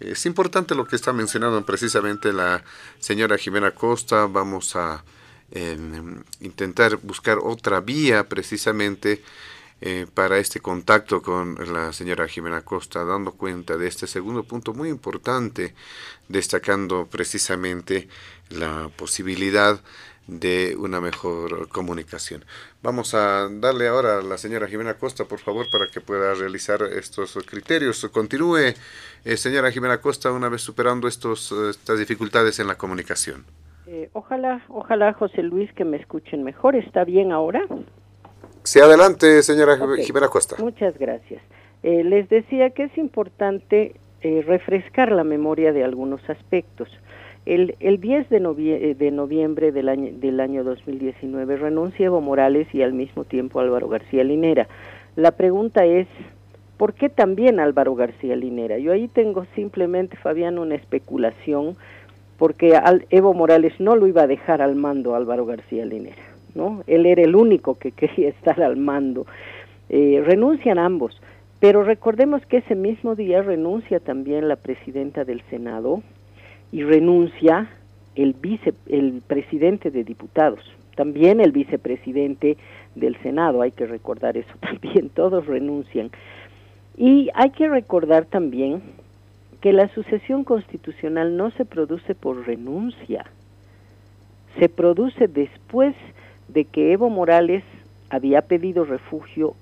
Es 0.00 0.24
importante 0.24 0.74
lo 0.74 0.86
que 0.86 0.96
está 0.96 1.12
mencionando 1.12 1.62
precisamente 1.66 2.32
la 2.32 2.64
señora 2.98 3.36
Jimena 3.36 3.72
Costa. 3.72 4.26
Vamos 4.26 4.74
a 4.74 5.04
em, 5.50 6.22
intentar 6.40 6.96
buscar 7.02 7.38
otra 7.42 7.80
vía 7.80 8.26
precisamente 8.26 9.22
eh, 9.82 10.06
para 10.12 10.38
este 10.38 10.60
contacto 10.60 11.20
con 11.20 11.54
la 11.70 11.92
señora 11.92 12.26
Jimena 12.28 12.62
Costa, 12.62 13.04
dando 13.04 13.32
cuenta 13.32 13.76
de 13.76 13.88
este 13.88 14.06
segundo 14.06 14.42
punto 14.42 14.72
muy 14.72 14.88
importante, 14.88 15.74
destacando 16.28 17.06
precisamente 17.06 18.08
la 18.48 18.90
posibilidad 18.96 19.80
una 20.78 21.00
mejor 21.00 21.68
comunicación. 21.68 22.44
Vamos 22.82 23.14
a 23.14 23.48
darle 23.50 23.88
ahora 23.88 24.18
a 24.18 24.22
la 24.22 24.38
señora 24.38 24.68
Jimena 24.68 24.94
Costa, 24.94 25.24
por 25.24 25.40
favor, 25.40 25.66
para 25.70 25.88
que 25.88 26.00
pueda 26.00 26.34
realizar 26.34 26.82
estos 26.82 27.36
criterios. 27.46 28.08
Continúe, 28.12 28.74
eh, 29.24 29.36
señora 29.36 29.70
Jimena 29.70 30.00
Costa, 30.00 30.32
una 30.32 30.48
vez 30.48 30.62
superando 30.62 31.08
estos, 31.08 31.52
estas 31.52 31.98
dificultades 31.98 32.58
en 32.60 32.68
la 32.68 32.76
comunicación. 32.76 33.44
Eh, 33.86 34.08
ojalá, 34.12 34.64
ojalá, 34.68 35.12
José 35.14 35.42
Luis, 35.42 35.72
que 35.72 35.84
me 35.84 35.96
escuchen 35.96 36.44
mejor. 36.44 36.76
¿Está 36.76 37.04
bien 37.04 37.32
ahora? 37.32 37.66
Sí, 38.62 38.78
adelante, 38.78 39.42
señora 39.42 39.78
Jimena 39.98 40.28
Costa. 40.28 40.56
Muchas 40.58 40.96
gracias. 40.98 41.42
Eh, 41.82 42.04
les 42.04 42.28
decía 42.28 42.70
que 42.70 42.84
es 42.84 42.98
importante 42.98 43.96
refrescar 44.22 45.10
la 45.12 45.24
memoria 45.24 45.72
de 45.72 45.82
algunos 45.82 46.20
aspectos. 46.28 46.90
El, 47.46 47.74
el 47.80 48.00
10 48.00 48.28
de, 48.28 48.36
eh, 48.36 48.94
de 48.94 49.10
noviembre 49.10 49.72
del 49.72 49.88
año, 49.88 50.10
del 50.12 50.40
año 50.40 50.62
2019 50.62 51.56
renuncia 51.56 52.06
Evo 52.06 52.20
Morales 52.20 52.68
y 52.74 52.82
al 52.82 52.92
mismo 52.92 53.24
tiempo 53.24 53.60
Álvaro 53.60 53.88
García 53.88 54.24
Linera. 54.24 54.68
La 55.16 55.32
pregunta 55.32 55.84
es, 55.84 56.06
¿por 56.76 56.94
qué 56.94 57.08
también 57.08 57.58
Álvaro 57.58 57.94
García 57.94 58.36
Linera? 58.36 58.78
Yo 58.78 58.92
ahí 58.92 59.08
tengo 59.08 59.46
simplemente, 59.54 60.16
Fabián, 60.16 60.58
una 60.58 60.74
especulación, 60.74 61.76
porque 62.38 62.78
Evo 63.10 63.34
Morales 63.34 63.74
no 63.78 63.96
lo 63.96 64.06
iba 64.06 64.22
a 64.22 64.26
dejar 64.26 64.62
al 64.62 64.76
mando 64.76 65.14
Álvaro 65.14 65.44
García 65.44 65.84
Linera, 65.84 66.22
¿no? 66.54 66.82
Él 66.86 67.04
era 67.04 67.22
el 67.22 67.36
único 67.36 67.74
que 67.78 67.92
quería 68.00 68.28
estar 68.28 68.62
al 68.62 68.76
mando. 68.76 69.26
Eh, 69.88 70.22
renuncian 70.24 70.78
ambos, 70.78 71.20
pero 71.58 71.82
recordemos 71.82 72.44
que 72.46 72.58
ese 72.58 72.74
mismo 72.74 73.14
día 73.14 73.42
renuncia 73.42 74.00
también 74.00 74.48
la 74.48 74.56
presidenta 74.56 75.24
del 75.24 75.42
Senado, 75.50 76.02
y 76.72 76.82
renuncia 76.82 77.68
el, 78.14 78.34
vice, 78.34 78.74
el 78.88 79.22
presidente 79.26 79.90
de 79.90 80.04
diputados, 80.04 80.60
también 80.96 81.40
el 81.40 81.52
vicepresidente 81.52 82.56
del 82.94 83.16
Senado, 83.22 83.62
hay 83.62 83.72
que 83.72 83.86
recordar 83.86 84.36
eso 84.36 84.52
también, 84.60 85.08
todos 85.10 85.46
renuncian. 85.46 86.10
Y 86.96 87.30
hay 87.34 87.50
que 87.50 87.68
recordar 87.68 88.26
también 88.26 88.82
que 89.60 89.72
la 89.72 89.88
sucesión 89.94 90.44
constitucional 90.44 91.36
no 91.36 91.50
se 91.52 91.64
produce 91.64 92.14
por 92.14 92.46
renuncia, 92.46 93.24
se 94.58 94.68
produce 94.68 95.28
después 95.28 95.94
de 96.48 96.64
que 96.64 96.92
Evo 96.92 97.08
Morales 97.10 97.62
había 98.08 98.42
pedido 98.42 98.84
refugio 98.84 99.54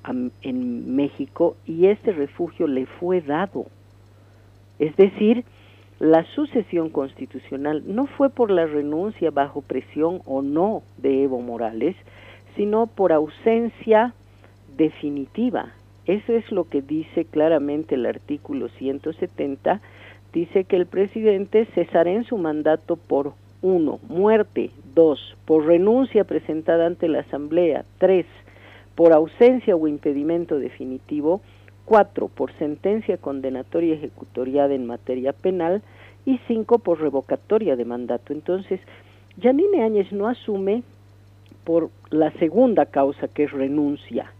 en 0.43 0.97
México 0.97 1.57
y 1.67 1.87
ese 1.87 2.13
refugio 2.13 2.67
le 2.67 2.87
fue 2.87 3.21
dado. 3.21 3.67
Es 4.79 4.97
decir, 4.97 5.45
la 6.01 6.25
sucesión 6.35 6.91
constitucional 6.91 7.83
no 7.87 8.07
fue 8.07 8.31
por 8.31 8.51
la 8.51 8.67
renuncia 8.67 9.31
bajo 9.31 9.63
presión 9.63 10.23
o 10.27 10.43
no 10.43 10.83
de 10.97 11.25
Evo 11.25 11.41
Morales, 11.41 11.97
sino 12.57 12.87
por 12.87 13.13
ausencia 13.13 14.15
definitiva. 14.77 15.73
Eso 16.07 16.33
es 16.33 16.51
lo 16.53 16.65
que 16.69 16.83
dice 16.83 17.25
claramente 17.25 17.97
el 17.97 18.07
artículo 18.07 18.69
170. 18.69 19.81
Dice 20.33 20.65
que 20.65 20.77
el 20.77 20.87
presidente 20.87 21.67
cesará 21.75 22.11
en 22.13 22.25
su 22.25 22.39
mandato 22.39 22.97
por 22.97 23.33
uno, 23.61 23.99
muerte, 24.09 24.71
dos, 24.95 25.37
por 25.47 25.67
renuncia 25.67 26.25
presentada 26.25 26.87
ante 26.87 27.09
la 27.09 27.21
Asamblea, 27.21 27.85
tres, 27.99 28.27
por 28.95 29.13
ausencia 29.13 29.75
o 29.75 29.89
impedimento 29.89 30.59
definitivo, 30.59 31.41
cuatro 31.89 32.29
por 32.29 32.53
sentencia 32.59 33.17
condenatoria 33.17 33.95
ejecutoriada 33.95 34.75
en 34.75 34.87
materia 34.87 35.33
penal 35.33 35.81
y 36.27 36.39
cinco 36.47 36.81
por 36.81 37.01
revocatoria 37.01 37.77
de 37.77 37.87
mandato. 37.87 38.35
Entonces, 38.35 38.79
Yanine 39.39 39.83
Áñez 39.83 40.13
no 40.13 40.29
asume 40.29 40.83
por 41.65 41.89
la 42.11 42.31
segunda 42.33 42.85
causa 42.85 43.29
que 43.29 43.45
es 43.45 43.53
renuncia, 43.53 44.31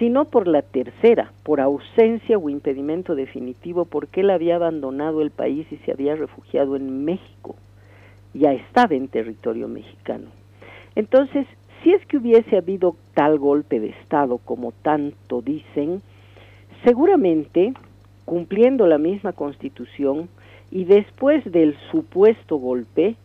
sino 0.00 0.24
por 0.24 0.48
la 0.48 0.62
tercera, 0.62 1.32
por 1.44 1.60
ausencia 1.60 2.36
o 2.36 2.50
impedimento 2.50 3.14
definitivo, 3.14 3.84
porque 3.84 4.22
él 4.22 4.30
había 4.30 4.56
abandonado 4.56 5.22
el 5.22 5.30
país 5.30 5.68
y 5.70 5.76
se 5.76 5.92
había 5.92 6.16
refugiado 6.16 6.74
en 6.74 7.04
México. 7.04 7.54
Ya 8.34 8.52
estaba 8.52 8.96
en 8.96 9.06
territorio 9.06 9.68
mexicano. 9.68 10.30
Entonces, 10.96 11.46
si 11.84 11.92
es 11.92 12.04
que 12.06 12.16
hubiese 12.16 12.56
habido 12.56 12.96
tal 13.14 13.38
golpe 13.38 13.78
de 13.78 13.90
Estado 13.90 14.38
como 14.38 14.72
tanto 14.82 15.40
dicen, 15.40 16.02
Seguramente, 16.84 17.74
cumpliendo 18.24 18.86
la 18.86 18.96
misma 18.96 19.32
constitución 19.32 20.30
y 20.70 20.84
después 20.84 21.44
del 21.50 21.76
supuesto 21.90 22.56
golpe, 22.56 23.16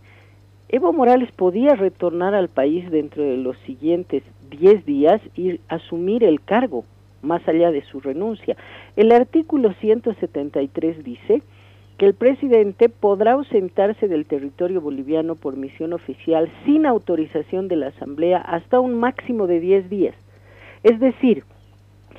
Evo 0.68 0.91
Morales 0.91 1.32
podía 1.32 1.76
retornar 1.76 2.36
al 2.36 2.49
país 2.49 2.90
dentro 2.91 3.23
de 3.23 3.38
los 3.38 3.57
siguientes 3.60 4.23
10 4.49 4.86
días 4.86 5.22
y 5.36 5.61
asumir 5.69 6.23
el 6.26 6.41
cargo, 6.41 6.84
más 7.22 7.48
allá 7.48 7.72
de 7.72 7.84
su 7.84 8.02
renuncia. 8.02 8.57
El 8.98 9.14
artículo 9.14 9.73
173 9.80 11.03
dice 11.03 11.41
que 11.98 12.07
el 12.07 12.14
presidente 12.14 12.90
podrá 12.90 13.34
ausentarse 13.34 14.10
del 14.10 14.26
territorio 14.26 14.82
boliviano 14.82 15.36
por 15.36 15.56
misión 15.56 15.94
oficial 15.94 16.52
sin 16.65 16.86
autorización 16.86 17.69
de 17.69 17.77
la 17.77 17.88
Asamblea 17.88 18.40
hasta 18.40 18.82
un 18.82 18.95
máximo 18.95 19.48
de 19.48 19.61
10 19.61 19.90
días. 19.90 20.15
Es 20.84 20.99
decir, 20.99 21.45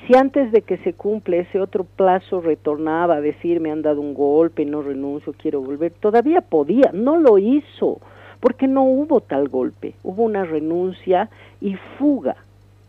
si 0.05 0.17
antes 0.17 0.53
de 0.53 0.63
que 0.63 0.77
se 0.79 0.93
cumple 0.93 1.41
ese 1.41 1.61
otro 1.61 1.85
plazo 1.85 2.41
retornaba 2.41 3.17
a 3.17 3.21
decir 3.21 3.61
me 3.61 3.71
han 3.71 3.83
dado 3.83 4.01
un 4.01 4.15
golpe, 4.15 4.65
no 4.65 4.83
renuncio, 4.83 5.35
quiero 5.37 5.61
volver, 5.61 5.93
todavía 5.93 6.41
podía, 6.43 6.91
no 6.93 7.17
lo 7.17 7.39
hizo, 7.39 8.01
porque 8.41 8.69
no 8.69 8.85
hubo 8.85 9.21
tal 9.21 9.49
golpe, 9.49 9.95
hubo 10.03 10.23
una 10.23 10.45
renuncia 10.45 11.31
y 11.61 11.77
fuga 11.99 12.37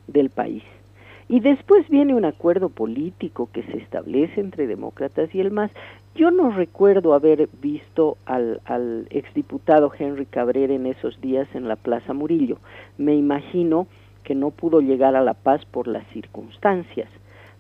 del 0.08 0.30
país. 0.30 0.64
Y 1.30 1.42
después 1.42 1.88
viene 1.90 2.16
un 2.16 2.24
acuerdo 2.24 2.70
político 2.70 3.50
que 3.52 3.64
se 3.64 3.78
establece 3.78 4.40
entre 4.40 4.66
demócratas 4.66 5.34
y 5.36 5.42
el 5.42 5.52
MAS. 5.52 5.72
Yo 6.16 6.32
no 6.32 6.52
recuerdo 6.52 7.14
haber 7.14 7.50
visto 7.62 8.18
al, 8.26 8.62
al 8.64 9.08
exdiputado 9.10 9.92
Henry 9.98 10.26
Cabrera 10.26 10.74
en 10.74 10.86
esos 10.86 11.20
días 11.20 11.48
en 11.54 11.68
la 11.68 11.76
Plaza 11.76 12.14
Murillo. 12.14 12.60
Me 12.98 13.14
imagino 13.14 13.88
que 14.28 14.36
no 14.36 14.52
pudo 14.52 14.82
llegar 14.82 15.16
a 15.16 15.22
La 15.22 15.36
Paz 15.36 15.64
por 15.72 15.88
las 15.88 16.06
circunstancias, 16.08 17.08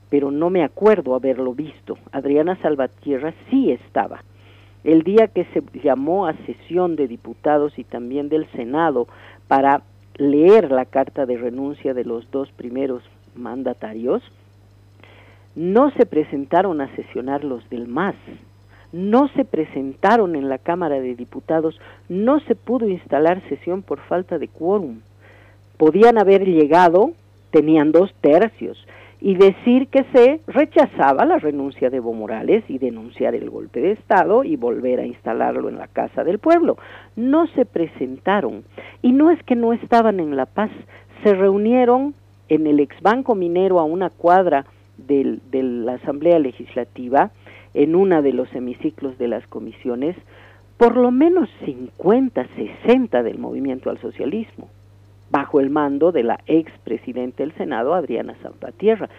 pero 0.09 0.31
no 0.31 0.49
me 0.49 0.65
acuerdo 0.65 1.15
haberlo 1.15 1.53
visto. 1.53 1.97
Adriana 2.11 2.57
Salvatierra 2.61 3.33
sí 3.49 3.71
estaba. 3.71 4.21
El 4.83 5.03
día 5.03 5.29
que 5.29 5.45
se 5.53 5.63
llamó 5.81 6.27
a 6.27 6.33
sesión 6.45 6.97
de 6.97 7.07
diputados 7.07 7.79
y 7.79 7.85
también 7.85 8.27
del 8.27 8.51
Senado 8.51 9.07
para 9.47 9.83
leer 10.17 10.69
la 10.69 10.83
carta 10.83 11.25
de 11.25 11.37
renuncia 11.37 11.93
de 11.93 12.03
los 12.03 12.29
dos 12.31 12.51
primeros 12.51 13.01
mandatarios, 13.33 14.21
no 15.55 15.91
se 15.91 16.05
presentaron 16.05 16.81
a 16.81 16.93
sesionar 16.97 17.45
los 17.45 17.69
del 17.69 17.87
MAS, 17.87 18.15
no 18.91 19.29
se 19.29 19.45
presentaron 19.45 20.35
en 20.35 20.49
la 20.49 20.57
Cámara 20.57 20.99
de 20.99 21.15
Diputados, 21.15 21.79
no 22.09 22.41
se 22.41 22.55
pudo 22.55 22.89
instalar 22.89 23.41
sesión 23.47 23.83
por 23.83 24.01
falta 24.01 24.37
de 24.37 24.49
quórum 24.49 24.99
podían 25.77 26.17
haber 26.17 26.45
llegado, 26.45 27.11
tenían 27.51 27.91
dos 27.91 28.13
tercios, 28.21 28.77
y 29.19 29.35
decir 29.35 29.87
que 29.87 30.03
se 30.13 30.41
rechazaba 30.47 31.25
la 31.25 31.39
renuncia 31.39 31.89
de 31.89 31.97
Evo 31.97 32.13
Morales 32.13 32.63
y 32.67 32.77
denunciar 32.77 33.33
el 33.33 33.49
golpe 33.49 33.81
de 33.81 33.91
Estado 33.91 34.43
y 34.43 34.55
volver 34.55 34.99
a 34.99 35.05
instalarlo 35.05 35.69
en 35.69 35.77
la 35.77 35.87
Casa 35.87 36.23
del 36.23 36.39
Pueblo. 36.39 36.77
No 37.15 37.47
se 37.47 37.65
presentaron. 37.65 38.63
Y 39.01 39.13
no 39.13 39.31
es 39.31 39.41
que 39.43 39.55
no 39.55 39.73
estaban 39.73 40.19
en 40.19 40.35
La 40.35 40.45
Paz, 40.45 40.69
se 41.23 41.33
reunieron 41.33 42.13
en 42.47 42.67
el 42.67 42.79
ex 42.79 43.01
Banco 43.01 43.33
Minero 43.33 43.79
a 43.79 43.83
una 43.83 44.09
cuadra 44.11 44.65
de 44.97 45.39
la 45.51 45.93
Asamblea 45.93 46.39
Legislativa, 46.39 47.31
en 47.73 47.95
una 47.95 48.21
de 48.21 48.33
los 48.33 48.53
hemiciclos 48.55 49.17
de 49.17 49.27
las 49.27 49.45
comisiones, 49.47 50.15
por 50.77 50.95
lo 50.95 51.11
menos 51.11 51.49
50, 51.65 52.47
60 52.55 53.23
del 53.23 53.39
movimiento 53.39 53.89
al 53.89 53.99
socialismo 53.99 54.69
bajo 55.29 55.59
el 55.59 55.69
mando 55.69 56.11
de 56.11 56.23
la 56.23 56.39
ex 56.45 56.71
presidenta 56.83 57.43
del 57.43 57.53
Senado, 57.53 57.93
Adriana 57.93 58.35
Zapatierra. 58.41 59.09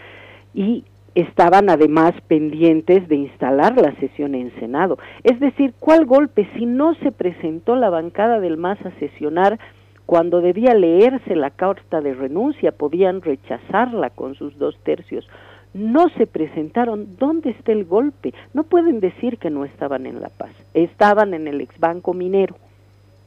Y 0.55 0.85
estaban 1.15 1.69
además 1.69 2.15
pendientes 2.29 3.09
de 3.09 3.17
instalar 3.17 3.77
la 3.77 3.93
sesión 3.97 4.35
en 4.35 4.53
Senado. 4.61 4.99
Es 5.25 5.41
decir, 5.41 5.75
¿cuál 5.81 6.07
golpe 6.07 6.49
si 6.57 6.67
no 6.67 6.95
se 6.97 7.13
presentó 7.13 7.77
la 7.77 7.91
bancada 7.91 8.41
del 8.41 8.57
MAS 8.57 8.79
a 8.85 8.91
sesionar 8.99 9.59
cuando 10.07 10.41
debía 10.41 10.75
leerse 10.75 11.35
la 11.35 11.51
carta 11.51 12.01
de 12.01 12.15
renuncia? 12.15 12.73
Podían 12.73 13.21
rechazarla 13.21 14.11
con 14.11 14.35
sus 14.35 14.57
dos 14.59 14.79
tercios. 14.85 15.29
No 15.75 16.09
se 16.17 16.27
presentaron. 16.27 17.17
¿Dónde 17.19 17.51
está 17.51 17.73
el 17.73 17.85
golpe? 17.85 18.33
No 18.55 18.63
pueden 18.63 19.01
decir 19.01 19.39
que 19.39 19.51
no 19.51 19.65
estaban 19.65 20.07
en 20.07 20.21
La 20.21 20.29
Paz. 20.29 20.53
Estaban 20.73 21.35
en 21.35 21.49
el 21.49 21.61
ex 21.61 21.79
banco 21.79 22.15
minero, 22.15 22.57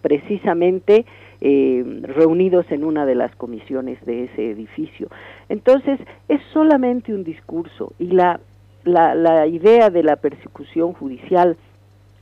precisamente 0.02 1.06
eh, 1.42 1.84
reunidos 2.04 2.66
en 2.72 2.84
una 2.84 3.06
de 3.06 3.16
las 3.16 3.36
comisiones 3.36 4.04
de 4.06 4.26
ese 4.26 4.52
edificio. 4.52 5.08
Entonces, 5.50 6.00
es 6.28 6.42
solamente 6.54 7.14
un 7.14 7.24
discurso 7.24 7.94
y 8.00 8.08
la, 8.12 8.40
la, 8.84 9.16
la 9.16 9.48
idea 9.48 9.90
de 9.90 10.04
la 10.04 10.16
persecución 10.18 10.94
judicial 10.94 11.58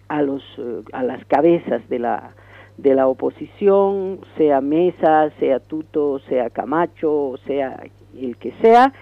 a, 0.08 0.22
los, 0.22 0.44
eh, 0.58 0.82
a 0.94 1.04
las 1.04 1.24
cabezas 1.26 1.88
de 1.90 2.00
la, 2.00 2.32
de 2.78 2.96
la 2.96 3.08
oposición, 3.08 4.20
sea 4.38 4.62
Mesa, 4.62 5.32
sea 5.40 5.60
Tuto, 5.60 6.20
sea 6.28 6.50
Camacho, 6.50 7.36
sea 7.46 7.84
el 8.18 8.38
que 8.38 8.54
sea, 8.62 8.94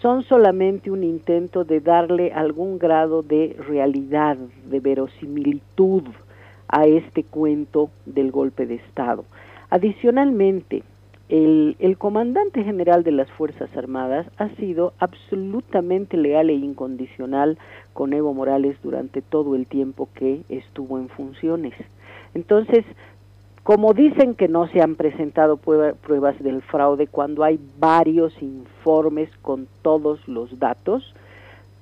son 0.00 0.22
solamente 0.24 0.90
un 0.90 1.02
intento 1.02 1.64
de 1.64 1.80
darle 1.80 2.32
algún 2.32 2.78
grado 2.78 3.22
de 3.22 3.56
realidad, 3.66 4.36
de 4.36 4.80
verosimilitud 4.80 6.04
a 6.68 6.86
este 6.86 7.24
cuento 7.24 7.90
del 8.04 8.30
golpe 8.30 8.66
de 8.66 8.76
Estado. 8.76 9.24
Adicionalmente, 9.76 10.84
el, 11.28 11.96
comandante 11.98 12.64
general 12.64 13.04
de 13.04 13.12
las 13.12 13.30
Fuerzas 13.32 13.68
Armadas 13.76 14.26
ha 14.38 14.48
sido 14.56 14.94
absolutamente 14.98 16.16
leal 16.16 16.48
e 16.48 16.54
incondicional 16.54 17.58
con 17.92 18.14
Evo 18.14 18.32
Morales 18.32 18.78
durante 18.82 19.20
todo 19.20 19.54
el 19.54 19.66
tiempo 19.66 20.08
que 20.14 20.40
estuvo 20.48 20.96
en 20.96 21.10
funciones. 21.10 21.74
Entonces, 22.32 22.86
como 23.64 23.92
dicen 23.92 24.34
que 24.34 24.48
no 24.48 24.66
se 24.68 24.80
han 24.80 24.94
presentado 24.94 25.58
pruebas 25.58 26.42
del 26.42 26.62
fraude 26.62 27.06
cuando 27.06 27.44
hay 27.44 27.60
varios 27.78 28.32
informes 28.40 29.28
con 29.42 29.68
todos 29.82 30.26
los 30.26 30.58
datos, 30.58 31.14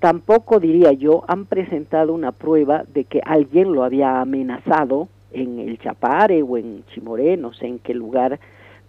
tampoco 0.01 0.59
diría 0.59 0.91
yo 0.91 1.23
han 1.29 1.47
presentado 1.47 2.13
una 2.13 2.33
prueba 2.33 2.83
de 2.93 3.05
que 3.05 3.21
alguien 3.25 3.73
lo 3.73 3.85
había 3.85 4.21
amenazado 4.21 5.07
en 5.35 5.59
el 5.59 5.79
Chapare 5.79 6.43
o 6.43 6.57
en 6.57 6.85
Chimoré, 6.87 7.37
no 7.37 7.53
sé 7.53 7.67
en 7.67 7.79
qué 7.79 7.95
lugar 7.95 8.39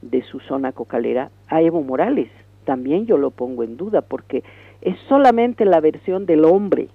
de 0.01 0.21
su 0.23 0.39
zona 0.39 0.71
cocalera, 0.71 1.31
a 1.47 1.61
Evo 1.61 1.81
Morales. 1.81 2.29
También 2.63 3.05
yo 3.05 3.17
lo 3.17 3.31
pongo 3.31 3.63
en 3.63 3.77
duda 3.77 4.01
porque 4.01 4.43
es 4.81 4.97
solamente 5.07 5.65
la 5.65 5.79
versión 5.79 6.25
del 6.25 6.45
hombre 6.45 6.87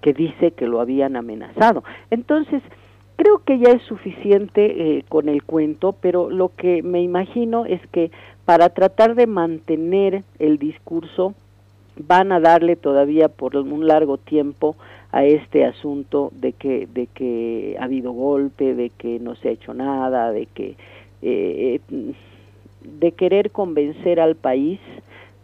que 0.00 0.12
dice 0.12 0.52
que 0.52 0.66
lo 0.66 0.80
habían 0.80 1.16
amenazado. 1.16 1.82
Entonces, 2.10 2.62
Creo 3.16 3.38
que 3.38 3.58
ya 3.58 3.70
es 3.70 3.82
suficiente 3.84 4.98
eh, 4.98 5.04
con 5.08 5.30
el 5.30 5.42
cuento, 5.42 5.94
pero 6.00 6.28
lo 6.28 6.50
que 6.54 6.82
me 6.82 7.00
imagino 7.00 7.64
es 7.64 7.80
que 7.88 8.10
para 8.44 8.68
tratar 8.68 9.14
de 9.14 9.26
mantener 9.26 10.22
el 10.38 10.58
discurso 10.58 11.34
van 11.96 12.30
a 12.30 12.40
darle 12.40 12.76
todavía 12.76 13.28
por 13.28 13.56
un 13.56 13.86
largo 13.88 14.18
tiempo 14.18 14.76
a 15.12 15.24
este 15.24 15.64
asunto 15.64 16.30
de 16.34 16.52
que 16.52 16.86
de 16.86 17.06
que 17.06 17.76
ha 17.78 17.84
habido 17.84 18.12
golpe, 18.12 18.74
de 18.74 18.90
que 18.90 19.18
no 19.18 19.34
se 19.36 19.48
ha 19.48 19.52
hecho 19.52 19.74
nada, 19.74 20.32
de 20.32 20.46
que 20.46 20.76
eh, 21.22 21.80
de 22.82 23.12
querer 23.12 23.50
convencer 23.50 24.20
al 24.20 24.36
país 24.36 24.80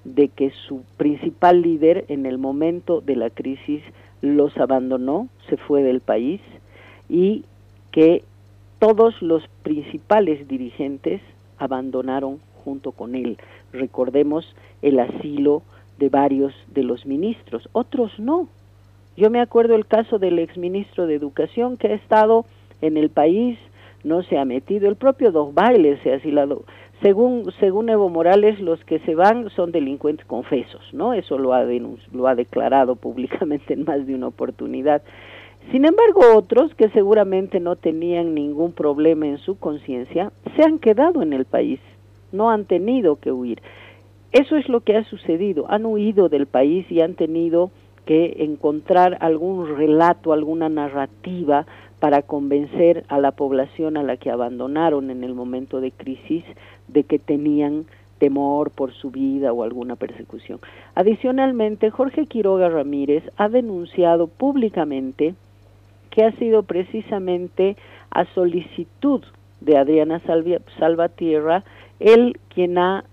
de 0.05 0.29
que 0.29 0.51
su 0.67 0.83
principal 0.97 1.63
líder 1.63 2.05
en 2.09 2.27
el 2.27 2.39
momento 2.39 3.01
de 3.01 3.17
la 3.17 3.31
crisis 3.31 3.83
los 4.21 4.57
abandonó, 4.57 5.29
se 5.49 5.57
fue 5.57 5.83
del 5.83 6.01
país 6.01 6.41
y 7.09 7.45
que 7.91 8.25
todos 8.79 9.21
los 9.23 9.47
principales 9.63 10.49
dirigentes 10.49 11.21
abandonaron 11.59 12.41
junto 12.65 12.93
con 12.93 13.15
él. 13.15 13.39
Recordemos 13.73 14.55
el 14.81 14.99
asilo 14.99 15.63
de 15.99 16.09
varios 16.09 16.53
de 16.75 16.83
los 16.83 17.07
ministros, 17.07 17.69
otros 17.73 18.19
no. 18.19 18.49
Yo 19.17 19.29
me 19.29 19.41
acuerdo 19.41 19.75
el 19.75 19.87
caso 19.87 20.19
del 20.19 20.39
exministro 20.39 21.07
de 21.07 21.15
Educación 21.15 21.77
que 21.77 21.89
ha 21.89 21.95
estado 21.95 22.47
en 22.81 22.97
el 22.97 23.11
país, 23.11 23.59
no 24.05 24.23
se 24.23 24.39
ha 24.39 24.45
metido, 24.45 24.89
el 24.89 24.97
propio 24.97 25.33
Dos 25.33 25.53
Bailes 25.53 26.01
se 26.03 26.13
ha 26.13 26.17
asilado. 26.17 26.65
Según, 27.03 27.53
según 27.61 27.91
Evo 27.91 28.09
Morales, 28.09 28.59
los 28.61 28.83
que 28.85 29.01
se 29.01 29.15
van 29.15 29.51
son 29.51 29.71
delincuentes 29.71 30.25
confesos, 30.25 30.83
¿no? 30.93 31.13
Eso 31.13 31.37
lo 31.37 31.53
ha, 31.53 31.65
lo 31.65 32.27
ha 32.27 32.35
declarado 32.35 32.97
públicamente 32.97 33.75
en 33.75 33.85
más 33.85 34.07
de 34.07 34.15
una 34.15 34.29
oportunidad. 34.29 35.03
Sin 35.71 35.85
embargo, 35.85 36.23
otros 36.35 36.75
que 36.75 36.89
seguramente 36.91 37.61
no 37.61 37.77
tenían 37.77 38.35
ningún 38.35 38.73
problema 38.73 39.27
en 39.27 39.39
su 39.39 39.59
conciencia, 39.59 40.33
se 40.57 40.63
han 40.65 40.79
quedado 40.79 41.23
en 41.23 41.33
el 41.33 41.45
país, 41.45 41.81
no 42.33 42.51
han 42.51 42.65
tenido 42.65 43.17
que 43.17 43.31
huir. 43.31 43.61
Eso 44.33 44.57
es 44.57 44.69
lo 44.69 44.81
que 44.81 44.97
ha 44.97 45.05
sucedido, 45.05 45.67
han 45.69 45.85
huido 45.85 46.29
del 46.29 46.47
país 46.47 46.91
y 46.91 47.01
han 47.01 47.15
tenido 47.15 47.71
que 48.05 48.37
encontrar 48.39 49.19
algún 49.21 49.77
relato, 49.77 50.33
alguna 50.33 50.69
narrativa 50.69 51.67
para 52.01 52.23
convencer 52.23 53.05
a 53.09 53.19
la 53.19 53.33
población 53.33 53.97
a 53.97 54.03
la 54.03 54.17
que 54.17 54.31
abandonaron 54.31 55.11
en 55.11 55.23
el 55.23 55.35
momento 55.35 55.81
de 55.81 55.93
crisis 55.93 56.45
de 56.89 57.05
que 57.05 57.19
tenían 57.19 57.85
temor 58.19 58.71
por 58.71 58.93
su 58.93 59.11
vida 59.11 59.53
o 59.53 59.63
alguna 59.63 59.97
persecución. 59.97 60.61
Adicionalmente, 60.95 61.91
Jorge 61.91 62.27
Quiroga 62.27 62.69
Ramírez 62.69 63.25
ha 63.37 63.49
denunciado 63.49 64.29
públicamente 64.29 65.35
que 66.11 66.25
ha 66.25 66.33
sido 66.33 66.63
precisamente 66.63 67.77
a 68.11 68.25
solicitud 68.27 69.23
de 69.61 69.77
Adriana 69.77 70.21
Salvatierra, 70.79 71.65
él 72.01 72.39
quien 72.49 72.79
ha 72.79 73.05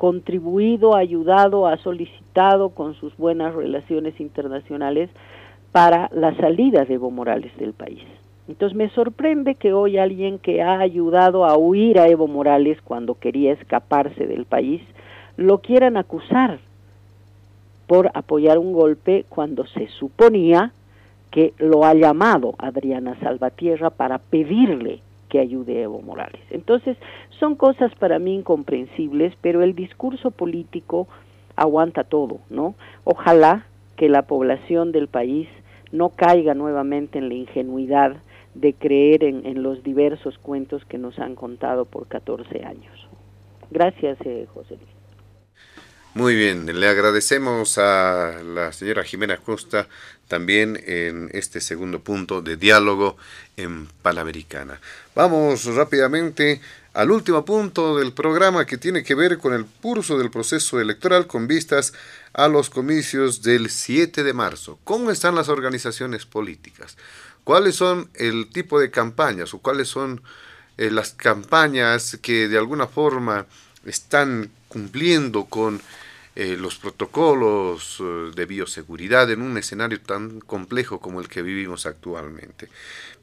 contribuido, 0.00 0.96
ayudado, 0.96 1.66
ha 1.66 1.76
solicitado 1.76 2.70
con 2.70 2.94
sus 2.94 3.14
buenas 3.18 3.54
relaciones 3.54 4.18
internacionales 4.18 5.10
para 5.72 6.08
la 6.14 6.34
salida 6.36 6.86
de 6.86 6.94
Evo 6.94 7.10
Morales 7.10 7.54
del 7.58 7.74
país. 7.74 8.02
Entonces 8.48 8.74
me 8.74 8.88
sorprende 8.88 9.56
que 9.56 9.74
hoy 9.74 9.98
alguien 9.98 10.38
que 10.38 10.62
ha 10.62 10.80
ayudado 10.80 11.44
a 11.44 11.58
huir 11.58 11.98
a 11.98 12.08
Evo 12.08 12.28
Morales 12.28 12.78
cuando 12.82 13.16
quería 13.16 13.52
escaparse 13.52 14.26
del 14.26 14.46
país, 14.46 14.80
lo 15.36 15.58
quieran 15.58 15.98
acusar 15.98 16.60
por 17.86 18.10
apoyar 18.14 18.56
un 18.56 18.72
golpe 18.72 19.26
cuando 19.28 19.66
se 19.66 19.88
suponía 19.88 20.72
que 21.30 21.52
lo 21.58 21.84
ha 21.84 21.92
llamado 21.92 22.54
Adriana 22.56 23.18
Salvatierra 23.20 23.90
para 23.90 24.16
pedirle 24.16 25.02
que 25.30 25.38
ayude 25.38 25.82
Evo 25.82 26.02
Morales. 26.02 26.42
Entonces, 26.50 26.98
son 27.38 27.54
cosas 27.54 27.94
para 27.94 28.18
mí 28.18 28.34
incomprensibles, 28.34 29.32
pero 29.40 29.62
el 29.62 29.74
discurso 29.74 30.30
político 30.30 31.08
aguanta 31.56 32.04
todo, 32.04 32.40
¿no? 32.50 32.74
Ojalá 33.04 33.66
que 33.96 34.10
la 34.10 34.22
población 34.22 34.92
del 34.92 35.08
país 35.08 35.48
no 35.92 36.10
caiga 36.10 36.54
nuevamente 36.54 37.18
en 37.18 37.28
la 37.28 37.34
ingenuidad 37.34 38.16
de 38.54 38.74
creer 38.74 39.24
en, 39.24 39.46
en 39.46 39.62
los 39.62 39.82
diversos 39.82 40.38
cuentos 40.38 40.84
que 40.84 40.98
nos 40.98 41.18
han 41.18 41.34
contado 41.34 41.84
por 41.84 42.06
14 42.08 42.64
años. 42.64 43.08
Gracias, 43.70 44.18
eh, 44.24 44.46
José 44.52 44.76
Luis. 44.76 44.99
Muy 46.12 46.34
bien, 46.34 46.66
le 46.80 46.88
agradecemos 46.88 47.78
a 47.78 48.42
la 48.42 48.72
señora 48.72 49.04
Jimena 49.04 49.36
Costa 49.36 49.86
también 50.26 50.82
en 50.84 51.30
este 51.32 51.60
segundo 51.60 52.00
punto 52.00 52.42
de 52.42 52.56
diálogo 52.56 53.16
en 53.56 53.86
Panamericana. 54.02 54.80
Vamos 55.14 55.66
rápidamente 55.66 56.60
al 56.94 57.12
último 57.12 57.44
punto 57.44 57.96
del 57.96 58.12
programa 58.12 58.66
que 58.66 58.76
tiene 58.76 59.04
que 59.04 59.14
ver 59.14 59.38
con 59.38 59.54
el 59.54 59.64
curso 59.64 60.18
del 60.18 60.32
proceso 60.32 60.80
electoral 60.80 61.28
con 61.28 61.46
vistas 61.46 61.92
a 62.32 62.48
los 62.48 62.70
comicios 62.70 63.42
del 63.42 63.70
7 63.70 64.24
de 64.24 64.32
marzo. 64.32 64.80
¿Cómo 64.82 65.12
están 65.12 65.36
las 65.36 65.48
organizaciones 65.48 66.26
políticas? 66.26 66.96
¿Cuáles 67.44 67.76
son 67.76 68.10
el 68.14 68.48
tipo 68.50 68.80
de 68.80 68.90
campañas 68.90 69.54
o 69.54 69.60
cuáles 69.60 69.86
son 69.86 70.22
eh, 70.76 70.90
las 70.90 71.12
campañas 71.12 72.18
que 72.20 72.48
de 72.48 72.58
alguna 72.58 72.88
forma 72.88 73.46
están 73.84 74.50
cumpliendo 74.70 75.44
con 75.44 75.82
eh, 76.36 76.56
los 76.56 76.76
protocolos 76.76 77.98
eh, 78.00 78.30
de 78.34 78.46
bioseguridad 78.46 79.28
en 79.32 79.42
un 79.42 79.58
escenario 79.58 80.00
tan 80.00 80.40
complejo 80.40 81.00
como 81.00 81.20
el 81.20 81.28
que 81.28 81.42
vivimos 81.42 81.86
actualmente. 81.86 82.68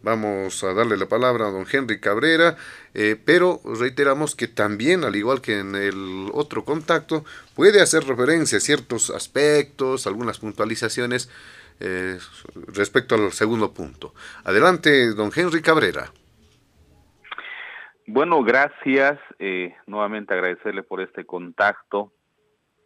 Vamos 0.03 0.61
a 0.65 0.74
darle 0.74 0.98
la 0.98 1.07
palabra 1.07 1.48
a 1.48 1.52
don 1.52 1.65
Henry 1.72 2.02
Cabrera, 2.02 2.57
eh, 2.94 3.15
pero 3.24 3.61
reiteramos 3.64 4.36
que 4.36 4.49
también, 4.49 5.06
al 5.06 5.15
igual 5.15 5.40
que 5.41 5.60
en 5.60 5.76
el 5.76 6.30
otro 6.34 6.65
contacto, 6.65 7.24
puede 7.56 7.82
hacer 7.82 8.03
referencia 8.03 8.57
a 8.57 8.61
ciertos 8.61 9.10
aspectos, 9.10 10.06
algunas 10.06 10.40
puntualizaciones 10.40 11.30
respecto 12.74 13.15
al 13.15 13.32
segundo 13.34 13.72
punto. 13.72 14.14
Adelante, 14.44 15.14
don 15.14 15.32
Henry 15.34 15.61
Cabrera. 15.61 16.11
Bueno, 18.09 18.41
gracias. 18.41 19.19
nuevamente 19.85 20.34
agradecerle 20.34 20.81
por 20.81 21.01
este 21.01 21.25
contacto 21.25 22.13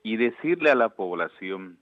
y 0.01 0.17
decirle 0.17 0.71
a 0.71 0.75
la 0.75 0.89
población, 0.89 1.77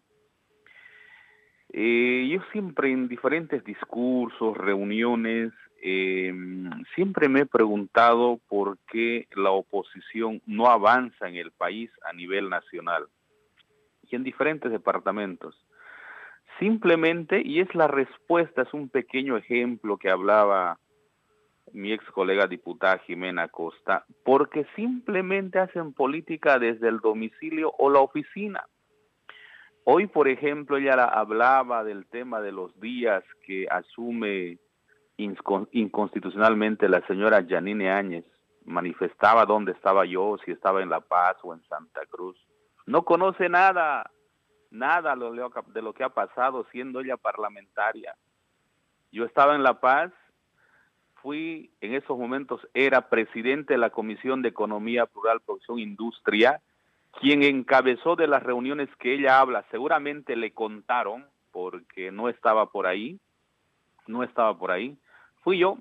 eh, 1.71 2.27
yo 2.29 2.41
siempre 2.51 2.91
en 2.91 3.07
diferentes 3.07 3.63
discursos, 3.63 4.57
reuniones, 4.57 5.53
eh, 5.81 6.33
siempre 6.95 7.29
me 7.29 7.41
he 7.41 7.45
preguntado 7.45 8.41
por 8.49 8.77
qué 8.91 9.29
la 9.33 9.51
oposición 9.51 10.41
no 10.45 10.67
avanza 10.67 11.29
en 11.29 11.37
el 11.37 11.51
país 11.51 11.89
a 12.03 12.11
nivel 12.11 12.49
nacional 12.49 13.05
y 14.09 14.17
en 14.17 14.23
diferentes 14.25 14.69
departamentos. 14.69 15.55
Simplemente, 16.59 17.41
y 17.41 17.61
es 17.61 17.73
la 17.73 17.87
respuesta, 17.87 18.63
es 18.63 18.73
un 18.73 18.89
pequeño 18.89 19.37
ejemplo 19.37 19.95
que 19.95 20.09
hablaba 20.09 20.77
mi 21.73 21.91
ex 21.91 22.05
colega 22.11 22.47
diputada 22.47 22.99
Jimena 22.99 23.47
Costa, 23.47 24.05
porque 24.23 24.65
simplemente 24.75 25.59
hacen 25.59 25.93
política 25.93 26.59
desde 26.59 26.87
el 26.87 26.99
domicilio 26.99 27.73
o 27.77 27.89
la 27.89 27.99
oficina. 27.99 28.65
Hoy, 29.83 30.07
por 30.07 30.27
ejemplo, 30.27 30.77
ella 30.77 31.05
hablaba 31.05 31.83
del 31.83 32.05
tema 32.05 32.41
de 32.41 32.51
los 32.51 32.79
días 32.79 33.23
que 33.45 33.67
asume 33.69 34.59
inconstitucionalmente 35.17 36.87
la 36.87 37.05
señora 37.07 37.45
Janine 37.47 37.91
Áñez. 37.91 38.25
Manifestaba 38.65 39.45
dónde 39.45 39.71
estaba 39.71 40.05
yo, 40.05 40.37
si 40.45 40.51
estaba 40.51 40.83
en 40.83 40.89
La 40.89 40.99
Paz 40.99 41.37
o 41.43 41.53
en 41.53 41.63
Santa 41.63 42.01
Cruz. 42.07 42.37
No 42.85 43.03
conoce 43.03 43.49
nada, 43.49 44.11
nada 44.69 45.15
de 45.15 45.81
lo 45.81 45.93
que 45.93 46.03
ha 46.03 46.09
pasado 46.09 46.65
siendo 46.71 46.99
ella 46.99 47.17
parlamentaria. 47.17 48.15
Yo 49.11 49.25
estaba 49.25 49.55
en 49.55 49.63
La 49.63 49.79
Paz 49.79 50.11
fui 51.21 51.71
en 51.81 51.93
esos 51.93 52.17
momentos, 52.17 52.61
era 52.73 53.09
presidente 53.09 53.73
de 53.73 53.79
la 53.79 53.89
Comisión 53.89 54.41
de 54.41 54.49
Economía 54.49 55.05
Plural, 55.05 55.41
Producción 55.41 55.79
Industria, 55.79 56.61
quien 57.19 57.43
encabezó 57.43 58.15
de 58.15 58.27
las 58.27 58.43
reuniones 58.43 58.89
que 58.97 59.13
ella 59.13 59.39
habla, 59.39 59.65
seguramente 59.71 60.35
le 60.35 60.51
contaron, 60.51 61.25
porque 61.51 62.11
no 62.11 62.29
estaba 62.29 62.67
por 62.67 62.87
ahí, 62.87 63.19
no 64.07 64.23
estaba 64.23 64.57
por 64.57 64.71
ahí, 64.71 64.97
fui 65.43 65.59
yo 65.59 65.77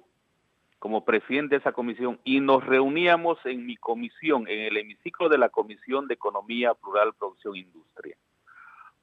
como 0.78 1.04
presidente 1.04 1.56
de 1.56 1.60
esa 1.60 1.72
comisión 1.72 2.20
y 2.24 2.40
nos 2.40 2.64
reuníamos 2.64 3.38
en 3.44 3.66
mi 3.66 3.76
comisión, 3.76 4.46
en 4.48 4.60
el 4.60 4.76
hemiciclo 4.76 5.28
de 5.28 5.38
la 5.38 5.48
Comisión 5.48 6.06
de 6.06 6.14
Economía 6.14 6.74
Plural, 6.74 7.14
Producción 7.18 7.56
Industria. 7.56 8.16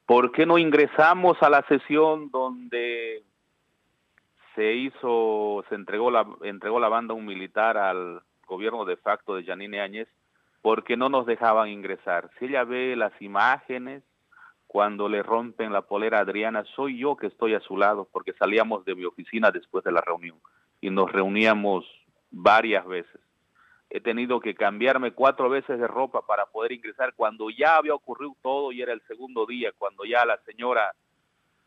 ¿Por 0.05 0.31
qué 0.31 0.45
no 0.45 0.57
ingresamos 0.57 1.41
a 1.41 1.49
la 1.49 1.63
sesión 1.63 2.29
donde 2.29 3.23
se 4.55 4.73
hizo, 4.73 5.63
se 5.69 5.75
entregó 5.75 6.09
la, 6.09 6.25
entregó 6.43 6.79
la 6.79 6.89
banda 6.89 7.13
un 7.13 7.25
militar 7.25 7.77
al 7.77 8.21
gobierno 8.47 8.85
de 8.85 8.97
facto 8.97 9.35
de 9.35 9.43
Janine 9.43 9.81
Áñez 9.81 10.07
porque 10.61 10.97
no 10.97 11.09
nos 11.09 11.27
dejaban 11.27 11.69
ingresar. 11.69 12.31
Si 12.39 12.45
ella 12.45 12.63
ve 12.63 12.95
las 12.95 13.13
imágenes, 13.21 14.01
cuando 14.65 15.07
le 15.07 15.21
rompen 15.21 15.71
la 15.71 15.83
polera 15.83 16.17
a 16.17 16.21
Adriana, 16.21 16.63
soy 16.75 16.97
yo 16.97 17.15
que 17.15 17.27
estoy 17.27 17.53
a 17.53 17.59
su 17.59 17.77
lado, 17.77 18.07
porque 18.11 18.33
salíamos 18.33 18.83
de 18.83 18.95
mi 18.95 19.05
oficina 19.05 19.51
después 19.51 19.83
de 19.83 19.91
la 19.91 20.01
reunión 20.01 20.37
y 20.81 20.89
nos 20.89 21.11
reuníamos 21.11 21.85
varias 22.31 22.85
veces. 22.87 23.21
He 23.89 24.01
tenido 24.01 24.39
que 24.39 24.55
cambiarme 24.55 25.11
cuatro 25.11 25.49
veces 25.49 25.79
de 25.79 25.87
ropa 25.87 26.25
para 26.25 26.47
poder 26.47 26.71
ingresar 26.71 27.13
cuando 27.15 27.49
ya 27.49 27.77
había 27.77 27.93
ocurrido 27.93 28.35
todo 28.41 28.71
y 28.71 28.81
era 28.81 28.91
el 28.91 29.01
segundo 29.07 29.45
día, 29.45 29.71
cuando 29.77 30.03
ya 30.03 30.25
la 30.25 30.37
señora 30.39 30.93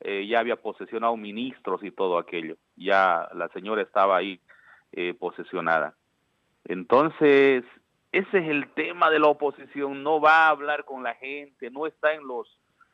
eh, 0.00 0.26
ya 0.26 0.40
había 0.40 0.56
posesionado 0.56 1.16
ministros 1.16 1.82
y 1.82 1.90
todo 1.90 2.18
aquello. 2.18 2.56
Ya 2.76 3.28
la 3.34 3.48
señora 3.48 3.82
estaba 3.82 4.16
ahí 4.16 4.40
eh, 4.92 5.14
posesionada. 5.14 5.94
Entonces, 6.64 7.64
ese 8.12 8.38
es 8.38 8.48
el 8.48 8.72
tema 8.74 9.10
de 9.10 9.18
la 9.18 9.28
oposición. 9.28 10.02
No 10.02 10.20
va 10.20 10.46
a 10.46 10.50
hablar 10.50 10.84
con 10.84 11.02
la 11.02 11.14
gente, 11.14 11.70
no 11.70 11.86
está 11.86 12.14
en 12.14 12.26
los 12.26 12.46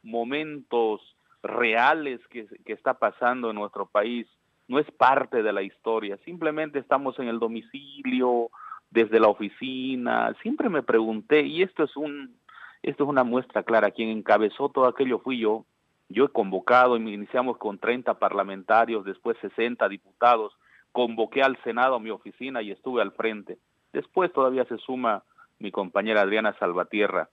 momentos 0.02 1.00
reales 1.42 2.20
que, 2.28 2.46
que 2.64 2.72
está 2.72 2.94
pasando 2.94 3.50
en 3.50 3.56
nuestro 3.56 3.86
país. 3.86 4.26
No 4.66 4.78
es 4.78 4.90
parte 4.92 5.42
de 5.42 5.52
la 5.52 5.62
historia. 5.62 6.16
Simplemente 6.24 6.78
estamos 6.78 7.18
en 7.18 7.28
el 7.28 7.38
domicilio, 7.38 8.50
desde 8.94 9.20
la 9.20 9.28
oficina. 9.28 10.34
Siempre 10.40 10.68
me 10.70 10.82
pregunté, 10.82 11.42
y 11.42 11.62
esto 11.62 11.82
es 11.82 11.96
un, 11.96 12.38
esto 12.82 13.04
es 13.04 13.10
una 13.10 13.24
muestra 13.24 13.62
clara. 13.62 13.90
Quien 13.90 14.08
encabezó 14.08 14.70
todo 14.70 14.86
aquello 14.86 15.18
fui 15.18 15.38
yo 15.40 15.66
yo 16.14 16.26
he 16.26 16.28
convocado, 16.28 16.96
iniciamos 16.96 17.58
con 17.58 17.78
30 17.78 18.14
parlamentarios, 18.20 19.04
después 19.04 19.36
60 19.40 19.88
diputados, 19.88 20.56
convoqué 20.92 21.42
al 21.42 21.60
Senado 21.64 21.96
a 21.96 22.00
mi 22.00 22.10
oficina 22.10 22.62
y 22.62 22.70
estuve 22.70 23.02
al 23.02 23.12
frente. 23.12 23.58
Después 23.92 24.32
todavía 24.32 24.64
se 24.66 24.78
suma 24.78 25.24
mi 25.58 25.72
compañera 25.72 26.22
Adriana 26.22 26.56
Salvatierra 26.58 27.28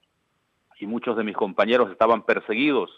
y 0.80 0.86
muchos 0.86 1.16
de 1.16 1.22
mis 1.22 1.36
compañeros 1.36 1.90
estaban 1.92 2.22
perseguidos. 2.22 2.90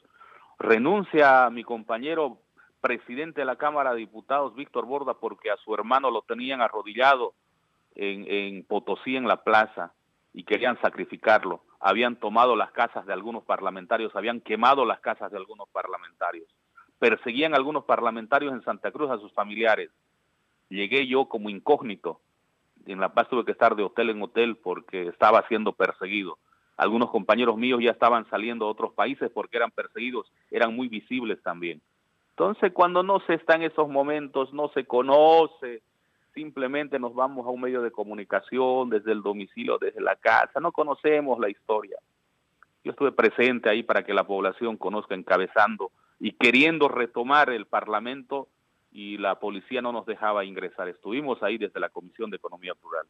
Renuncia 0.59 1.45
a 1.45 1.51
mi 1.51 1.65
compañero 1.65 2.39
presidente 2.81 3.43
de 3.43 3.45
la 3.45 3.57
Cámara 3.57 3.93
de 3.93 3.99
Diputados, 3.99 4.55
Víctor 4.55 4.87
Borda, 4.87 5.15
porque 5.15 5.51
a 5.51 5.57
su 5.59 5.75
hermano 5.75 6.11
lo 6.11 6.23
tenían 6.23 6.63
arrodillado 6.63 7.35
en, 7.95 8.25
en 8.27 8.65
Potosí, 8.65 9.17
en 9.17 9.29
la 9.29 9.43
plaza, 9.43 9.93
y 10.33 10.45
querían 10.45 10.81
sacrificarlo 10.81 11.63
habían 11.85 12.17
tomado 12.17 12.57
las 12.57 12.73
casas 12.73 13.05
de 13.05 13.13
algunos 13.13 13.45
parlamentarios, 13.45 14.17
habían 14.17 14.41
quemado 14.41 14.87
las 14.87 15.01
casas 15.01 15.31
de 15.31 15.37
algunos 15.37 15.69
parlamentarios, 15.69 16.49
perseguían 16.99 17.55
algunos 17.55 17.85
parlamentarios 17.85 18.55
en 18.55 18.63
Santa 18.63 18.91
Cruz 18.91 19.11
a 19.11 19.19
sus 19.19 19.31
familiares. 19.35 19.91
Llegué 20.71 21.07
yo 21.07 21.27
como 21.27 21.51
incógnito. 21.51 22.23
En 22.87 23.01
La 23.01 23.13
Paz 23.13 23.29
tuve 23.29 23.45
que 23.45 23.53
estar 23.53 23.77
de 23.77 23.83
hotel 23.83 24.09
en 24.09 24.23
hotel 24.23 24.57
porque 24.57 25.09
estaba 25.09 25.47
siendo 25.47 25.75
perseguido. 25.75 26.39
Algunos 26.79 27.11
compañeros 27.11 27.59
míos 27.59 27.81
ya 27.83 27.91
estaban 27.91 28.27
saliendo 28.31 28.65
a 28.65 28.71
otros 28.71 28.95
países 28.95 29.31
porque 29.31 29.59
eran 29.59 29.71
perseguidos, 29.71 30.33
eran 30.51 30.75
muy 30.75 30.89
visibles 30.89 31.43
también. 31.43 31.83
Entonces, 32.31 32.73
cuando 32.73 33.03
no 33.03 33.21
se 33.27 33.35
está 33.35 33.57
en 33.57 33.63
esos 33.65 33.91
momentos, 33.91 34.55
no 34.55 34.69
se 34.69 34.87
conoce, 34.87 35.83
simplemente 36.35 36.99
nos 36.99 37.15
vamos 37.15 37.47
a 37.47 37.51
un 37.51 37.61
medio 37.61 37.81
de 37.81 37.91
comunicación 37.91 38.91
desde 38.91 39.13
el 39.13 39.23
domicilio, 39.23 39.79
desde 39.79 40.01
la 40.01 40.17
casa, 40.17 40.61
no 40.61 40.73
conocemos 40.73 41.39
la 41.39 41.49
historia. 41.49 41.97
Yo 42.83 42.91
estuve 42.91 43.13
presente 43.13 43.71
ahí 43.71 43.83
para 43.83 44.03
que 44.03 44.13
la 44.13 44.27
población 44.27 44.77
conozca 44.77 45.15
encabezando 45.15 45.91
y 46.19 46.33
queriendo 46.33 46.89
retomar 46.89 47.51
el 47.51 47.67
Parlamento 47.67 48.49
y 48.93 49.19
la 49.19 49.41
policía 49.41 49.81
no 49.81 49.93
nos 49.93 50.07
dejaba 50.07 50.45
ingresar. 50.45 50.89
Estuvimos 50.89 51.43
ahí 51.43 51.57
desde 51.57 51.81
la 51.81 51.89
Comisión 51.89 52.31
de 52.31 52.37
Economía 52.37 52.75
Plural. 52.75 53.07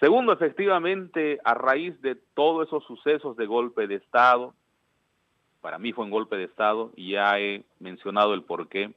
Segundo, 0.00 0.32
efectivamente, 0.32 1.38
a 1.44 1.54
raíz 1.54 2.00
de 2.02 2.16
todos 2.34 2.66
esos 2.66 2.84
sucesos 2.84 3.36
de 3.36 3.46
golpe 3.46 3.86
de 3.86 3.94
Estado, 3.94 4.52
para 5.60 5.78
mí 5.78 5.92
fue 5.92 6.04
un 6.04 6.10
golpe 6.10 6.36
de 6.36 6.44
Estado 6.44 6.90
y 6.96 7.12
ya 7.12 7.38
he 7.38 7.62
mencionado 7.78 8.34
el 8.34 8.42
porqué, 8.42 8.92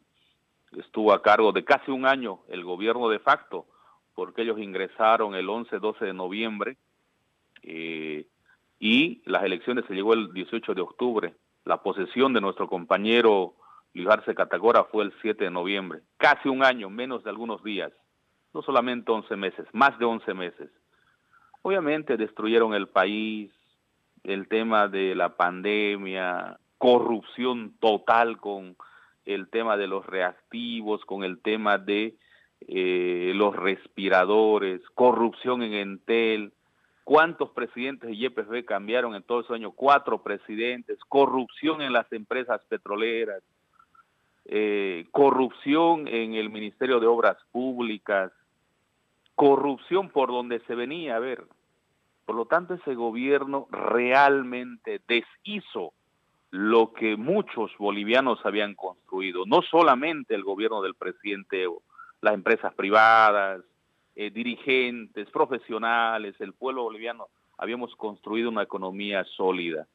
estuvo 0.71 1.13
a 1.13 1.21
cargo 1.21 1.51
de 1.51 1.63
casi 1.63 1.91
un 1.91 2.05
año 2.05 2.39
el 2.47 2.63
gobierno 2.63 3.09
de 3.09 3.19
facto, 3.19 3.65
porque 4.13 4.43
ellos 4.43 4.59
ingresaron 4.59 5.35
el 5.35 5.47
11-12 5.47 5.99
de 5.99 6.13
noviembre 6.13 6.77
eh, 7.63 8.27
y 8.79 9.21
las 9.25 9.43
elecciones 9.43 9.85
se 9.87 9.93
llegó 9.93 10.13
el 10.13 10.33
18 10.33 10.73
de 10.73 10.81
octubre. 10.81 11.33
La 11.63 11.81
posesión 11.81 12.33
de 12.33 12.41
nuestro 12.41 12.67
compañero 12.67 13.55
Luis 13.93 14.09
Arce 14.09 14.35
Catagora 14.35 14.83
fue 14.85 15.05
el 15.05 15.13
7 15.21 15.45
de 15.45 15.51
noviembre. 15.51 16.01
Casi 16.17 16.49
un 16.49 16.63
año, 16.63 16.89
menos 16.89 17.23
de 17.23 17.29
algunos 17.29 17.63
días. 17.63 17.91
No 18.53 18.61
solamente 18.61 19.11
11 19.11 19.35
meses, 19.35 19.65
más 19.73 19.97
de 19.99 20.05
11 20.05 20.33
meses. 20.33 20.69
Obviamente 21.61 22.15
destruyeron 22.17 22.73
el 22.73 22.87
país, 22.87 23.51
el 24.23 24.47
tema 24.47 24.87
de 24.87 25.15
la 25.15 25.35
pandemia, 25.35 26.59
corrupción 26.77 27.73
total 27.79 28.37
con 28.37 28.75
el 29.25 29.49
tema 29.49 29.77
de 29.77 29.87
los 29.87 30.05
reactivos, 30.05 31.03
con 31.05 31.23
el 31.23 31.41
tema 31.41 31.77
de 31.77 32.15
eh, 32.67 33.31
los 33.35 33.55
respiradores, 33.55 34.81
corrupción 34.93 35.61
en 35.61 35.73
Entel, 35.73 36.53
cuántos 37.03 37.51
presidentes 37.51 38.09
de 38.09 38.17
YPF 38.17 38.65
cambiaron 38.65 39.15
en 39.15 39.23
todo 39.23 39.41
ese 39.41 39.53
año, 39.53 39.71
cuatro 39.71 40.23
presidentes, 40.23 40.99
corrupción 41.07 41.81
en 41.81 41.93
las 41.93 42.11
empresas 42.11 42.61
petroleras, 42.67 43.43
eh, 44.45 45.05
corrupción 45.11 46.07
en 46.07 46.35
el 46.35 46.49
Ministerio 46.49 46.99
de 46.99 47.07
Obras 47.07 47.37
Públicas, 47.51 48.31
corrupción 49.35 50.09
por 50.09 50.29
donde 50.29 50.59
se 50.61 50.75
venía 50.75 51.15
a 51.15 51.19
ver. 51.19 51.45
Por 52.25 52.35
lo 52.35 52.45
tanto, 52.45 52.73
ese 52.73 52.95
gobierno 52.95 53.67
realmente 53.69 55.01
deshizo 55.07 55.93
lo 56.55 56.93
que 56.93 57.17
muchos 57.17 57.69
bolivianos 57.77 58.39
habían 58.45 58.75
construido, 58.75 59.45
no 59.45 59.61
solamente 59.61 60.35
el 60.35 60.43
gobierno 60.45 60.81
del 60.81 60.95
presidente 60.95 61.63
Evo, 61.63 61.83
las 62.21 62.33
empresas 62.33 62.73
privadas, 62.75 63.61
eh, 64.15 64.31
dirigentes, 64.31 65.29
profesionales, 65.31 66.33
el 66.39 66.53
pueblo 66.53 66.83
boliviano, 66.83 67.27
habíamos 67.57 67.93
construido 67.97 68.49
una 68.49 68.63
economía 68.63 69.25
sólida. 69.35 69.85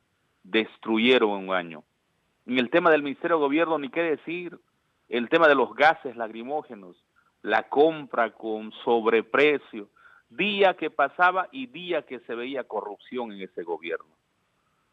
Destruyeron 0.43 1.31
un 1.31 1.55
año. 1.55 1.83
En 2.45 2.59
el 2.59 2.69
tema 2.69 2.91
del 2.91 3.03
Ministerio 3.03 3.39
de 3.39 3.45
Gobierno, 3.45 3.79
ni 3.79 3.89
qué 3.89 4.03
decir, 4.03 4.59
el 5.09 5.31
tema 5.31 5.49
de 5.49 5.55
los 5.55 5.75
gases 5.75 6.15
lacrimógenos, 6.15 7.03
la 7.41 7.71
compra 7.71 8.33
con 8.33 8.71
sobreprecio, 8.85 9.89
día 10.29 10.75
que 10.75 10.91
pasaba 10.91 11.49
y 11.53 11.69
día 11.69 12.03
que 12.03 12.21
se 12.21 12.35
veía 12.35 12.65
corrupción 12.65 13.33
en 13.33 13.41
ese 13.41 13.63
gobierno. 13.63 14.15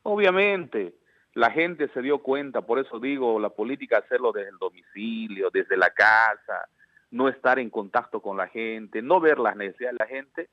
Obviamente, 0.03 0.94
la 1.33 1.51
gente 1.51 1.87
se 1.89 2.01
dio 2.01 2.19
cuenta, 2.19 2.61
por 2.61 2.79
eso 2.79 2.99
digo, 2.99 3.39
la 3.39 3.49
política 3.49 3.99
hacerlo 3.99 4.31
desde 4.31 4.49
el 4.49 4.57
domicilio, 4.57 5.49
desde 5.51 5.77
la 5.77 5.91
casa, 5.91 6.67
no 7.11 7.29
estar 7.29 7.59
en 7.59 7.69
contacto 7.69 8.21
con 8.21 8.37
la 8.37 8.47
gente, 8.47 9.01
no 9.01 9.19
ver 9.19 9.39
las 9.39 9.55
necesidades 9.55 9.97
de 9.97 10.05
la 10.05 10.09
gente, 10.09 10.49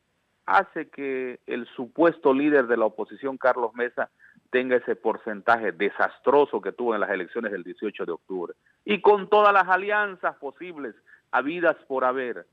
hace 0.47 0.89
que 0.89 1.41
el 1.47 1.67
supuesto 1.75 2.35
líder 2.35 2.67
de 2.67 2.77
la 2.77 2.87
oposición, 2.87 3.39
Carlos 3.39 3.75
Mesa, 3.75 4.11
tenga 4.51 4.77
ese 4.77 4.95
porcentaje 4.95 5.73
desastroso 5.73 6.61
que 6.61 6.73
tuvo 6.73 6.95
en 6.95 7.01
las 7.01 7.11
elecciones 7.11 7.51
del 7.51 7.65
18 7.65 8.05
de 8.05 8.13
octubre. 8.13 8.55
Y 8.85 9.01
con 9.01 9.29
todas 9.29 9.53
las 9.53 9.67
alianzas 9.69 10.37
posibles, 10.37 10.95
habidas 11.33 11.77
por 11.89 12.05
haber, 12.05 12.47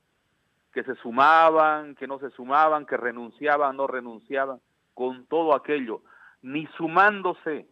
que 0.72 0.82
se 0.82 0.94
sumaban, 0.96 1.94
que 1.94 2.06
no 2.06 2.18
se 2.18 2.30
sumaban, 2.30 2.86
que 2.86 2.96
renunciaban, 2.96 3.76
no 3.76 3.86
renunciaban, 3.86 4.58
con 4.94 5.26
todo 5.26 5.54
aquello, 5.54 6.00
ni 6.40 6.66
sumándose 6.78 7.66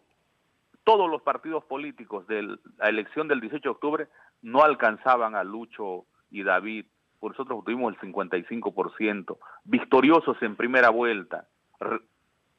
todos 0.91 1.09
los 1.09 1.23
partidos 1.23 1.63
políticos 1.67 2.27
de 2.27 2.43
la 2.43 2.89
elección 2.89 3.29
del 3.29 3.41
18 3.41 3.63
de 3.63 3.69
octubre 3.69 4.09
no 4.43 4.65
alcanzaban 4.65 5.37
a 5.37 5.45
Lucho 5.45 6.05
y 6.33 6.43
David. 6.43 6.87
Por 7.21 7.31
nosotros 7.31 7.61
obtuvimos 7.61 7.95
el 7.95 8.13
55%, 8.13 9.39
victoriosos 9.63 10.37
en 10.43 10.57
primera 10.57 10.91
vuelta. 10.91 11.47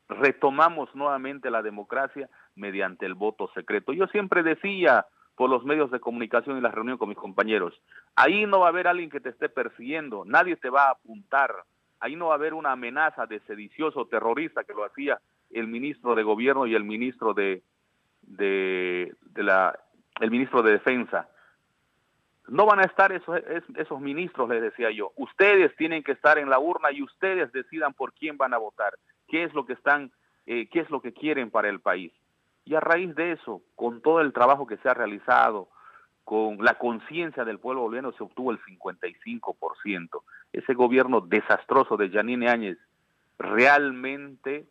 retomamos 0.07 0.95
nuevamente 0.95 1.51
la 1.51 1.61
democracia 1.61 2.29
mediante 2.55 3.05
el 3.05 3.15
voto 3.15 3.49
secreto. 3.53 3.91
Yo 3.91 4.07
siempre 4.07 4.43
decía 4.43 5.05
por 5.35 5.49
los 5.49 5.65
medios 5.65 5.91
de 5.91 5.99
comunicación 5.99 6.57
y 6.57 6.61
las 6.61 6.73
reuniones 6.73 6.99
con 6.99 7.09
mis 7.09 7.17
compañeros, 7.17 7.81
ahí 8.15 8.45
no 8.45 8.61
va 8.61 8.67
a 8.67 8.69
haber 8.69 8.87
alguien 8.87 9.09
que 9.09 9.19
te 9.19 9.29
esté 9.29 9.49
persiguiendo, 9.49 10.23
nadie 10.23 10.55
te 10.55 10.69
va 10.69 10.85
a 10.85 10.91
apuntar, 10.91 11.51
ahí 11.99 12.15
no 12.15 12.27
va 12.27 12.35
a 12.35 12.37
haber 12.37 12.53
una 12.53 12.71
amenaza 12.71 13.25
de 13.25 13.41
sedicioso 13.41 14.05
terrorista 14.05 14.63
que 14.63 14.73
lo 14.73 14.85
hacía 14.85 15.19
el 15.49 15.67
ministro 15.67 16.15
de 16.15 16.23
gobierno 16.23 16.65
y 16.65 16.75
el 16.75 16.85
ministro 16.85 17.33
de, 17.33 17.63
de, 18.21 19.15
la 19.35 19.77
el 20.19 20.31
ministro 20.31 20.61
de 20.61 20.73
defensa. 20.73 21.27
No 22.47 22.65
van 22.65 22.79
a 22.79 22.83
estar 22.83 23.11
esos, 23.11 23.39
esos 23.75 24.01
ministros 24.01 24.49
les 24.49 24.61
decía 24.61 24.91
yo. 24.91 25.13
Ustedes 25.15 25.75
tienen 25.77 26.03
que 26.03 26.11
estar 26.11 26.37
en 26.37 26.49
la 26.49 26.59
urna 26.59 26.91
y 26.91 27.01
ustedes 27.01 27.51
decidan 27.51 27.93
por 27.93 28.13
quién 28.13 28.37
van 28.37 28.53
a 28.53 28.57
votar 28.57 28.93
qué 29.27 29.43
es 29.43 29.53
lo 29.53 29.65
que 29.65 29.73
están 29.73 30.11
eh, 30.45 30.67
qué 30.69 30.81
es 30.81 30.89
lo 30.89 31.01
que 31.01 31.13
quieren 31.13 31.49
para 31.49 31.69
el 31.69 31.79
país. 31.79 32.11
Y 32.65 32.75
a 32.75 32.79
raíz 32.79 33.15
de 33.15 33.31
eso 33.31 33.61
con 33.75 34.01
todo 34.01 34.21
el 34.21 34.33
trabajo 34.33 34.67
que 34.67 34.77
se 34.77 34.89
ha 34.89 34.93
realizado 34.93 35.69
con 36.23 36.63
la 36.63 36.77
conciencia 36.77 37.45
del 37.45 37.59
pueblo 37.59 37.81
boliviano 37.81 38.11
se 38.13 38.23
obtuvo 38.23 38.51
el 38.51 38.59
55%. 38.61 40.21
Ese 40.53 40.73
gobierno 40.73 41.21
desastroso 41.21 41.97
de 41.97 42.09
Janine 42.09 42.49
Áñez 42.49 42.77
realmente 43.37 44.65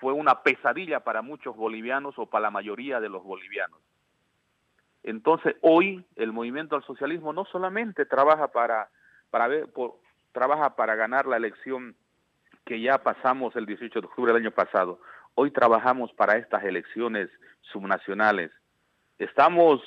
fue 0.00 0.12
una 0.12 0.42
pesadilla 0.42 1.00
para 1.00 1.22
muchos 1.22 1.56
bolivianos 1.56 2.18
o 2.18 2.26
para 2.26 2.42
la 2.42 2.50
mayoría 2.50 3.00
de 3.00 3.08
los 3.08 3.22
bolivianos. 3.22 3.80
Entonces, 5.02 5.56
hoy 5.62 6.04
el 6.16 6.32
movimiento 6.32 6.76
al 6.76 6.84
socialismo 6.84 7.32
no 7.32 7.44
solamente 7.46 8.04
trabaja 8.04 8.48
para, 8.48 8.90
para 9.30 9.48
ver, 9.48 9.72
por, 9.72 9.96
trabaja 10.32 10.76
para 10.76 10.94
ganar 10.94 11.26
la 11.26 11.36
elección 11.36 11.96
que 12.64 12.80
ya 12.80 12.98
pasamos 12.98 13.56
el 13.56 13.66
18 13.66 14.00
de 14.00 14.06
octubre 14.06 14.32
del 14.32 14.42
año 14.42 14.50
pasado. 14.50 15.00
Hoy 15.34 15.50
trabajamos 15.50 16.12
para 16.12 16.36
estas 16.36 16.64
elecciones 16.64 17.30
subnacionales. 17.60 18.50
Estamos 19.18 19.80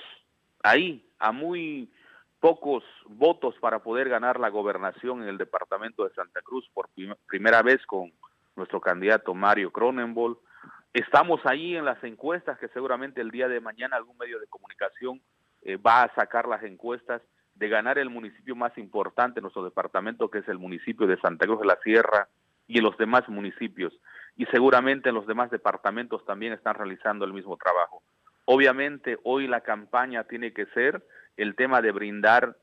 ahí 0.64 1.08
a 1.20 1.32
muy 1.32 1.92
pocos 2.40 2.84
votos 3.06 3.56
para 3.60 3.80
poder 3.80 4.10
ganar 4.10 4.40
la 4.40 4.50
gobernación 4.50 5.22
en 5.22 5.30
el 5.30 5.38
departamento 5.38 6.04
de 6.04 6.14
Santa 6.16 6.42
Cruz 6.42 6.68
por 6.74 6.90
primera 7.28 7.62
vez 7.62 7.86
con 7.86 8.12
nuestro 8.56 8.82
candidato 8.82 9.34
Mario 9.34 9.72
Cronenbol. 9.72 10.40
Estamos 10.94 11.40
ahí 11.46 11.76
en 11.76 11.86
las 11.86 12.04
encuestas 12.04 12.58
que 12.60 12.68
seguramente 12.70 13.22
el 13.22 13.32
día 13.32 13.48
de 13.48 13.62
mañana 13.62 13.96
algún 13.96 14.18
medio 14.18 14.40
de 14.40 14.48
comunicación 14.48 15.22
eh, 15.62 15.78
va 15.78 16.04
a 16.04 16.14
sacar 16.16 16.48
las 16.48 16.64
encuestas 16.64 17.22
de 17.56 17.70
ganar 17.70 17.98
el 17.98 18.10
municipio 18.10 18.56
más 18.56 18.78
importante 18.78 19.40
en 19.40 19.44
nuestro 19.44 19.64
departamento, 19.64 20.30
que 20.30 20.40
es 20.40 20.48
el 20.48 20.58
municipio 20.58 21.08
de 21.08 21.20
Santa 21.20 21.46
Cruz 21.46 21.60
de 21.60 21.68
la 21.68 21.78
Sierra 21.84 22.28
y 22.68 22.80
en 22.80 22.84
los 22.84 22.98
demás 22.98 23.28
municipios. 23.30 23.94
Y 24.36 24.46
seguramente 24.48 25.10
en 25.10 25.16
los 25.16 25.28
demás 25.28 25.52
departamentos 25.52 26.26
también 26.26 26.54
están 26.54 26.76
realizando 26.76 27.26
el 27.26 27.34
mismo 27.34 27.58
trabajo. 27.58 28.02
Obviamente 28.46 29.18
hoy 29.24 29.48
la 29.48 29.62
campaña 29.62 30.24
tiene 30.24 30.54
que 30.54 30.66
ser 30.68 31.06
el 31.38 31.56
tema 31.56 31.82
de 31.82 31.92
brindar 31.92 32.58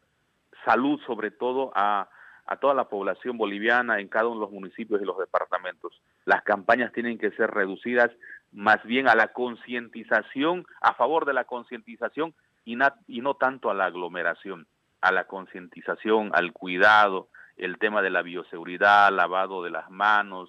salud 0.65 1.01
sobre 1.07 1.31
todo 1.31 1.71
a 1.75 2.09
a 2.49 2.57
toda 2.57 2.73
la 2.73 2.89
población 2.89 3.37
boliviana 3.37 4.01
en 4.01 4.09
cada 4.09 4.27
uno 4.27 4.37
de 4.37 4.47
los 4.47 4.53
municipios 4.53 5.03
y 5.03 5.05
los 5.05 5.19
departamentos. 5.19 6.01
Las 6.25 6.43
campañas 6.43 6.93
tienen 6.95 7.19
que 7.19 7.31
ser 7.33 7.51
reducidas 7.51 8.11
más 8.53 8.83
bien 8.85 9.07
a 9.07 9.15
la 9.15 9.29
concientización, 9.35 10.67
a 10.81 10.95
favor 10.95 11.27
de 11.27 11.35
la 11.35 11.45
concientización 11.45 12.35
y, 12.65 12.79
y 13.07 13.21
no 13.21 13.35
tanto 13.35 13.71
a 13.71 13.75
la 13.75 13.85
aglomeración, 13.85 14.67
a 15.03 15.13
la 15.13 15.25
concientización, 15.25 16.31
al 16.33 16.55
cuidado, 16.55 17.29
el 17.59 17.77
tema 17.77 18.01
de 18.01 18.11
la 18.11 18.23
bioseguridad, 18.23 19.13
lavado 19.13 19.63
de 19.63 19.71
las 19.71 19.91
manos, 19.91 20.49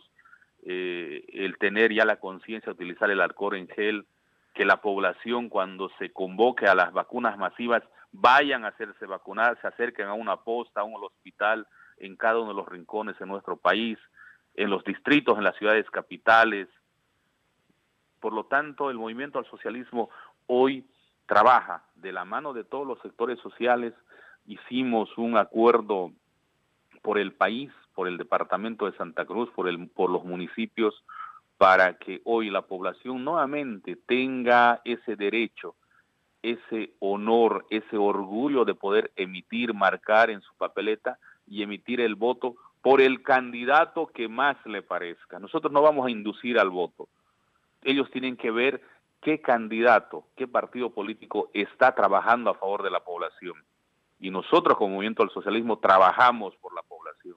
eh, 0.63 1.25
el 1.33 1.57
tener 1.57 1.93
ya 1.93 2.05
la 2.05 2.15
conciencia 2.15 2.71
utilizar 2.71 3.11
el 3.11 3.19
alcohol 3.19 3.57
en 3.57 3.67
gel, 3.67 4.05
que 4.53 4.63
la 4.63 4.77
población 4.77 5.49
cuando 5.49 5.89
se 5.99 6.11
convoque 6.13 6.65
a 6.65 6.75
las 6.75 6.93
vacunas 6.93 7.37
masivas 7.37 7.83
vayan 8.13 8.63
a 8.63 8.69
hacerse 8.69 9.05
vacunar, 9.05 9.59
se 9.59 9.67
acerquen 9.67 10.07
a 10.07 10.13
una 10.13 10.37
posta, 10.37 10.81
a 10.81 10.85
un 10.85 11.03
hospital, 11.03 11.67
en 11.99 12.15
cada 12.15 12.39
uno 12.39 12.49
de 12.49 12.55
los 12.55 12.67
rincones 12.67 13.19
en 13.19 13.27
nuestro 13.27 13.57
país, 13.57 13.97
en 14.55 14.69
los 14.69 14.83
distritos, 14.83 15.37
en 15.37 15.43
las 15.43 15.55
ciudades 15.57 15.89
capitales. 15.89 16.67
Por 18.19 18.33
lo 18.33 18.45
tanto, 18.45 18.89
el 18.89 18.97
movimiento 18.97 19.39
al 19.39 19.45
socialismo 19.45 20.09
hoy 20.47 20.85
trabaja 21.25 21.83
de 21.95 22.11
la 22.11 22.25
mano 22.25 22.53
de 22.53 22.63
todos 22.63 22.85
los 22.85 22.99
sectores 23.01 23.39
sociales. 23.39 23.93
Hicimos 24.45 25.15
un 25.17 25.37
acuerdo 25.37 26.11
por 27.01 27.17
el 27.17 27.33
país, 27.33 27.71
por 27.93 28.07
el 28.07 28.17
departamento 28.17 28.85
de 28.85 28.97
Santa 28.97 29.25
Cruz, 29.25 29.49
por, 29.51 29.69
el, 29.69 29.87
por 29.89 30.09
los 30.09 30.25
municipios, 30.25 31.03
para 31.57 31.97
que 31.97 32.21
hoy 32.23 32.49
la 32.49 32.63
población 32.63 33.23
nuevamente 33.23 33.95
tenga 33.95 34.81
ese 34.85 35.15
derecho, 35.15 35.75
ese 36.41 36.93
honor, 36.99 37.65
ese 37.69 37.97
orgullo 37.97 38.65
de 38.65 38.75
poder 38.75 39.11
emitir, 39.15 39.73
marcar 39.73 40.29
en 40.29 40.41
su 40.41 40.53
papeleta 40.55 41.19
y 41.49 41.63
emitir 41.63 41.99
el 41.99 42.15
voto 42.15 42.55
por 42.81 43.01
el 43.01 43.23
candidato 43.23 44.07
que 44.07 44.27
más 44.27 44.55
le 44.65 44.81
parezca. 44.81 45.39
Nosotros 45.39 45.73
no 45.73 45.81
vamos 45.81 46.07
a 46.07 46.11
inducir 46.11 46.59
al 46.59 46.69
voto. 46.69 47.09
Ellos 47.83 48.09
tienen 48.11 48.37
que 48.37 48.51
ver 48.51 48.81
qué 49.21 49.41
candidato, 49.41 50.25
qué 50.35 50.47
partido 50.47 50.91
político 50.91 51.49
está 51.53 51.93
trabajando 51.93 52.51
a 52.51 52.55
favor 52.55 52.83
de 52.83 52.91
la 52.91 53.01
población. 53.01 53.55
Y 54.19 54.31
nosotros 54.31 54.77
como 54.77 54.95
Movimiento 54.95 55.23
del 55.23 55.31
Socialismo 55.31 55.79
trabajamos 55.79 56.55
por 56.57 56.73
la 56.73 56.83
población. 56.83 57.35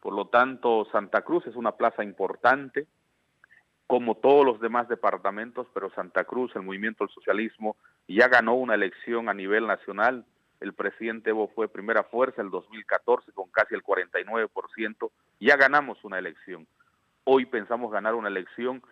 Por 0.00 0.14
lo 0.14 0.26
tanto, 0.26 0.86
Santa 0.90 1.22
Cruz 1.22 1.46
es 1.46 1.54
una 1.54 1.72
plaza 1.72 2.02
importante, 2.02 2.86
como 3.86 4.16
todos 4.16 4.44
los 4.44 4.60
demás 4.60 4.88
departamentos, 4.88 5.66
pero 5.74 5.90
Santa 5.90 6.24
Cruz, 6.24 6.50
el 6.56 6.62
Movimiento 6.62 7.04
del 7.04 7.14
Socialismo, 7.14 7.76
ya 8.08 8.28
ganó 8.28 8.54
una 8.54 8.74
elección 8.74 9.28
a 9.28 9.34
nivel 9.34 9.66
nacional 9.66 10.24
el 10.62 10.74
presidente 10.74 11.30
Evo 11.30 11.48
fue 11.48 11.68
primera 11.68 12.04
fuerza 12.04 12.40
el 12.40 12.50
2014 12.50 13.32
con 13.32 13.50
casi 13.50 13.74
el 13.74 13.82
49%, 13.82 15.10
ya 15.40 15.56
ganamos 15.56 16.02
una 16.04 16.18
elección. 16.18 16.66
Hoy 17.24 17.46
pensamos 17.46 17.90
ganar 17.90 18.14
una 18.14 18.28
elección 18.28 18.82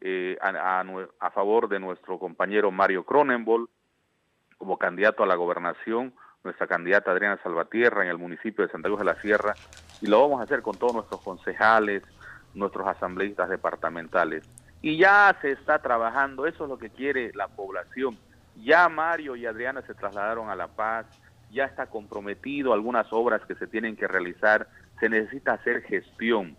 eh, 0.00 0.36
a, 0.40 1.30
favor 1.30 1.68
de 1.68 1.78
nuestro 1.78 2.18
compañero 2.18 2.70
Mario 2.72 3.04
Cronenbol 3.04 3.70
como 4.58 4.78
candidato 4.78 5.22
a 5.22 5.26
la 5.26 5.36
gobernación, 5.36 6.12
nuestra 6.42 6.66
candidata 6.66 7.12
Adriana 7.12 7.40
Salvatierra 7.42 8.02
en 8.02 8.10
el 8.10 8.18
municipio 8.18 8.66
de 8.66 8.72
Santa 8.72 8.88
Cruz 8.88 8.98
de 8.98 9.04
la 9.04 9.20
Sierra, 9.20 9.54
y 10.00 10.08
lo 10.08 10.20
vamos 10.20 10.40
a 10.40 10.44
hacer 10.44 10.62
con 10.62 10.76
todos 10.76 10.94
nuestros 10.94 11.20
concejales, 11.20 12.02
nuestros 12.54 12.86
asambleístas 12.86 13.48
departamentales. 13.48 14.48
Y 14.80 14.98
ya 14.98 15.36
se 15.40 15.52
está 15.52 15.80
trabajando, 15.80 16.46
eso 16.46 16.64
es 16.64 16.70
lo 16.70 16.78
que 16.78 16.90
quiere 16.90 17.30
la 17.34 17.46
población 17.46 18.18
ya 18.56 18.88
Mario 18.88 19.36
y 19.36 19.46
Adriana 19.46 19.82
se 19.82 19.94
trasladaron 19.94 20.50
a 20.50 20.56
La 20.56 20.68
Paz, 20.68 21.06
ya 21.50 21.64
está 21.64 21.86
comprometido 21.86 22.72
algunas 22.72 23.12
obras 23.12 23.42
que 23.46 23.54
se 23.54 23.66
tienen 23.66 23.96
que 23.96 24.08
realizar, 24.08 24.68
se 25.00 25.08
necesita 25.08 25.54
hacer 25.54 25.82
gestión. 25.82 26.56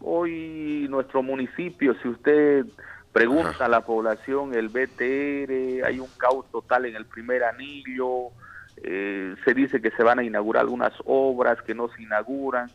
Hoy 0.00 0.86
nuestro 0.88 1.22
municipio, 1.22 1.94
si 2.02 2.08
usted 2.08 2.64
pregunta 3.12 3.64
a 3.64 3.68
la 3.68 3.84
población, 3.84 4.54
el 4.54 4.68
BTR, 4.68 5.84
hay 5.84 5.98
un 5.98 6.08
caos 6.16 6.46
total 6.50 6.86
en 6.86 6.96
el 6.96 7.04
primer 7.04 7.44
anillo, 7.44 8.30
eh, 8.76 9.34
se 9.44 9.54
dice 9.54 9.82
que 9.82 9.90
se 9.90 10.02
van 10.02 10.20
a 10.20 10.24
inaugurar 10.24 10.62
algunas 10.62 10.92
obras 11.04 11.60
que 11.62 11.74
no 11.74 11.88
se 11.88 12.02
inauguran, 12.02 12.70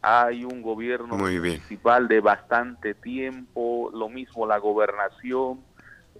hay 0.00 0.44
un 0.44 0.62
gobierno 0.62 1.16
municipal 1.16 2.08
de 2.08 2.20
bastante 2.20 2.94
tiempo, 2.94 3.90
lo 3.92 4.08
mismo 4.08 4.46
la 4.46 4.58
gobernación, 4.58 5.60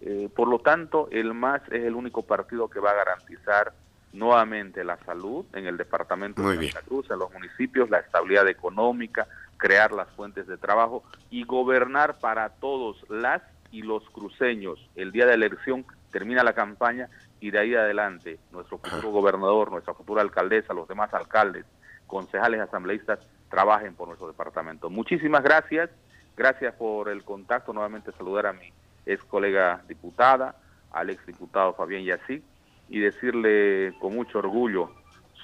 eh, 0.04 0.28
por 0.34 0.48
lo 0.48 0.58
tanto, 0.58 1.08
el 1.12 1.32
MAS 1.32 1.62
es 1.70 1.84
el 1.84 1.94
único 1.94 2.22
partido 2.22 2.68
que 2.68 2.80
va 2.80 2.90
a 2.90 2.94
garantizar 2.94 3.72
nuevamente 4.12 4.82
la 4.82 4.96
salud 5.04 5.46
en 5.54 5.66
el 5.66 5.76
departamento 5.76 6.42
de 6.42 6.70
Santa 6.70 6.86
Cruz, 6.86 7.08
en 7.10 7.20
los 7.20 7.32
municipios, 7.32 7.88
la 7.88 8.00
estabilidad 8.00 8.48
económica, 8.48 9.28
crear 9.56 9.92
las 9.92 10.08
fuentes 10.10 10.48
de 10.48 10.56
trabajo 10.56 11.04
y 11.30 11.44
gobernar 11.44 12.18
para 12.18 12.48
todos 12.48 13.08
las 13.08 13.42
y 13.70 13.82
los 13.82 14.02
cruceños. 14.10 14.78
El 14.96 15.12
día 15.12 15.24
de 15.24 15.36
la 15.36 15.46
elección 15.46 15.86
termina 16.10 16.42
la 16.42 16.52
campaña 16.52 17.08
y 17.40 17.52
de 17.52 17.60
ahí 17.60 17.74
adelante 17.74 18.40
nuestro 18.50 18.78
futuro 18.78 19.10
gobernador, 19.10 19.70
nuestra 19.70 19.94
futura 19.94 20.20
alcaldesa, 20.20 20.74
los 20.74 20.88
demás 20.88 21.14
alcaldes, 21.14 21.64
concejales, 22.08 22.60
asambleístas 22.60 23.20
trabajen 23.48 23.94
por 23.94 24.08
nuestro 24.08 24.26
departamento. 24.26 24.90
Muchísimas 24.90 25.44
gracias, 25.44 25.90
gracias 26.36 26.74
por 26.74 27.08
el 27.08 27.22
contacto, 27.22 27.72
nuevamente 27.72 28.10
saludar 28.12 28.46
a 28.46 28.52
mi 28.52 28.72
es 29.06 29.22
colega 29.24 29.82
diputada, 29.88 30.56
al 30.90 31.10
exdiputado 31.10 31.74
Fabián 31.74 32.04
Yací, 32.04 32.42
y 32.88 33.00
decirle 33.00 33.94
con 34.00 34.14
mucho 34.14 34.38
orgullo 34.38 34.90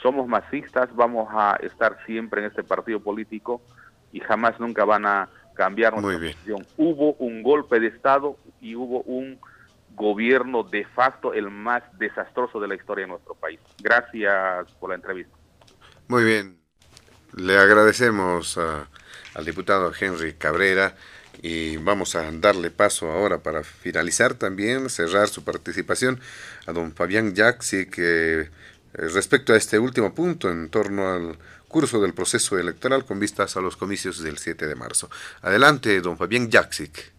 somos 0.03 0.29
masistas, 0.29 0.95
vamos 0.95 1.29
a 1.33 1.57
estar 1.63 1.99
siempre 2.07 2.41
en 2.41 2.49
este 2.49 2.63
partido 2.63 3.01
político 3.01 3.61
y 4.13 4.21
jamás 4.21 4.59
nunca 4.61 4.85
van 4.85 5.07
a 5.07 5.29
cambiar 5.55 5.93
nuestra 6.01 6.19
posición. 6.19 6.67
Hubo 6.77 7.15
un 7.15 7.43
golpe 7.43 7.81
de 7.81 7.89
Estado 7.89 8.37
y 8.61 8.77
hubo 8.77 9.03
un 9.03 9.39
gobierno 9.95 10.63
de 10.63 10.85
facto 10.85 11.35
el 11.35 11.51
más 11.51 11.83
desastroso 11.99 12.61
de 12.61 12.69
la 12.69 12.77
historia 12.77 13.07
de 13.07 13.11
nuestro 13.11 13.35
país. 13.35 13.59
Gracias 13.83 14.71
por 14.79 14.91
la 14.91 14.97
entrevista. 14.97 15.37
Muy 16.07 16.25
bien. 16.25 16.59
Le 17.37 17.59
agradecemos 17.59 18.57
al 18.57 19.45
diputado 19.45 19.93
Henry 19.99 20.35
Cabrera 20.35 20.95
y 21.43 21.77
vamos 21.77 22.17
a 22.17 22.31
darle 22.33 22.71
paso 22.71 23.11
ahora 23.11 23.39
para 23.39 23.63
finalizar 23.63 24.35
también, 24.35 24.89
cerrar 24.89 25.29
su 25.29 25.45
participación 25.45 26.21
a 26.67 26.73
don 26.73 26.93
Fabián 26.93 27.35
Yaxi, 27.35 27.87
eh, 27.99 28.49
respecto 28.93 29.53
a 29.53 29.57
este 29.57 29.79
último 29.79 30.15
punto 30.15 30.51
en 30.51 30.71
torno 30.71 31.09
al 31.09 31.37
curso 31.69 32.01
del 32.01 32.15
proceso 32.15 32.59
electoral 32.59 33.05
con 33.05 33.21
vistas 33.21 33.57
a 33.57 33.61
los 33.61 33.77
comicios 33.77 34.23
del 34.23 34.39
7 34.39 34.67
de 34.67 34.75
marzo. 34.75 35.09
Adelante, 35.43 36.01
don 36.01 36.17
Fabián 36.17 36.51
Jaxic. 36.51 37.13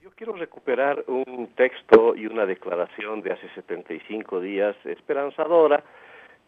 Yo 0.00 0.10
quiero 0.12 0.34
recuperar 0.34 1.04
un 1.08 1.48
texto 1.56 2.14
y 2.14 2.26
una 2.26 2.46
declaración 2.46 3.22
de 3.22 3.32
hace 3.32 3.48
75 3.54 4.40
días 4.40 4.76
esperanzadora 4.84 5.82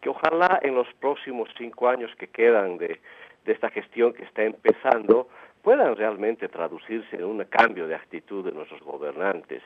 que 0.01 0.09
ojalá 0.09 0.59
en 0.63 0.75
los 0.75 0.87
próximos 0.99 1.49
cinco 1.57 1.89
años 1.89 2.11
que 2.17 2.27
quedan 2.27 2.77
de 2.77 2.99
esta 3.45 3.69
gestión 3.69 4.13
que 4.13 4.23
está 4.23 4.43
empezando 4.43 5.27
puedan 5.65 5.95
realmente 5.95 6.47
traducirse 6.47 7.15
en 7.15 7.25
un 7.25 7.43
cambio 7.45 7.87
de 7.87 7.95
actitud 7.95 8.45
de 8.45 8.51
nuestros 8.51 8.81
gobernantes. 8.81 9.63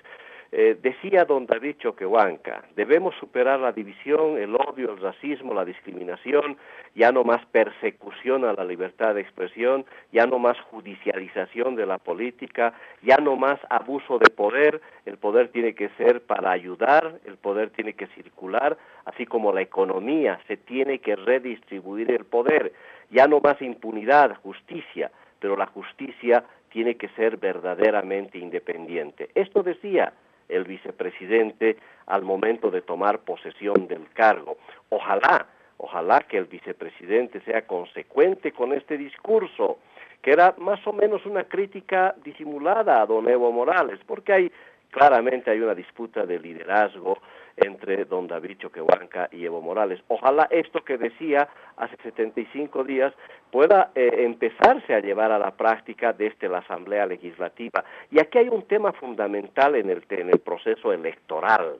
Eh, 0.49 0.77
decía 0.81 1.25
don 1.25 1.45
David 1.45 1.75
Choquehuanca, 1.77 2.63
debemos 2.73 3.13
superar 3.19 3.59
la 3.59 3.73
división, 3.73 4.37
el 4.37 4.55
odio, 4.55 4.93
el 4.93 5.01
racismo, 5.01 5.53
la 5.53 5.65
discriminación, 5.65 6.55
ya 6.95 7.11
no 7.11 7.25
más 7.25 7.45
persecución 7.47 8.45
a 8.45 8.53
la 8.53 8.63
libertad 8.63 9.13
de 9.13 9.21
expresión, 9.21 9.85
ya 10.13 10.25
no 10.25 10.39
más 10.39 10.57
judicialización 10.71 11.75
de 11.75 11.85
la 11.85 11.97
política, 11.97 12.73
ya 13.03 13.17
no 13.17 13.35
más 13.35 13.59
abuso 13.69 14.19
de 14.19 14.29
poder, 14.29 14.81
el 15.05 15.17
poder 15.17 15.49
tiene 15.49 15.75
que 15.75 15.89
ser 15.97 16.21
para 16.21 16.51
ayudar, 16.51 17.19
el 17.25 17.35
poder 17.35 17.71
tiene 17.71 17.93
que 17.93 18.07
circular, 18.07 18.77
así 19.03 19.25
como 19.25 19.51
la 19.51 19.61
economía, 19.61 20.39
se 20.47 20.55
tiene 20.55 20.99
que 20.99 21.17
redistribuir 21.17 22.09
el 22.09 22.23
poder, 22.23 22.71
ya 23.11 23.27
no 23.27 23.41
más 23.41 23.61
impunidad, 23.61 24.37
justicia, 24.37 25.11
pero 25.39 25.55
la 25.55 25.67
justicia 25.67 26.43
tiene 26.69 26.95
que 26.95 27.09
ser 27.09 27.37
verdaderamente 27.37 28.37
independiente. 28.37 29.29
Esto 29.35 29.63
decía 29.63 30.13
el 30.47 30.63
vicepresidente 30.63 31.77
al 32.07 32.23
momento 32.23 32.71
de 32.71 32.81
tomar 32.81 33.19
posesión 33.19 33.87
del 33.87 34.09
cargo. 34.13 34.57
Ojalá, 34.89 35.47
ojalá 35.77 36.21
que 36.21 36.37
el 36.37 36.45
vicepresidente 36.45 37.39
sea 37.41 37.65
consecuente 37.67 38.51
con 38.51 38.73
este 38.73 38.97
discurso, 38.97 39.79
que 40.21 40.31
era 40.31 40.55
más 40.57 40.85
o 40.85 40.93
menos 40.93 41.25
una 41.25 41.45
crítica 41.45 42.15
disimulada 42.23 43.01
a 43.01 43.05
don 43.05 43.29
Evo 43.29 43.51
Morales, 43.51 43.99
porque 44.05 44.33
hay 44.33 44.51
claramente 44.91 45.51
hay 45.51 45.59
una 45.59 45.75
disputa 45.75 46.25
de 46.25 46.39
liderazgo 46.39 47.19
entre 47.65 48.05
don 48.05 48.27
David 48.27 48.57
Choquehuanca 48.59 49.29
y 49.31 49.45
Evo 49.45 49.61
Morales. 49.61 49.99
Ojalá 50.07 50.47
esto 50.51 50.83
que 50.83 50.97
decía 50.97 51.47
hace 51.77 51.95
75 52.03 52.83
días 52.83 53.13
pueda 53.51 53.91
eh, 53.95 54.09
empezarse 54.19 54.93
a 54.93 54.99
llevar 54.99 55.31
a 55.31 55.39
la 55.39 55.51
práctica 55.51 56.13
desde 56.13 56.49
la 56.49 56.59
Asamblea 56.59 57.05
Legislativa. 57.05 57.83
Y 58.11 58.19
aquí 58.19 58.37
hay 58.37 58.49
un 58.49 58.63
tema 58.63 58.91
fundamental 58.93 59.75
en 59.75 59.89
el, 59.89 60.03
en 60.09 60.29
el 60.29 60.39
proceso 60.39 60.93
electoral 60.93 61.79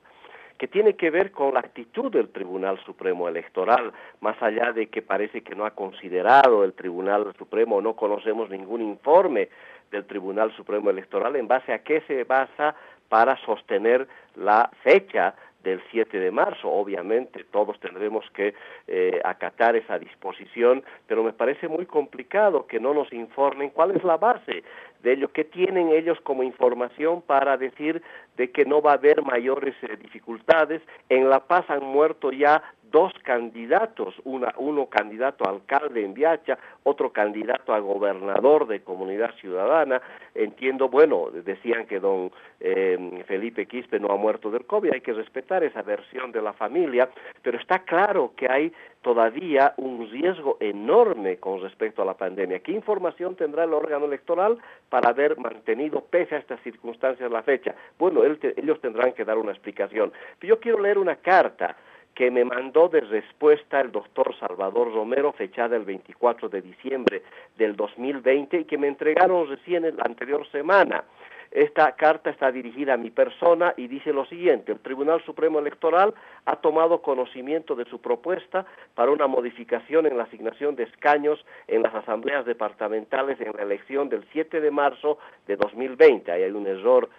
que 0.60 0.68
tiene 0.68 0.95
que 0.95 1.10
ver 1.10 1.31
con 1.31 1.53
la 1.53 1.61
actitud 1.61 2.11
del 2.11 2.30
Tribunal 2.30 2.77
Supremo 2.85 3.30
Electoral, 3.30 3.93
más 4.19 4.35
allá 4.43 4.73
de 4.73 4.88
que 4.88 5.01
parece 5.01 5.41
que 5.41 5.56
no 5.56 5.65
ha 5.65 5.72
considerado 5.72 6.65
el 6.65 6.73
Tribunal 6.73 7.34
Supremo, 7.38 7.81
no 7.81 7.95
conocemos 7.95 8.49
ningún 8.49 8.81
informe 8.81 9.47
del 9.89 10.06
Tribunal 10.06 10.53
Supremo 10.57 10.89
Electoral 10.89 11.38
en 11.38 11.47
base 11.47 11.72
a 11.72 11.80
qué 11.80 12.01
se 12.01 12.26
basa 12.26 12.76
para 13.07 13.38
sostener 13.45 14.06
la 14.35 14.69
fecha 14.84 15.34
del 15.64 15.81
7 15.91 16.19
de 16.19 16.31
marzo. 16.31 16.69
Obviamente 16.69 17.44
todos 17.52 17.80
tendremos 17.80 18.26
que 18.34 18.53
eh, 18.88 19.22
acatar 19.23 19.76
esa 19.76 19.99
disposición, 19.99 20.84
pero 21.07 21.23
me 21.23 21.34
parece 21.34 21.68
muy 21.68 21.86
complicado 21.86 22.68
que 22.68 22.80
no 22.80 22.94
nos 22.94 23.11
informen 23.14 23.69
cuál 23.69 23.95
es 23.95 24.03
la 24.03 24.18
base 24.18 24.64
de 25.03 25.14
ello, 25.14 25.31
qué 25.31 25.45
tienen 25.45 25.90
ellos 25.90 26.19
como 26.22 26.44
información 26.44 27.22
para 27.22 27.57
decir 27.57 28.02
de 28.38 28.52
que 28.52 28.65
no 28.65 28.81
va 28.81 28.91
a 28.91 28.95
haber 28.95 29.22
mayores 29.22 29.76
eh, 29.81 29.98
dificultades. 30.02 30.81
En 31.10 31.30
La 31.30 31.40
Paz 31.41 31.69
han 31.69 31.84
muerto 31.84 32.31
ya 32.31 32.61
dos 32.91 33.14
candidatos, 33.24 34.16
una, 34.24 34.53
uno 34.57 34.88
candidato 34.88 35.45
a 35.45 35.52
alcalde 35.52 36.03
en 36.03 36.14
Viacha, 36.14 36.57
otro 36.84 37.11
candidato 37.11 37.74
a 37.74 37.80
gobernador 37.80 38.68
de 38.68 38.82
comunidad 38.82 39.34
ciudadana. 39.36 40.02
Entiendo, 40.36 40.90
bueno, 40.90 41.30
decían 41.32 41.86
que 41.86 41.99
don 41.99 42.32
eh, 42.60 43.24
Felipe 43.28 43.66
Quispe 43.66 43.99
no 43.99 44.10
ha 44.10 44.18
muerto 44.18 44.49
del 44.52 44.66
COVID, 44.66 44.94
hay 44.94 45.02
que 45.02 45.14
respetar 45.14 45.64
esa 45.64 45.82
versión 45.82 46.32
de 46.32 46.41
la 46.41 46.53
familia, 46.53 47.10
pero 47.41 47.57
está 47.57 47.80
claro 47.80 48.34
que 48.36 48.48
hay 48.49 48.72
todavía 49.02 49.74
un 49.78 50.10
riesgo 50.11 50.57
enorme 50.60 51.38
con 51.38 51.61
respecto 51.61 52.02
a 52.02 52.06
la 52.06 52.16
pandemia. 52.16 52.60
¿Qué 52.60 52.72
información 52.72 53.36
tendrá 53.36 53.64
el 53.64 53.74
órgano 53.74 54.06
electoral 54.06 54.57
para 54.90 55.10
haber 55.10 55.38
mantenido, 55.38 56.02
pese 56.02 56.36
a 56.36 56.40
estas 56.40 56.60
circunstancias, 56.61 57.32
la 57.32 57.44
fecha? 57.44 57.76
Bueno, 57.98 58.22
ellos 58.24 58.82
tendrán 58.82 59.14
que 59.14 59.26
dar 59.26 59.38
una 59.38 59.52
explicación. 59.52 60.11
Yo 60.41 60.60
quiero 60.60 60.82
leer 60.82 60.98
una 60.98 61.16
carta 61.18 61.78
que 62.20 62.32
me 62.32 62.44
mandó 62.44 62.90
de 62.90 63.00
respuesta 63.00 63.80
el 63.80 63.94
doctor 63.94 64.38
Salvador 64.41 64.94
Romero, 64.94 65.32
fechada 65.32 65.78
el 65.78 65.86
24 65.86 66.50
de 66.50 66.62
diciembre 66.62 67.24
del 67.58 67.78
2020 67.78 68.60
y 68.60 68.66
que 68.66 68.78
me 68.78 68.90
entregaron 68.90 69.48
recién 69.48 69.84
la 69.84 70.04
anterior 70.04 70.46
semana. 70.52 71.06
Esta 71.50 71.94
carta 71.94 72.30
está 72.30 72.52
dirigida 72.52 72.96
a 72.96 72.98
mi 72.98 73.10
persona 73.10 73.74
y 73.78 73.88
dice 73.88 74.12
lo 74.12 74.26
siguiente, 74.26 74.74
el 74.74 74.82
Tribunal 74.82 75.24
Supremo 75.24 75.60
Electoral 75.60 76.14
ha 76.44 76.58
tomado 76.58 77.02
conocimiento 77.02 77.74
de 77.74 77.86
su 77.86 78.02
propuesta 78.02 78.66
para 78.96 79.12
una 79.12 79.28
modificación 79.28 80.06
en 80.06 80.18
la 80.18 80.24
asignación 80.24 80.76
de 80.76 80.84
escaños 80.84 81.46
en 81.70 81.84
las 81.84 81.96
asambleas 81.96 82.46
departamentales 82.46 83.40
en 83.40 83.54
la 83.56 83.64
elección 83.64 84.10
del 84.10 84.26
7 84.34 84.60
de 84.60 84.72
marzo 84.72 85.20
de 85.48 85.56
2020. 85.56 86.30
Ahí 86.30 86.44
hay 86.44 86.52
un 86.52 86.68
error 86.68 87.10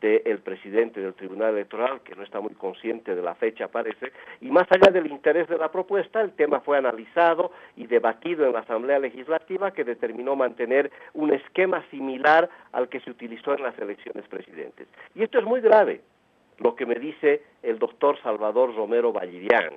del 0.00 0.38
presidente 0.38 1.00
del 1.00 1.14
Tribunal 1.14 1.54
Electoral, 1.54 2.00
que 2.02 2.14
no 2.14 2.22
está 2.22 2.40
muy 2.40 2.54
consciente 2.54 3.14
de 3.14 3.22
la 3.22 3.34
fecha, 3.34 3.68
parece, 3.68 4.12
y 4.40 4.50
más 4.50 4.66
allá 4.70 4.92
del 4.92 5.06
interés 5.06 5.48
de 5.48 5.58
la 5.58 5.70
propuesta, 5.70 6.20
el 6.20 6.32
tema 6.32 6.60
fue 6.60 6.78
analizado 6.78 7.50
y 7.76 7.86
debatido 7.86 8.46
en 8.46 8.52
la 8.52 8.60
Asamblea 8.60 8.98
Legislativa, 8.98 9.72
que 9.72 9.84
determinó 9.84 10.36
mantener 10.36 10.90
un 11.14 11.32
esquema 11.32 11.84
similar 11.90 12.48
al 12.72 12.88
que 12.88 13.00
se 13.00 13.10
utilizó 13.10 13.54
en 13.54 13.62
las 13.62 13.78
elecciones 13.78 14.26
presidentes. 14.28 14.86
Y 15.14 15.22
esto 15.22 15.38
es 15.38 15.44
muy 15.44 15.60
grave, 15.60 16.00
lo 16.58 16.76
que 16.76 16.86
me 16.86 16.96
dice 16.96 17.42
el 17.62 17.78
doctor 17.78 18.20
Salvador 18.22 18.74
Romero 18.74 19.12
Vallivian, 19.12 19.74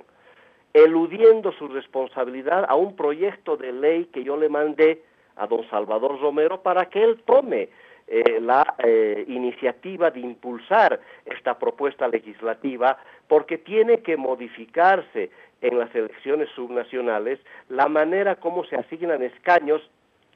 eludiendo 0.72 1.52
su 1.52 1.68
responsabilidad 1.68 2.64
a 2.68 2.74
un 2.76 2.96
proyecto 2.96 3.56
de 3.56 3.72
ley 3.72 4.06
que 4.06 4.24
yo 4.24 4.36
le 4.36 4.48
mandé 4.48 5.02
a 5.36 5.46
don 5.46 5.68
Salvador 5.68 6.20
Romero 6.20 6.62
para 6.62 6.86
que 6.86 7.02
él 7.02 7.22
tome 7.24 7.68
eh, 8.06 8.40
la 8.40 8.74
eh, 8.78 9.24
iniciativa 9.28 10.10
de 10.10 10.20
impulsar 10.20 11.00
esta 11.24 11.58
propuesta 11.58 12.08
legislativa 12.08 12.98
porque 13.28 13.58
tiene 13.58 14.00
que 14.02 14.16
modificarse 14.16 15.30
en 15.60 15.78
las 15.78 15.94
elecciones 15.94 16.48
subnacionales 16.54 17.38
la 17.68 17.88
manera 17.88 18.36
como 18.36 18.64
se 18.64 18.76
asignan 18.76 19.22
escaños 19.22 19.82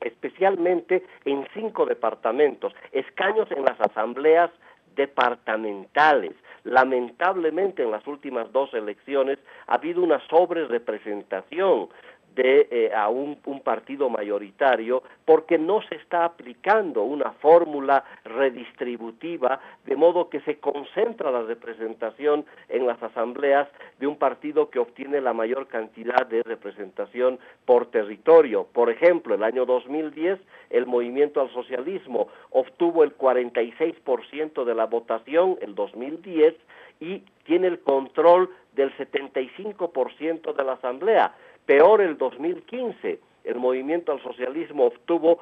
especialmente 0.00 1.04
en 1.24 1.46
cinco 1.54 1.86
departamentos, 1.86 2.74
escaños 2.92 3.50
en 3.50 3.64
las 3.64 3.80
asambleas 3.80 4.50
departamentales. 4.94 6.32
Lamentablemente 6.64 7.82
en 7.82 7.90
las 7.90 8.06
últimas 8.06 8.50
dos 8.52 8.72
elecciones 8.74 9.38
ha 9.66 9.74
habido 9.74 10.02
una 10.02 10.20
sobrerepresentación 10.28 11.88
de, 12.36 12.68
eh, 12.70 12.92
a 12.94 13.08
un, 13.08 13.36
partido 13.64 14.08
mayoritario 14.08 15.02
porque 15.24 15.58
no 15.58 15.80
se 15.88 15.96
está 15.96 16.24
aplicando 16.24 17.02
una 17.02 17.32
fórmula 17.32 18.04
redistributiva 18.24 19.58
de 19.84 19.96
modo 19.96 20.28
que 20.28 20.40
se 20.42 20.58
concentra 20.58 21.32
la 21.32 21.42
representación 21.42 22.44
en 22.68 22.86
las 22.86 23.02
asambleas 23.02 23.66
de 23.98 24.06
un 24.06 24.16
partido 24.16 24.70
que 24.70 24.78
obtiene 24.78 25.20
la 25.20 25.32
mayor 25.32 25.66
cantidad 25.66 26.26
de 26.26 26.42
representación 26.42 27.40
por 27.64 27.86
territorio. 27.86 28.68
Por 28.72 28.90
ejemplo, 28.90 29.34
el 29.34 29.42
año 29.42 29.66
2010 29.66 30.38
el 30.70 30.86
movimiento 30.86 31.40
al 31.40 31.50
socialismo 31.52 32.28
obtuvo 32.50 33.02
el 33.02 33.16
46% 33.16 34.64
de 34.64 34.74
la 34.74 34.86
votación, 34.86 35.58
el 35.60 35.74
2010, 35.74 36.54
y 37.00 37.22
tiene 37.44 37.68
el 37.68 37.80
control 37.80 38.50
del 38.74 38.94
75% 38.96 40.54
de 40.54 40.64
la 40.64 40.72
asamblea. 40.72 41.34
Peor 41.66 42.00
el 42.00 42.16
2015, 42.16 43.18
el 43.44 43.54
movimiento 43.56 44.12
al 44.12 44.22
socialismo 44.22 44.86
obtuvo 44.86 45.40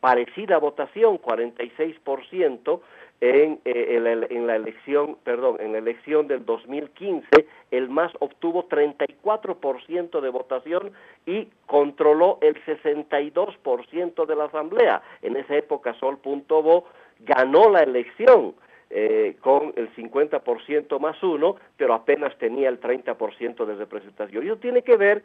parecida 0.00 0.58
votación, 0.58 1.18
46%, 1.18 2.80
en, 3.22 3.60
eh, 3.64 4.26
en, 4.30 4.46
la, 4.48 4.56
elección, 4.56 5.16
perdón, 5.22 5.58
en 5.60 5.72
la 5.72 5.78
elección 5.78 6.26
del 6.26 6.44
2015, 6.44 7.46
el 7.70 7.88
MAS 7.88 8.10
obtuvo 8.18 8.68
34% 8.68 10.20
de 10.20 10.28
votación 10.28 10.90
y 11.24 11.46
controló 11.66 12.38
el 12.40 12.56
62% 12.64 14.26
de 14.26 14.36
la 14.36 14.46
asamblea. 14.46 15.02
En 15.22 15.36
esa 15.36 15.54
época 15.56 15.94
Sol.bo 16.00 16.84
ganó 17.20 17.70
la 17.70 17.84
elección 17.84 18.56
eh, 18.90 19.36
con 19.40 19.72
el 19.76 19.94
50% 19.94 20.98
más 20.98 21.22
uno, 21.22 21.54
pero 21.76 21.94
apenas 21.94 22.36
tenía 22.38 22.68
el 22.68 22.80
30% 22.80 23.64
de 23.64 23.74
representación. 23.76 24.42
Y 24.42 24.48
eso 24.48 24.56
tiene 24.56 24.82
que 24.82 24.96
ver 24.96 25.22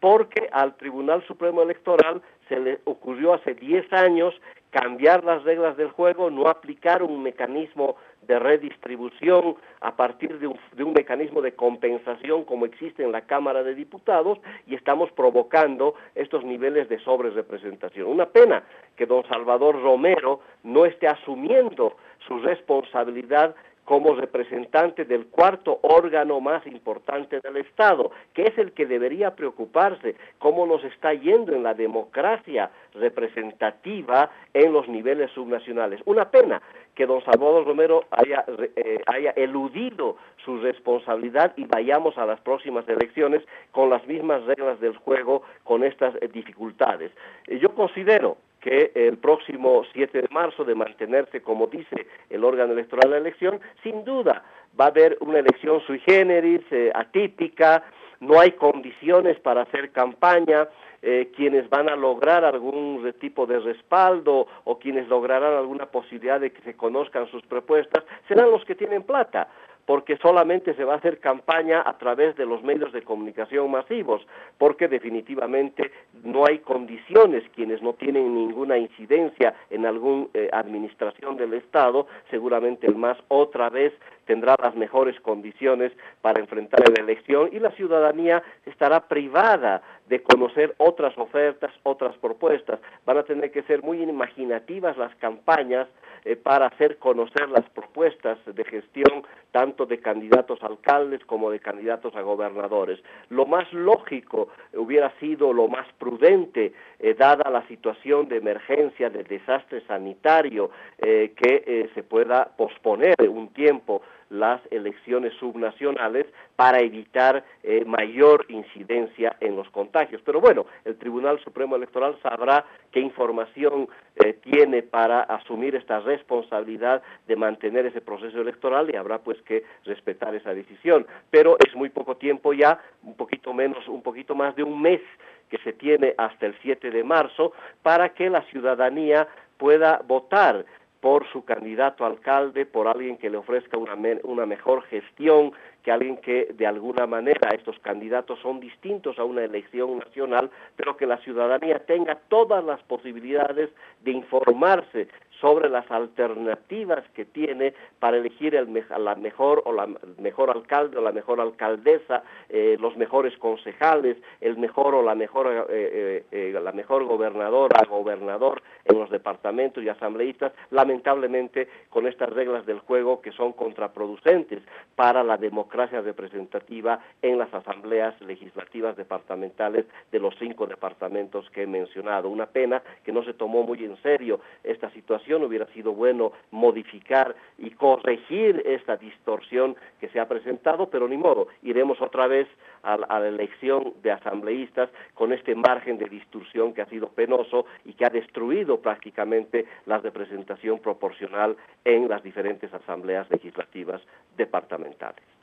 porque 0.00 0.48
al 0.52 0.76
Tribunal 0.76 1.24
Supremo 1.26 1.62
Electoral 1.62 2.22
se 2.48 2.58
le 2.58 2.80
ocurrió 2.84 3.34
hace 3.34 3.54
10 3.54 3.92
años 3.92 4.34
cambiar 4.70 5.24
las 5.24 5.44
reglas 5.44 5.76
del 5.76 5.90
juego, 5.90 6.30
no 6.30 6.48
aplicar 6.48 7.02
un 7.02 7.22
mecanismo 7.22 7.96
de 8.22 8.38
redistribución 8.38 9.56
a 9.80 9.96
partir 9.96 10.38
de 10.38 10.46
un, 10.46 10.92
mecanismo 10.92 11.40
de 11.40 11.52
compensación 11.52 12.44
como 12.44 12.66
existe 12.66 13.02
en 13.02 13.10
la 13.10 13.22
Cámara 13.22 13.62
de 13.62 13.74
Diputados 13.74 14.38
y 14.66 14.74
estamos 14.74 15.10
provocando 15.12 15.94
estos 16.14 16.44
niveles 16.44 16.88
de 16.90 16.98
sobrerepresentación. 16.98 18.06
Una 18.06 18.26
pena 18.26 18.62
que 18.96 19.06
don 19.06 19.26
Salvador 19.28 19.80
Romero 19.82 20.40
no 20.62 20.84
esté 20.84 21.08
asumiendo 21.08 21.96
su 22.26 22.38
responsabilidad 22.40 23.54
como 23.88 24.14
representante 24.14 25.06
del 25.06 25.28
cuarto 25.28 25.78
órgano 25.80 26.42
más 26.42 26.66
importante 26.66 27.40
del 27.40 27.56
Estado, 27.56 28.10
que 28.34 28.42
es 28.42 28.58
el 28.58 28.72
que 28.72 28.84
debería 28.84 29.34
preocuparse 29.34 30.14
cómo 30.38 30.66
nos 30.66 30.84
está 30.84 31.14
yendo 31.14 31.54
en 31.54 31.62
la 31.62 31.72
democracia 31.72 32.70
representativa 32.92 34.30
en 34.52 34.74
los 34.74 34.86
niveles 34.88 35.30
subnacionales. 35.30 36.02
Una 36.04 36.30
pena 36.30 36.60
que 36.94 37.06
don 37.06 37.24
Salvador 37.24 37.64
Romero 37.64 38.04
haya, 38.10 38.44
eh, 38.76 39.00
haya 39.06 39.30
eludido 39.30 40.18
su 40.44 40.58
responsabilidad 40.58 41.54
y 41.56 41.64
vayamos 41.64 42.18
a 42.18 42.26
las 42.26 42.40
próximas 42.40 42.86
elecciones 42.90 43.42
con 43.72 43.88
las 43.88 44.06
mismas 44.06 44.44
reglas 44.44 44.78
del 44.80 44.98
juego, 44.98 45.44
con 45.64 45.82
estas 45.82 46.14
eh, 46.16 46.28
dificultades. 46.28 47.10
Yo 47.46 47.74
considero 47.74 48.36
que 48.68 48.92
el 48.94 49.16
próximo 49.16 49.82
7 49.94 50.22
de 50.22 50.28
marzo, 50.30 50.62
de 50.62 50.74
mantenerse 50.74 51.40
como 51.40 51.68
dice 51.68 52.06
el 52.28 52.44
órgano 52.44 52.74
electoral 52.74 53.10
de 53.10 53.16
la 53.16 53.28
elección, 53.28 53.60
sin 53.82 54.04
duda 54.04 54.42
va 54.78 54.86
a 54.86 54.88
haber 54.88 55.16
una 55.20 55.38
elección 55.38 55.80
sui 55.86 55.98
generis, 56.00 56.60
eh, 56.70 56.92
atípica, 56.94 57.82
no 58.20 58.38
hay 58.38 58.52
condiciones 58.52 59.38
para 59.40 59.62
hacer 59.62 59.90
campaña, 59.90 60.68
eh, 61.00 61.30
quienes 61.34 61.70
van 61.70 61.88
a 61.88 61.96
lograr 61.96 62.44
algún 62.44 63.10
tipo 63.20 63.46
de 63.46 63.60
respaldo 63.60 64.46
o 64.64 64.78
quienes 64.78 65.08
lograrán 65.08 65.54
alguna 65.54 65.86
posibilidad 65.86 66.40
de 66.40 66.50
que 66.50 66.60
se 66.62 66.74
conozcan 66.74 67.30
sus 67.30 67.42
propuestas 67.44 68.04
serán 68.26 68.50
los 68.50 68.64
que 68.64 68.74
tienen 68.74 69.04
plata 69.04 69.48
porque 69.88 70.18
solamente 70.18 70.74
se 70.74 70.84
va 70.84 70.92
a 70.92 70.96
hacer 70.98 71.18
campaña 71.18 71.82
a 71.82 71.96
través 71.96 72.36
de 72.36 72.44
los 72.44 72.62
medios 72.62 72.92
de 72.92 73.00
comunicación 73.00 73.70
masivos, 73.70 74.20
porque 74.58 74.86
definitivamente 74.86 75.90
no 76.24 76.44
hay 76.44 76.58
condiciones, 76.58 77.42
quienes 77.54 77.80
no 77.80 77.94
tienen 77.94 78.34
ninguna 78.34 78.76
incidencia 78.76 79.54
en 79.70 79.86
alguna 79.86 80.26
eh, 80.34 80.50
administración 80.52 81.38
del 81.38 81.54
Estado, 81.54 82.06
seguramente 82.30 82.86
el 82.86 82.96
MAS 82.96 83.16
otra 83.28 83.70
vez 83.70 83.94
tendrá 84.28 84.56
las 84.62 84.76
mejores 84.76 85.18
condiciones 85.20 85.90
para 86.20 86.38
enfrentar 86.38 86.86
la 86.86 87.02
elección 87.02 87.48
y 87.50 87.58
la 87.58 87.70
ciudadanía 87.72 88.42
estará 88.66 89.08
privada 89.08 89.80
de 90.06 90.22
conocer 90.22 90.74
otras 90.76 91.16
ofertas, 91.16 91.72
otras 91.82 92.14
propuestas. 92.18 92.78
Van 93.06 93.16
a 93.16 93.22
tener 93.22 93.50
que 93.50 93.62
ser 93.62 93.82
muy 93.82 94.02
imaginativas 94.02 94.98
las 94.98 95.14
campañas 95.16 95.88
eh, 96.24 96.36
para 96.36 96.66
hacer 96.66 96.98
conocer 96.98 97.48
las 97.48 97.64
propuestas 97.70 98.38
de 98.44 98.64
gestión 98.64 99.24
tanto 99.50 99.86
de 99.86 99.98
candidatos 99.98 100.62
a 100.62 100.66
alcaldes 100.66 101.24
como 101.24 101.50
de 101.50 101.60
candidatos 101.60 102.14
a 102.16 102.20
gobernadores. 102.20 103.00
Lo 103.30 103.46
más 103.46 103.72
lógico 103.72 104.48
hubiera 104.74 105.10
sido 105.20 105.52
lo 105.52 105.68
más 105.68 105.86
prudente, 105.98 106.74
eh, 106.98 107.14
dada 107.14 107.50
la 107.50 107.66
situación 107.68 108.28
de 108.28 108.36
emergencia, 108.36 109.08
de 109.08 109.24
desastre 109.24 109.80
sanitario, 109.86 110.70
eh, 110.98 111.32
que 111.36 111.90
se 111.94 112.02
pueda 112.02 112.50
posponer 112.56 113.14
un 113.28 113.48
tiempo 113.48 114.02
las 114.30 114.60
elecciones 114.70 115.32
subnacionales 115.34 116.26
para 116.56 116.80
evitar 116.80 117.44
eh, 117.62 117.84
mayor 117.84 118.44
incidencia 118.48 119.36
en 119.40 119.56
los 119.56 119.68
contagios. 119.70 120.20
Pero 120.24 120.40
bueno, 120.40 120.66
el 120.84 120.96
Tribunal 120.96 121.38
Supremo 121.40 121.76
Electoral 121.76 122.18
sabrá 122.22 122.64
qué 122.90 123.00
información 123.00 123.88
eh, 124.16 124.34
tiene 124.42 124.82
para 124.82 125.22
asumir 125.22 125.74
esta 125.76 126.00
responsabilidad 126.00 127.02
de 127.26 127.36
mantener 127.36 127.86
ese 127.86 128.00
proceso 128.00 128.40
electoral 128.40 128.90
y 128.92 128.96
habrá 128.96 129.18
pues 129.18 129.40
que 129.42 129.64
respetar 129.84 130.34
esa 130.34 130.52
decisión. 130.52 131.06
Pero 131.30 131.56
es 131.64 131.74
muy 131.74 131.88
poco 131.88 132.16
tiempo 132.16 132.52
ya, 132.52 132.80
un 133.02 133.14
poquito 133.14 133.54
menos, 133.54 133.86
un 133.88 134.02
poquito 134.02 134.34
más 134.34 134.54
de 134.56 134.62
un 134.62 134.80
mes 134.80 135.00
que 135.48 135.58
se 135.58 135.72
tiene 135.72 136.14
hasta 136.18 136.46
el 136.46 136.54
7 136.62 136.90
de 136.90 137.04
marzo 137.04 137.52
para 137.82 138.10
que 138.10 138.28
la 138.28 138.42
ciudadanía 138.42 139.26
pueda 139.56 140.00
votar 140.06 140.64
por 141.00 141.26
su 141.30 141.44
candidato 141.44 142.04
alcalde, 142.04 142.66
por 142.66 142.88
alguien 142.88 143.16
que 143.16 143.30
le 143.30 143.36
ofrezca 143.36 143.76
una, 143.76 143.96
una 144.24 144.46
mejor 144.46 144.82
gestión, 144.82 145.52
que 145.82 145.92
alguien 145.92 146.16
que 146.16 146.48
de 146.54 146.66
alguna 146.66 147.06
manera 147.06 147.50
estos 147.54 147.78
candidatos 147.78 148.38
son 148.40 148.58
distintos 148.60 149.18
a 149.18 149.24
una 149.24 149.44
elección 149.44 149.98
nacional, 149.98 150.50
pero 150.76 150.96
que 150.96 151.06
la 151.06 151.18
ciudadanía 151.18 151.78
tenga 151.86 152.16
todas 152.28 152.64
las 152.64 152.82
posibilidades 152.82 153.70
de 154.02 154.10
informarse 154.10 155.08
sobre 155.40 155.68
las 155.68 155.88
alternativas 155.90 157.04
que 157.14 157.24
tiene 157.24 157.74
para 157.98 158.16
elegir 158.16 158.54
el, 158.54 158.68
la 158.98 159.14
mejor 159.14 159.62
o 159.66 159.72
la 159.72 159.88
mejor 160.18 160.50
alcalde 160.50 160.98
o 160.98 161.00
la 161.00 161.12
mejor 161.12 161.40
alcaldesa, 161.40 162.22
eh, 162.48 162.76
los 162.80 162.96
mejores 162.96 163.36
concejales, 163.38 164.16
el 164.40 164.56
mejor 164.56 164.94
o 164.94 165.02
la 165.02 165.14
mejor 165.14 165.66
eh, 165.70 166.24
eh, 166.30 166.58
la 166.62 166.72
mejor 166.72 167.04
gobernadora, 167.04 167.84
gobernador 167.88 168.62
en 168.84 168.98
los 168.98 169.10
departamentos 169.10 169.82
y 169.84 169.88
asambleístas, 169.88 170.52
lamentablemente 170.70 171.68
con 171.90 172.06
estas 172.06 172.30
reglas 172.30 172.66
del 172.66 172.80
juego 172.80 173.20
que 173.20 173.32
son 173.32 173.52
contraproducentes 173.52 174.62
para 174.96 175.22
la 175.22 175.36
democracia 175.36 176.00
representativa 176.00 177.00
en 177.22 177.38
las 177.38 177.52
asambleas 177.54 178.20
legislativas 178.22 178.96
departamentales 178.96 179.86
de 180.10 180.18
los 180.18 180.34
cinco 180.38 180.66
departamentos 180.66 181.48
que 181.50 181.62
he 181.62 181.66
mencionado. 181.66 182.28
Una 182.28 182.46
pena 182.46 182.82
que 183.04 183.12
no 183.12 183.22
se 183.22 183.34
tomó 183.34 183.62
muy 183.62 183.84
en 183.84 183.96
serio 184.02 184.40
esta 184.64 184.90
situación 184.90 185.27
hubiera 185.36 185.66
sido 185.66 185.92
bueno 185.92 186.32
modificar 186.50 187.34
y 187.58 187.70
corregir 187.70 188.62
esta 188.66 188.96
distorsión 188.96 189.76
que 190.00 190.08
se 190.08 190.20
ha 190.20 190.28
presentado, 190.28 190.88
pero 190.88 191.08
ni 191.08 191.16
modo, 191.16 191.48
iremos 191.62 192.00
otra 192.00 192.26
vez 192.26 192.48
a, 192.82 192.96
la 192.96 193.28
elección 193.28 193.94
de 194.02 194.12
asambleístas 194.12 194.90
con 195.14 195.32
este 195.32 195.54
margen 195.54 195.98
de 195.98 196.08
distorsión 196.08 196.72
que 196.72 196.82
ha 196.82 196.86
sido 196.86 197.08
penoso 197.08 197.66
y 197.84 197.92
que 197.92 198.04
ha 198.04 198.10
destruido 198.10 198.80
prácticamente 198.80 199.66
la 199.86 199.98
representación 199.98 200.78
proporcional 200.78 201.56
en 201.84 202.08
las 202.08 202.22
diferentes 202.22 202.72
asambleas 202.72 203.30
legislativas 203.30 204.00
departamentales. 204.36 205.37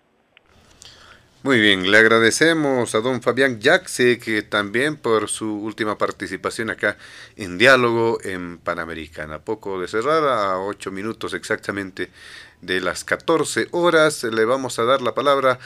Muy 1.45 1.59
bien, 1.59 1.91
le 1.91 1.99
agradecemos 1.99 2.95
a 2.95 3.01
don 3.01 3.21
Fabián 3.21 3.61
Jaxe 3.61 4.17
que 4.17 4.41
también 4.41 4.97
por 4.97 5.29
su 5.29 5.45
última 5.45 5.95
participación 5.95 6.71
acá 6.71 6.97
en 7.35 7.59
diálogo 7.59 8.17
en 8.23 8.57
Panamericana. 8.57 9.37
Poco 9.37 9.79
de 9.79 9.87
cerrar, 9.87 10.23
a 10.23 10.57
ocho 10.57 10.89
minutos 10.89 11.35
exactamente 11.35 12.09
de 12.61 12.81
las 12.81 13.03
14 13.03 13.67
horas, 13.69 14.23
le 14.23 14.43
vamos 14.43 14.79
a 14.79 14.85
dar 14.85 15.03
la 15.03 15.13
palabra 15.13 15.59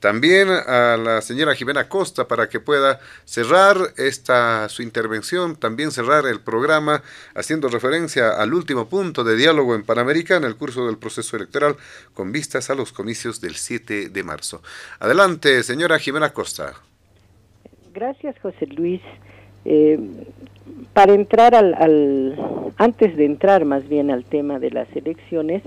también 0.00 0.48
a 0.48 0.96
la 0.96 1.20
señora 1.20 1.54
Jimena 1.54 1.88
Costa 1.88 2.26
para 2.26 2.48
que 2.48 2.58
pueda 2.58 3.00
cerrar 3.24 3.76
esta 3.96 4.68
su 4.68 4.82
intervención, 4.82 5.56
también 5.56 5.92
cerrar 5.92 6.26
el 6.26 6.40
programa 6.40 7.02
haciendo 7.34 7.68
referencia 7.68 8.30
al 8.30 8.54
último 8.54 8.88
punto 8.88 9.22
de 9.24 9.36
diálogo 9.36 9.74
en 9.74 9.84
Panamericana, 9.84 10.46
el 10.46 10.56
curso 10.56 10.86
del 10.86 10.98
proceso 10.98 11.36
electoral 11.36 11.76
con 12.14 12.32
vistas 12.32 12.70
a 12.70 12.74
los 12.74 12.92
comicios 12.92 13.40
del 13.40 13.54
7 13.54 14.08
de 14.08 14.22
marzo. 14.22 14.62
Adelante, 14.98 15.62
señora 15.62 15.98
Jimena 15.98 16.30
Costa. 16.30 16.72
Gracias, 17.92 18.36
José 18.40 18.66
Luis. 18.66 19.02
Eh, 19.64 19.98
para 20.94 21.12
entrar 21.12 21.54
al, 21.54 22.36
antes 22.76 23.16
de 23.16 23.26
entrar 23.26 23.64
más 23.64 23.88
bien 23.88 24.10
al 24.10 24.24
tema 24.24 24.58
de 24.58 24.70
las 24.70 24.88
elecciones, 24.96 25.62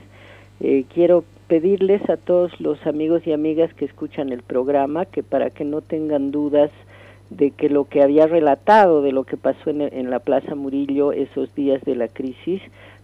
eh, 0.63 0.85
quiero 0.93 1.25
pedirles 1.47 2.09
a 2.09 2.15
todos 2.15 2.57
los 2.61 2.87
amigos 2.87 3.27
y 3.27 3.33
amigas 3.33 3.73
que 3.73 3.83
escuchan 3.83 4.29
el 4.29 4.43
programa 4.43 5.05
que 5.05 5.21
para 5.21 5.49
que 5.49 5.65
no 5.65 5.81
tengan 5.81 6.31
dudas 6.31 6.71
de 7.29 7.51
que 7.51 7.67
lo 7.67 7.83
que 7.83 8.01
había 8.01 8.27
relatado 8.27 9.01
de 9.01 9.11
lo 9.11 9.25
que 9.25 9.35
pasó 9.35 9.69
en, 9.69 10.09
la 10.09 10.19
Plaza 10.19 10.55
Murillo 10.55 11.11
esos 11.11 11.53
días 11.53 11.81
de 11.83 11.95
la 11.95 12.07
crisis, 12.07 12.61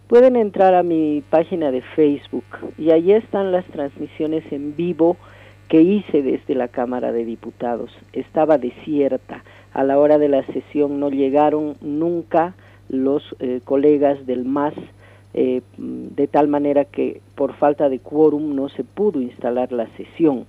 pueden 0.07 0.37
entrar 0.37 0.73
a 0.73 0.83
mi 0.83 1.21
página 1.29 1.69
de 1.69 1.81
Facebook 1.81 2.45
y 2.77 2.91
allí 2.91 3.11
están 3.11 3.51
las 3.51 3.65
transmisiones 3.65 4.49
en 4.53 4.77
vivo 4.77 5.17
que 5.67 5.81
hice 5.81 6.21
desde 6.21 6.55
la 6.55 6.69
Cámara 6.69 7.11
de 7.11 7.25
Diputados. 7.25 7.91
Estaba 8.13 8.57
desierta. 8.57 9.43
A 9.73 9.83
la 9.83 9.99
hora 9.99 10.17
de 10.17 10.29
la 10.29 10.45
sesión 10.47 10.99
no 11.01 11.09
llegaron 11.09 11.75
nunca 11.81 12.55
los 12.87 13.21
eh, 13.39 13.59
colegas 13.65 14.25
del 14.25 14.45
MAS, 14.45 14.73
eh, 15.33 15.61
de 15.77 16.27
tal 16.27 16.47
manera 16.47 16.85
que 16.85 17.21
por 17.35 17.53
falta 17.53 17.89
de 17.89 17.99
quórum 17.99 18.55
no 18.55 18.69
se 18.69 18.83
pudo 18.83 19.21
instalar 19.21 19.71
la 19.71 19.87
sesión. 19.95 20.45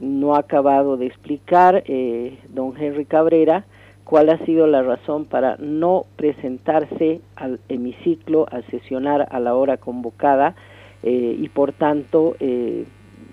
no 0.00 0.34
ha 0.34 0.38
acabado 0.38 0.96
de 0.96 1.06
explicar 1.06 1.84
don 2.48 2.74
Henry 2.78 3.04
Cabrera 3.04 3.66
cuál 4.04 4.30
ha 4.30 4.38
sido 4.46 4.66
la 4.66 4.82
razón 4.82 5.26
para 5.26 5.56
no 5.58 6.06
presentarse 6.16 7.20
al 7.36 7.60
hemiciclo 7.68 8.46
a 8.50 8.62
sesionar 8.70 9.28
a 9.30 9.38
la 9.40 9.54
hora 9.54 9.76
convocada 9.76 10.54
y 11.02 11.48
por 11.50 11.72
tanto 11.72 12.34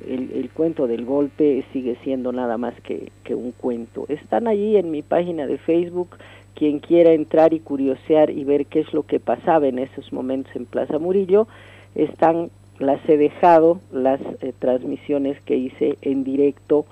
el, 0.07 0.49
cuento 0.53 0.87
del 0.87 1.05
golpe 1.05 1.63
sigue 1.73 1.97
siendo 2.03 2.31
nada 2.31 2.57
más 2.57 2.73
que, 2.81 3.11
un 3.33 3.51
cuento. 3.51 4.05
Están 4.07 4.47
allí 4.47 4.77
en 4.77 4.91
mi 4.91 5.01
página 5.01 5.45
de 5.45 5.57
Facebook, 5.57 6.17
quien 6.59 6.79
quiera 6.79 7.13
entrar 7.13 7.53
y 7.53 7.61
curiosear 7.61 8.29
y 8.29 8.43
ver 8.43 8.65
qué 8.65 8.81
es 8.81 8.93
lo 8.93 9.03
que 9.03 9.21
pasaba 9.21 9.65
en 9.67 9.79
esos 9.79 10.11
momentos 10.11 10.53
en 10.57 10.65
Plaza 10.65 10.99
Murillo, 10.99 11.47
están, 11.95 12.49
las 12.79 12.99
he 13.07 13.15
dejado, 13.15 13.79
las 13.93 14.19
eh, 14.41 14.51
transmisiones 14.59 15.39
que 15.43 15.55
hice 15.55 15.97
en 16.01 16.25
directo 16.25 16.85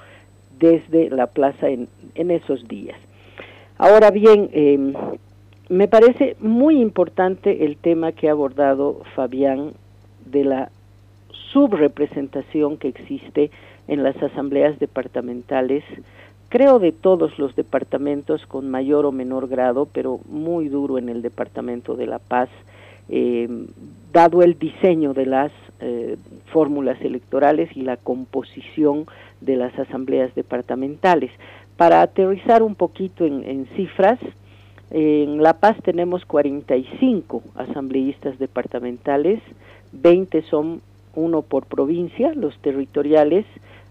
desde 0.58 1.10
la 1.10 1.28
plaza 1.28 1.68
en, 1.68 1.90
esos 2.16 2.66
días. 2.70 2.98
Ahora 3.78 4.10
bien, 4.10 4.50
em, 4.54 4.94
me 5.68 5.90
parece 5.90 6.38
muy 6.40 6.82
importante 6.82 7.66
el 7.66 7.76
tema 7.76 8.14
que 8.14 8.30
ha 8.30 8.32
abordado 8.32 9.02
Fabián 9.16 9.74
de 10.26 10.46
la 10.46 10.72
subrepresentación 11.52 12.78
que 12.78 12.88
existe 12.88 13.52
en 13.90 14.04
las 14.04 14.16
asambleas 14.24 14.80
departamentales, 14.80 15.84
creo 16.50 16.80
de 16.80 16.92
todos 16.92 17.38
los 17.40 17.56
departamentos 17.56 18.46
con 18.46 18.70
mayor 18.70 19.06
o 19.06 19.12
menor 19.12 19.48
grado, 19.48 19.88
pero 19.92 20.20
muy 20.30 20.70
duro 20.70 20.98
en 20.98 21.10
el 21.10 21.22
departamento 21.22 21.96
de 21.96 22.08
La 22.08 22.20
Paz, 22.20 22.50
eh, 23.10 23.48
dado 24.12 24.42
el 24.42 24.58
diseño 24.58 25.14
de 25.14 25.26
las 25.26 25.52
eh, 25.80 26.18
fórmulas 26.52 27.00
electorales 27.02 27.70
y 27.76 27.82
la 27.82 27.98
composición 27.98 29.06
de 29.42 29.56
las 29.56 29.78
asambleas 29.78 30.34
departamentales. 30.36 31.32
Para 31.76 32.02
aterrizar 32.02 32.64
un 32.64 32.76
poquito 32.76 33.26
en, 33.26 33.44
en 33.44 33.68
cifras, 33.76 34.20
en 34.90 35.44
La 35.44 35.54
Paz 35.54 35.78
tenemos 35.84 36.26
45 36.26 37.44
asambleístas 37.56 38.40
departamentales, 38.40 39.42
20 39.92 40.42
son 40.44 40.82
uno 41.14 41.42
por 41.42 41.66
provincia, 41.66 42.34
los 42.34 42.58
territoriales, 42.60 43.46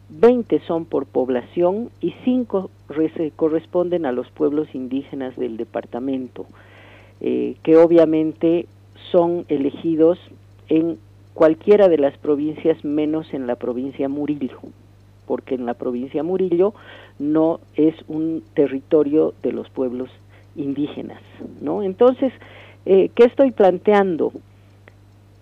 20 0.09 0.61
son 0.61 0.85
por 0.85 1.07
población 1.07 1.91
y 2.01 2.15
5 2.25 2.71
corresponden 3.35 4.07
a 4.07 4.13
los 4.13 4.31
pueblos 4.31 4.69
indígenas 4.75 5.37
del 5.37 5.57
departamento, 5.57 6.47
eh, 7.21 7.57
que 7.63 7.77
obviamente 7.77 8.67
son 9.11 9.45
elegidos 9.49 10.19
en 10.69 10.99
cualquiera 11.35 11.89
de 11.89 11.99
las 11.99 12.17
provincias 12.19 12.85
menos 12.85 13.35
en 13.35 13.47
la 13.47 13.57
provincia 13.57 14.09
Murillo, 14.09 14.59
porque 15.27 15.55
en 15.55 15.67
la 15.67 15.75
provincia 15.75 16.23
Murillo 16.23 16.73
no 17.19 17.61
es 17.75 17.95
un 18.09 18.43
territorio 18.55 19.35
de 19.43 19.53
los 19.53 19.69
pueblos 19.69 20.09
indígenas, 20.55 21.21
¿no? 21.61 21.83
Entonces, 21.83 22.33
eh, 22.87 23.11
¿qué 23.15 23.25
estoy 23.25 23.51
planteando? 23.51 24.33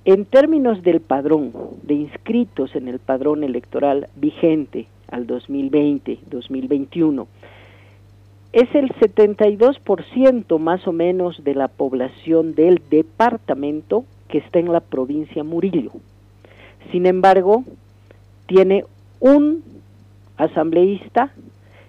En 0.06 0.26
términos 0.26 0.82
del 0.82 1.01
padrón 1.01 1.55
de 1.82 1.94
inscritos 1.94 2.76
en 2.76 2.89
el 2.89 2.98
padrón 2.98 3.43
electoral 3.43 4.09
vigente 4.16 4.86
al 5.10 5.26
2020-2021, 5.26 7.26
es 8.52 8.74
el 8.74 8.90
72% 8.90 10.59
más 10.59 10.86
o 10.86 10.93
menos 10.93 11.43
de 11.43 11.55
la 11.55 11.68
población 11.68 12.55
del 12.55 12.82
departamento 12.90 14.05
que 14.28 14.39
está 14.39 14.59
en 14.59 14.70
la 14.70 14.81
provincia 14.81 15.43
Murillo. 15.43 15.93
Sin 16.93 17.06
embargo, 17.06 17.64
tiene 18.47 18.85
un 19.20 19.64
asambleísta 20.36 21.32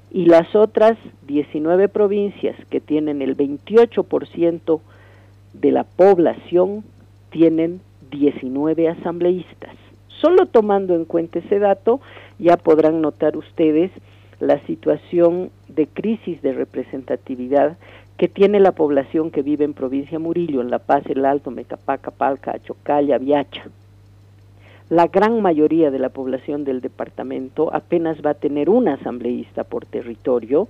y 0.10 0.28
las 0.28 0.56
otras 0.56 0.98
19 1.28 1.90
provincias 1.90 2.56
que 2.70 2.80
tienen 2.80 3.22
el 3.22 3.36
28% 3.36 4.80
de 5.52 5.72
la 5.72 5.84
población 5.84 6.86
tienen 7.30 7.82
19 8.11 8.90
asambleístas. 8.90 9.76
Solo 10.07 10.45
tomando 10.45 10.95
en 10.95 11.06
cuenta 11.06 11.40
ese 11.40 11.60
dato, 11.60 11.99
ya 12.40 12.57
podrán 12.57 13.02
notar 13.02 13.38
ustedes 13.38 13.91
la 14.40 14.60
situación 14.65 15.52
de 15.68 15.88
crisis 15.88 16.41
de 16.41 16.53
representatividad 16.53 17.77
que 18.18 18.27
tiene 18.27 18.60
la 18.60 18.72
población 18.72 19.30
que 19.30 19.41
vive 19.41 19.65
en 19.65 19.73
provincia 19.73 20.19
Murillo, 20.19 20.61
en 20.61 20.69
La 20.69 20.80
Paz, 20.80 21.03
El 21.07 21.26
Alto, 21.26 21.52
Mecapaca, 21.52 22.11
Palca, 22.11 22.52
Achocalla, 22.52 23.18
Viacha. 23.18 23.65
La 24.90 25.07
gran 25.07 25.41
mayoría 25.41 25.91
de 25.91 25.99
la 25.99 26.10
población 26.10 26.64
del 26.64 26.80
departamento 26.80 27.73
apenas 27.73 28.18
va 28.23 28.32
a 28.32 28.36
tener 28.36 28.69
un 28.69 28.88
asambleísta 28.88 29.64
por 29.64 29.86
territorio, 29.86 30.68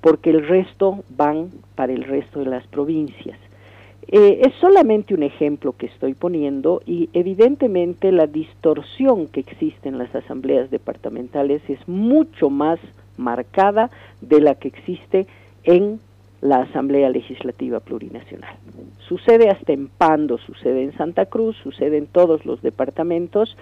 porque 0.00 0.30
el 0.30 0.48
resto 0.48 1.04
van 1.10 1.50
para 1.76 1.92
el 1.92 2.02
resto 2.02 2.40
de 2.40 2.46
las 2.46 2.66
provincias. 2.66 3.38
Eh, 4.08 4.40
es 4.42 4.52
solamente 4.60 5.14
un 5.14 5.22
ejemplo 5.22 5.74
que 5.76 5.86
estoy 5.86 6.14
poniendo 6.14 6.82
y 6.84 7.08
evidentemente 7.12 8.10
la 8.10 8.26
distorsión 8.26 9.28
que 9.28 9.40
existe 9.40 9.88
en 9.88 9.98
las 9.98 10.14
asambleas 10.14 10.70
departamentales 10.70 11.62
es 11.68 11.86
mucho 11.86 12.50
más 12.50 12.80
marcada 13.16 13.90
de 14.20 14.40
la 14.40 14.56
que 14.56 14.68
existe 14.68 15.26
en 15.64 16.00
la 16.40 16.62
Asamblea 16.62 17.08
Legislativa 17.10 17.78
Plurinacional. 17.78 18.56
Sucede 19.06 19.48
hasta 19.48 19.72
en 19.72 19.86
Pando, 19.86 20.38
sucede 20.38 20.82
en 20.82 20.92
Santa 20.96 21.26
Cruz, 21.26 21.56
sucede 21.62 21.98
en 21.98 22.06
todos 22.06 22.44
los 22.44 22.60
departamentos 22.62 23.56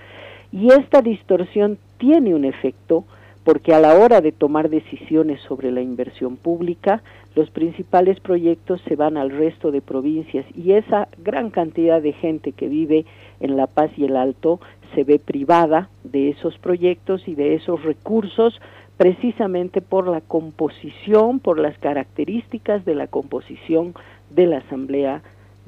y 0.51 0.73
esta 0.73 1.03
distorsión 1.03 1.79
tiene 1.99 2.35
un 2.35 2.47
efecto 2.47 3.05
porque 3.51 3.75
a 3.75 3.81
la 3.81 3.97
hora 3.97 4.21
de 4.21 4.31
tomar 4.31 4.71
decisiones 4.71 5.41
sobre 5.41 5.73
la 5.73 5.81
inversión 5.81 6.37
pública, 6.37 7.03
los 7.35 7.51
principales 7.51 8.21
proyectos 8.21 8.81
se 8.87 8.95
van 8.95 9.17
al 9.17 9.31
resto 9.31 9.73
de 9.73 9.81
provincias 9.81 10.47
y 10.55 10.75
esa 10.75 11.09
gran 11.19 11.51
cantidad 11.51 12.01
de 12.01 12.13
gente 12.13 12.53
que 12.53 12.69
vive 12.69 13.07
en 13.41 13.57
La 13.57 13.67
Paz 13.67 13.91
y 13.97 14.05
el 14.05 14.17
Alto 14.17 14.61
se 14.95 15.03
ve 15.03 15.19
privada 15.19 15.89
de 16.05 16.29
esos 16.29 16.59
proyectos 16.59 17.27
y 17.27 17.35
de 17.35 17.57
esos 17.57 17.83
recursos 17.83 18.61
precisamente 18.97 19.81
por 19.81 20.07
la 20.07 20.21
composición, 20.21 21.41
por 21.41 21.59
las 21.59 21.77
características 21.79 22.85
de 22.85 22.95
la 22.95 23.09
composición 23.09 23.95
de 24.31 24.47
la 24.47 24.59
Asamblea 24.59 25.25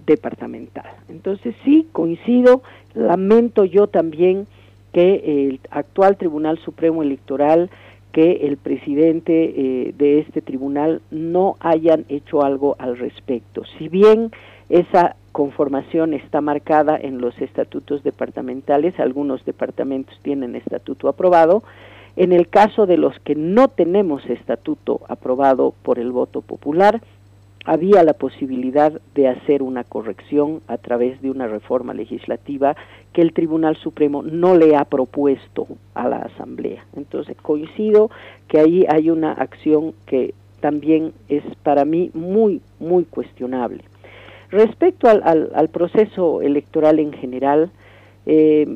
Departamental. 0.06 0.86
Entonces 1.08 1.56
sí, 1.64 1.88
coincido, 1.90 2.62
lamento 2.94 3.64
yo 3.64 3.88
también 3.88 4.46
que 4.92 5.48
el 5.48 5.60
actual 5.70 6.16
Tribunal 6.16 6.58
Supremo 6.58 7.02
Electoral, 7.02 7.70
que 8.12 8.46
el 8.46 8.58
presidente 8.58 9.32
eh, 9.32 9.94
de 9.96 10.18
este 10.18 10.42
tribunal 10.42 11.00
no 11.10 11.56
hayan 11.60 12.04
hecho 12.08 12.42
algo 12.42 12.76
al 12.78 12.98
respecto. 12.98 13.62
Si 13.78 13.88
bien 13.88 14.30
esa 14.68 15.16
conformación 15.32 16.12
está 16.12 16.42
marcada 16.42 16.98
en 17.00 17.20
los 17.20 17.40
estatutos 17.40 18.02
departamentales, 18.02 19.00
algunos 19.00 19.44
departamentos 19.46 20.18
tienen 20.22 20.54
estatuto 20.56 21.08
aprobado, 21.08 21.62
en 22.16 22.32
el 22.32 22.48
caso 22.48 22.86
de 22.86 22.98
los 22.98 23.18
que 23.20 23.34
no 23.34 23.68
tenemos 23.68 24.28
estatuto 24.28 25.00
aprobado 25.08 25.72
por 25.82 25.98
el 25.98 26.12
voto 26.12 26.42
popular, 26.42 27.00
había 27.64 28.02
la 28.02 28.14
posibilidad 28.14 28.92
de 29.14 29.28
hacer 29.28 29.62
una 29.62 29.84
corrección 29.84 30.62
a 30.66 30.78
través 30.78 31.20
de 31.22 31.30
una 31.30 31.46
reforma 31.46 31.94
legislativa 31.94 32.76
que 33.12 33.22
el 33.22 33.32
Tribunal 33.32 33.76
Supremo 33.76 34.22
no 34.22 34.56
le 34.56 34.76
ha 34.76 34.84
propuesto 34.84 35.66
a 35.94 36.08
la 36.08 36.16
Asamblea. 36.16 36.84
Entonces 36.96 37.36
coincido 37.40 38.10
que 38.48 38.58
ahí 38.58 38.84
hay 38.88 39.10
una 39.10 39.32
acción 39.32 39.94
que 40.06 40.34
también 40.60 41.12
es 41.28 41.44
para 41.62 41.84
mí 41.84 42.10
muy, 42.14 42.60
muy 42.80 43.04
cuestionable. 43.04 43.84
Respecto 44.50 45.08
al, 45.08 45.68
proceso 45.70 46.42
electoral 46.42 46.98
en 46.98 47.12
general, 47.12 47.70
eh, 48.26 48.66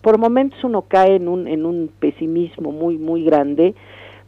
por 0.00 0.18
momentos 0.18 0.62
uno 0.62 0.82
cae 0.82 1.16
en 1.16 1.28
un, 1.28 1.48
en 1.48 1.66
un 1.66 1.90
pesimismo 1.98 2.72
muy, 2.72 2.98
muy 2.98 3.24
grande 3.24 3.74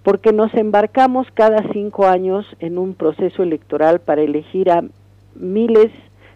porque 0.02 0.32
nos 0.32 0.52
embarcamos 0.54 1.26
cada 1.34 1.72
cinco 1.72 2.06
años 2.06 2.46
en 2.60 2.78
un 2.78 2.94
proceso 2.94 3.42
electoral 3.42 4.00
para 4.00 4.22
elegir 4.22 4.70
a 4.70 4.84
miles 5.34 5.90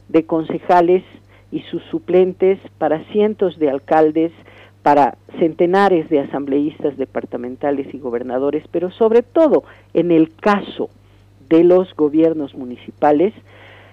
de 0.08 0.24
concejales 0.24 1.04
y 1.50 1.60
sus 1.62 1.82
suplentes, 1.84 2.58
para 2.78 3.04
cientos 3.12 3.58
de 3.58 3.70
alcaldes, 3.70 4.32
para 4.82 5.16
centenares 5.38 6.08
de 6.08 6.20
asambleístas 6.20 6.96
departamentales 6.96 7.92
y 7.94 7.98
gobernadores, 7.98 8.64
pero 8.70 8.90
sobre 8.90 9.22
todo 9.22 9.64
en 9.94 10.10
el 10.10 10.34
caso 10.34 10.90
de 11.48 11.62
los 11.62 11.94
gobiernos 11.94 12.54
municipales, 12.54 13.32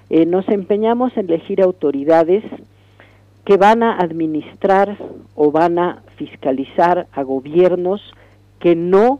eh, 0.10 0.26
nos 0.26 0.48
empeñamos 0.50 1.16
en 1.18 1.28
elegir 1.28 1.62
autoridades 1.62 2.44
que 3.46 3.58
van 3.58 3.84
a 3.84 3.98
administrar 3.98 4.98
o 5.36 5.52
van 5.52 5.78
a 5.78 6.04
fiscalizar 6.18 7.08
a 7.12 7.24
gobiernos 7.24 8.02
que 8.60 8.76
no 8.76 9.20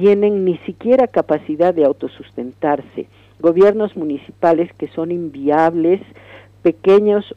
tienen 0.00 0.44
ni 0.44 0.58
siquiera 0.58 1.06
capacidad 1.06 1.74
de 1.74 1.84
autosustentarse 1.84 3.06
gobiernos 3.40 3.96
municipales 3.96 4.70
que 4.78 4.88
son 4.88 5.10
inviables, 5.12 6.00
pequeños 6.62 7.34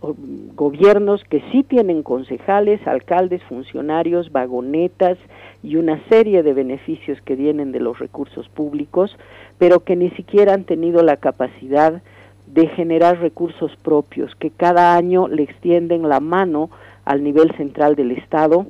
gobiernos 0.56 1.24
que 1.24 1.44
sí 1.52 1.64
tienen 1.64 2.04
concejales, 2.04 2.86
alcaldes, 2.88 3.44
funcionarios, 3.44 4.32
vagonetas 4.32 5.18
y 5.64 5.76
una 5.76 6.02
serie 6.10 6.42
de 6.44 6.54
beneficios 6.54 7.22
que 7.22 7.36
vienen 7.36 7.72
de 7.72 7.80
los 7.80 8.00
recursos 8.00 8.50
públicos, 8.50 9.16
pero 9.60 9.82
que 9.82 9.96
ni 9.96 10.10
siquiera 10.12 10.54
han 10.54 10.64
tenido 10.64 11.04
la 11.04 11.18
capacidad 11.18 12.02
de 12.48 12.68
generar 12.68 13.20
recursos 13.20 13.72
propios, 13.84 14.36
que 14.36 14.50
cada 14.50 14.96
año 14.96 15.28
le 15.28 15.44
extienden 15.44 16.10
la 16.10 16.20
mano 16.20 16.70
al 17.06 17.24
nivel 17.24 17.56
central 17.56 17.96
del 17.96 18.12
Estado, 18.12 18.66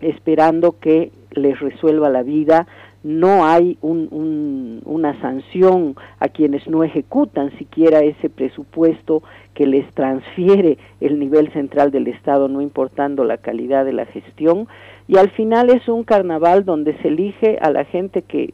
esperando 0.00 0.76
que 0.78 1.10
les 1.32 1.58
resuelva 1.60 2.08
la 2.08 2.22
vida. 2.22 2.66
No 3.04 3.46
hay 3.46 3.78
una 3.80 5.20
sanción 5.20 5.94
a 6.18 6.28
quienes 6.28 6.66
no 6.66 6.82
ejecutan 6.82 7.56
siquiera 7.56 8.00
ese 8.00 8.28
presupuesto 8.28 9.22
que 9.54 9.66
les 9.66 9.88
transfiere 9.94 10.78
el 11.00 11.18
nivel 11.18 11.52
central 11.52 11.90
del 11.90 12.08
Estado, 12.08 12.48
no 12.48 12.60
importando 12.60 13.24
la 13.24 13.38
calidad 13.38 13.84
de 13.84 13.92
la 13.92 14.06
gestión. 14.06 14.66
Y 15.06 15.16
al 15.16 15.30
final 15.30 15.70
es 15.70 15.88
un 15.88 16.04
carnaval 16.04 16.64
donde 16.64 16.96
se 16.98 17.08
elige 17.08 17.58
a 17.60 17.70
la 17.70 17.84
gente 17.84 18.22
que 18.22 18.52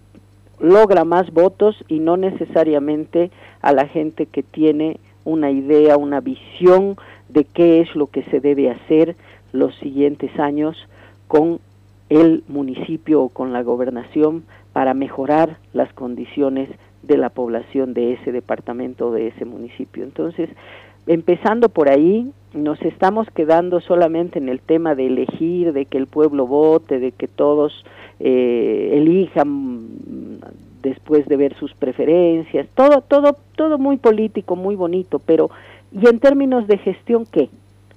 logra 0.60 1.04
más 1.04 1.32
votos 1.32 1.82
y 1.88 1.98
no 1.98 2.16
necesariamente 2.16 3.30
a 3.60 3.72
la 3.72 3.86
gente 3.86 4.26
que 4.26 4.42
tiene 4.42 4.98
una 5.24 5.50
idea, 5.50 5.96
una 5.96 6.20
visión 6.20 6.96
de 7.28 7.44
qué 7.44 7.80
es 7.80 7.94
lo 7.96 8.06
que 8.06 8.22
se 8.24 8.40
debe 8.40 8.70
hacer 8.70 9.16
los 9.52 9.74
siguientes 9.76 10.38
años 10.38 10.76
con 11.28 11.60
el 12.08 12.44
municipio 12.48 13.22
o 13.22 13.28
con 13.28 13.52
la 13.52 13.62
gobernación 13.62 14.44
para 14.72 14.94
mejorar 14.94 15.58
las 15.72 15.92
condiciones 15.92 16.68
de 17.02 17.16
la 17.16 17.30
población 17.30 17.94
de 17.94 18.14
ese 18.14 18.32
departamento 18.32 19.12
de 19.12 19.28
ese 19.28 19.44
municipio. 19.44 20.04
Entonces, 20.04 20.48
empezando 21.06 21.68
por 21.68 21.90
ahí, 21.90 22.32
nos 22.54 22.80
estamos 22.82 23.28
quedando 23.30 23.80
solamente 23.80 24.38
en 24.38 24.48
el 24.48 24.60
tema 24.60 24.94
de 24.94 25.06
elegir, 25.06 25.72
de 25.72 25.86
que 25.86 25.98
el 25.98 26.06
pueblo 26.06 26.46
vote, 26.46 26.98
de 26.98 27.12
que 27.12 27.28
todos 27.28 27.84
eh, 28.20 28.90
elijan 28.94 29.88
después 30.82 31.26
de 31.26 31.36
ver 31.36 31.54
sus 31.56 31.74
preferencias, 31.74 32.68
todo, 32.74 33.00
todo, 33.00 33.36
todo 33.56 33.78
muy 33.78 33.96
político, 33.96 34.54
muy 34.54 34.76
bonito, 34.76 35.18
pero 35.18 35.50
¿y 35.92 36.06
en 36.06 36.20
términos 36.20 36.66
de 36.66 36.78
gestión 36.78 37.24
qué? 37.30 37.48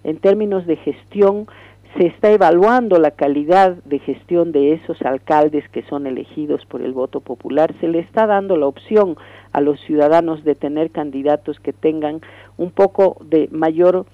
En 0.04 0.18
términos 0.18 0.66
de 0.66 0.78
gestión 0.78 1.48
se 1.96 2.08
está 2.08 2.32
evaluando 2.32 3.00
la 3.00 3.12
calidad 3.12 3.76
de 3.86 4.00
gestión 4.00 4.52
de 4.52 4.74
esos 4.74 5.02
alcaldes 5.02 5.68
que 5.70 5.84
son 5.84 6.08
elegidos 6.08 6.66
por 6.66 6.82
el 6.82 6.94
voto 6.94 7.22
popular, 7.22 7.74
se 7.80 7.88
le 7.88 8.00
está 8.00 8.28
dando 8.28 8.58
la 8.58 8.68
opción 8.68 9.16
a 9.52 9.62
los 9.62 9.80
ciudadanos 9.82 10.44
de 10.44 10.56
tener 10.56 10.92
candidatos 10.92 11.60
que 11.60 11.74
tengan 11.74 12.22
un 12.58 12.72
poco 12.72 13.18
de 13.22 13.48
mayor 13.52 14.06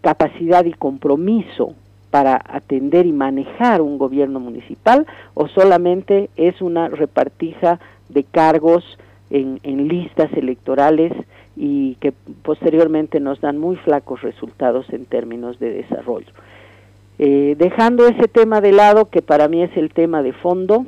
capacidad 0.00 0.64
y 0.64 0.72
compromiso 0.72 1.74
para 2.10 2.40
atender 2.44 3.06
y 3.06 3.12
manejar 3.12 3.80
un 3.80 3.98
gobierno 3.98 4.40
municipal 4.40 5.06
o 5.34 5.48
solamente 5.48 6.30
es 6.36 6.60
una 6.62 6.88
repartija 6.88 7.80
de 8.08 8.24
cargos 8.24 8.98
en, 9.30 9.60
en 9.62 9.88
listas 9.88 10.32
electorales 10.32 11.12
y 11.56 11.96
que 11.96 12.12
posteriormente 12.42 13.20
nos 13.20 13.40
dan 13.40 13.58
muy 13.58 13.76
flacos 13.76 14.22
resultados 14.22 14.88
en 14.90 15.04
términos 15.04 15.58
de 15.58 15.70
desarrollo. 15.70 16.32
Eh, 17.18 17.56
dejando 17.58 18.06
ese 18.06 18.28
tema 18.28 18.60
de 18.60 18.72
lado, 18.72 19.06
que 19.06 19.22
para 19.22 19.48
mí 19.48 19.62
es 19.62 19.76
el 19.76 19.92
tema 19.92 20.22
de 20.22 20.32
fondo, 20.32 20.86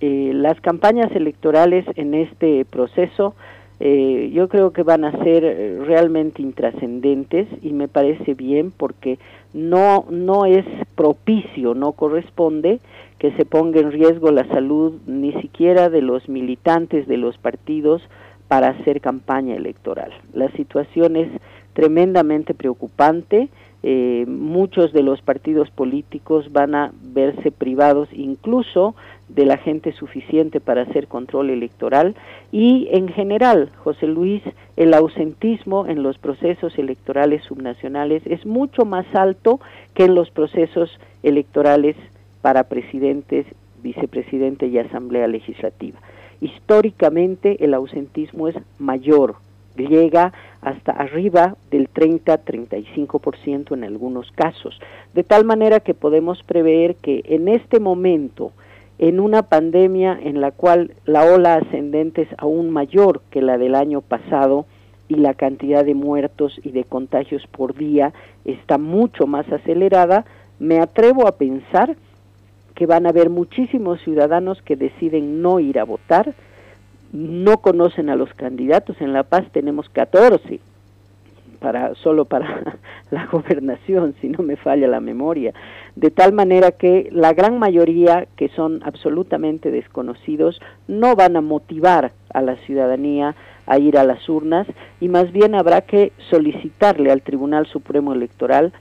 eh, 0.00 0.30
las 0.32 0.60
campañas 0.60 1.10
electorales 1.16 1.84
en 1.96 2.14
este 2.14 2.64
proceso 2.64 3.34
eh, 3.80 4.30
yo 4.34 4.48
creo 4.48 4.72
que 4.72 4.82
van 4.82 5.04
a 5.04 5.12
ser 5.22 5.84
realmente 5.86 6.42
intrascendentes 6.42 7.46
y 7.62 7.72
me 7.72 7.86
parece 7.86 8.34
bien 8.34 8.72
porque 8.76 9.20
no, 9.54 10.04
no 10.10 10.46
es 10.46 10.64
propicio, 10.96 11.74
no 11.74 11.92
corresponde 11.92 12.80
que 13.18 13.30
se 13.32 13.44
ponga 13.44 13.80
en 13.80 13.92
riesgo 13.92 14.32
la 14.32 14.48
salud 14.48 14.94
ni 15.06 15.32
siquiera 15.40 15.90
de 15.90 16.02
los 16.02 16.28
militantes 16.28 17.06
de 17.06 17.18
los 17.18 17.38
partidos 17.38 18.02
para 18.48 18.68
hacer 18.68 19.00
campaña 19.00 19.54
electoral. 19.54 20.12
La 20.32 20.50
situación 20.52 21.16
es 21.16 21.28
tremendamente 21.72 22.54
preocupante 22.54 23.48
eh, 23.82 24.24
muchos 24.26 24.92
de 24.92 25.02
los 25.02 25.22
partidos 25.22 25.70
políticos 25.70 26.52
van 26.52 26.74
a 26.74 26.92
verse 27.00 27.52
privados 27.52 28.08
incluso 28.12 28.96
de 29.28 29.44
la 29.44 29.56
gente 29.56 29.92
suficiente 29.92 30.58
para 30.58 30.82
hacer 30.82 31.06
control 31.06 31.50
electoral 31.50 32.16
y 32.50 32.88
en 32.90 33.08
general, 33.08 33.70
José 33.76 34.06
Luis, 34.08 34.42
el 34.76 34.94
ausentismo 34.94 35.86
en 35.86 36.02
los 36.02 36.18
procesos 36.18 36.76
electorales 36.78 37.44
subnacionales 37.44 38.22
es 38.26 38.44
mucho 38.46 38.84
más 38.84 39.06
alto 39.14 39.60
que 39.94 40.04
en 40.06 40.14
los 40.14 40.30
procesos 40.30 40.98
electorales 41.22 41.94
para 42.42 42.64
presidentes, 42.64 43.46
vicepresidente 43.82 44.66
y 44.66 44.78
asamblea 44.78 45.28
legislativa. 45.28 46.00
Históricamente 46.40 47.64
el 47.64 47.74
ausentismo 47.74 48.48
es 48.48 48.56
mayor, 48.78 49.36
llega 49.86 50.32
hasta 50.60 50.92
arriba 50.92 51.56
del 51.70 51.92
30-35% 51.92 53.74
en 53.74 53.84
algunos 53.84 54.30
casos, 54.32 54.78
de 55.14 55.24
tal 55.24 55.44
manera 55.44 55.80
que 55.80 55.94
podemos 55.94 56.42
prever 56.42 56.96
que 56.96 57.22
en 57.26 57.48
este 57.48 57.80
momento, 57.80 58.52
en 58.98 59.20
una 59.20 59.42
pandemia 59.42 60.18
en 60.20 60.40
la 60.40 60.50
cual 60.50 60.92
la 61.04 61.24
ola 61.24 61.54
ascendente 61.54 62.22
es 62.22 62.28
aún 62.38 62.70
mayor 62.70 63.20
que 63.30 63.40
la 63.40 63.58
del 63.58 63.74
año 63.74 64.00
pasado 64.00 64.66
y 65.08 65.14
la 65.14 65.34
cantidad 65.34 65.84
de 65.84 65.94
muertos 65.94 66.60
y 66.62 66.72
de 66.72 66.84
contagios 66.84 67.46
por 67.46 67.74
día 67.74 68.12
está 68.44 68.78
mucho 68.78 69.26
más 69.26 69.50
acelerada, 69.50 70.24
me 70.58 70.80
atrevo 70.80 71.26
a 71.26 71.36
pensar 71.36 71.96
que 72.74 72.86
van 72.86 73.06
a 73.06 73.08
haber 73.08 73.30
muchísimos 73.30 74.00
ciudadanos 74.02 74.62
que 74.62 74.76
deciden 74.76 75.42
no 75.42 75.58
ir 75.60 75.78
a 75.78 75.84
votar, 75.84 76.34
no 77.12 77.58
conocen 77.58 78.10
a 78.10 78.16
los 78.16 78.32
candidatos. 78.34 79.00
En 79.00 79.12
La 79.12 79.22
Paz 79.22 79.46
tenemos 79.52 79.88
14 79.88 80.60
para 81.58 81.94
solo 81.96 82.24
para 82.24 82.78
la 83.10 83.26
gobernación, 83.26 84.14
si 84.20 84.28
no 84.28 84.42
me 84.42 84.56
falla 84.56 84.86
la 84.88 85.00
memoria, 85.00 85.52
de 85.96 86.10
tal 86.10 86.32
manera 86.32 86.72
que 86.72 87.08
la 87.12 87.32
gran 87.32 87.58
mayoría 87.58 88.26
que 88.36 88.48
son 88.48 88.80
absolutamente 88.84 89.70
desconocidos 89.70 90.60
no 90.86 91.16
van 91.16 91.36
a 91.36 91.40
motivar 91.40 92.12
a 92.32 92.42
la 92.42 92.56
ciudadanía 92.56 93.34
a 93.66 93.78
ir 93.78 93.98
a 93.98 94.04
las 94.04 94.28
urnas 94.28 94.66
y 95.00 95.08
más 95.08 95.30
bien 95.32 95.54
habrá 95.54 95.82
que 95.82 96.12
solicitarle 96.30 97.10
al 97.10 97.22
Tribunal 97.22 97.66
Supremo 97.66 98.14
Electoral 98.14 98.72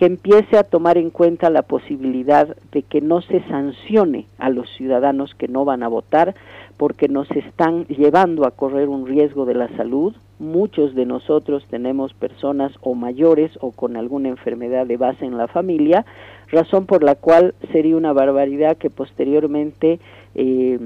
que 0.00 0.06
empiece 0.06 0.56
a 0.56 0.62
tomar 0.62 0.96
en 0.96 1.10
cuenta 1.10 1.50
la 1.50 1.60
posibilidad 1.60 2.56
de 2.72 2.80
que 2.80 3.02
no 3.02 3.20
se 3.20 3.42
sancione 3.48 4.24
a 4.38 4.48
los 4.48 4.66
ciudadanos 4.70 5.34
que 5.34 5.46
no 5.46 5.66
van 5.66 5.82
a 5.82 5.88
votar, 5.88 6.34
porque 6.78 7.06
nos 7.10 7.30
están 7.32 7.84
llevando 7.84 8.46
a 8.46 8.50
correr 8.52 8.88
un 8.88 9.06
riesgo 9.06 9.44
de 9.44 9.52
la 9.52 9.68
salud. 9.76 10.16
Muchos 10.38 10.94
de 10.94 11.04
nosotros 11.04 11.66
tenemos 11.68 12.14
personas 12.14 12.72
o 12.80 12.94
mayores 12.94 13.50
o 13.60 13.72
con 13.72 13.98
alguna 13.98 14.30
enfermedad 14.30 14.86
de 14.86 14.96
base 14.96 15.26
en 15.26 15.36
la 15.36 15.48
familia, 15.48 16.06
razón 16.50 16.86
por 16.86 17.04
la 17.04 17.14
cual 17.14 17.54
sería 17.70 17.94
una 17.94 18.14
barbaridad 18.14 18.78
que 18.78 18.88
posteriormente 18.88 20.00
eh, 20.34 20.78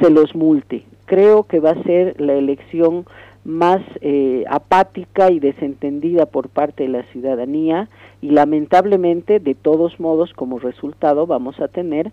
se 0.00 0.08
los 0.08 0.34
multe. 0.34 0.86
Creo 1.04 1.42
que 1.42 1.60
va 1.60 1.72
a 1.72 1.82
ser 1.82 2.18
la 2.18 2.32
elección 2.32 3.04
más 3.44 3.80
eh, 4.00 4.44
apática 4.48 5.30
y 5.30 5.40
desentendida 5.40 6.26
por 6.26 6.48
parte 6.48 6.84
de 6.84 6.90
la 6.90 7.02
ciudadanía 7.04 7.88
y 8.20 8.30
lamentablemente 8.30 9.40
de 9.40 9.54
todos 9.54 9.98
modos 9.98 10.32
como 10.32 10.58
resultado 10.58 11.26
vamos 11.26 11.58
a 11.60 11.68
tener 11.68 12.12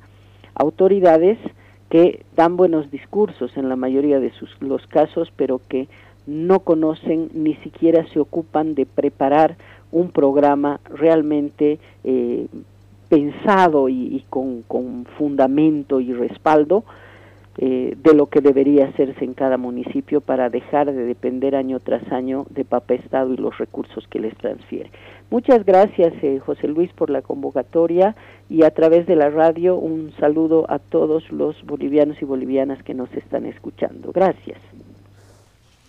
autoridades 0.56 1.38
que 1.90 2.24
dan 2.36 2.58
buenos 2.58 2.92
discursos 2.92 3.56
en 3.58 3.70
la 3.70 3.76
mayoría 3.76 4.20
de 4.20 4.32
sus, 4.32 4.50
los 4.62 4.86
casos, 4.88 5.32
pero 5.36 5.62
que 5.68 5.88
no 6.28 6.60
conocen 6.60 7.30
ni 7.34 7.56
siquiera 7.56 8.06
se 8.14 8.20
ocupan 8.20 8.76
de 8.76 8.86
preparar 8.86 9.58
un 9.92 10.12
programa 10.12 10.80
realmente 10.86 11.80
eh, 12.04 12.48
pensado 13.10 13.90
y, 13.90 14.24
con, 14.30 14.62
con, 14.64 15.06
fundamento 15.18 16.00
y 16.00 16.14
respaldo 16.14 16.84
eh, 17.62 17.98
de 18.02 18.14
lo 18.14 18.28
que 18.28 18.40
debería 18.40 18.88
hacerse 18.88 19.26
en 19.26 19.34
cada 19.34 19.58
municipio 19.58 20.22
para 20.22 20.50
dejar 20.50 20.94
de 20.94 21.04
depender 21.04 21.56
año 21.56 21.82
tras 21.82 22.10
año 22.10 22.46
de 22.52 22.64
Papa 22.64 22.94
Estado 22.94 23.34
y 23.34 23.38
los 23.38 23.58
recursos 23.58 24.08
que 24.10 24.18
les 24.18 24.34
transfiere. 24.38 24.90
Muchas 25.30 25.66
gracias, 25.66 26.14
eh, 26.24 26.40
José 26.40 26.70
Luis, 26.70 26.90
por 26.94 27.10
la 27.10 27.22
convocatoria 27.22 28.16
y 28.50 28.64
a 28.64 28.72
través 28.72 29.08
de 29.08 29.18
la 29.18 29.30
radio 29.30 29.76
un 29.76 30.14
saludo 30.22 30.72
a 30.72 30.80
todos 30.80 31.30
los 31.34 31.62
bolivianos 31.66 32.22
y 32.22 32.26
bolivianas 32.26 32.82
que 32.82 32.94
nos 32.94 33.12
están 33.14 33.46
escuchando. 33.46 34.14
Gracias. 34.14 34.58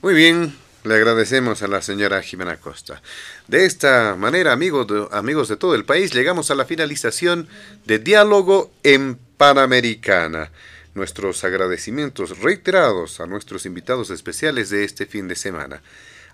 Muy 0.03 0.15
bien, 0.15 0.53
le 0.83 0.95
agradecemos 0.95 1.63
a 1.63 1.69
la 1.69 1.83
señora 1.83 2.21
Jimena 2.21 2.57
Costa. 2.57 3.01
De 3.47 3.65
esta 3.65 4.17
manera, 4.17 4.51
amigos 4.51 4.89
amigos 5.13 5.47
de 5.47 5.57
todo 5.57 5.77
el 5.77 5.85
país, 5.85 6.13
llegamos 6.13 6.51
a 6.51 6.57
la 6.57 6.65
finalización 6.65 7.47
de 7.87 8.01
Diálogo 8.01 8.73
en 8.83 9.19
Panamericana. 9.37 10.51
Nuestros 10.95 11.45
agradecimientos 11.45 12.39
reiterados 12.39 13.21
a 13.21 13.27
nuestros 13.27 13.67
invitados 13.67 14.11
especiales 14.11 14.71
de 14.71 14.85
este 14.85 15.07
fin 15.07 15.29
de 15.29 15.37
semana. 15.37 15.83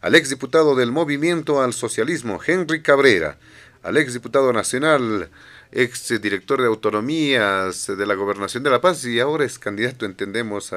Al 0.00 0.14
exdiputado 0.14 0.74
del 0.74 0.92
Movimiento 0.92 1.62
al 1.62 1.72
Socialismo, 1.72 2.40
Henry 2.44 2.82
Cabrera, 2.82 3.38
al 3.82 3.96
exdiputado 3.96 4.52
nacional, 4.52 5.30
ex 5.72 6.20
director 6.20 6.60
de 6.60 6.66
autonomías 6.66 7.86
de 7.86 8.06
la 8.06 8.14
Gobernación 8.14 8.62
de 8.62 8.70
La 8.70 8.80
Paz 8.80 9.04
y 9.04 9.20
ahora 9.20 9.44
es 9.44 9.58
candidato, 9.58 10.06
entendemos, 10.06 10.72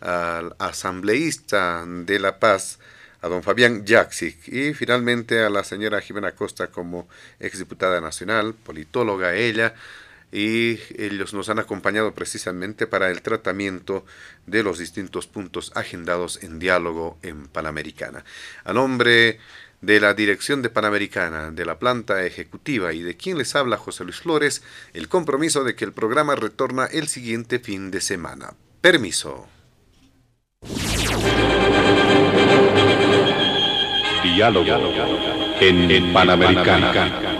al 0.00 0.54
asambleísta 0.58 1.84
de 1.86 2.18
La 2.18 2.38
Paz, 2.38 2.78
a 3.22 3.28
don 3.28 3.42
Fabián 3.42 3.84
Jaxic 3.86 4.48
y 4.48 4.72
finalmente 4.72 5.40
a 5.42 5.50
la 5.50 5.62
señora 5.62 6.00
Jimena 6.00 6.32
Costa 6.32 6.68
como 6.68 7.08
exdiputada 7.38 8.00
nacional, 8.00 8.54
politóloga 8.54 9.34
ella, 9.34 9.74
y 10.32 10.78
ellos 10.96 11.34
nos 11.34 11.48
han 11.48 11.58
acompañado 11.58 12.14
precisamente 12.14 12.86
para 12.86 13.10
el 13.10 13.22
tratamiento 13.22 14.04
de 14.46 14.62
los 14.62 14.78
distintos 14.78 15.26
puntos 15.26 15.72
agendados 15.74 16.42
en 16.42 16.58
diálogo 16.58 17.18
en 17.22 17.46
Panamericana. 17.48 18.24
A 18.64 18.72
nombre 18.72 19.38
de 19.80 20.00
la 20.00 20.14
dirección 20.14 20.62
de 20.62 20.70
Panamericana, 20.70 21.50
de 21.50 21.64
la 21.64 21.78
planta 21.78 22.24
ejecutiva 22.24 22.92
y 22.92 23.02
de 23.02 23.16
quien 23.16 23.38
les 23.38 23.54
habla 23.56 23.76
José 23.76 24.04
Luis 24.04 24.20
Flores, 24.20 24.62
el 24.92 25.08
compromiso 25.08 25.64
de 25.64 25.74
que 25.74 25.84
el 25.84 25.92
programa 25.92 26.36
retorna 26.36 26.86
el 26.86 27.08
siguiente 27.08 27.58
fin 27.58 27.90
de 27.90 28.00
semana. 28.00 28.54
Permiso. 28.80 29.48
Diálogo 34.22 34.76
en 35.60 36.12
Panamericana. 36.12 37.39